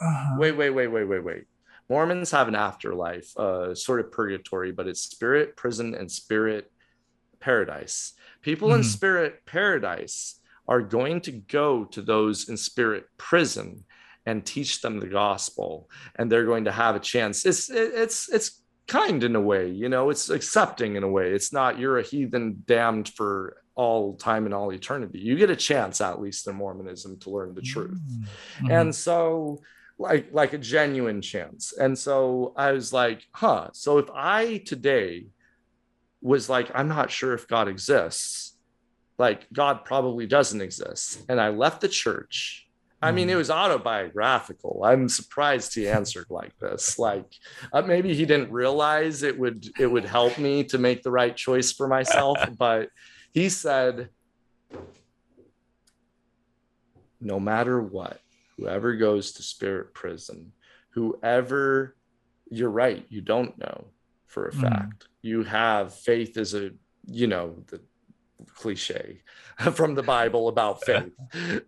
Uh-huh. 0.00 0.36
wait 0.38 0.52
wait 0.52 0.70
wait 0.70 0.88
wait 0.88 1.04
wait 1.04 1.24
wait 1.24 1.44
mormons 1.88 2.30
have 2.30 2.48
an 2.48 2.54
afterlife 2.54 3.36
uh 3.36 3.74
sort 3.74 4.00
of 4.00 4.10
purgatory 4.10 4.72
but 4.72 4.86
it's 4.88 5.00
spirit 5.02 5.56
prison 5.56 5.94
and 5.94 6.10
spirit 6.10 6.70
paradise 7.40 8.14
people 8.42 8.74
in 8.74 8.80
Mhm. 8.80 8.84
spirit 8.84 9.44
paradise 9.46 10.40
are 10.66 10.80
going 10.80 11.20
to 11.20 11.32
go 11.32 11.84
to 11.84 12.00
those 12.00 12.48
in 12.48 12.56
spirit 12.56 13.04
prison 13.18 13.84
and 14.26 14.44
teach 14.44 14.80
them 14.80 15.00
the 15.00 15.06
gospel 15.06 15.88
and 16.16 16.30
they're 16.30 16.46
going 16.46 16.64
to 16.64 16.72
have 16.72 16.96
a 16.96 17.00
chance. 17.00 17.44
It's 17.44 17.68
it's 17.70 18.28
it's 18.28 18.62
kind 18.86 19.24
in 19.24 19.34
a 19.34 19.40
way 19.40 19.70
you 19.70 19.88
know 19.88 20.10
it's 20.10 20.28
accepting 20.30 20.96
in 20.96 21.02
a 21.02 21.08
way. 21.08 21.30
It's 21.32 21.52
not 21.52 21.78
you're 21.78 21.98
a 21.98 22.02
heathen 22.02 22.62
damned 22.66 23.08
for 23.10 23.56
all 23.74 24.14
time 24.16 24.44
and 24.44 24.54
all 24.54 24.72
eternity. 24.72 25.18
You 25.18 25.36
get 25.36 25.50
a 25.50 25.56
chance 25.56 26.00
at 26.00 26.20
least 26.20 26.46
in 26.46 26.54
mormonism 26.54 27.18
to 27.20 27.30
learn 27.30 27.54
the 27.54 27.62
truth. 27.62 28.00
Mhm. 28.62 28.70
and 28.70 28.94
so 28.94 29.60
like 29.98 30.28
like 30.32 30.52
a 30.52 30.58
genuine 30.58 31.20
chance. 31.22 31.72
And 31.72 31.96
so 31.98 32.52
i 32.56 32.72
was 32.72 32.92
like 32.92 33.22
huh 33.32 33.68
so 33.72 33.98
if 33.98 34.08
i 34.14 34.58
today 34.58 35.26
was 36.20 36.48
like 36.48 36.70
i'm 36.74 36.88
not 36.88 37.10
sure 37.10 37.34
if 37.34 37.46
god 37.46 37.68
exists 37.68 38.56
like 39.18 39.46
god 39.52 39.84
probably 39.84 40.26
doesn't 40.26 40.60
exist 40.62 41.22
and 41.28 41.40
i 41.40 41.50
left 41.50 41.80
the 41.80 41.88
church 41.88 42.63
i 43.04 43.12
mean 43.12 43.28
it 43.28 43.34
Mhm. 43.34 43.38
was 43.38 43.50
autobiographical 43.50 44.82
i'm 44.84 45.08
surprised 45.08 45.74
he 45.74 45.88
answered 45.88 46.26
like 46.30 46.52
this 46.58 46.98
like 46.98 47.30
uh, 47.72 47.82
maybe 47.82 48.14
he 48.14 48.24
didn't 48.24 48.50
realize 48.50 49.22
it 49.22 49.38
would 49.38 49.64
it 49.78 49.86
would 49.86 50.04
help 50.04 50.38
me 50.38 50.64
to 50.64 50.78
make 50.78 51.02
the 51.02 51.10
right 51.10 51.36
choice 51.36 51.70
for 51.72 51.86
myself 51.86 52.38
but 52.58 52.88
he 53.32 53.48
said 53.48 54.08
no 57.20 57.38
matter 57.40 57.80
what 57.80 58.20
whoever 58.56 58.94
goes 58.96 59.32
to 59.32 59.42
spirit 59.42 59.92
prison 59.94 60.52
whoever 60.94 61.96
you're 62.50 62.70
right 62.70 63.04
you 63.08 63.20
don't 63.20 63.58
know 63.58 63.86
for 64.26 64.46
a 64.48 64.52
Mhm. 64.52 64.60
fact 64.62 65.08
you 65.22 65.42
have 65.44 65.94
faith 65.94 66.36
is 66.36 66.54
a 66.54 66.70
you 67.06 67.26
know 67.26 67.62
the 67.68 67.80
cliche 68.54 69.22
from 69.72 69.94
the 69.94 70.02
bible 70.02 70.48
about 70.48 70.82
faith 70.82 71.12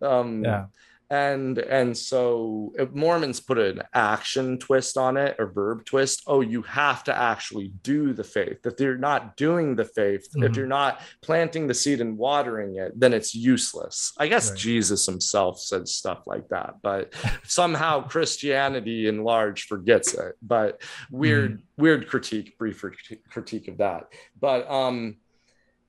um 0.03 0.43
Yeah. 0.45 0.67
And 1.09 1.59
and 1.59 1.97
so 1.97 2.73
if 2.77 2.91
mormons 2.91 3.39
put 3.39 3.59
an 3.59 3.81
action 3.95 4.59
twist 4.59 4.97
on 4.97 5.17
it 5.17 5.37
or 5.39 5.47
verb 5.47 5.85
twist 5.85 6.23
oh 6.27 6.41
you 6.41 6.63
have 6.63 7.05
to 7.05 7.15
actually 7.15 7.73
do 7.83 8.13
the 8.13 8.25
faith. 8.25 8.59
If 8.65 8.81
you're 8.81 8.99
not 8.99 9.37
doing 9.37 9.77
the 9.77 9.85
faith 9.85 10.27
if 10.35 10.51
Mhm. 10.53 10.57
you're 10.57 10.67
not 10.67 11.01
planting 11.23 11.69
the 11.69 11.75
seed 11.75 12.01
and 12.01 12.19
watering 12.19 12.77
it 12.77 12.93
then 12.99 13.13
it's 13.15 13.35
useless. 13.37 14.13
I 14.19 14.27
guess 14.27 14.51
Right. 14.51 14.59
jesus 14.59 15.07
himself 15.07 15.61
said 15.61 15.87
stuff 15.87 16.27
like 16.27 16.49
that 16.49 16.75
but 16.83 17.15
somehow 17.45 18.07
christianity 18.09 19.07
in 19.07 19.23
large 19.23 19.67
forgets 19.67 20.13
it. 20.15 20.35
But 20.43 20.83
weird 21.11 21.63
weird 21.77 22.09
critique 22.09 22.59
brief 22.59 22.81
critique- 22.81 23.29
critique 23.31 23.69
of 23.69 23.79
that. 23.79 24.13
But 24.41 24.69
um 24.69 25.19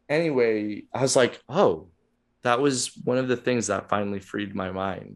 anyway 0.10 0.84
i 0.94 1.02
was 1.02 1.15
like 1.15 1.41
oh 1.49 1.89
that 2.48 2.60
was 2.65 2.78
one 3.11 3.19
of 3.24 3.28
the 3.32 3.41
things 3.45 3.64
that 3.68 3.90
finally 3.90 4.19
freed 4.32 4.53
my 4.64 4.69
mind 4.72 5.15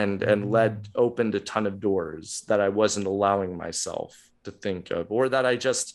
and 0.00 0.22
and 0.30 0.40
led 0.56 0.74
opened 1.06 1.34
a 1.34 1.40
ton 1.52 1.66
of 1.70 1.80
doors 1.88 2.26
that 2.48 2.60
i 2.66 2.68
wasn't 2.80 3.06
allowing 3.14 3.52
myself 3.64 4.10
to 4.44 4.50
think 4.64 4.84
of 4.98 5.02
or 5.16 5.24
that 5.28 5.46
i 5.52 5.54
just 5.68 5.86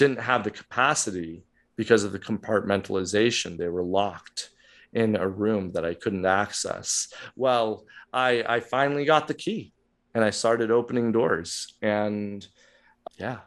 didn't 0.00 0.20
have 0.30 0.42
the 0.42 0.50
capacity 0.62 1.34
because 1.76 2.02
of 2.04 2.12
the 2.12 2.18
compartmentalization. 2.30 3.56
They 3.56 3.68
were 3.76 3.84
locked 4.02 4.40
in 4.92 5.08
a 5.16 5.28
room 5.28 5.64
that 5.74 5.84
i 5.90 5.94
couldn't 6.02 6.26
access. 6.44 6.88
Well 7.44 7.68
i 8.12 8.30
i 8.56 8.58
finally 8.76 9.04
got 9.12 9.24
the 9.28 9.40
key 9.44 9.62
and 10.14 10.22
i 10.28 10.30
started 10.42 10.70
opening 10.70 11.08
doors 11.12 11.50
and 11.82 12.38
yeah 13.24 13.40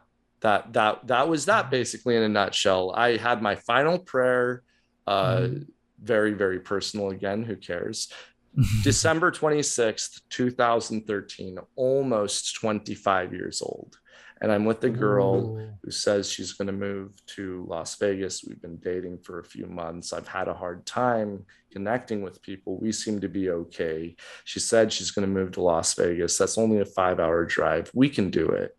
that 0.44 0.72
that 0.76 1.06
that 1.12 1.26
was 1.32 1.42
that 1.50 1.64
basically 1.78 2.14
in 2.16 2.22
a 2.22 2.28
nutshell. 2.38 2.84
I 3.06 3.08
had 3.26 3.38
my 3.48 3.56
final 3.70 3.98
prayer 4.12 4.62
uh 5.06 5.40
Mhm. 5.40 5.66
Very 6.02 6.32
very 6.32 6.60
personal 6.60 7.10
again 7.10 7.42
who 7.42 7.56
cares 7.56 8.12
december 8.82 9.30
26th 9.30 10.20
2013 10.30 11.58
almost 11.76 12.54
25 12.56 13.32
years 13.32 13.62
old 13.62 13.98
and 14.40 14.50
i'm 14.50 14.64
with 14.64 14.82
a 14.84 14.90
girl 14.90 15.58
Ooh. 15.58 15.70
who 15.82 15.90
says 15.90 16.30
she's 16.30 16.52
going 16.52 16.66
to 16.66 16.72
move 16.72 17.12
to 17.26 17.64
Las 17.68 17.96
Vegas. 17.96 18.44
We've 18.44 18.60
been 18.60 18.78
dating 18.78 19.18
for 19.18 19.38
a 19.38 19.44
few 19.44 19.66
months. 19.66 20.12
I've 20.12 20.28
had 20.28 20.48
a 20.48 20.54
hard 20.54 20.84
time 20.86 21.44
connecting 21.70 22.22
with 22.22 22.42
people. 22.42 22.78
We 22.78 22.92
seem 22.92 23.20
to 23.20 23.28
be 23.28 23.50
okay. 23.50 24.16
She 24.44 24.60
said 24.60 24.92
she's 24.92 25.10
going 25.10 25.26
to 25.26 25.32
move 25.32 25.52
to 25.52 25.62
Las 25.62 25.94
Vegas. 25.94 26.36
That's 26.36 26.58
only 26.58 26.80
a 26.80 26.84
five 26.84 27.20
hour 27.20 27.44
drive. 27.44 27.90
We 27.94 28.08
can 28.08 28.30
do 28.30 28.48
it. 28.48 28.76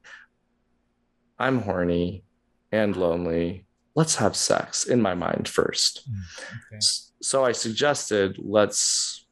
I'm 1.40 1.62
horny 1.62 2.24
and 2.72 2.96
lonely. 2.96 3.66
Let's 3.96 4.16
have 4.18 4.36
sex 4.36 4.86
in 4.86 5.02
my 5.02 5.16
mind 5.16 5.48
first. 5.48 6.10
Mm, 6.10 6.74
okay. 6.74 6.80
So 7.22 7.46
I 7.46 7.52
suggested 7.52 8.38
let's 8.40 9.26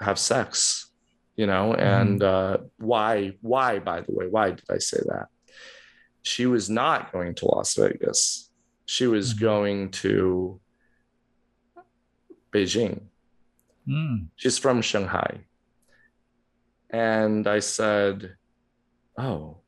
have 0.00 0.18
sex, 0.18 0.90
you 1.36 1.46
know, 1.46 1.74
and 1.74 2.22
uh, 2.22 2.58
why, 2.78 3.32
why, 3.40 3.78
by 3.78 4.00
the 4.00 4.12
way, 4.12 4.26
why 4.28 4.50
did 4.50 4.64
I 4.70 4.78
say 4.78 4.98
that? 5.06 5.26
She 6.22 6.46
was 6.46 6.68
not 6.68 7.12
going 7.12 7.34
to 7.36 7.46
Las 7.46 7.74
Vegas. 7.74 8.50
She 8.86 9.06
was 9.06 9.32
Mhm. 9.34 9.40
going 9.40 9.90
to 10.02 10.60
Beijing. 12.52 13.02
Mm. 13.88 14.28
She's 14.36 14.58
from 14.58 14.82
Shanghai. 14.82 15.44
And 16.90 17.46
I 17.46 17.60
said, 17.60 18.36
Oh, 19.18 19.58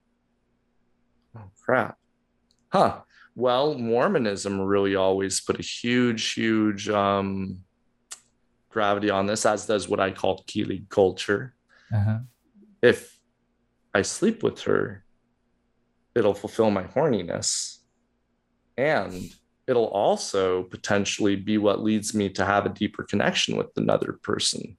oh 1.36 1.50
crap. 1.64 1.96
Huh. 2.72 3.00
Well, 3.34 3.74
Mormonism 3.78 4.60
really 4.60 4.94
always 4.96 5.40
put 5.40 5.58
a 5.58 5.62
huge, 5.62 6.32
huge 6.34 6.88
um, 6.88 7.60
gravity 8.78 9.10
on 9.10 9.26
this, 9.26 9.44
as 9.44 9.66
does 9.66 9.88
what 9.88 9.98
I 9.98 10.12
call 10.12 10.44
Kili 10.46 10.88
culture. 10.88 11.52
Uh-huh. 11.92 12.18
If 12.80 13.18
I 13.92 14.02
sleep 14.02 14.44
with 14.44 14.60
her, 14.62 15.04
it'll 16.14 16.40
fulfill 16.42 16.70
my 16.70 16.84
horniness. 16.84 17.78
And 18.76 19.12
it'll 19.66 19.92
also 20.06 20.62
potentially 20.62 21.34
be 21.34 21.58
what 21.58 21.82
leads 21.82 22.14
me 22.14 22.28
to 22.30 22.44
have 22.44 22.66
a 22.66 22.76
deeper 22.82 23.02
connection 23.02 23.56
with 23.56 23.70
another 23.76 24.12
person 24.22 24.76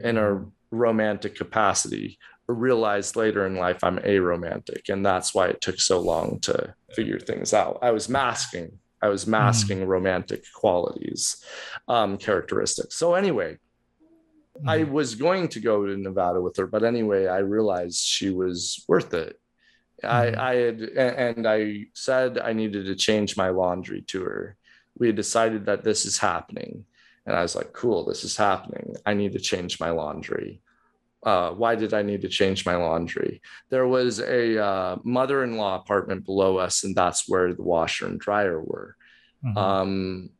in 0.00 0.18
a 0.18 0.44
romantic 0.72 1.36
capacity. 1.36 2.18
I 2.48 2.52
realized 2.52 3.14
later 3.14 3.46
in 3.46 3.54
life 3.54 3.84
I'm 3.84 3.98
aromantic, 3.98 4.88
and 4.88 5.06
that's 5.06 5.32
why 5.32 5.46
it 5.46 5.60
took 5.60 5.78
so 5.78 6.00
long 6.00 6.40
to 6.40 6.74
figure 6.96 7.20
things 7.20 7.54
out. 7.54 7.78
I 7.80 7.92
was 7.92 8.08
masking, 8.08 8.80
I 9.06 9.08
was 9.08 9.26
masking 9.26 9.80
romantic 9.86 10.42
qualities, 10.52 11.22
um, 11.86 12.10
characteristics. 12.18 12.96
So 12.96 13.14
anyway, 13.14 13.58
I 14.66 14.78
Mhm. 14.80 14.90
was 14.90 15.14
going 15.14 15.48
to 15.54 15.60
go 15.60 15.86
to 15.86 15.96
Nevada 15.96 16.40
with 16.40 16.56
her, 16.56 16.66
but 16.66 16.82
anyway, 16.82 17.26
I 17.26 17.38
realized 17.56 17.98
she 18.16 18.30
was 18.30 18.84
worth 18.88 19.12
it. 19.14 19.38
Mhm. 20.02 20.08
I, 20.08 20.24
I 20.50 20.54
had, 20.64 20.78
and 21.36 21.46
I 21.46 21.86
said 21.94 22.38
I 22.38 22.52
needed 22.52 22.84
to 22.86 22.96
change 23.08 23.36
my 23.36 23.50
laundry 23.50 24.02
to 24.12 24.18
her. 24.24 24.56
we 24.98 25.08
had 25.08 25.16
decided 25.16 25.66
that 25.66 25.84
this 25.84 26.06
is 26.06 26.16
happening. 26.30 26.72
And 27.26 27.36
I 27.36 27.42
was 27.42 27.54
like, 27.54 27.70
cool, 27.74 28.00
this 28.06 28.24
is 28.24 28.34
happening. 28.48 28.86
I 29.04 29.12
need 29.12 29.32
to 29.34 29.38
change 29.50 29.78
my 29.78 29.90
laundry. 29.90 30.62
Uh, 31.26 31.50
why 31.50 31.74
did 31.74 31.92
I 31.92 32.02
need 32.02 32.22
to 32.22 32.28
change 32.28 32.64
my 32.64 32.76
laundry? 32.76 33.42
There 33.68 33.88
was 33.88 34.20
a 34.20 34.64
uh, 34.64 34.96
mother 35.02 35.42
in 35.42 35.56
law 35.56 35.74
apartment 35.74 36.24
below 36.24 36.58
us, 36.58 36.84
and 36.84 36.94
that's 36.94 37.28
where 37.28 37.52
the 37.52 37.64
washer 37.64 38.06
and 38.06 38.18
dryer 38.18 38.60
were. 38.60 38.96
Mhm. 39.44 39.56
Um, 39.56 40.30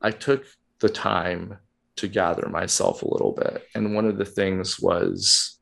I 0.00 0.12
took 0.12 0.44
the 0.78 0.88
time 0.88 1.58
to 1.96 2.06
gather 2.06 2.48
myself 2.48 3.02
a 3.02 3.08
little 3.08 3.32
bit. 3.32 3.66
And 3.74 3.96
one 3.96 4.06
of 4.06 4.16
the 4.16 4.24
things 4.24 4.78
was 4.78 5.58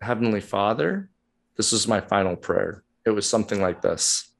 Heavenly 0.00 0.40
Father, 0.40 1.08
this 1.56 1.70
was 1.70 1.86
my 1.86 2.00
final 2.00 2.34
prayer. 2.34 2.82
It 3.04 3.10
was 3.10 3.28
something 3.28 3.62
like 3.62 3.80
this 3.80 4.32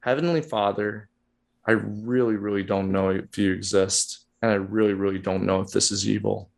Heavenly 0.00 0.42
Father, 0.42 1.08
I 1.64 1.72
really, 1.72 2.36
really 2.36 2.64
don't 2.64 2.90
know 2.90 3.10
if 3.10 3.38
you 3.38 3.52
exist. 3.52 4.26
And 4.42 4.50
I 4.50 4.54
really, 4.54 4.94
really 4.94 5.18
don't 5.18 5.44
know 5.44 5.60
if 5.60 5.70
this 5.70 5.90
is 5.92 6.08
evil. 6.08 6.50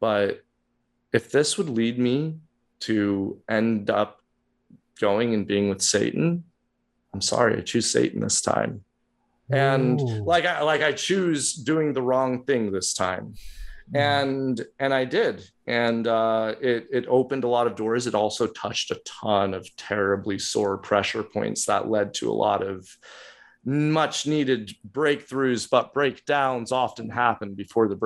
But 0.00 0.42
if 1.12 1.30
this 1.30 1.58
would 1.58 1.68
lead 1.68 1.98
me 1.98 2.38
to 2.80 3.40
end 3.48 3.90
up 3.90 4.20
going 5.00 5.34
and 5.34 5.46
being 5.46 5.68
with 5.68 5.82
Satan, 5.82 6.44
I'm 7.12 7.20
sorry, 7.20 7.58
I 7.58 7.60
choose 7.62 7.90
Satan 7.90 8.20
this 8.20 8.40
time. 8.40 8.84
And 9.50 10.00
like 10.24 10.44
I 10.46 10.62
like 10.62 10.82
I 10.82 10.92
choose 10.92 11.54
doing 11.54 11.92
the 11.92 12.02
wrong 12.02 12.44
thing 12.44 12.70
this 12.70 12.94
time. 12.94 13.34
And 13.92 14.64
and 14.78 14.94
I 14.94 15.04
did. 15.04 15.42
And 15.66 16.06
uh 16.06 16.54
it 16.60 16.86
it 16.92 17.06
opened 17.08 17.42
a 17.42 17.48
lot 17.48 17.66
of 17.66 17.74
doors. 17.74 18.06
It 18.06 18.14
also 18.14 18.46
touched 18.46 18.92
a 18.92 19.00
ton 19.04 19.52
of 19.52 19.68
terribly 19.76 20.38
sore 20.38 20.78
pressure 20.78 21.24
points 21.24 21.66
that 21.66 21.90
led 21.90 22.14
to 22.14 22.30
a 22.30 22.32
lot 22.32 22.64
of 22.64 22.88
much 23.64 24.26
needed 24.26 24.72
breakthroughs, 24.88 25.68
but 25.68 25.92
breakdowns 25.92 26.70
often 26.70 27.10
happen 27.10 27.54
before 27.54 27.88
the 27.88 27.96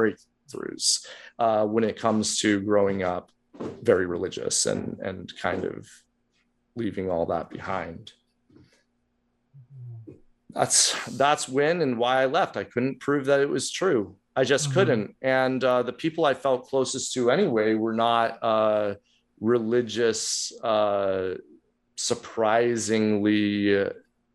breakthroughs 0.49 1.07
uh, 1.39 1.67
when 1.67 1.85
it 1.85 1.99
comes 1.99 2.39
to 2.41 2.61
growing 2.61 3.03
up 3.03 3.31
very 3.83 4.07
religious 4.07 4.67
and 4.67 4.99
and 5.01 5.33
kind 5.41 5.65
of 5.65 5.89
leaving 6.77 7.11
all 7.11 7.27
that 7.27 7.51
behind. 7.51 8.13
That's 10.51 10.95
that's 11.17 11.49
when 11.49 11.81
and 11.83 11.99
why 11.99 12.23
I 12.23 12.27
left. 12.27 12.57
I 12.57 12.65
couldn't 12.65 13.01
prove 13.01 13.27
that 13.27 13.41
it 13.41 13.49
was 13.49 13.71
true. 13.71 14.17
I 14.37 14.45
just 14.45 14.71
Mhm. 14.71 14.73
couldn't. 14.73 15.17
And 15.23 15.63
uh, 15.63 15.83
the 15.83 15.93
people 15.93 16.25
I 16.25 16.35
felt 16.35 16.67
closest 16.69 17.13
to 17.15 17.31
anyway 17.31 17.75
were 17.75 17.93
not 17.93 18.39
uh, 18.43 18.95
religious, 19.41 20.53
uh, 20.63 21.35
surprisingly 21.97 23.77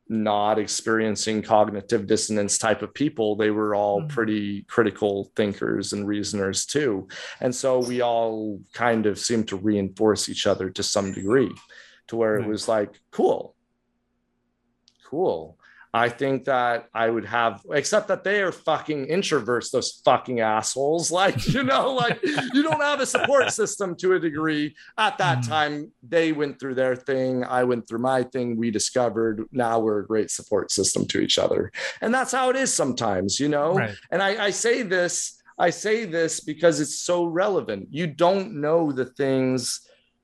not 0.09 0.57
experiencing 0.57 1.43
cognitive 1.43 2.07
dissonance 2.07 2.57
type 2.57 2.81
of 2.81 2.91
people. 2.95 3.35
They 3.35 3.51
were 3.51 3.75
all 3.75 4.01
Mhm. 4.01 4.09
pretty 4.09 4.63
critical 4.63 5.31
thinkers 5.35 5.93
and 5.93 6.07
reasoners 6.07 6.65
too. 6.65 7.07
And 7.39 7.53
so 7.53 7.77
we 7.79 8.01
all 8.01 8.59
kind 8.73 9.05
of 9.05 9.19
seemed 9.19 9.47
to 9.49 9.55
reinforce 9.55 10.27
each 10.27 10.47
other 10.47 10.71
to 10.71 10.81
some 10.81 11.13
degree 11.13 11.53
to 12.07 12.15
where 12.15 12.37
it 12.37 12.47
was 12.47 12.67
like, 12.67 12.99
cool, 13.11 13.55
cool. 15.05 15.58
I 15.91 16.07
think 16.09 16.45
that 16.45 16.87
I 16.93 17.09
would 17.09 17.25
have, 17.25 17.61
except 17.71 18.09
that 18.09 18.23
they 18.23 18.41
are 18.43 18.51
fucking 18.51 19.07
introverts, 19.07 19.71
those 19.71 20.01
fucking 20.05 20.39
assholes. 20.39 21.11
Like, 21.19 21.47
you 21.47 21.63
know, 21.63 21.93
like 21.93 22.19
you 22.53 22.61
don't 22.61 22.81
have 22.81 22.99
a 22.99 23.05
support 23.07 23.51
system 23.61 23.95
to 23.97 24.13
a 24.13 24.19
degree. 24.19 24.75
At 24.97 25.17
that 25.17 25.39
Mm. 25.39 25.47
time, 25.47 25.91
they 26.07 26.31
went 26.31 26.59
through 26.59 26.75
their 26.75 26.95
thing. 26.95 27.43
I 27.43 27.63
went 27.63 27.87
through 27.87 27.99
my 27.99 28.21
thing. 28.23 28.55
We 28.57 28.69
discovered 28.71 29.45
now 29.51 29.79
we're 29.79 29.99
a 30.01 30.05
great 30.05 30.29
support 30.29 30.71
system 30.71 31.05
to 31.07 31.19
each 31.21 31.39
other. 31.39 31.71
And 32.01 32.13
that's 32.13 32.31
how 32.31 32.49
it 32.51 32.55
is 32.55 32.71
sometimes, 32.71 33.39
you 33.39 33.49
know? 33.49 33.73
Right. 33.73 33.95
And 34.11 34.21
I, 34.21 34.45
I 34.45 34.49
say 34.51 34.83
this, 34.83 35.41
I 35.57 35.71
say 35.71 36.05
this 36.05 36.39
because 36.39 36.79
it's 36.79 36.99
so 36.99 37.25
relevant. 37.25 37.87
You 37.89 38.05
don't 38.07 38.61
know 38.61 38.91
the 38.91 39.05
things 39.05 39.81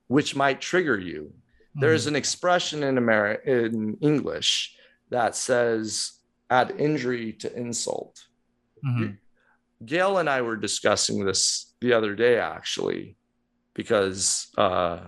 which 0.07 0.35
might 0.35 0.61
trigger 0.61 0.99
you. 0.99 1.33
There's 1.73 2.05
an 2.07 2.15
expression 2.15 2.83
in 2.83 2.95
Ameri- 2.95 3.43
in 3.45 3.97
English 4.01 4.74
that 5.15 5.35
says 5.35 6.19
add 6.49 6.75
injury 6.77 7.33
to 7.33 7.47
insult. 7.57 8.25
Mhm. 8.85 9.17
Gail 9.85 10.17
and 10.19 10.29
I 10.29 10.41
were 10.41 10.57
discussing 10.57 11.25
this 11.25 11.73
the 11.81 11.93
other 11.93 12.15
day, 12.15 12.37
actually, 12.37 13.17
because 13.73 14.47
uh, 14.57 14.99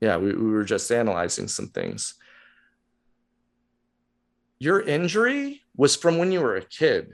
yeah, 0.00 0.16
we, 0.16 0.32
we 0.34 0.50
were 0.50 0.64
just 0.64 0.90
analyzing 0.90 1.48
some 1.48 1.68
things. 1.68 2.14
Your 4.58 4.80
injury 4.80 5.62
was 5.76 5.94
from 5.96 6.18
when 6.18 6.32
you 6.32 6.40
were 6.40 6.56
a 6.56 6.64
kid. 6.64 7.04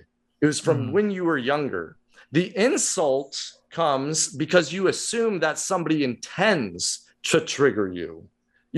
It 0.41 0.47
was 0.47 0.61
from 0.61 0.79
Mhm. 0.89 0.93
when 0.93 1.11
you 1.11 1.25
were 1.25 1.39
younger. 1.39 1.97
The 2.33 2.57
insult 2.57 3.37
comes 3.71 4.29
because 4.35 4.73
you 4.73 4.89
assume 4.89 5.41
that 5.41 5.59
somebody 5.59 6.05
intends 6.05 7.07
to 7.25 7.41
trigger 7.41 7.89
you. 7.93 8.29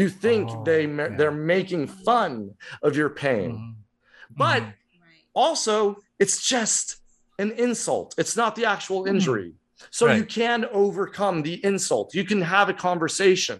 You 0.00 0.08
think 0.10 0.44
Oh, 0.52 0.62
they 0.68 0.82
yeah. 0.86 1.08
they're 1.16 1.40
making 1.56 1.84
fun 2.08 2.30
of 2.86 2.92
your 3.00 3.10
pain. 3.24 3.50
Mhm. 3.52 3.74
But 4.44 4.62
Mhm. 4.62 4.72
Also 5.34 5.76
it's 6.22 6.38
just 6.54 6.84
an 7.38 7.50
insult 7.66 8.08
it's 8.22 8.36
not 8.42 8.52
the 8.56 8.64
actual 8.74 9.00
Mhm. 9.02 9.10
injury 9.12 9.50
so 9.98 10.04
you 10.18 10.24
can 10.40 10.60
overcome 10.84 11.36
the 11.42 11.56
insult 11.70 12.06
you 12.18 12.24
can 12.32 12.40
have 12.56 12.68
a 12.70 12.76
conversation 12.88 13.58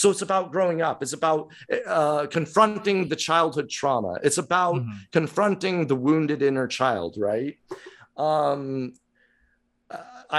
so 0.00 0.04
it's 0.12 0.20
about 0.28 0.52
growing 0.54 0.80
up 0.88 0.96
it's 1.04 1.14
about 1.20 1.42
uh, 1.86 2.22
confronting 2.38 2.98
the 3.12 3.16
childhood 3.28 3.68
trauma 3.78 4.12
it's 4.26 4.40
about 4.46 4.74
Mhm. 4.82 4.96
confronting 5.18 5.76
the 5.90 5.98
wounded 6.06 6.40
inner 6.48 6.68
child 6.78 7.12
right 7.30 7.54
um 8.28 8.92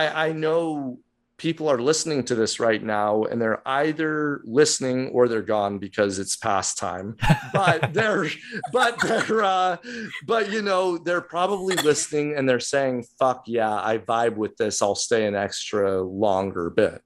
i 0.01 0.03
i 0.27 0.31
know 0.43 0.99
people 1.37 1.67
are 1.67 1.79
listening 1.81 2.23
to 2.23 2.35
this 2.35 2.59
right 2.59 2.81
now 2.81 3.23
and 3.23 3.41
they're 3.41 3.61
either 3.67 4.41
listening 4.45 5.09
or 5.09 5.27
they're 5.27 5.41
gone 5.41 5.77
because 5.79 6.19
it's 6.19 6.35
past 6.35 6.77
time. 6.77 7.17
But 7.53 7.93
they're 7.93 8.27
but 8.71 8.99
they're 9.01 9.43
uh 9.43 9.77
but 10.25 10.51
you 10.51 10.61
know 10.61 10.97
they're 10.97 11.21
probably 11.21 11.75
listening 11.75 12.35
and 12.35 12.47
they're 12.47 12.59
saying 12.59 13.05
fuck 13.19 13.43
yeah 13.47 13.73
i 13.73 13.97
vibe 13.97 14.35
with 14.35 14.55
this. 14.57 14.81
I'll 14.81 14.95
stay 14.95 15.25
an 15.25 15.35
extra 15.35 16.01
longer 16.01 16.69
bit. 16.69 17.01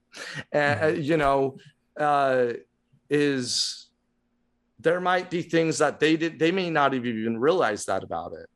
And 0.52 0.84
uh, 0.84 0.88
you 0.88 1.18
know 1.18 1.58
uh 2.00 2.54
is 3.10 3.88
there 4.80 5.02
might 5.02 5.30
be 5.30 5.42
things 5.42 5.80
that 5.80 6.00
they 6.00 6.16
did 6.16 6.40
they 6.40 6.52
may 6.52 6.70
not 6.70 6.94
have 6.94 7.06
even 7.06 7.40
realized 7.40 7.88
that 7.88 8.04
about 8.04 8.34
it 8.34 8.48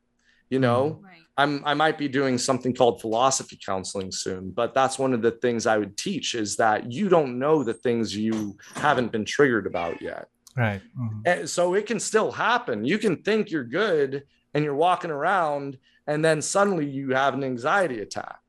you 0.53 0.59
know? 0.59 0.99
Right. 1.01 1.22
I'm 1.37 1.63
I 1.65 1.73
might 1.73 1.97
be 1.97 2.07
doing 2.07 2.37
something 2.37 2.73
called 2.75 3.01
philosophy 3.01 3.57
counseling 3.65 4.11
soon, 4.11 4.51
but 4.51 4.73
that's 4.73 4.99
one 4.99 5.13
of 5.13 5.21
the 5.21 5.31
things 5.31 5.65
I 5.65 5.77
would 5.77 5.97
teach 5.97 6.35
is 6.35 6.55
that 6.57 6.91
you 6.91 7.09
don't 7.09 7.39
know 7.39 7.63
the 7.63 7.73
things 7.73 8.15
you 8.15 8.57
haven't 8.75 9.11
been 9.11 9.25
triggered 9.25 9.65
about 9.65 10.01
yet. 10.01 10.27
Right. 10.55 10.81
Mhm. 10.99 11.21
And 11.25 11.49
so 11.49 11.73
it 11.73 11.87
can 11.87 11.99
still 11.99 12.31
happen. 12.31 12.85
You 12.85 12.99
can 12.99 13.23
think 13.23 13.49
you're 13.49 13.63
good 13.63 14.23
and 14.53 14.63
you're 14.63 14.75
walking 14.75 15.09
around 15.09 15.79
and 16.05 16.23
then 16.23 16.41
suddenly 16.41 16.85
you 16.87 17.11
have 17.15 17.33
an 17.33 17.43
anxiety 17.43 17.99
attack, 18.01 18.41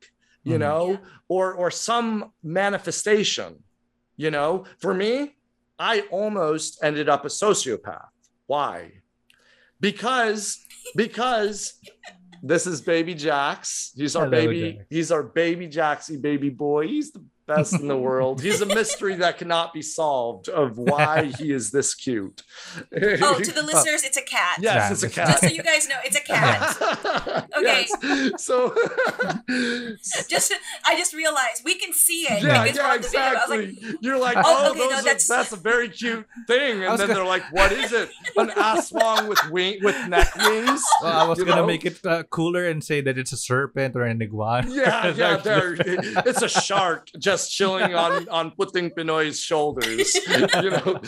you 0.43 0.57
Mhm. 0.57 0.59
know, 0.59 0.91
Yeah. 0.91 0.97
or 1.27 1.53
or 1.55 1.71
some 1.71 2.31
manifestation. 2.43 3.63
You 4.17 4.29
know, 4.31 4.65
for 4.79 4.93
me, 4.93 5.35
I 5.79 6.01
almost 6.11 6.83
ended 6.83 7.09
up 7.09 7.25
a 7.25 7.29
sociopath. 7.29 8.09
Why? 8.45 9.01
Because 9.81 10.63
because 10.95 11.73
this 12.47 12.67
is 12.67 12.81
baby 12.81 13.13
Jax. 13.13 13.91
He's 13.95 14.15
our 14.15 14.25
Hello, 14.25 14.31
baby. 14.31 14.73
Jax. 14.73 14.85
He's 14.89 15.11
our 15.11 15.23
baby 15.23 15.67
Jaxy 15.67 16.21
baby 16.21 16.49
boy. 16.49 16.87
He's 16.87 17.11
the 17.11 17.23
best 17.47 17.73
in 17.73 17.87
the 17.87 17.97
world. 17.97 18.41
He's 18.41 18.61
a 18.61 18.65
mystery 18.65 19.15
that 19.15 19.37
cannot 19.37 19.73
be 19.73 19.81
solved 19.81 20.49
of 20.49 20.77
why 20.77 21.25
he 21.39 21.51
is 21.51 21.71
this 21.71 21.93
cute. 21.93 22.43
Oh, 22.93 23.39
to 23.39 23.51
the 23.51 23.63
listeners, 23.63 24.03
it's 24.03 24.17
a 24.17 24.21
cat. 24.21 24.57
yes, 24.61 24.75
Yeah, 24.75 24.91
it's 24.91 25.03
a 25.03 25.09
cat. 25.09 25.27
Just 25.27 25.43
so 25.43 25.49
you 25.49 25.63
guys 25.63 25.87
know, 25.87 25.95
it's 26.03 26.17
a 26.17 26.21
cat. 26.23 27.47
Okay. 27.57 27.87
Yes. 28.01 28.43
So 28.43 28.69
just 30.29 30.53
I 30.85 30.95
just 30.97 31.13
realized 31.13 31.63
we 31.63 31.75
can 31.75 31.93
see 31.93 32.23
it 32.23 32.43
yeah, 32.43 32.63
because 32.63 32.77
we're 32.77 32.83
yeah, 32.83 32.91
on 32.93 33.01
the 33.01 33.07
video. 33.07 33.21
I 33.21 33.33
was 33.33 33.49
like, 33.49 33.59
exactly. 33.69 33.97
You're 34.01 34.17
like, 34.19 34.37
Oh, 34.37 34.43
oh, 34.45 34.69
okay, 34.71 34.79
no, 34.79 34.89
those 34.89 34.99
are- 34.99 35.03
that's- 35.03 35.27
that's... 35.27 35.51
a 35.51 35.55
very 35.57 35.89
cute 35.89 36.25
thing, 36.47 36.83
and 36.83 36.97
then 36.99 37.07
gonna- 37.07 37.13
they're 37.13 37.25
like, 37.25 37.43
what 37.51 37.71
is 37.71 37.91
it? 37.93 38.09
An 38.37 38.49
aswang 38.49 39.27
with 39.27 39.39
wing 39.51 39.79
with 39.81 39.95
neck 40.09 40.35
wings? 40.35 40.83
Well, 41.01 41.17
I 41.19 41.27
was 41.27 41.39
You 41.39 41.45
gonna 41.45 41.61
know? 41.61 41.67
make 41.67 41.85
it 41.85 42.05
uh, 42.05 42.23
cooler 42.23 42.65
and 42.67 42.83
say 42.83 43.01
that 43.01 43.17
it's 43.17 43.31
a 43.31 43.37
serpent 43.37 43.95
or 43.95 44.03
an 44.03 44.21
iguana. 44.21 44.69
Yeah, 44.69 45.13
yeah, 45.15 45.37
there. 45.37 45.75
It's 45.79 46.41
a 46.41 46.49
shark 46.49 47.09
just 47.17 47.34
chilling 47.37 47.93
on 47.95 48.27
on 48.39 48.51
Puting 48.51 48.91
Pinoy's 48.91 49.39
shoulders. 49.39 50.15
You 50.65 50.69
know, 50.71 51.01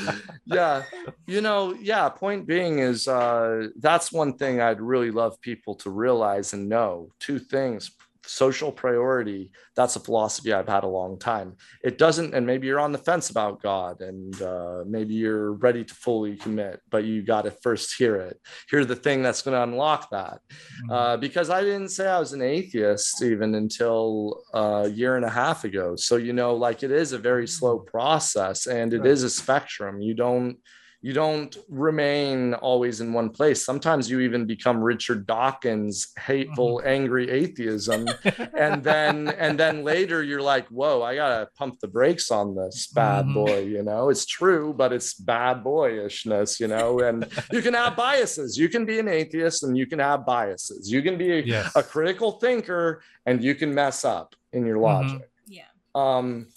yeah, 0.45 0.83
you 1.25 1.41
know, 1.41 1.73
yeah. 1.73 2.09
Point 2.09 2.45
being 2.47 2.79
is 2.79 3.07
uh, 3.07 3.67
that's 3.77 4.11
one 4.11 4.37
thing 4.37 4.61
I'd 4.61 4.81
really 4.81 5.11
love 5.11 5.39
people 5.41 5.75
to 5.75 5.89
realize 5.89 6.53
and 6.53 6.67
know. 6.69 7.09
Two 7.19 7.39
things. 7.39 7.91
Social 8.27 8.71
priority 8.71 9.51
that's 9.75 9.95
a 9.95 9.99
philosophy 9.99 10.51
i've 10.53 10.67
had 10.67 10.83
a 10.83 10.87
long 10.87 11.17
time. 11.19 11.55
It 11.83 11.97
doesn't 11.97 12.33
and 12.33 12.45
maybe 12.45 12.67
you're 12.67 12.79
on 12.79 12.91
the 12.91 12.97
fence 12.97 13.29
about 13.29 13.61
god 13.61 14.01
and 14.01 14.39
uh, 14.41 14.83
maybe 14.85 15.13
you're 15.13 15.53
ready 15.53 15.83
to 15.83 15.93
fully 15.93 16.35
commit 16.35 16.81
but 16.89 17.03
you 17.03 17.21
got 17.23 17.43
to 17.43 17.51
first 17.51 17.95
hear 17.97 18.15
it. 18.17 18.39
Hear 18.69 18.85
the 18.85 18.95
thing 18.95 19.21
that's 19.23 19.41
going 19.41 19.55
to 19.55 19.63
unlock 19.63 20.09
that. 20.11 20.39
Mhm. 20.83 20.91
uh, 20.91 21.17
because 21.17 21.49
i 21.49 21.61
didn't 21.61 21.89
say 21.89 22.07
i 22.07 22.19
was 22.19 22.33
an 22.33 22.41
atheist 22.41 23.21
even 23.21 23.55
until 23.55 24.43
uh, 24.53 24.83
a 24.85 24.89
year 24.89 25.15
and 25.15 25.25
a 25.25 25.29
half 25.29 25.63
ago. 25.63 25.95
So 25.95 26.15
you 26.17 26.33
know 26.33 26.55
like 26.55 26.83
it 26.83 26.91
is 26.91 27.13
a 27.13 27.17
very 27.17 27.47
slow 27.47 27.79
process 27.79 28.67
and 28.67 28.93
it 28.93 29.05
is 29.05 29.23
a 29.23 29.29
spectrum. 29.29 30.01
You 30.01 30.13
don't 30.13 30.57
you 31.01 31.13
don't 31.13 31.55
remain 31.69 32.55
always 32.55 33.01
in 33.01 33.13
one 33.13 33.29
place. 33.29 33.63
Sometimes 33.63 34.09
you 34.09 34.19
even 34.21 34.45
become 34.47 34.83
Richard 34.83 35.27
Dawkins' 35.27 36.07
hateful, 36.17 36.81
angry 36.83 37.29
atheism, 37.29 38.07
and 38.57 38.83
then 38.83 39.27
and 39.29 39.59
then 39.59 39.83
later 39.83 40.23
you're 40.23 40.41
like, 40.41 40.67
whoa, 40.69 41.03
I 41.03 41.13
gotta 41.15 41.49
pump 41.55 41.79
the 41.81 41.87
brakes 41.87 42.31
on 42.31 42.55
this 42.55 42.87
bad 42.87 43.25
Mhm. 43.25 43.33
boy. 43.35 43.59
You 43.65 43.83
know, 43.83 44.09
it's 44.09 44.25
true, 44.25 44.73
but 44.75 44.91
it's 44.91 45.13
bad 45.13 45.63
boyishness. 45.63 46.59
You 46.59 46.67
know, 46.67 46.99
and 47.01 47.27
you 47.51 47.61
can 47.61 47.75
have 47.75 47.95
biases. 47.95 48.57
You 48.57 48.67
can 48.67 48.83
be 48.83 48.97
an 48.97 49.07
atheist 49.07 49.63
and 49.63 49.77
you 49.77 49.85
can 49.85 49.99
have 49.99 50.25
biases. 50.25 50.91
You 50.91 51.03
can 51.03 51.15
be 51.17 51.31
a, 51.31 51.41
yes. 51.41 51.75
a 51.75 51.83
critical 51.83 52.31
thinker 52.39 53.03
and 53.27 53.43
you 53.43 53.53
can 53.53 53.71
mess 53.73 54.03
up 54.03 54.35
in 54.51 54.65
your 54.65 54.77
Mhm. 54.77 54.81
logic. 54.81 55.29
Yeah. 55.45 55.63
Um. 55.93 56.47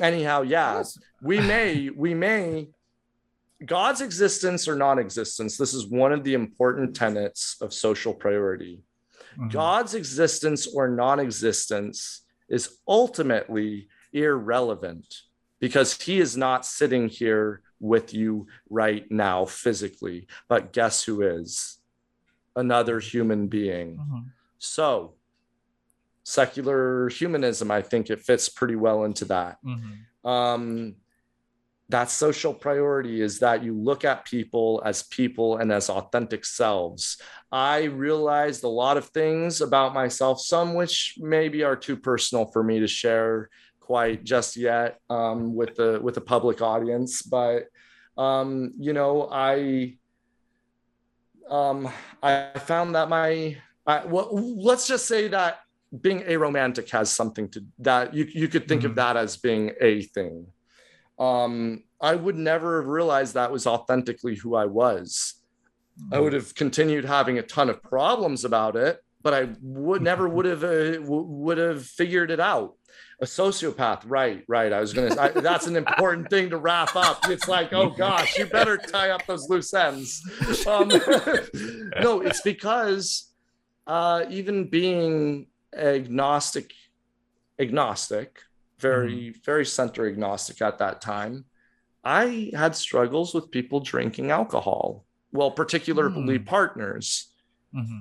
Anyhow, 0.00 0.42
yeah 0.42 0.78
Yes. 0.78 0.98
We 1.24 1.40
may 1.40 1.88
we 1.90 2.12
may 2.14 2.68
god's 3.64 4.00
existence 4.02 4.68
or 4.68 4.76
non-existence 4.76 5.56
this 5.56 5.72
is 5.72 5.86
one 5.86 6.12
of 6.12 6.22
the 6.22 6.34
important 6.34 6.94
tenets 6.94 7.56
of 7.62 7.72
social 7.72 8.12
priority 8.14 8.82
Mhm. 9.38 9.50
god's 9.50 9.94
existence 9.94 10.66
or 10.66 10.88
non-existence 10.88 12.22
is 12.48 12.78
ultimately 12.86 13.88
irrelevant 14.12 15.06
because 15.60 16.00
he 16.00 16.20
is 16.20 16.36
not 16.36 16.66
sitting 16.66 17.08
here 17.08 17.62
with 17.80 18.12
you 18.14 18.46
right 18.68 19.10
now 19.10 19.44
physically 19.46 20.26
but 20.48 20.72
guess 20.72 21.02
who 21.04 21.22
is 21.22 21.78
another 22.54 23.00
human 23.00 23.48
being 23.48 23.96
Mhm. 23.98 24.24
so 24.58 25.14
secular 26.22 27.08
humanism 27.08 27.70
i 27.70 27.82
think 27.82 28.10
it 28.10 28.20
fits 28.20 28.48
pretty 28.48 28.76
well 28.76 29.04
into 29.04 29.24
that 29.26 29.58
Mhm. 29.64 30.04
um, 30.28 30.96
that 31.90 32.10
social 32.10 32.54
priority 32.54 33.20
is 33.20 33.40
that 33.40 33.62
you 33.62 33.74
look 33.74 34.04
at 34.04 34.24
people 34.24 34.82
as 34.84 35.02
people 35.02 35.58
and 35.58 35.70
as 35.70 35.90
authentic 35.90 36.44
selves. 36.44 37.18
I 37.52 37.84
realized 37.84 38.64
a 38.64 38.68
lot 38.68 38.96
of 38.96 39.06
things 39.08 39.60
about 39.60 39.92
myself, 39.92 40.40
some 40.40 40.74
which 40.74 41.14
maybe 41.18 41.62
are 41.62 41.76
too 41.76 41.96
personal 41.96 42.46
for 42.46 42.62
me 42.64 42.80
to 42.80 42.86
share 42.88 43.50
quite 43.80 44.24
just 44.24 44.56
yet 44.56 44.98
um, 45.10 45.54
with 45.54 45.76
the 45.76 46.00
with 46.02 46.14
the 46.14 46.20
public 46.22 46.62
audience, 46.62 47.20
but 47.20 47.66
um, 48.16 48.72
you 48.78 48.92
know, 48.94 49.28
I 49.30 49.96
um, 51.50 51.88
I 52.22 52.50
found 52.58 52.94
that 52.94 53.08
my 53.08 53.56
I, 53.86 54.06
well, 54.06 54.28
let's 54.56 54.88
just 54.88 55.06
say 55.06 55.28
that 55.28 55.60
being 56.00 56.20
aromantic 56.22 56.88
has 56.90 57.10
something 57.12 57.48
to 57.50 57.64
that 57.80 58.14
you 58.14 58.24
you 58.24 58.48
could 58.48 58.66
think 58.66 58.84
of 58.84 58.92
Mhm. 58.92 58.96
that 58.96 59.16
as 59.16 59.36
being 59.36 59.72
a 59.80 60.02
thing 60.02 60.46
um, 61.18 61.84
I 62.00 62.14
would 62.14 62.36
never 62.36 62.80
have 62.80 62.88
realized 62.88 63.34
that 63.34 63.52
was 63.52 63.66
authentically 63.66 64.36
who 64.36 64.54
I 64.54 64.66
was. 64.66 65.34
I 66.12 66.18
would 66.18 66.32
have 66.32 66.54
continued 66.54 67.04
having 67.04 67.38
a 67.38 67.42
ton 67.42 67.70
of 67.70 67.82
problems 67.82 68.44
about 68.44 68.74
it, 68.74 69.02
but 69.22 69.32
I 69.32 69.48
would 69.62 70.02
never 70.02 70.28
would 70.28 70.44
have 70.44 70.64
uh, 70.64 70.94
w- 70.94 71.22
would 71.22 71.58
have 71.58 71.84
figured 71.84 72.30
it 72.30 72.40
out. 72.40 72.74
A 73.20 73.26
sociopath, 73.26 74.02
right? 74.06 74.44
Right. 74.48 74.72
I 74.72 74.80
was 74.80 74.92
gonna. 74.92 75.16
I, 75.18 75.28
that's 75.28 75.68
an 75.68 75.76
important 75.76 76.30
thing 76.30 76.50
to 76.50 76.58
wrap 76.58 76.96
up. 76.96 77.28
It's 77.28 77.46
like, 77.46 77.72
oh 77.72 77.90
gosh, 77.90 78.36
you 78.38 78.46
better 78.46 78.76
tie 78.76 79.10
up 79.10 79.24
those 79.26 79.48
loose 79.48 79.72
ends. 79.72 80.20
Um, 80.66 80.88
no, 82.00 82.20
it's 82.20 82.40
because 82.42 83.32
uh, 83.86 84.24
even 84.30 84.68
being 84.68 85.46
agnostic, 85.74 86.72
agnostic, 87.58 88.40
very 88.88 89.20
very 89.50 89.66
center 89.78 90.02
agnostic 90.12 90.58
at 90.68 90.76
that 90.78 90.96
time 91.00 91.34
i 92.22 92.50
had 92.62 92.74
struggles 92.86 93.28
with 93.34 93.50
people 93.56 93.80
drinking 93.92 94.28
alcohol 94.40 94.84
well 95.38 95.50
particularly 95.62 96.38
Hmm. 96.38 96.44
partners 96.56 97.06
Mhm. 97.80 98.00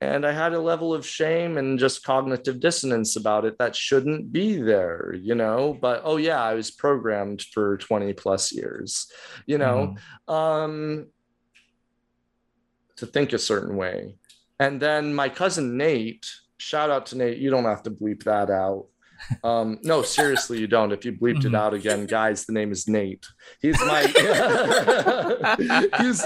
and 0.00 0.20
i 0.30 0.32
had 0.42 0.52
a 0.54 0.66
level 0.72 0.90
of 0.98 1.02
shame 1.18 1.52
and 1.60 1.78
just 1.84 2.04
cognitive 2.12 2.58
dissonance 2.66 3.12
about 3.22 3.44
it 3.48 3.56
that 3.58 3.74
shouldn't 3.86 4.24
be 4.38 4.48
there 4.72 5.02
you 5.28 5.34
know 5.42 5.60
but 5.86 5.98
oh 6.10 6.18
yeah 6.28 6.42
i 6.50 6.54
was 6.60 6.70
programmed 6.84 7.40
for 7.54 7.66
20 7.78 8.12
plus 8.22 8.44
years 8.60 8.90
you 9.50 9.58
know 9.62 9.78
Mhm. 10.28 10.32
um 10.38 10.74
to 12.96 13.06
think 13.14 13.32
a 13.32 13.38
certain 13.38 13.76
way 13.76 13.96
and 14.64 14.74
then 14.80 15.02
my 15.22 15.28
cousin 15.28 15.66
nate 15.76 16.24
shout 16.58 16.90
out 16.94 17.04
to 17.06 17.14
nate 17.20 17.38
you 17.38 17.50
don't 17.50 17.64
have 17.74 17.82
to 17.82 17.90
bleep 18.00 18.22
that 18.24 18.50
out 18.50 18.86
um 19.42 19.78
no 19.82 20.02
seriously 20.02 20.58
you 20.58 20.66
don't. 20.66 20.92
If 20.92 21.04
you 21.04 21.12
bleeped 21.12 21.44
it 21.44 21.52
Mhm. 21.52 21.56
out 21.58 21.74
again 21.74 22.06
guys 22.06 22.44
the 22.46 22.52
name 22.52 22.72
is 22.72 22.88
nate. 22.88 23.26
He's 23.60 23.78
my 23.80 24.02
he's 26.00 26.24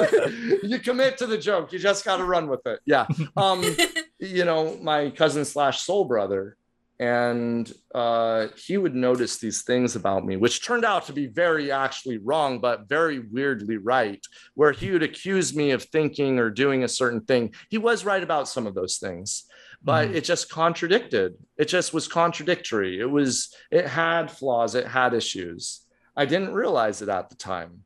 you 0.62 0.78
commit 0.78 1.18
to 1.18 1.26
the 1.26 1.38
joke. 1.38 1.72
You 1.72 1.78
just 1.78 2.04
got 2.04 2.16
to 2.18 2.24
run 2.24 2.48
with 2.48 2.66
it. 2.66 2.80
Yeah. 2.84 3.06
Um 3.36 3.62
you 4.18 4.44
know 4.44 4.76
my 4.82 5.10
cousin 5.10 5.44
slash 5.44 5.80
soul 5.82 6.04
brother 6.04 6.56
and 7.00 7.72
uh, 7.94 8.48
he 8.56 8.76
would 8.76 8.92
notice 8.92 9.36
these 9.38 9.62
things 9.62 9.94
about 9.94 10.26
me 10.26 10.34
which 10.36 10.64
turned 10.64 10.84
out 10.84 11.06
to 11.06 11.12
be 11.12 11.26
very 11.28 11.70
actually 11.70 12.18
wrong 12.18 12.58
but 12.58 12.88
very 12.88 13.20
weirdly 13.20 13.76
right 13.76 14.20
where 14.54 14.72
he 14.72 14.90
would 14.90 15.04
accuse 15.04 15.54
me 15.54 15.70
of 15.70 15.84
thinking 15.84 16.40
or 16.40 16.50
doing 16.50 16.82
a 16.82 16.88
certain 16.88 17.20
thing. 17.20 17.54
He 17.70 17.78
was 17.78 18.04
right 18.04 18.22
about 18.22 18.48
some 18.48 18.66
of 18.66 18.74
those 18.74 18.96
things 18.96 19.44
but 19.82 20.09
Mhm. 20.09 20.14
it 20.16 20.24
just 20.24 20.50
contradicted. 20.50 21.36
It 21.56 21.66
just 21.66 21.94
was 21.94 22.09
contradictory. 22.09 22.98
It 23.00 23.10
was 23.10 23.55
it 23.70 23.86
had 23.86 24.30
flaws 24.30 24.74
it 24.74 24.86
had 24.86 25.14
issues. 25.14 25.86
I 26.16 26.24
didn't 26.26 26.52
realize 26.52 27.00
it 27.02 27.09
at 27.09 27.28
the 27.30 27.36
time. 27.36 27.84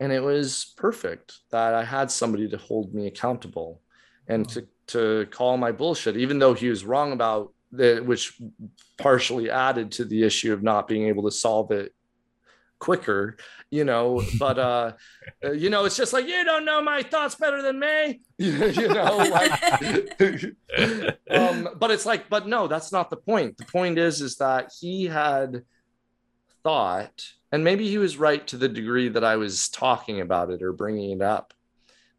And 0.00 0.12
it 0.12 0.22
was 0.22 0.74
perfect 0.76 1.38
that 1.50 1.74
i 1.74 1.82
had 1.82 2.10
somebody 2.10 2.48
to 2.48 2.56
hold 2.56 2.94
me 2.94 3.06
accountable 3.08 3.82
and 4.28 4.48
to 4.50 4.68
to 4.88 5.26
call 5.30 5.56
my 5.56 5.72
bullshit 5.72 6.16
even 6.16 6.38
though 6.38 6.54
he 6.54 6.68
was 6.68 6.84
wrong 6.84 7.12
about 7.12 7.52
the 7.72 8.00
which 8.00 8.40
partially 8.96 9.50
added 9.50 9.90
to 9.92 10.04
the 10.04 10.22
issue 10.22 10.52
of 10.52 10.62
not 10.62 10.86
being 10.88 11.06
able 11.08 11.24
to 11.24 11.30
solve 11.30 11.70
it 11.72 11.92
quicker 12.78 13.36
you 13.70 13.84
know 13.84 14.22
but 14.38 14.58
uh 14.58 14.92
uh, 15.44 15.52
you 15.52 15.68
know 15.70 15.84
it's 15.84 15.96
just 15.96 16.12
like 16.12 16.26
you 16.26 16.44
don't 16.44 16.64
know 16.64 16.80
my 16.82 17.02
thoughts 17.02 17.34
better 17.34 17.62
than 17.62 17.78
me. 17.78 18.20
You 18.38 18.88
know 18.88 19.16
like 19.16 19.62
um 21.30 21.68
but 21.76 21.90
it's 21.90 22.06
like 22.06 22.28
but 22.28 22.46
no 22.46 22.68
that's 22.68 22.92
not 22.92 23.10
the 23.10 23.16
point. 23.16 23.56
The 23.56 23.64
point 23.64 23.98
is 23.98 24.20
is 24.20 24.36
that 24.36 24.70
he 24.80 25.06
had 25.06 25.64
thought 26.62 27.24
and 27.50 27.64
maybe 27.64 27.88
he 27.88 27.98
was 27.98 28.16
right 28.16 28.46
to 28.48 28.56
the 28.56 28.68
degree 28.68 29.08
that 29.08 29.24
i 29.24 29.36
was 29.36 29.68
talking 29.68 30.20
about 30.20 30.50
it 30.50 30.60
or 30.60 30.72
bringing 30.72 31.10
it 31.12 31.22
up 31.22 31.54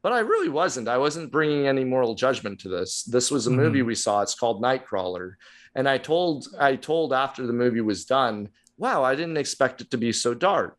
but 0.02 0.14
i 0.14 0.19
really 0.19 0.49
wasn't. 0.49 0.88
I 0.88 0.98
wasn't 0.98 1.31
bringing 1.31 1.68
any 1.68 1.84
moral 1.84 2.15
judgment 2.15 2.60
to 2.61 2.69
this. 2.69 3.03
This 3.03 3.30
was 3.31 3.48
a 3.48 3.52
movie 3.52 3.81
we 3.81 3.95
saw. 3.95 4.22
It's 4.22 4.36
called 4.36 4.64
nightcrawler. 4.64 5.34
And 5.76 5.88
i 5.88 5.98
told 5.98 6.48
i 6.60 6.76
told 6.76 7.14
after 7.14 7.45
the 7.45 7.53
movie 7.53 7.81
was 7.81 8.06
done 8.06 8.49
wow 8.80 9.03
i 9.03 9.14
didn't 9.15 9.38
expect 9.38 9.81
it 9.81 9.91
to 9.91 9.97
be 9.97 10.11
so 10.11 10.34
dark 10.34 10.77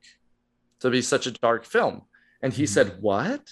to 0.81 0.90
be 0.90 1.02
such 1.02 1.27
a 1.27 1.31
dark 1.47 1.64
film. 1.66 2.02
And 2.43 2.52
he 2.55 2.62
Mhm. 2.64 2.68
said 2.77 2.89
what? 3.01 3.43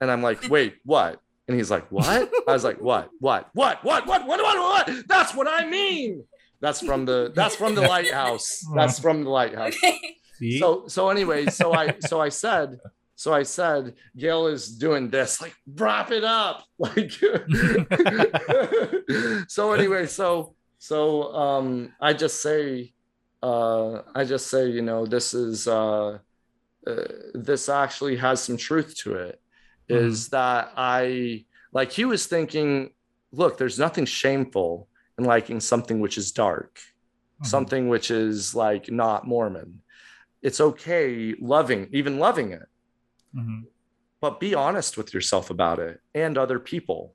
And 0.00 0.10
i'm 0.12 0.22
like 0.22 0.40
wait 0.50 0.74
what? 0.84 1.18
And 1.48 1.56
he's 1.56 1.70
like 1.70 1.90
what? 1.90 2.30
I 2.46 2.52
was 2.52 2.64
like 2.64 2.80
what 2.88 3.08
what 3.20 3.48
what 3.54 3.82
what 3.82 4.06
what 4.06 4.26
what 4.28 4.40
what 4.46 4.58
what? 4.68 4.86
That's 5.08 5.34
what 5.34 5.48
i 5.48 5.64
mean. 5.78 6.24
That's 6.60 6.80
from 6.88 7.06
the 7.06 7.32
that's 7.34 7.56
from 7.56 7.74
the 7.74 7.80
lighthouse. 7.94 8.48
That's 8.78 8.98
from 8.98 9.24
the 9.24 9.30
lighthouse. 9.30 9.76
See? 10.38 10.58
so 10.60 10.86
so 10.86 11.08
anyway 11.08 11.46
so 11.46 11.72
i 11.72 11.84
so 12.10 12.20
i 12.20 12.28
said 12.28 12.78
so 13.16 13.32
i 13.32 13.42
said 13.42 13.94
gail 14.22 14.46
is 14.48 14.62
doing 14.84 15.08
this. 15.08 15.40
Like 15.40 15.54
wrap 15.82 16.10
it 16.18 16.24
up. 16.24 16.56
Like 16.78 17.10
so 19.48 19.72
anyway 19.72 20.06
so 20.06 20.54
so 20.78 21.32
um 21.34 21.92
i 22.00 22.12
just 22.12 22.40
say 22.42 22.92
uh 23.42 24.02
i 24.14 24.24
just 24.24 24.48
say 24.48 24.68
you 24.68 24.82
know 24.82 25.06
this 25.06 25.32
is 25.32 25.68
uh, 25.68 26.18
uh 26.86 27.04
this 27.34 27.68
actually 27.68 28.16
has 28.16 28.42
some 28.42 28.56
truth 28.56 28.96
to 28.96 29.14
it 29.14 29.40
is 29.88 30.28
that 30.30 30.72
i 30.76 31.44
like 31.72 31.92
he 31.92 32.04
was 32.04 32.26
thinking 32.26 32.90
look 33.32 33.56
there's 33.56 33.78
nothing 33.78 34.04
shameful 34.04 34.88
in 35.18 35.24
liking 35.24 35.60
something 35.60 36.00
which 36.00 36.18
is 36.18 36.32
dark 36.32 36.80
Mhm. 37.40 37.46
something 37.46 37.88
which 37.88 38.10
is 38.10 38.54
like 38.54 38.90
not 38.90 39.26
Mormon. 39.26 39.82
It's 40.42 40.60
okay 40.60 41.34
loving, 41.40 41.88
even 41.92 42.18
loving 42.18 42.50
it, 42.52 42.68
Mhm. 43.34 43.66
but 44.20 44.40
be 44.40 44.54
honest 44.54 44.96
with 44.96 45.14
yourself 45.14 45.50
about 45.50 45.78
it 45.78 46.00
and 46.14 46.36
other 46.36 46.58
people. 46.58 47.14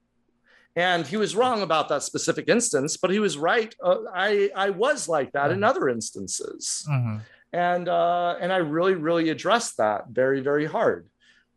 And 0.76 1.06
he 1.06 1.18
was 1.18 1.36
wrong 1.36 1.62
about 1.62 1.88
that 1.90 2.04
specific 2.04 2.46
instance 2.50 2.98
but 2.98 3.12
he 3.12 3.20
was 3.20 3.38
right 3.38 3.76
uh, 3.84 3.98
i 4.14 4.50
i 4.56 4.70
was 4.70 5.08
like 5.08 5.32
that 5.32 5.52
in 5.52 5.60
Mhm. 5.60 5.68
other 5.70 5.90
instances 5.90 6.86
Mhm. 6.90 7.22
and 7.54 7.88
uh 7.90 8.36
and 8.42 8.52
i 8.52 8.58
really 8.58 8.96
really 8.96 9.30
addressed 9.30 9.78
that 9.78 10.08
very 10.10 10.42
very 10.42 10.66
hard 10.66 11.08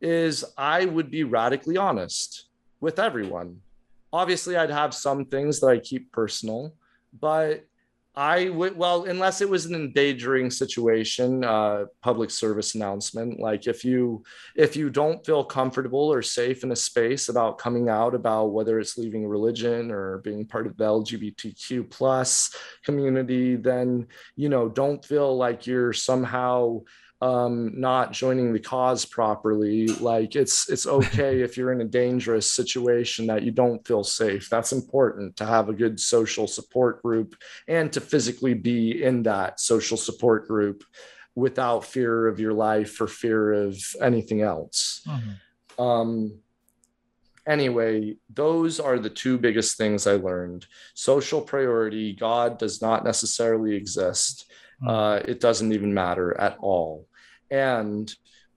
is 0.01 0.45
i 0.59 0.85
would 0.85 1.11
be 1.11 1.25
radically 1.25 1.77
honest 1.77 2.49
with 2.81 2.99
everyone 2.99 3.61
obviously 4.13 4.57
i'd 4.57 4.71
have 4.71 4.93
some 4.95 5.25
things 5.25 5.61
that 5.61 5.69
i 5.69 5.79
keep 5.79 6.13
personal 6.13 6.75
but 7.19 7.65
i 8.17 8.49
would 8.49 8.77
well 8.77 9.05
unless 9.05 9.41
it 9.41 9.49
was 9.49 9.67
an 9.67 9.75
endangering 9.75 10.51
situation 10.51 11.45
uh 11.45 11.85
public 12.03 12.31
service 12.31 12.75
announcement 12.75 13.39
like 13.39 13.67
if 13.67 13.85
you 13.85 14.23
if 14.55 14.75
you 14.75 14.89
don't 14.89 15.25
feel 15.27 15.45
comfortable 15.45 16.13
or 16.13 16.23
safe 16.23 16.65
in 16.65 16.73
a 16.73 16.77
space 16.77 17.29
about 17.29 17.59
coming 17.59 17.89
out 17.89 18.15
about 18.15 18.47
whether 18.47 18.81
it's 18.81 18.97
leaving 18.97 19.27
religion 19.27 19.91
or 19.91 20.19
being 20.19 20.47
part 20.47 20.67
of 20.67 20.77
the 20.77 20.85
lgbtq 20.85 21.91
plus 21.91 22.55
community 22.85 23.55
then 23.55 24.07
you 24.35 24.49
know 24.49 24.69
don't 24.69 25.05
feel 25.05 25.37
like 25.37 25.67
you're 25.67 25.93
somehow 25.93 26.81
um 27.23 27.73
not 27.81 28.13
joining 28.13 28.53
the 28.53 28.61
cause 28.61 29.07
properly 29.07 29.87
like 29.87 30.37
it's 30.37 30.69
it's 30.69 30.87
okay 30.87 31.41
if 31.47 31.57
you're 31.57 31.73
in 31.73 31.81
a 31.81 31.85
dangerous 31.85 32.53
situation 32.53 33.27
that 33.27 33.43
you 33.43 33.51
don't 33.51 33.87
feel 33.87 34.05
safe 34.05 34.51
that's 34.51 34.73
important 34.73 35.35
to 35.35 35.47
have 35.47 35.71
a 35.71 35.73
good 35.73 35.99
social 35.99 36.47
support 36.47 37.01
group 37.03 37.35
and 37.69 37.91
to 37.91 38.01
physically 38.03 38.53
be 38.53 39.03
in 39.03 39.23
that 39.23 39.59
social 39.61 39.97
support 39.97 40.47
group 40.47 40.85
without 41.35 41.85
fear 41.87 42.27
of 42.27 42.39
your 42.39 42.53
life 42.53 43.01
or 43.01 43.07
fear 43.07 43.53
of 43.53 43.79
anything 44.03 44.43
else 44.43 45.01
Mhm. 45.07 45.83
um 45.83 46.33
anyway 47.47 48.15
those 48.29 48.81
are 48.81 48.99
the 48.99 49.09
two 49.11 49.39
biggest 49.39 49.77
things 49.79 50.07
i 50.07 50.17
learned 50.17 50.67
social 50.95 51.41
priority 51.41 52.13
god 52.13 52.59
does 52.59 52.83
not 52.83 53.05
necessarily 53.05 53.75
exist. 53.75 54.51
Uh, 54.85 55.21
it 55.25 55.41
doesn't 55.41 55.73
even 55.73 55.95
matter 55.95 56.39
at 56.39 56.57
all. 56.61 57.07
And 57.51 58.13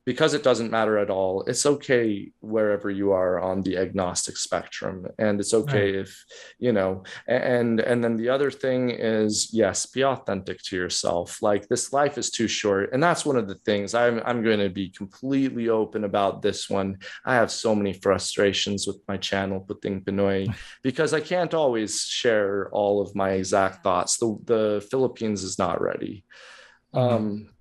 because 0.10 0.34
it 0.34 0.42
doesn't 0.42 0.72
matter 0.72 0.98
at 0.98 1.12
all 1.12 1.44
it's 1.44 1.68
okay 1.68 2.32
wherever 2.40 2.90
you 2.90 3.12
are 3.12 3.40
on 3.40 3.62
the 3.62 3.78
agnostic 3.78 4.36
spectrum 4.38 5.06
and 5.20 5.40
it's 5.40 5.54
okay 5.54 5.94
if 6.04 6.26
you 6.58 6.74
know 6.74 7.04
and 7.28 7.80
and 7.80 8.04
then 8.04 8.16
the 8.16 8.28
other 8.28 8.50
thing 8.50 8.90
is 8.90 9.54
yes 9.54 9.86
be 9.86 10.04
authentic 10.04 10.58
to 10.64 10.76
yourself. 10.76 11.30
Like 11.44 11.68
this 11.68 11.94
life 11.94 12.18
is 12.18 12.32
too 12.32 12.48
short 12.48 12.90
and 12.92 13.04
that's 13.04 13.24
one 13.24 13.38
of 13.42 13.48
the 13.48 13.60
things 13.68 13.94
i'm 13.94 14.18
i'm 14.26 14.42
going 14.42 14.64
to 14.68 14.74
be 14.82 14.90
completely 14.90 15.70
open 15.70 16.04
about 16.04 16.42
this 16.42 16.68
one. 16.80 16.98
I 17.24 17.36
have 17.36 17.52
so 17.52 17.76
many 17.76 17.94
frustrations 17.94 18.88
with 18.88 19.00
my 19.08 19.18
channel 19.18 19.60
Puting 19.60 20.02
Pinoy 20.06 20.42
because 20.88 21.14
i 21.14 21.22
can't 21.22 21.54
always 21.54 21.92
share 22.02 22.68
all 22.72 22.96
of 23.04 23.14
my 23.14 23.30
exact 23.42 23.84
thoughts. 23.84 24.18
The 24.18 24.30
the 24.54 24.88
philippines 24.90 25.44
is 25.44 25.60
not 25.60 25.78
ready. 25.90 26.26
Um 26.94 27.26
Yeah. 27.44 27.59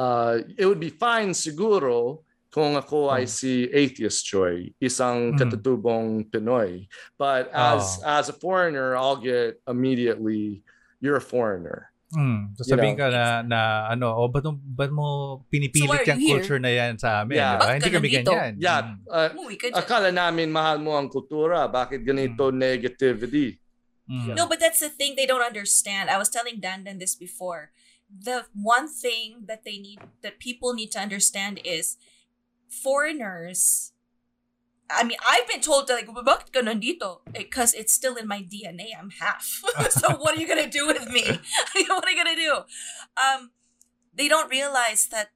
Uh, 0.00 0.40
it 0.56 0.64
would 0.64 0.80
be 0.80 0.88
fine 0.88 1.36
siguro 1.36 2.24
kung 2.48 2.74
ako 2.74 3.12
ay 3.12 3.28
Oh. 3.28 3.30
si 3.30 3.68
Atheist 3.70 4.24
Joy, 4.26 4.72
isang 4.80 5.36
Mm. 5.36 5.38
katutubong 5.38 6.06
Pinoy. 6.26 6.88
But 7.14 7.52
as 7.52 8.00
Oh. 8.00 8.16
as 8.18 8.26
a 8.26 8.34
foreigner, 8.34 8.96
I'll 8.96 9.20
get 9.20 9.60
immediately, 9.68 10.64
you're 10.98 11.20
a 11.20 11.22
foreigner. 11.22 11.92
Mm. 12.10 12.58
So 12.58 12.66
sabihin 12.66 12.98
know. 12.98 13.06
ka 13.06 13.14
na, 13.14 13.24
na 13.46 13.60
ano, 13.86 14.10
oh, 14.10 14.26
ba't, 14.26 14.42
mo- 14.42 14.58
ba't 14.58 14.90
mo 14.90 15.06
pinipilit 15.46 16.02
So 16.02 16.10
yung 16.10 16.18
here? 16.18 16.42
culture 16.42 16.58
na 16.58 16.74
yan 16.74 16.98
sa 16.98 17.22
amin? 17.22 17.38
Yeah. 17.38 17.54
di 17.54 17.54
ba? 17.54 17.62
Bakit 17.62 17.74
Hindi 17.78 17.86
ka 17.86 17.94
kami 17.94 18.08
nandito? 18.10 18.32
ganyan. 18.34 18.52
Yeah, 18.58 18.80
Mm. 18.82 18.98
uh, 19.06 19.78
akala 19.78 20.08
namin 20.10 20.46
mahal 20.50 20.82
mo 20.82 20.98
ang 20.98 21.06
kultura. 21.06 21.70
Bakit 21.70 22.02
ganito 22.02 22.50
negativity? 22.50 23.62
Mm. 24.10 24.34
No, 24.34 24.50
but 24.50 24.58
that's 24.58 24.82
the 24.82 24.90
thing 24.90 25.14
they 25.14 25.22
don't 25.22 25.44
understand. 25.44 26.10
I 26.10 26.18
was 26.18 26.26
telling 26.26 26.58
Dandan 26.58 26.98
this 26.98 27.14
before. 27.14 27.70
The 28.10 28.46
one 28.54 28.88
thing 28.88 29.44
that 29.46 29.64
they 29.64 29.78
need, 29.78 30.00
that 30.22 30.38
people 30.38 30.74
need 30.74 30.90
to 30.92 30.98
understand 30.98 31.60
is 31.64 31.96
foreigners. 32.68 33.92
I 34.90 35.04
mean, 35.04 35.18
I've 35.28 35.46
been 35.46 35.60
told 35.60 35.86
to 35.86 35.94
like, 35.94 36.08
bakit 36.08 36.52
ka 36.52 36.60
nandito? 36.60 37.20
Because 37.32 37.74
it's 37.74 37.92
still 37.92 38.16
in 38.16 38.26
my 38.26 38.42
DNA. 38.42 38.90
I'm 38.98 39.10
half. 39.10 39.62
so 39.90 40.16
what 40.16 40.36
are 40.36 40.40
you 40.40 40.48
gonna 40.48 40.68
do 40.68 40.86
with 40.86 41.08
me? 41.08 41.22
what 41.88 42.04
are 42.04 42.10
you 42.10 42.16
gonna 42.16 42.36
do? 42.36 42.54
Um, 43.16 43.50
they 44.12 44.28
don't 44.28 44.50
realize 44.50 45.06
that 45.08 45.30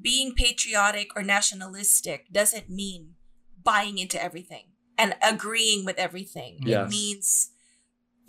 being 0.00 0.34
patriotic 0.34 1.14
or 1.14 1.22
nationalistic 1.22 2.32
doesn't 2.32 2.70
mean 2.70 3.14
buying 3.62 3.98
into 3.98 4.22
everything 4.22 4.72
and 4.98 5.14
agreeing 5.22 5.84
with 5.84 5.98
everything. 5.98 6.60
Yes. 6.64 6.86
It 6.86 6.90
means 6.90 7.50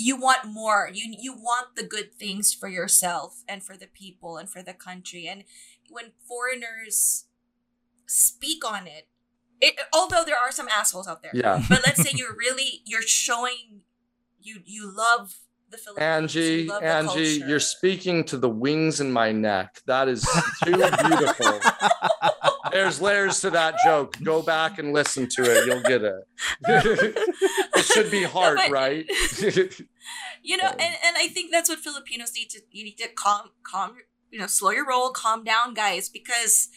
you 0.03 0.15
want 0.17 0.45
more. 0.45 0.89
You 0.93 1.15
you 1.19 1.33
want 1.33 1.75
the 1.75 1.83
good 1.83 2.13
things 2.15 2.53
for 2.53 2.67
yourself 2.67 3.43
and 3.47 3.63
for 3.63 3.75
the 3.77 3.87
people 3.87 4.37
and 4.37 4.49
for 4.49 4.61
the 4.61 4.73
country. 4.73 5.27
And 5.27 5.43
when 5.89 6.11
foreigners 6.27 7.25
speak 8.05 8.65
on 8.65 8.87
it, 8.87 9.07
it 9.61 9.75
although 9.93 10.23
there 10.25 10.37
are 10.37 10.51
some 10.51 10.67
assholes 10.67 11.07
out 11.07 11.21
there, 11.23 11.31
Yeah. 11.33 11.63
but 11.69 11.81
let's 11.85 12.01
say 12.01 12.11
you're 12.15 12.35
really 12.35 12.81
you're 12.85 13.01
showing 13.01 13.81
you 14.41 14.59
you 14.65 14.91
love 14.95 15.35
the 15.69 15.77
Philippines. 15.77 16.35
Angie, 16.35 16.63
you 16.63 16.73
Angie, 16.73 17.43
you're 17.47 17.59
speaking 17.59 18.23
to 18.25 18.37
the 18.37 18.49
wings 18.49 18.99
in 18.99 19.11
my 19.11 19.31
neck. 19.31 19.81
That 19.87 20.07
is 20.07 20.21
too 20.63 20.71
beautiful. 21.07 21.59
There's 22.73 22.99
layers 23.01 23.39
to 23.41 23.49
that 23.51 23.75
joke. 23.85 24.17
Go 24.23 24.41
back 24.41 24.79
and 24.79 24.91
listen 24.93 25.27
to 25.29 25.43
it. 25.43 25.67
You'll 25.67 25.81
get 25.81 26.03
it. 26.03 26.27
it 27.75 27.85
should 27.85 28.09
be 28.11 28.23
heart, 28.23 28.57
but- 28.57 28.71
right? 28.71 29.05
you 30.45 30.57
know 30.57 30.67
and, 30.67 30.81
and 31.05 31.15
i 31.15 31.27
think 31.29 31.49
that's 31.49 31.69
what 31.69 31.79
filipinos 31.79 32.33
need 32.35 32.49
to 32.49 32.59
you 32.71 32.83
need 32.83 32.97
to 32.97 33.07
calm 33.07 33.51
calm 33.63 33.95
you 34.29 34.37
know 34.37 34.45
slow 34.47 34.71
your 34.71 34.85
roll 34.85 35.11
calm 35.11 35.41
down 35.45 35.73
guys 35.73 36.09
because 36.09 36.67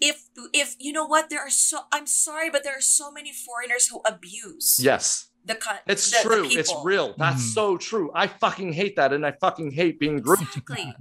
if 0.00 0.24
if 0.54 0.74
you 0.78 0.90
know 0.90 1.04
what 1.04 1.28
there 1.28 1.40
are 1.40 1.50
so 1.50 1.80
i'm 1.92 2.06
sorry 2.06 2.48
but 2.48 2.64
there 2.64 2.74
are 2.76 2.80
so 2.80 3.10
many 3.12 3.30
foreigners 3.30 3.88
who 3.88 4.00
abuse 4.06 4.80
yes, 4.82 5.28
the 5.44 5.54
con- 5.54 5.76
it's 5.86 6.10
the- 6.10 6.26
the 6.28 6.34
true. 6.36 6.48
It's 6.50 6.74
real. 6.82 7.14
That's 7.18 7.42
Mhm. 7.42 7.54
so 7.54 7.76
true. 7.76 8.10
I 8.14 8.26
fucking 8.26 8.72
hate 8.72 8.96
that, 8.96 9.12
and 9.12 9.24
I 9.26 9.32
fucking 9.32 9.72
hate 9.72 9.98
being 10.00 10.20
grouped. 10.20 10.42
exactly 10.56 10.94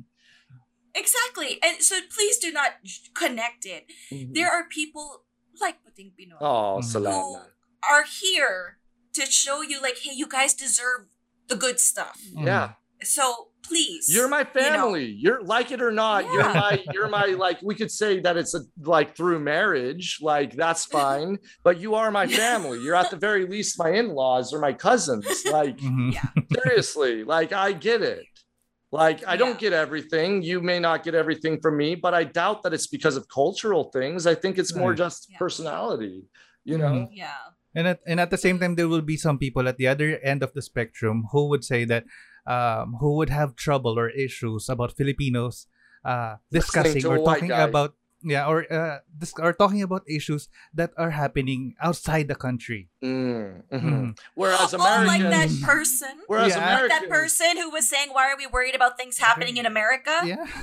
exactly 0.98 1.60
and 1.64 1.82
so 1.82 1.96
please 2.16 2.38
do 2.38 2.52
not 2.52 2.72
connect 3.14 3.66
it 3.66 3.84
there 4.34 4.50
are 4.52 4.64
people 4.70 5.24
like 5.62 5.78
Puting 5.84 6.12
Pinoy 6.18 6.38
Oh, 6.42 6.80
Mhm. 6.82 6.92
salamat. 6.94 7.48
are 7.92 8.04
here 8.22 8.78
to 9.14 9.24
show 9.26 9.62
you 9.62 9.82
like 9.82 9.98
hey 10.04 10.12
you 10.14 10.28
guys 10.28 10.54
deserve 10.54 11.08
the 11.48 11.56
good 11.56 11.80
stuff 11.80 12.20
Mm. 12.36 12.46
Yeah. 12.46 12.68
so 13.04 13.50
please 13.68 14.06
You're 14.10 14.30
my 14.30 14.40
you 14.40 14.46
know. 14.46 14.62
family. 14.62 15.06
You're 15.24 15.44
like 15.44 15.72
it 15.76 15.82
or 15.82 15.92
not. 15.92 16.24
Yeah. 16.24 16.32
You're 16.34 16.54
my. 16.54 16.74
You're 16.94 17.10
my. 17.10 17.26
Like 17.46 17.58
we 17.62 17.76
could 17.76 17.92
say 17.92 18.22
that 18.22 18.38
it's 18.38 18.54
a, 18.56 18.62
like 18.96 19.10
through 19.18 19.40
marriage. 19.42 20.20
Like 20.22 20.56
that's 20.56 20.86
fine. 21.00 21.38
but 21.64 21.78
you 21.84 21.96
are 21.96 22.10
my 22.12 22.28
family. 22.28 22.80
You're 22.80 22.96
at 22.96 23.12
the 23.12 23.18
very 23.18 23.46
least 23.46 23.78
my 23.78 23.90
in-laws 23.92 24.54
or 24.54 24.60
my 24.62 24.72
cousins. 24.72 25.28
Like 25.52 25.78
Mhm. 25.80 26.14
Yeah. 26.16 26.30
seriously. 26.64 27.26
Like 27.26 27.52
I 27.52 27.74
get 27.74 28.02
it. 28.02 28.24
Like 28.98 29.22
I 29.30 29.38
don't 29.38 29.60
get 29.62 29.74
everything. 29.78 30.42
You 30.42 30.58
may 30.60 30.80
not 30.82 31.06
get 31.06 31.14
everything 31.14 31.62
from 31.62 31.78
me, 31.78 31.94
but 31.94 32.18
I 32.18 32.24
doubt 32.26 32.64
that 32.64 32.74
it's 32.74 32.90
because 32.90 33.16
of 33.20 33.30
cultural 33.30 33.84
things. 33.94 34.26
I 34.26 34.34
think 34.34 34.58
it's 34.58 34.74
more 34.74 34.94
just 34.98 35.30
Yeah. 35.30 35.38
personality. 35.38 36.26
You 36.66 36.78
know. 36.82 37.08
yeah 37.14 37.54
And 37.78 37.86
at, 37.94 38.00
and 38.10 38.18
at 38.20 38.34
the 38.34 38.42
same 38.42 38.58
time, 38.58 38.74
there 38.74 38.90
will 38.90 39.06
be 39.06 39.18
some 39.22 39.38
people 39.38 39.70
at 39.70 39.78
the 39.78 39.86
other 39.94 40.18
end 40.26 40.42
of 40.42 40.52
the 40.58 40.64
spectrum 40.66 41.30
who 41.32 41.46
would 41.54 41.64
say 41.64 41.86
that, 41.86 42.04
um, 42.50 42.98
who 43.00 43.14
would 43.22 43.30
have 43.30 43.54
trouble 43.54 43.94
or 44.02 44.10
issues 44.10 44.66
about 44.74 44.98
Filipinos 44.98 45.70
uh, 46.02 46.42
discussing 46.50 47.06
or 47.06 47.22
talking 47.22 47.54
about, 47.54 47.94
yeah, 48.24 48.48
or 48.48 48.66
uh, 48.72 49.00
dis- 49.18 49.34
or 49.40 49.54
talking 49.54 49.82
about 49.82 50.04
issues 50.08 50.50
that 50.74 50.92
are 50.98 51.12
happening 51.12 51.76
outside 51.82 52.28
the 52.28 52.36
country. 52.36 52.90
Mm. 53.04 53.64
Mm. 53.72 54.18
Whereas 54.36 54.74
oh 54.74 54.78
like 54.78 55.22
that 55.22 55.50
person 55.64 56.18
Whereas 56.28 56.54
Yeah. 56.56 56.64
Americans. 56.64 57.02
that 57.02 57.10
person 57.10 57.58
who 57.58 57.70
was 57.70 57.88
saying, 57.88 58.10
"Why 58.12 58.32
are 58.32 58.38
we 58.38 58.48
worried 58.48 58.76
about 58.76 58.98
things 58.98 59.18
happening 59.20 59.58
in 59.58 59.66
America?" 59.66 60.22
Yeah. 60.26 60.46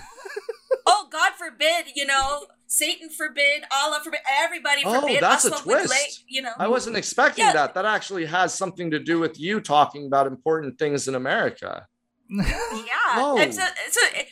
Oh, 0.86 1.08
God 1.10 1.32
forbid, 1.38 1.86
you 1.96 2.04
know, 2.04 2.44
Satan 2.66 3.08
forbid, 3.08 3.62
Allah 3.72 4.00
forbid, 4.04 4.20
everybody 4.28 4.82
forbid 4.82 4.96
Oh, 4.98 5.00
forbid. 5.00 5.22
that's 5.22 5.46
a 5.46 5.54
us 5.54 5.64
what 5.64 5.66
we 5.66 5.72
twist. 5.74 5.90
lay- 5.90 6.24
you 6.28 6.42
know. 6.42 6.52
I 6.58 6.68
wasn't 6.68 6.96
expecting 6.96 7.46
Yeah. 7.46 7.52
that. 7.54 7.74
That 7.74 7.86
actually 7.86 8.26
has 8.26 8.52
something 8.52 8.90
to 8.90 8.98
do 8.98 9.18
with 9.18 9.40
you 9.40 9.60
talking 9.60 10.06
about 10.06 10.26
important 10.26 10.78
things 10.78 11.08
in 11.08 11.14
America. 11.14 11.86
Yeah. 12.28 12.44
Oh. 13.16 13.38
And 13.38 13.54
so, 13.54 13.62
so 13.90 14.00
eh, 14.14 14.24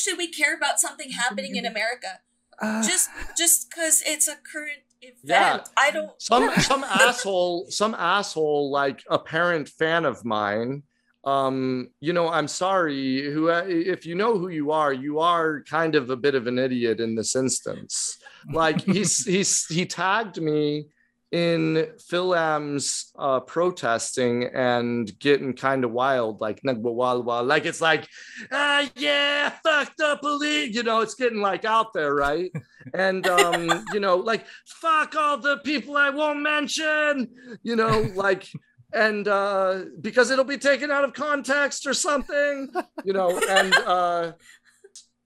why 0.00 0.12
why 0.12 0.12
should 0.12 0.18
we 0.18 0.28
care 0.28 0.56
about 0.56 0.80
something 0.80 1.10
happening 1.10 1.56
in 1.56 1.66
America 1.66 2.20
Ah, 2.62 2.82
just 2.86 3.08
just 3.38 3.70
because 3.70 4.02
it's 4.06 4.28
a 4.28 4.36
current 4.36 4.82
event? 5.00 5.22
Yeah. 5.24 5.60
I 5.76 5.90
don't. 5.90 6.10
Some 6.20 6.50
some 6.58 6.84
asshole, 6.90 7.66
some 7.70 7.94
asshole, 7.94 8.70
like 8.70 9.02
a 9.10 9.18
parent 9.18 9.68
fan 9.68 10.04
of 10.04 10.24
mine. 10.24 10.82
Um, 11.24 11.90
you 12.00 12.12
know, 12.12 12.28
I'm 12.28 12.48
sorry. 12.48 13.30
Who, 13.32 13.48
if 13.48 14.04
you 14.06 14.14
know 14.14 14.38
who 14.38 14.48
you 14.48 14.72
are, 14.72 14.92
you 14.92 15.20
are 15.20 15.62
kind 15.62 15.94
of 15.94 16.10
a 16.10 16.16
bit 16.16 16.34
of 16.34 16.46
an 16.46 16.58
idiot 16.58 17.00
in 17.00 17.14
this 17.14 17.34
instance. 17.34 18.18
Like 18.52 18.82
he's 18.82 19.24
he's 19.24 19.66
he 19.66 19.86
tagged 19.86 20.40
me 20.40 20.88
in 21.32 21.86
Philam's 22.08 23.12
uh, 23.16 23.40
protesting 23.40 24.44
and 24.44 25.16
getting 25.18 25.52
kind 25.52 25.84
of 25.84 25.92
wild, 25.92 26.40
like 26.40 26.60
like 26.64 27.66
it's 27.66 27.80
like, 27.80 28.08
ah, 28.50 28.88
yeah, 28.96 29.50
fuck 29.62 29.94
the 29.96 30.18
police, 30.20 30.74
you 30.74 30.82
know, 30.82 31.00
it's 31.00 31.14
getting 31.14 31.40
like 31.40 31.64
out 31.64 31.92
there, 31.92 32.14
right? 32.14 32.50
and 32.94 33.26
um, 33.26 33.84
you 33.92 34.00
know, 34.00 34.16
like 34.16 34.44
fuck 34.66 35.14
all 35.16 35.38
the 35.38 35.58
people 35.58 35.96
I 35.96 36.10
won't 36.10 36.40
mention, 36.40 37.28
you 37.62 37.76
know, 37.76 38.10
like 38.14 38.48
and 38.92 39.28
uh 39.28 39.84
because 40.00 40.30
it'll 40.30 40.44
be 40.44 40.58
taken 40.58 40.90
out 40.90 41.04
of 41.04 41.12
context 41.12 41.86
or 41.86 41.94
something, 41.94 42.68
you 43.04 43.12
know, 43.12 43.38
and 43.48 43.74
uh 43.86 44.32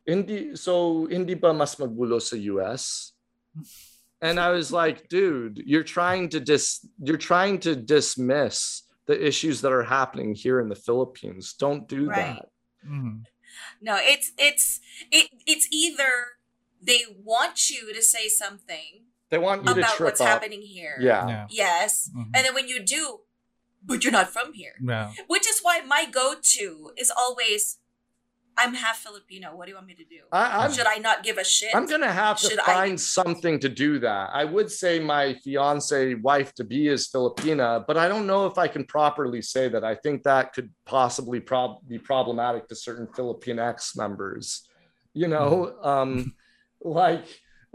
hindi 0.06 0.54
so 0.56 1.06
hindi 1.08 1.34
ba 1.34 1.52
mas 1.54 1.76
magulo 1.76 2.20
sa 2.20 2.36
US? 2.36 3.12
And 4.24 4.40
I 4.40 4.50
was 4.58 4.68
like, 4.72 5.08
dude, 5.08 5.62
you're 5.70 5.88
trying 5.98 6.24
to 6.30 6.40
dis 6.40 6.66
you're 7.06 7.24
trying 7.32 7.56
to 7.66 7.72
dismiss 7.76 8.82
the 9.06 9.16
issues 9.30 9.56
that 9.62 9.72
are 9.78 9.82
happening 9.98 10.34
here 10.44 10.58
in 10.62 10.68
the 10.68 10.80
Philippines. 10.86 11.44
Don't 11.64 11.84
do 11.96 12.00
Right. 12.08 12.36
that. 12.36 12.48
Mhm. 12.92 13.24
No, 13.80 13.94
it's 14.14 14.32
it's 14.48 14.66
it 15.10 15.26
it's 15.52 15.66
either 15.70 16.12
they 16.90 17.00
want 17.32 17.56
you 17.70 17.82
to 17.98 18.02
say 18.02 18.28
something 18.28 18.90
They 19.30 19.38
want 19.38 19.58
you 19.66 19.74
to 19.74 19.80
about 19.80 19.94
trip 19.96 20.06
what's 20.08 20.20
up. 20.20 20.28
happening 20.28 20.62
here. 20.62 20.96
Yeah. 21.00 21.22
Yeah. 21.28 21.46
Yes. 21.50 22.10
Mhm. 22.16 22.30
And 22.34 22.40
then 22.44 22.54
when 22.54 22.68
you 22.68 22.78
do, 22.96 23.04
but 23.88 24.02
you're 24.02 24.12
not 24.20 24.30
from 24.36 24.48
here. 24.60 24.76
Yeah. 24.92 25.12
Which 25.32 25.46
is 25.52 25.58
why 25.66 25.76
my 25.94 26.02
go-to 26.20 26.92
is 27.02 27.10
always 27.22 27.78
I'm 28.56 28.74
half 28.74 28.98
Filipino. 28.98 29.54
What 29.56 29.66
do 29.66 29.70
you 29.70 29.74
want 29.76 29.86
me 29.86 29.94
to 29.94 30.04
do? 30.04 30.20
I, 30.32 30.70
Should 30.70 30.86
I 30.86 30.96
not 30.98 31.22
give 31.22 31.38
a 31.38 31.44
shit? 31.44 31.74
I'm 31.74 31.86
gonna 31.86 32.12
have 32.12 32.38
to 32.40 32.48
Should 32.50 32.60
I- 32.60 32.64
find 32.64 33.00
something 33.00 33.58
to 33.60 33.68
do 33.68 33.98
that. 34.00 34.30
I 34.32 34.44
would 34.44 34.70
say 34.70 34.98
my 35.00 35.34
fiance 35.42 36.14
wife 36.14 36.54
to 36.54 36.64
be 36.64 36.88
is 36.88 37.08
Filipina, 37.08 37.84
but 37.86 37.96
I 37.96 38.08
don't 38.08 38.26
know 38.26 38.46
if 38.46 38.56
I 38.58 38.68
can 38.68 38.84
properly 38.84 39.42
say 39.42 39.68
that. 39.68 39.84
I 39.84 39.94
think 39.96 40.22
that 40.24 40.52
could 40.52 40.70
possibly 40.84 41.40
prob- 41.40 41.86
be 41.88 41.98
problematic 41.98 42.68
to 42.68 42.76
certain 42.76 43.06
Filipinx 43.08 43.96
members. 43.96 44.68
You 45.14 45.28
know, 45.28 45.74
um, 45.82 46.34
like, 46.80 47.24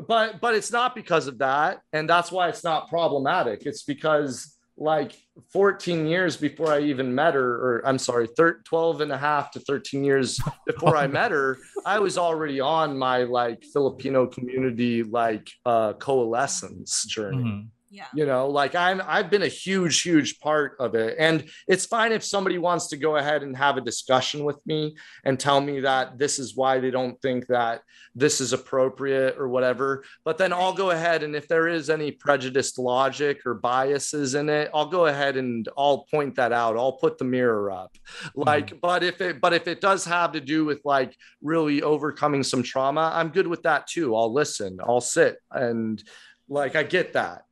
but 0.07 0.39
but 0.39 0.55
it's 0.55 0.71
not 0.71 0.95
because 0.95 1.27
of 1.27 1.39
that, 1.39 1.81
and 1.93 2.09
that's 2.09 2.31
why 2.31 2.47
it's 2.49 2.63
not 2.63 2.89
problematic. 2.89 3.65
It's 3.65 3.83
because 3.83 4.55
like 4.79 5.13
14 5.51 6.07
years 6.07 6.37
before 6.37 6.71
I 6.71 6.79
even 6.79 7.13
met 7.13 7.33
her, 7.33 7.55
or 7.55 7.81
I'm 7.85 7.97
sorry, 7.99 8.27
thir- 8.27 8.61
12 8.63 9.01
and 9.01 9.11
a 9.11 9.17
half 9.17 9.51
to 9.51 9.59
13 9.59 10.03
years 10.03 10.39
before 10.65 10.95
I 10.95 11.05
met 11.07 11.31
her, 11.31 11.57
I 11.85 11.99
was 11.99 12.17
already 12.17 12.59
on 12.61 12.97
my 12.97 13.23
like 13.23 13.63
Filipino 13.73 14.25
community 14.25 15.03
like 15.03 15.49
uh 15.65 15.93
coalescence 15.93 17.05
journey. 17.05 17.37
Mhm. 17.43 17.67
Yeah. 17.91 18.05
You 18.13 18.25
know, 18.27 18.47
like 18.47 18.75
I'm 18.75 19.01
I've 19.05 19.31
been 19.31 19.41
a 19.41 19.47
huge, 19.47 20.01
huge 20.01 20.39
part 20.39 20.75
of 20.79 20.93
it. 20.93 21.15
And 21.17 21.49
it's 21.67 21.87
fine 21.87 22.11
if 22.11 22.23
somebody 22.23 22.59
wants 22.59 22.87
to 22.89 22.97
go 22.97 23.17
ahead 23.17 23.41
and 23.41 23.57
have 23.57 23.77
a 23.77 23.81
discussion 23.81 24.43
with 24.43 24.61
me 24.67 24.95
and 25.25 25.39
tell 25.39 25.59
me 25.59 25.79
that 25.79 26.19
this 26.19 26.37
is 26.37 26.55
why 26.55 26.79
they 26.79 26.91
don't 26.91 27.19
think 27.21 27.47
that 27.47 27.81
this 28.13 28.41
is 28.41 28.53
appropriate 28.53 29.37
or 29.39 29.49
whatever. 29.49 30.03
But 30.23 30.37
then 30.37 30.53
I'll 30.53 30.73
go 30.73 30.91
ahead 30.91 31.23
and 31.23 31.35
if 31.35 31.47
there 31.47 31.67
is 31.67 31.89
any 31.89 32.11
prejudiced 32.11 32.77
logic 32.77 33.43
or 33.45 33.55
biases 33.55 34.35
in 34.35 34.49
it, 34.49 34.69
I'll 34.71 34.89
go 34.89 35.07
ahead 35.07 35.35
and 35.35 35.67
I'll 35.75 36.05
point 36.11 36.35
that 36.35 36.53
out. 36.53 36.77
I'll 36.77 36.93
put 36.93 37.17
the 37.17 37.25
mirror 37.25 37.71
up. 37.71 37.97
Mm-hmm. 38.21 38.41
Like, 38.41 38.79
but 38.81 39.03
if 39.03 39.19
it 39.19 39.41
but 39.41 39.53
if 39.53 39.67
it 39.67 39.81
does 39.81 40.05
have 40.05 40.33
to 40.33 40.41
do 40.41 40.63
with 40.63 40.81
like 40.85 41.15
really 41.41 41.81
overcoming 41.81 42.43
some 42.43 42.61
trauma, 42.61 43.11
I'm 43.15 43.29
good 43.29 43.47
with 43.47 43.63
that 43.63 43.87
too. 43.87 44.15
I'll 44.15 44.31
listen, 44.31 44.77
I'll 44.79 45.01
sit 45.01 45.37
and 45.51 46.03
like 46.47 46.75
I 46.75 46.83
get 46.83 47.13
that 47.13 47.43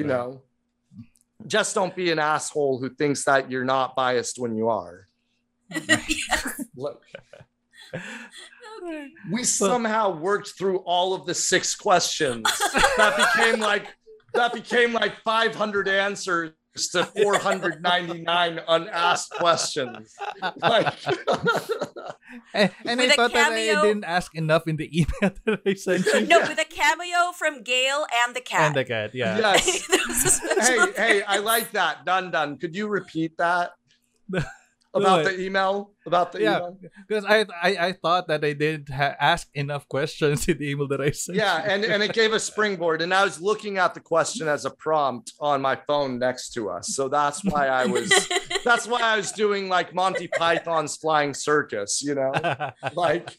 you 0.00 0.06
Right. 0.06 0.16
know 0.16 0.42
just 1.46 1.74
don't 1.74 1.94
be 1.96 2.10
an 2.10 2.18
asshole 2.18 2.78
who 2.78 2.90
thinks 2.90 3.24
that 3.24 3.50
you're 3.50 3.64
not 3.64 3.96
biased 3.96 4.38
when 4.38 4.54
you 4.54 4.68
are. 4.68 5.06
Look, 6.76 7.02
Okay. 7.94 9.08
we 9.30 9.44
somehow 9.44 10.16
worked 10.16 10.52
through 10.58 10.78
all 10.80 11.14
of 11.14 11.24
the 11.26 11.34
six 11.34 11.74
questions. 11.74 12.44
That 12.98 13.16
became 13.16 13.58
like 13.60 13.86
that 14.34 14.52
became 14.52 14.92
like 14.92 15.16
500 15.22 15.88
answers 15.88 16.52
to 16.76 17.04
499 17.04 18.60
unasked 18.68 19.32
questions 19.32 20.14
like 20.62 20.94
And, 22.54 22.70
and 22.86 23.00
I 23.00 23.04
With 23.04 23.12
a 23.12 23.16
thought 23.16 23.32
that 23.32 23.52
I 23.52 23.82
didn't 23.82 24.04
ask 24.04 24.34
enough 24.34 24.66
in 24.68 24.76
the 24.76 24.88
email 24.96 25.34
that 25.44 25.60
I 25.66 25.74
sent 25.74 26.06
you. 26.06 26.26
No, 26.26 26.40
with 26.40 26.58
a 26.58 26.64
cameo 26.64 27.32
from 27.36 27.62
Gail 27.62 28.06
and 28.24 28.34
the 28.34 28.40
cat. 28.40 28.68
And 28.68 28.76
the 28.76 28.84
cat, 28.84 29.14
yeah. 29.14 29.38
yes 29.38 29.86
There 29.86 29.98
was 30.06 30.40
a 30.40 30.62
hey 30.62 30.92
hey 30.96 31.22
i 31.22 31.38
like 31.38 31.72
that 31.72 32.06
Dandan 32.06 32.60
could 32.60 32.74
you 32.74 32.88
repeat 32.88 33.36
that 33.38 33.72
No, 34.28 34.42
about 34.92 35.24
the 35.24 35.40
email 35.40 35.92
about 36.06 36.32
the 36.32 36.40
Yeah. 36.42 36.70
Because 37.06 37.24
I, 37.24 37.46
I 37.62 37.70
I 37.88 37.92
thought 37.92 38.26
that 38.28 38.44
I 38.44 38.52
didn't 38.54 38.88
ha- 38.90 39.14
ask 39.20 39.46
enough 39.54 39.86
questions 39.88 40.48
in 40.50 40.58
the 40.58 40.70
email 40.70 40.88
that 40.88 41.00
I 41.00 41.10
sent. 41.12 41.36
yeah 41.38 41.62
and 41.64 41.84
and 41.84 42.02
it 42.02 42.12
gave 42.12 42.32
a 42.32 42.40
springboard 42.40 43.00
and 43.02 43.14
i 43.14 43.22
was 43.24 43.40
looking 43.40 43.78
at 43.78 43.94
the 43.94 44.00
question 44.00 44.48
as 44.48 44.64
a 44.64 44.70
prompt 44.70 45.32
on 45.40 45.60
my 45.62 45.76
phone 45.86 46.18
next 46.18 46.50
to 46.54 46.68
us 46.70 46.88
so 46.96 47.08
that's 47.08 47.44
why 47.44 47.68
i 47.68 47.86
was 47.86 48.10
that's 48.64 48.86
why 48.86 49.00
i 49.00 49.16
was 49.16 49.30
doing 49.32 49.68
like 49.68 49.94
monty 49.94 50.26
python's 50.26 50.96
flying 50.96 51.32
circus 51.34 52.02
you 52.02 52.14
know 52.14 52.32
like 52.94 53.36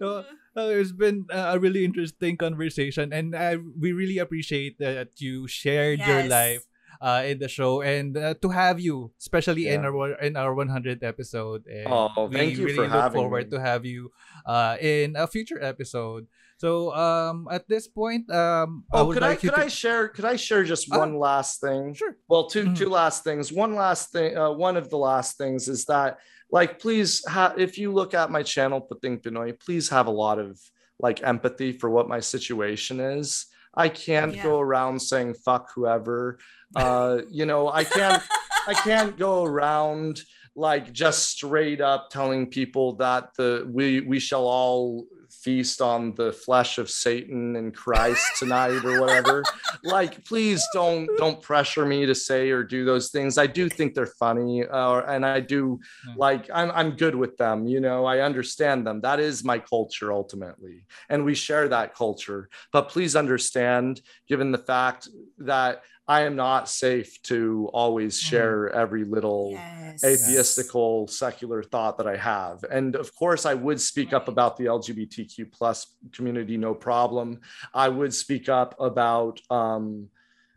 No, 0.00 0.24
uh, 0.56 0.70
it's 0.76 0.92
been 0.92 1.26
uh, 1.32 1.52
a 1.54 1.58
really 1.58 1.84
interesting 1.84 2.36
conversation, 2.36 3.12
and 3.12 3.34
uh, 3.34 3.56
we 3.78 3.92
really 3.92 4.18
appreciate 4.18 4.78
that 4.78 5.08
you 5.18 5.46
shared 5.48 6.00
your 6.00 6.24
life 6.24 6.64
uh, 7.00 7.22
in 7.26 7.38
the 7.38 7.48
show, 7.48 7.82
and 7.82 8.16
uh, 8.16 8.34
to 8.42 8.48
have 8.48 8.80
you, 8.80 9.12
especially 9.20 9.68
in 9.68 9.84
our 9.84 10.12
in 10.22 10.36
our 10.36 10.54
100th 10.54 11.02
episode. 11.02 11.66
And 11.66 11.86
Oh, 11.90 12.08
thank 12.32 12.32
we 12.32 12.46
you 12.50 12.56
for 12.56 12.64
really 12.64 12.88
look 12.88 13.00
having 13.02 13.20
forward 13.20 13.44
me. 13.46 13.50
to 13.56 13.60
have 13.60 13.84
you 13.84 14.10
uh, 14.44 14.76
in 14.80 15.16
a 15.16 15.26
future 15.26 15.62
episode. 15.62 16.26
So 16.58 16.94
um, 16.96 17.48
at 17.50 17.68
this 17.68 17.86
point, 17.86 18.30
um, 18.32 18.84
I 18.92 19.00
oh 19.00 19.06
would 19.06 19.14
could 19.14 19.22
i 19.22 19.28
like 19.36 19.42
you 19.42 19.50
could 19.50 19.58
i 19.60 19.68
share 19.68 20.08
could 20.08 20.24
i 20.24 20.36
share 20.36 20.64
just 20.64 20.88
Ah, 20.90 20.98
one 21.04 21.18
last 21.20 21.60
thing 21.60 21.92
Sure. 21.92 22.16
well 22.28 22.48
2 22.48 22.64
Mhm. 22.72 22.76
two 22.78 22.88
last 22.88 23.24
things 23.24 23.52
one 23.52 23.74
last 23.76 24.08
thing 24.10 24.32
uh, 24.38 24.50
one 24.52 24.76
of 24.80 24.88
the 24.88 24.96
last 24.96 25.36
things 25.36 25.68
is 25.68 25.84
that 25.84 26.16
like 26.50 26.78
please 26.80 27.20
ha- 27.28 27.52
if 27.58 27.76
you 27.76 27.92
look 27.92 28.14
at 28.14 28.30
my 28.30 28.42
channel 28.42 28.80
Puting 28.80 29.20
Pinoy 29.20 29.52
please 29.60 29.90
have 29.90 30.06
a 30.08 30.10
lot 30.24 30.38
of 30.38 30.56
like 30.98 31.20
empathy 31.22 31.72
for 31.76 31.90
what 31.90 32.08
my 32.08 32.20
situation 32.20 33.00
is 33.00 33.46
i 33.76 33.88
can't 33.92 34.32
Yeah. 34.34 34.42
go 34.48 34.56
around 34.58 34.96
saying 35.00 35.34
fuck 35.34 35.68
whoever 35.76 36.38
uh 36.74 37.18
you 37.30 37.46
know 37.46 37.68
i 37.68 37.84
can't 37.84 38.22
i 38.66 38.74
can't 38.74 39.16
go 39.16 39.44
around 39.44 40.22
like 40.56 40.92
just 40.92 41.28
straight 41.28 41.80
up 41.80 42.08
telling 42.10 42.46
people 42.46 42.96
that 42.96 43.28
the 43.36 43.68
we 43.70 44.00
we 44.00 44.18
shall 44.18 44.46
all 44.46 45.06
feast 45.30 45.82
on 45.82 46.14
the 46.14 46.32
flesh 46.32 46.78
of 46.78 46.88
satan 46.88 47.56
and 47.56 47.74
christ 47.74 48.26
tonight 48.38 48.84
or 48.84 49.00
whatever. 49.00 49.42
Like 49.84 50.24
please 50.24 50.64
don't 50.72 51.08
don't 51.18 51.40
pressure 51.40 51.84
me 51.84 52.06
to 52.06 52.14
say 52.14 52.50
or 52.50 52.64
do 52.64 52.84
those 52.84 53.10
things. 53.10 53.38
I 53.38 53.46
do 53.46 53.68
think 53.68 53.94
they're 53.94 54.06
funny 54.06 54.64
uh, 54.66 55.02
and 55.02 55.24
i 55.24 55.38
do 55.38 55.78
like 56.16 56.48
i'm 56.52 56.70
i'm 56.72 56.96
good 56.96 57.14
with 57.14 57.36
them 57.36 57.66
you 57.66 57.80
know? 57.80 58.04
I 58.04 58.20
understand 58.20 58.86
them. 58.86 59.00
That 59.02 59.20
is 59.20 59.44
my 59.44 59.58
culture 59.58 60.12
ultimately 60.12 60.86
and 61.08 61.24
we 61.24 61.34
share 61.34 61.68
that 61.68 61.94
culture. 61.94 62.48
But 62.72 62.88
please 62.88 63.14
understand 63.14 64.00
given 64.26 64.50
the 64.50 64.58
fact 64.58 65.08
that 65.38 65.82
i 66.08 66.22
am 66.22 66.36
not 66.36 66.68
safe 66.68 67.20
to 67.22 67.68
always 67.72 68.20
Mhm. 68.20 68.20
share 68.20 68.70
every 68.70 69.04
little 69.04 69.64
Yes. 69.78 70.04
atheistical 70.04 71.08
secular 71.08 71.62
thought 71.62 71.96
that 71.98 72.06
I 72.06 72.16
have. 72.16 72.62
And 72.70 72.94
of 72.96 73.14
course, 73.14 73.46
I 73.46 73.54
would 73.54 73.80
speak 73.80 74.12
up 74.12 74.28
about 74.28 74.56
the 74.56 74.66
LGBTQ 74.66 75.46
plus 75.46 75.96
community, 76.12 76.56
no 76.58 76.74
problem. 76.74 77.40
I 77.74 77.88
would 77.88 78.14
speak 78.14 78.48
up 78.48 78.74
about 78.78 79.40
um, 79.50 80.08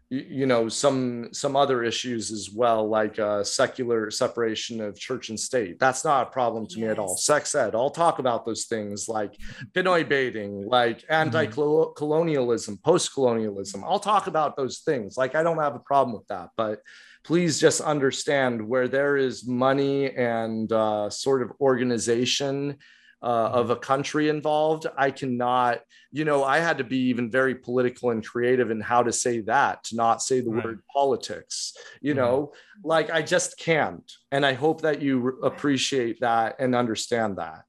you 0.10 0.48
know 0.48 0.68
some 0.68 1.32
some 1.32 1.56
other 1.56 1.84
issues 1.84 2.32
as 2.32 2.50
well 2.50 2.88
like 2.88 3.20
uh, 3.20 3.44
secular 3.44 4.10
separation 4.10 4.82
of 4.82 5.00
church 5.00 5.30
and 5.30 5.40
state. 5.40 5.78
That's 5.80 6.04
not 6.04 6.28
a 6.28 6.32
problem 6.32 6.66
to 6.68 6.80
me 6.80 6.88
at 6.88 6.98
all. 6.98 7.16
Sex 7.16 7.54
ed 7.54 7.76
i'll 7.76 7.92
talk 7.92 8.20
about 8.20 8.46
those 8.46 8.66
things 8.66 9.08
like 9.08 9.38
pinoy 9.74 10.08
baiting 10.08 10.68
like 10.68 11.04
anti-colonialism 11.10 12.78
post-colonialism. 12.84 13.84
I'll 13.84 14.00
talk 14.00 14.28
about 14.28 14.58
those 14.58 14.80
things. 14.80 15.18
Like 15.18 15.36
i 15.36 15.44
don't 15.44 15.60
have 15.60 15.76
a 15.76 15.80
problem 15.80 16.16
with 16.18 16.28
that 16.28 16.50
but 16.58 16.82
please 17.24 17.60
just 17.60 17.82
understand 17.82 18.62
where 18.68 18.88
there 18.88 19.18
is 19.18 19.46
money 19.46 20.12
and 20.16 20.72
uh, 20.72 21.10
sort 21.10 21.42
of 21.42 21.52
organization 21.60 22.78
uh, 23.22 23.50
of 23.54 23.70
a 23.70 23.76
country 23.76 24.30
involved 24.30 24.88
i 24.98 25.12
cannot 25.12 25.82
you 26.12 26.24
know 26.26 26.44
i 26.44 26.58
had 26.60 26.78
to 26.78 26.84
be 26.84 26.98
even 27.10 27.30
very 27.30 27.54
political 27.54 28.12
and 28.12 28.26
creative 28.26 28.72
in 28.72 28.80
how 28.80 29.04
to 29.04 29.12
say 29.12 29.42
that 29.42 29.84
to 29.84 29.96
not 29.96 30.22
say 30.22 30.40
the 30.40 30.50
Right. 30.50 30.64
word 30.66 30.82
politics 30.94 31.74
you 32.02 32.14
Mhm. 32.14 32.18
know 32.18 32.54
like 32.84 33.10
i 33.10 33.22
just 33.22 33.58
can't 33.60 34.10
and 34.32 34.46
i 34.46 34.54
hope 34.54 34.82
that 34.82 35.02
you 35.02 35.40
appreciate 35.44 36.20
that 36.22 36.56
and 36.60 36.74
understand 36.76 37.38
that 37.38 37.64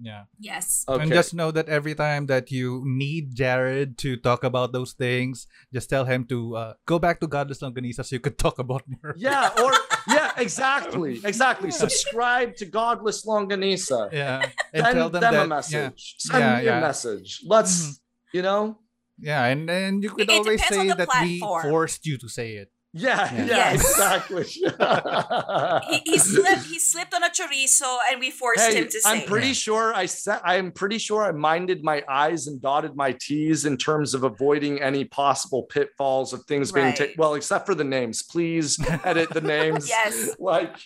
Yeah. 0.00 0.24
Yes. 0.38 0.84
Okay. 0.88 1.02
And 1.02 1.10
just 1.12 1.32
know 1.34 1.50
that 1.50 1.68
every 1.68 1.94
time 1.94 2.26
that 2.26 2.50
you 2.52 2.82
need 2.84 3.34
Jared 3.34 3.96
to 3.98 4.16
talk 4.16 4.44
about 4.44 4.72
those 4.72 4.92
things, 4.92 5.46
just 5.72 5.88
tell 5.88 6.04
him 6.04 6.24
to 6.26 6.56
uh, 6.56 6.72
go 6.84 6.98
back 6.98 7.20
to 7.20 7.26
Godless 7.26 7.60
Longanisa 7.60 8.04
so 8.04 8.16
you 8.16 8.20
could 8.20 8.36
talk 8.38 8.58
about 8.58 8.82
more. 9.02 9.14
yeah, 9.16 9.50
or 9.62 9.72
yeah, 10.08 10.32
exactly, 10.36 11.20
exactly. 11.24 11.70
Subscribe 11.70 12.56
to 12.56 12.66
Godless 12.66 13.24
Longanisa. 13.24 14.12
Yeah. 14.12 14.50
And 14.74 14.84
Send 14.84 14.94
tell 14.96 15.08
them, 15.08 15.20
them 15.22 15.32
that 15.34 15.44
a 15.44 15.48
message. 15.48 15.72
Yeah, 15.72 15.90
Send 16.18 16.40
Yeah, 16.44 16.58
me 16.58 16.64
yeah. 16.66 16.78
a 16.78 16.80
message. 16.80 17.40
Let's, 17.46 17.72
Mhm. 17.80 17.98
you 18.34 18.42
know, 18.42 18.78
yeah, 19.18 19.44
and 19.46 19.70
and 19.70 20.02
you 20.02 20.10
could 20.10 20.28
It 20.28 20.36
always 20.36 20.60
say 20.66 20.88
the 20.88 20.94
that 20.96 21.08
we 21.22 21.40
forced 21.40 22.04
you 22.04 22.18
to 22.18 22.28
say 22.28 22.56
it. 22.56 22.68
Yeah, 22.96 23.34
Yeah. 23.34 23.44
yeah, 23.44 23.46
Yes. 23.46 23.90
exactly. 23.90 24.44
He, 25.90 26.12
he 26.12 26.18
slipped. 26.18 26.64
He 26.66 26.78
slipped 26.78 27.14
on 27.14 27.22
a 27.22 27.28
chorizo, 27.30 27.98
and 28.10 28.20
we 28.20 28.30
forced 28.30 28.60
Hey, 28.66 28.76
him 28.82 28.84
to 28.88 29.00
say. 29.00 29.10
I'm 29.10 29.18
it. 29.20 29.26
pretty 29.26 29.48
Yeah. 29.48 29.52
sure 29.54 29.94
I 29.94 30.06
said 30.06 30.40
I'm 30.44 30.72
pretty 30.72 30.98
sure 30.98 31.22
I 31.24 31.32
minded 31.32 31.82
my 31.84 32.02
eyes 32.08 32.46
and 32.46 32.60
dotted 32.60 32.96
my 32.96 33.12
T's 33.20 33.64
in 33.66 33.76
terms 33.76 34.14
of 34.14 34.24
avoiding 34.24 34.80
any 34.80 35.04
possible 35.04 35.64
pitfalls 35.64 36.32
of 36.32 36.44
things 36.46 36.72
being 36.72 36.92
taken. 36.94 37.14
Well, 37.18 37.34
except 37.34 37.66
for 37.66 37.74
the 37.74 37.84
names. 37.84 38.22
Please 38.22 38.78
edit 39.04 39.30
the 39.30 39.40
names. 39.40 39.88
Yes. 39.96 40.36
Like 40.38 40.76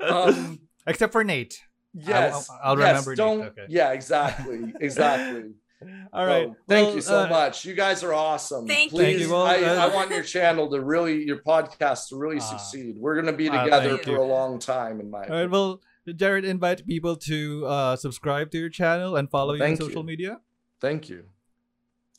um 0.00 0.60
Except 0.86 1.12
for 1.12 1.24
Nate. 1.24 1.60
yes. 1.94 2.48
I'll 2.62 2.78
yes, 2.78 2.88
remember 3.06 3.10
Nate, 3.10 3.16
Don't 3.16 3.42
okay. 3.48 3.66
yeah, 3.68 3.92
exactly. 3.92 4.72
Exactly. 4.80 5.50
All 6.12 6.26
right. 6.26 6.48
So, 6.48 6.56
thank 6.68 6.86
Well, 6.88 6.94
you 6.96 7.00
so 7.00 7.18
uh, 7.24 7.28
much. 7.28 7.64
You 7.64 7.74
guys 7.74 8.04
are 8.04 8.12
awesome. 8.12 8.66
Thank 8.66 8.92
you. 8.92 8.98
Please, 8.98 9.20
you. 9.22 9.32
Well, 9.32 9.46
I, 9.48 9.62
uh, 9.62 9.88
I 9.88 9.94
want 9.94 10.10
your 10.10 10.22
channel 10.22 10.68
to 10.70 10.80
really, 10.80 11.24
your 11.24 11.40
podcast 11.40 12.08
to 12.12 12.16
really 12.20 12.36
Ah. 12.38 12.52
succeed. 12.52 12.96
We're 12.98 13.16
gonna 13.16 13.32
be 13.36 13.48
Ah, 13.48 13.64
together 13.64 13.96
thank 13.96 14.04
for 14.04 14.10
you. 14.18 14.22
a 14.22 14.28
long 14.28 14.58
time, 14.58 15.00
in 15.00 15.08
my 15.08 15.24
All 15.24 15.40
right. 15.40 15.48
opinion. 15.48 15.50
Well, 15.50 15.80
Jared, 16.16 16.44
invite 16.44 16.84
people 16.86 17.16
to 17.30 17.64
uh, 17.66 17.96
subscribe 17.96 18.50
to 18.52 18.58
your 18.58 18.68
channel 18.72 19.16
and 19.16 19.30
follow 19.30 19.54
you 19.54 19.62
on 19.64 19.76
social 19.76 20.02
you. 20.02 20.10
media. 20.12 20.32
Thank 20.80 21.08
you. 21.08 21.24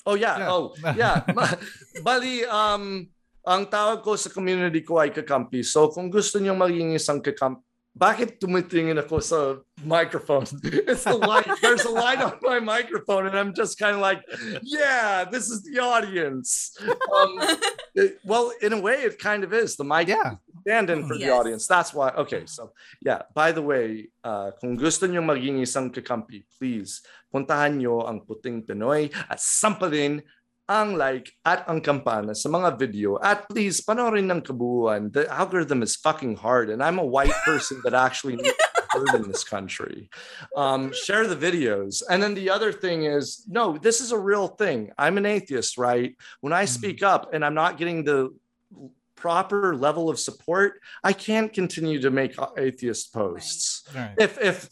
Oh 0.06 0.16
yeah. 0.16 0.38
Yeah. 0.38 0.50
Oh 0.54 0.74
yeah. 0.98 1.22
Ma- 1.34 1.58
Bali, 2.02 2.46
um, 2.46 3.10
ang 3.46 3.66
tawag 3.70 4.02
ko 4.02 4.16
sa 4.16 4.30
community 4.30 4.82
ko 4.82 4.98
ay 5.02 5.10
kakampi. 5.14 5.62
So 5.66 5.90
kung 5.90 6.10
gusto 6.10 6.38
niyo 6.42 6.54
maging 6.58 6.94
isang 6.98 7.22
kakampi, 7.22 7.62
bakit 7.92 8.40
tumitingin 8.40 8.96
ako 8.98 9.20
sa 9.20 9.40
microphone? 9.84 10.48
It's 10.90 11.04
the 11.04 11.16
light. 11.20 11.48
There's 11.60 11.84
a 11.84 11.92
light 11.92 12.24
on 12.24 12.40
my 12.42 12.60
microphone, 12.64 13.28
and 13.28 13.36
I'm 13.36 13.52
just 13.54 13.76
kind 13.78 13.96
of 13.96 14.02
like, 14.02 14.24
yeah, 14.64 15.28
this 15.28 15.52
is 15.52 15.62
the 15.68 15.84
audience. 15.84 16.72
Um, 16.82 17.36
it- 17.96 18.18
well, 18.24 18.52
in 18.64 18.72
a 18.74 18.80
way, 18.80 19.04
it 19.04 19.20
kind 19.20 19.44
of 19.44 19.52
is. 19.52 19.76
The 19.76 19.84
mic 19.84 20.08
Yeah. 20.08 20.40
stand 20.64 20.90
in 20.90 21.04
for 21.08 21.18
the 21.18 21.30
audience. 21.34 21.68
That's 21.68 21.92
why. 21.94 22.16
Okay, 22.16 22.48
so 22.48 22.72
yeah. 23.04 23.28
By 23.36 23.52
the 23.52 23.62
way, 23.62 24.08
uh, 24.24 24.56
kung 24.62 24.78
gusto 24.80 25.06
niyo 25.10 25.20
maging 25.26 25.60
isang 25.60 25.92
kakampi, 25.92 26.46
please 26.58 27.02
puntahan 27.32 27.80
niyo 27.80 28.04
ang 28.08 28.24
Puting 28.28 28.64
Pinoy 28.68 29.08
at 29.28 29.40
sampalin 29.40 30.20
ang 30.72 30.96
like 30.96 31.28
at 31.44 31.68
ang 31.68 31.84
kampana 31.84 32.32
sa 32.32 32.48
mga 32.48 32.80
video. 32.80 33.20
At 33.20 33.44
please, 33.52 33.84
panoorin 33.84 34.32
ng 34.32 34.40
kabuuan. 34.40 35.12
The 35.12 35.28
algorithm 35.28 35.84
is 35.84 36.00
fucking 36.00 36.40
hard 36.40 36.72
and 36.72 36.80
I'm 36.80 36.96
a 36.96 37.06
white 37.06 37.36
person 37.44 37.84
that 37.84 37.94
actually 37.94 38.40
needs 38.40 38.56
to 38.56 38.72
be 38.80 38.88
heard 38.96 39.12
in 39.20 39.28
this 39.28 39.44
country. 39.44 40.08
Um, 40.56 40.96
share 40.96 41.28
the 41.28 41.36
videos. 41.36 42.00
And 42.08 42.24
then 42.24 42.34
the 42.34 42.50
other 42.50 42.72
thing 42.72 43.04
is, 43.04 43.44
no, 43.52 43.76
this 43.76 44.00
is 44.00 44.16
a 44.16 44.18
real 44.18 44.48
thing. 44.48 44.96
I'm 44.96 45.20
an 45.20 45.28
atheist, 45.28 45.76
right? 45.76 46.16
When 46.40 46.56
I 46.56 46.64
speak 46.64 47.04
up 47.04 47.36
and 47.36 47.44
I'm 47.44 47.56
not 47.56 47.76
getting 47.76 48.08
the 48.08 48.32
proper 49.20 49.76
level 49.76 50.10
of 50.10 50.18
support, 50.18 50.82
I 51.04 51.14
can't 51.14 51.54
continue 51.54 52.02
to 52.02 52.10
make 52.10 52.34
atheist 52.58 53.14
posts. 53.14 53.84
All 53.92 54.02
right. 54.02 54.16
If 54.18 54.40
if 54.42 54.70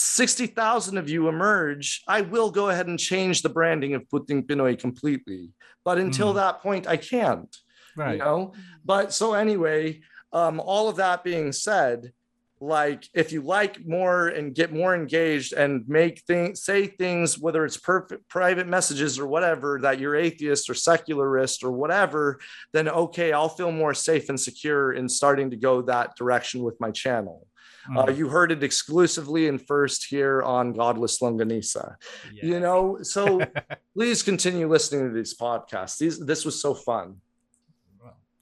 60,000 0.00 0.98
of 0.98 1.08
you 1.08 1.28
emerge, 1.28 2.02
I 2.08 2.22
will 2.22 2.50
go 2.50 2.70
ahead 2.70 2.86
and 2.86 2.98
change 2.98 3.42
the 3.42 3.48
branding 3.48 3.94
of 3.94 4.08
Puting 4.08 4.46
Pinoy 4.46 4.78
completely. 4.78 5.50
But 5.84 5.98
until 5.98 6.32
Mm. 6.32 6.36
that 6.36 6.60
point, 6.62 6.86
I 6.86 6.96
can't, 6.96 7.54
Right. 7.96 8.12
you 8.12 8.18
know? 8.18 8.52
But 8.84 9.12
so 9.12 9.34
anyway, 9.34 10.00
um, 10.32 10.60
all 10.60 10.88
of 10.88 10.96
that 10.96 11.24
being 11.24 11.52
said, 11.52 12.12
like 12.60 13.08
if 13.14 13.32
you 13.32 13.40
like 13.40 13.86
more 13.86 14.28
and 14.28 14.54
get 14.54 14.72
more 14.72 14.94
engaged 14.94 15.54
and 15.54 15.88
make 15.88 16.20
things 16.26 16.62
say 16.62 16.86
things 16.86 17.38
whether 17.38 17.64
it's 17.64 17.78
perfect 17.78 18.28
private 18.28 18.66
messages 18.68 19.18
or 19.18 19.26
whatever 19.26 19.78
that 19.80 19.98
you're 19.98 20.14
atheist 20.14 20.68
or 20.68 20.74
secularist 20.74 21.64
or 21.64 21.72
whatever 21.72 22.38
then 22.74 22.86
okay 22.86 23.32
i'll 23.32 23.48
feel 23.48 23.72
more 23.72 23.94
safe 23.94 24.28
and 24.28 24.38
secure 24.38 24.92
in 24.92 25.08
starting 25.08 25.50
to 25.50 25.56
go 25.56 25.80
that 25.80 26.14
direction 26.16 26.62
with 26.62 26.78
my 26.80 26.90
channel 26.90 27.46
uh, 27.96 28.06
Mhm. 28.06 28.16
you 28.16 28.28
heard 28.28 28.52
it 28.52 28.62
exclusively 28.62 29.48
and 29.48 29.64
first 29.66 30.06
here 30.06 30.42
on 30.42 30.72
godless 30.72 31.18
longanisa 31.20 31.96
you 32.32 32.60
know 32.60 32.98
so 33.02 33.40
please 33.96 34.22
continue 34.22 34.68
listening 34.68 35.08
to 35.08 35.14
these 35.14 35.34
podcasts 35.36 35.98
these 35.98 36.18
this 36.18 36.44
was 36.44 36.60
so 36.60 36.74
fun 36.74 37.16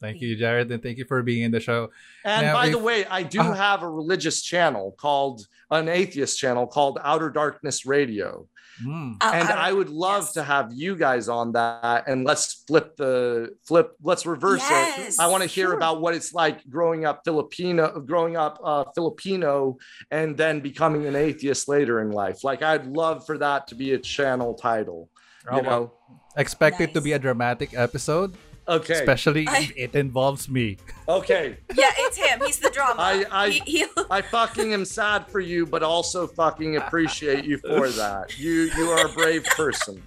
Thank 0.01 0.21
you, 0.21 0.37
Jared, 0.37 0.71
and 0.71 0.81
thank 0.81 0.97
you 0.99 1.05
for 1.05 1.21
being 1.25 1.43
in 1.43 1.51
the 1.51 1.59
show. 1.59 1.91
And 2.25 2.47
Now, 2.47 2.53
by 2.53 2.69
the 2.69 2.79
way, 2.79 3.05
I 3.07 3.25
do 3.25 3.41
Uh, 3.41 3.53
have 3.53 3.83
a 3.83 3.91
religious 3.91 4.43
channel 4.43 4.95
called 4.97 5.49
an 5.73 5.89
atheist 5.89 6.39
channel 6.39 6.69
called 6.69 7.01
Outer 7.03 7.31
Darkness 7.31 7.85
Radio. 7.85 8.47
Mm. 8.85 9.17
Uh, 9.21 9.31
and 9.35 9.49
uh, 9.49 9.55
I 9.55 9.73
would 9.73 9.89
love 9.89 10.25
yes. 10.25 10.33
to 10.35 10.43
have 10.43 10.73
you 10.73 10.97
guys 10.97 11.29
on 11.29 11.53
that 11.53 12.05
and 12.07 12.25
let's 12.25 12.65
flip 12.67 12.97
the 12.97 13.57
flip, 13.67 13.93
let's 14.03 14.27
reverse 14.27 14.61
Yes, 14.69 15.15
it. 15.15 15.21
I 15.21 15.27
want 15.27 15.43
to 15.43 15.49
hear 15.49 15.69
sure. 15.69 15.75
about 15.75 16.01
what 16.01 16.15
it's 16.15 16.33
like 16.33 16.69
growing 16.69 17.05
up 17.05 17.23
Filipino, 17.25 18.01
growing 18.01 18.37
up 18.37 18.61
uh, 18.63 18.85
Filipino 18.95 19.79
and 20.11 20.37
then 20.37 20.61
becoming 20.61 21.07
an 21.07 21.17
atheist 21.17 21.69
later 21.69 22.01
in 22.01 22.11
life. 22.11 22.45
Like 22.45 22.63
I'd 22.63 22.87
love 22.87 23.27
for 23.27 23.39
that 23.39 23.67
to 23.69 23.75
be 23.75 23.95
a 23.95 23.99
channel 23.99 24.55
title. 24.55 25.11
Oh, 25.51 25.57
You 25.57 25.63
well, 25.63 25.81
know? 25.81 25.93
Expect 26.37 26.81
it 26.81 26.95
to 26.95 27.01
be 27.01 27.13
a 27.13 27.19
dramatic 27.19 27.75
episode, 27.75 28.37
Okay. 28.69 28.95
especially 28.95 29.47
I- 29.49 29.61
if 29.77 29.93
it 29.95 29.95
involves 29.95 30.49
me. 30.49 30.77
Okay. 31.09 31.57
Yeah, 31.75 31.91
it's 32.05 32.17
him. 32.17 32.41
He's 32.45 32.59
the 32.59 32.71
drama. 32.71 33.01
I- 33.01 33.27
I- 33.31 33.51
He- 33.51 33.79
he'll- 33.79 34.07
I 34.11 34.21
fucking 34.23 34.73
am 34.75 34.85
sad 34.85 35.27
for 35.29 35.41
you, 35.41 35.65
but 35.67 35.83
also 35.83 36.27
fucking 36.27 36.77
appreciate 36.77 37.45
you 37.45 37.59
for 37.59 37.89
that. 37.89 38.39
You 38.39 38.71
you 38.77 38.91
are 38.91 39.07
a 39.07 39.13
brave 39.13 39.45
person. 39.57 40.03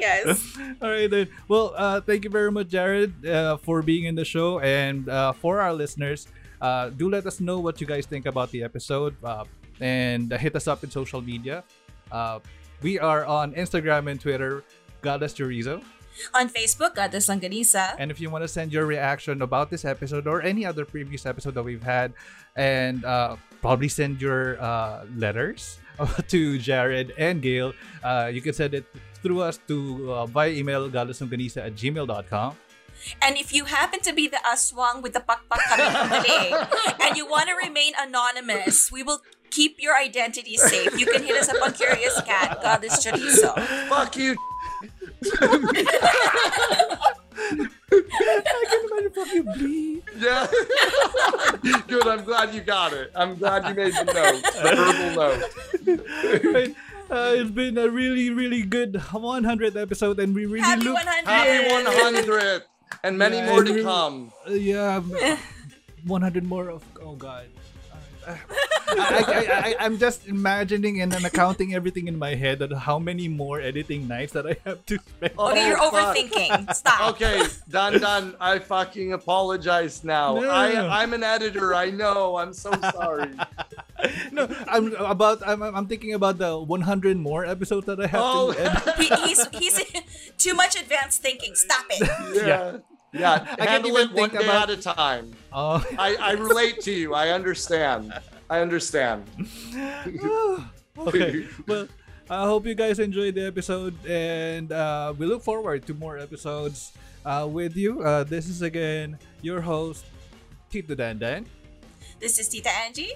yes. 0.00 0.56
All 0.82 0.90
right, 0.90 1.10
then. 1.10 1.28
Well, 1.48 1.72
uh, 1.76 2.00
thank 2.00 2.24
you 2.24 2.30
very 2.30 2.50
much, 2.50 2.68
Jared, 2.68 3.14
uh, 3.26 3.56
for 3.58 3.82
being 3.82 4.04
in 4.04 4.14
the 4.14 4.24
show. 4.24 4.58
And 4.60 5.08
uh, 5.08 5.32
for 5.32 5.60
our 5.60 5.72
listeners, 5.72 6.26
uh, 6.60 6.90
do 6.90 7.08
let 7.08 7.26
us 7.26 7.40
know 7.40 7.58
what 7.60 7.80
you 7.80 7.86
guys 7.86 8.06
think 8.06 8.26
about 8.26 8.50
the 8.50 8.62
episode 8.62 9.14
uh, 9.24 9.44
and 9.80 10.32
uh, 10.32 10.38
hit 10.38 10.56
us 10.56 10.66
up 10.66 10.82
in 10.84 10.90
social 10.90 11.20
media. 11.20 11.62
Uh, 12.10 12.38
we 12.82 12.98
are 12.98 13.24
on 13.24 13.52
Instagram 13.54 14.10
and 14.10 14.20
Twitter, 14.20 14.62
Godless 15.00 15.34
Chorizo. 15.34 15.82
On 16.34 16.48
Facebook, 16.48 16.94
Godless 16.94 17.28
Longanisa. 17.28 17.94
And 17.98 18.10
if 18.10 18.20
you 18.20 18.30
want 18.30 18.42
to 18.44 18.48
send 18.48 18.72
your 18.72 18.86
reaction 18.86 19.42
about 19.42 19.70
this 19.70 19.84
episode 19.84 20.26
or 20.26 20.42
any 20.42 20.64
other 20.64 20.84
previous 20.84 21.26
episode 21.26 21.54
that 21.54 21.62
we've 21.62 21.82
had, 21.82 22.12
and 22.56 23.04
uh, 23.04 23.36
probably 23.60 23.88
send 23.88 24.20
your 24.20 24.60
uh, 24.60 25.04
letters 25.16 25.78
to 26.28 26.58
Jared 26.58 27.12
and 27.18 27.42
Gail, 27.42 27.72
uh, 28.02 28.30
you 28.32 28.40
can 28.40 28.52
send 28.52 28.74
it 28.74 28.84
through 29.22 29.42
us 29.42 29.58
to 29.68 30.12
uh, 30.12 30.26
via 30.26 30.50
email 30.50 30.88
goddessunganisa 30.88 31.66
at 31.66 31.74
gmail.com. 31.74 32.56
And 33.22 33.36
if 33.36 33.52
you 33.52 33.64
happen 33.66 34.00
to 34.00 34.12
be 34.12 34.26
the 34.26 34.40
aswang 34.46 35.02
with 35.02 35.12
the 35.12 35.20
pakpak 35.20 35.60
coming 35.68 35.92
from 35.92 36.08
the 36.10 36.22
leg, 36.26 36.50
and 37.02 37.16
you 37.16 37.26
want 37.26 37.48
to 37.48 37.54
remain 37.54 37.92
anonymous, 37.98 38.90
we 38.90 39.02
will 39.02 39.20
keep 39.50 39.76
your 39.78 39.96
identity 39.96 40.56
safe. 40.56 40.98
You 40.98 41.06
can 41.06 41.22
hit 41.22 41.36
us 41.36 41.48
up 41.48 41.62
on 41.62 41.72
Curious 41.72 42.20
Cat, 42.22 42.58
Godless 42.62 43.04
Chorizo. 43.04 43.54
Fuck 43.88 44.16
you. 44.16 44.36
I 47.90 48.64
can 48.70 48.80
imagine 48.90 49.12
fucking 49.14 49.44
bleed. 49.44 50.02
Yeah. 50.18 50.46
Good. 51.88 52.06
I'm 52.06 52.24
glad 52.24 52.54
you 52.54 52.60
got 52.62 52.92
it. 52.92 53.10
I'm 53.14 53.36
glad 53.36 53.66
you 53.68 53.74
made 53.74 53.92
the 53.94 54.04
note, 54.04 54.42
the 54.42 54.70
verbal 55.84 56.64
note. 56.64 56.76
Uh, 57.08 57.34
it's 57.36 57.50
been 57.52 57.78
a 57.78 57.88
really, 57.88 58.30
really 58.30 58.62
good 58.62 58.94
100th 58.94 59.76
episode, 59.80 60.18
and 60.18 60.34
we 60.34 60.44
really 60.46 60.60
Happy 60.64 60.84
look. 60.84 60.94
100! 60.94 61.28
Happy 61.28 62.22
100th, 62.28 62.62
and 63.04 63.16
many 63.16 63.36
Yeah, 63.36 63.46
more 63.46 63.58
and 63.60 63.66
to 63.68 63.74
we- 63.74 63.82
come. 63.84 64.32
Uh, 64.46 64.52
yeah, 64.54 65.00
100 66.04 66.44
more 66.44 66.68
of. 66.68 66.82
Oh 67.00 67.14
God. 67.14 67.46
I, 68.26 68.34
I, 68.88 69.46
I, 69.70 69.76
I'm 69.80 69.98
just 69.98 70.26
imagining 70.28 71.00
and 71.00 71.10
then 71.12 71.24
accounting 71.24 71.74
everything 71.74 72.08
in 72.08 72.18
my 72.18 72.34
head 72.34 72.62
on 72.62 72.70
how 72.70 72.98
many 72.98 73.28
more 73.28 73.60
editing 73.60 74.06
nights 74.08 74.32
that 74.32 74.46
I 74.46 74.56
have 74.64 74.84
to 74.86 74.98
spend. 74.98 75.34
Oh, 75.38 75.50
Okay, 75.50 75.68
you're 75.68 75.76
fuck. 75.78 75.92
overthinking. 76.16 76.74
Stop. 76.74 77.10
Okay, 77.14 77.42
done, 77.68 77.98
done. 78.00 78.34
I 78.40 78.58
fucking 78.58 79.12
apologize 79.12 80.04
now. 80.04 80.38
No. 80.40 80.48
I, 80.50 81.02
I'm 81.02 81.12
an 81.14 81.22
editor. 81.22 81.74
I 81.74 81.90
know. 81.90 82.36
I'm 82.36 82.52
so 82.52 82.70
sorry. 82.94 83.30
no, 84.32 84.48
I'm 84.68 84.94
about. 84.94 85.42
I'm, 85.46 85.62
I'm 85.62 85.86
thinking 85.86 86.14
about 86.14 86.38
the 86.38 86.56
100 86.58 87.16
more 87.16 87.44
episodes 87.44 87.86
that 87.86 88.00
I 88.00 88.06
have 88.06 88.20
Oh, 88.22 88.52
to 88.52 88.60
edit. 88.60 88.94
He, 88.98 89.08
he's 89.26 89.46
he's 89.52 89.80
too 90.38 90.54
much 90.54 90.76
advanced 90.78 91.22
thinking. 91.22 91.54
Stop 91.54 91.84
it. 91.90 92.08
yeah. 92.36 92.46
Yeah. 92.46 92.76
I 93.24 93.64
Handle 93.66 93.96
it 93.96 94.12
one 94.12 94.30
day 94.30 94.44
about- 94.44 94.70
at 94.70 94.78
a 94.78 94.82
time. 94.82 95.32
Oh. 95.52 95.84
I, 95.98 96.16
I 96.16 96.32
relate 96.32 96.80
to 96.82 96.92
you. 96.92 97.14
I 97.14 97.30
understand. 97.30 98.12
I 98.50 98.60
understand. 98.60 99.24
Okay. 100.98 101.44
Well, 101.68 101.88
I 102.30 102.44
hope 102.48 102.64
you 102.64 102.74
guys 102.74 102.98
enjoyed 102.98 103.34
the 103.34 103.44
episode, 103.46 103.94
and 104.08 104.72
uh, 104.72 105.12
we 105.16 105.26
look 105.26 105.42
forward 105.42 105.86
to 105.86 105.92
more 105.94 106.16
episodes 106.16 106.92
uh, 107.24 107.46
with 107.50 107.76
you. 107.76 108.00
Uh, 108.02 108.24
this 108.24 108.48
is 108.48 108.62
again 108.62 109.18
your 109.42 109.60
host, 109.60 110.06
Tito 110.70 110.94
Dandan. 110.96 111.44
This 112.18 112.38
is 112.40 112.48
Tita 112.48 112.72
Angie. 112.72 113.12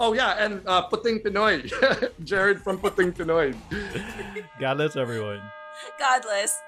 Oh 0.00 0.12
yeah, 0.12 0.42
and 0.44 0.60
uh, 0.66 0.82
Puting 0.90 1.20
Pinoy, 1.20 1.70
Jared 2.26 2.60
from 2.60 2.78
Puting 2.82 3.12
Pinoy. 3.14 3.54
God 4.58 4.74
bless 4.76 4.96
everyone. 4.96 5.40
Godless. 6.02 6.58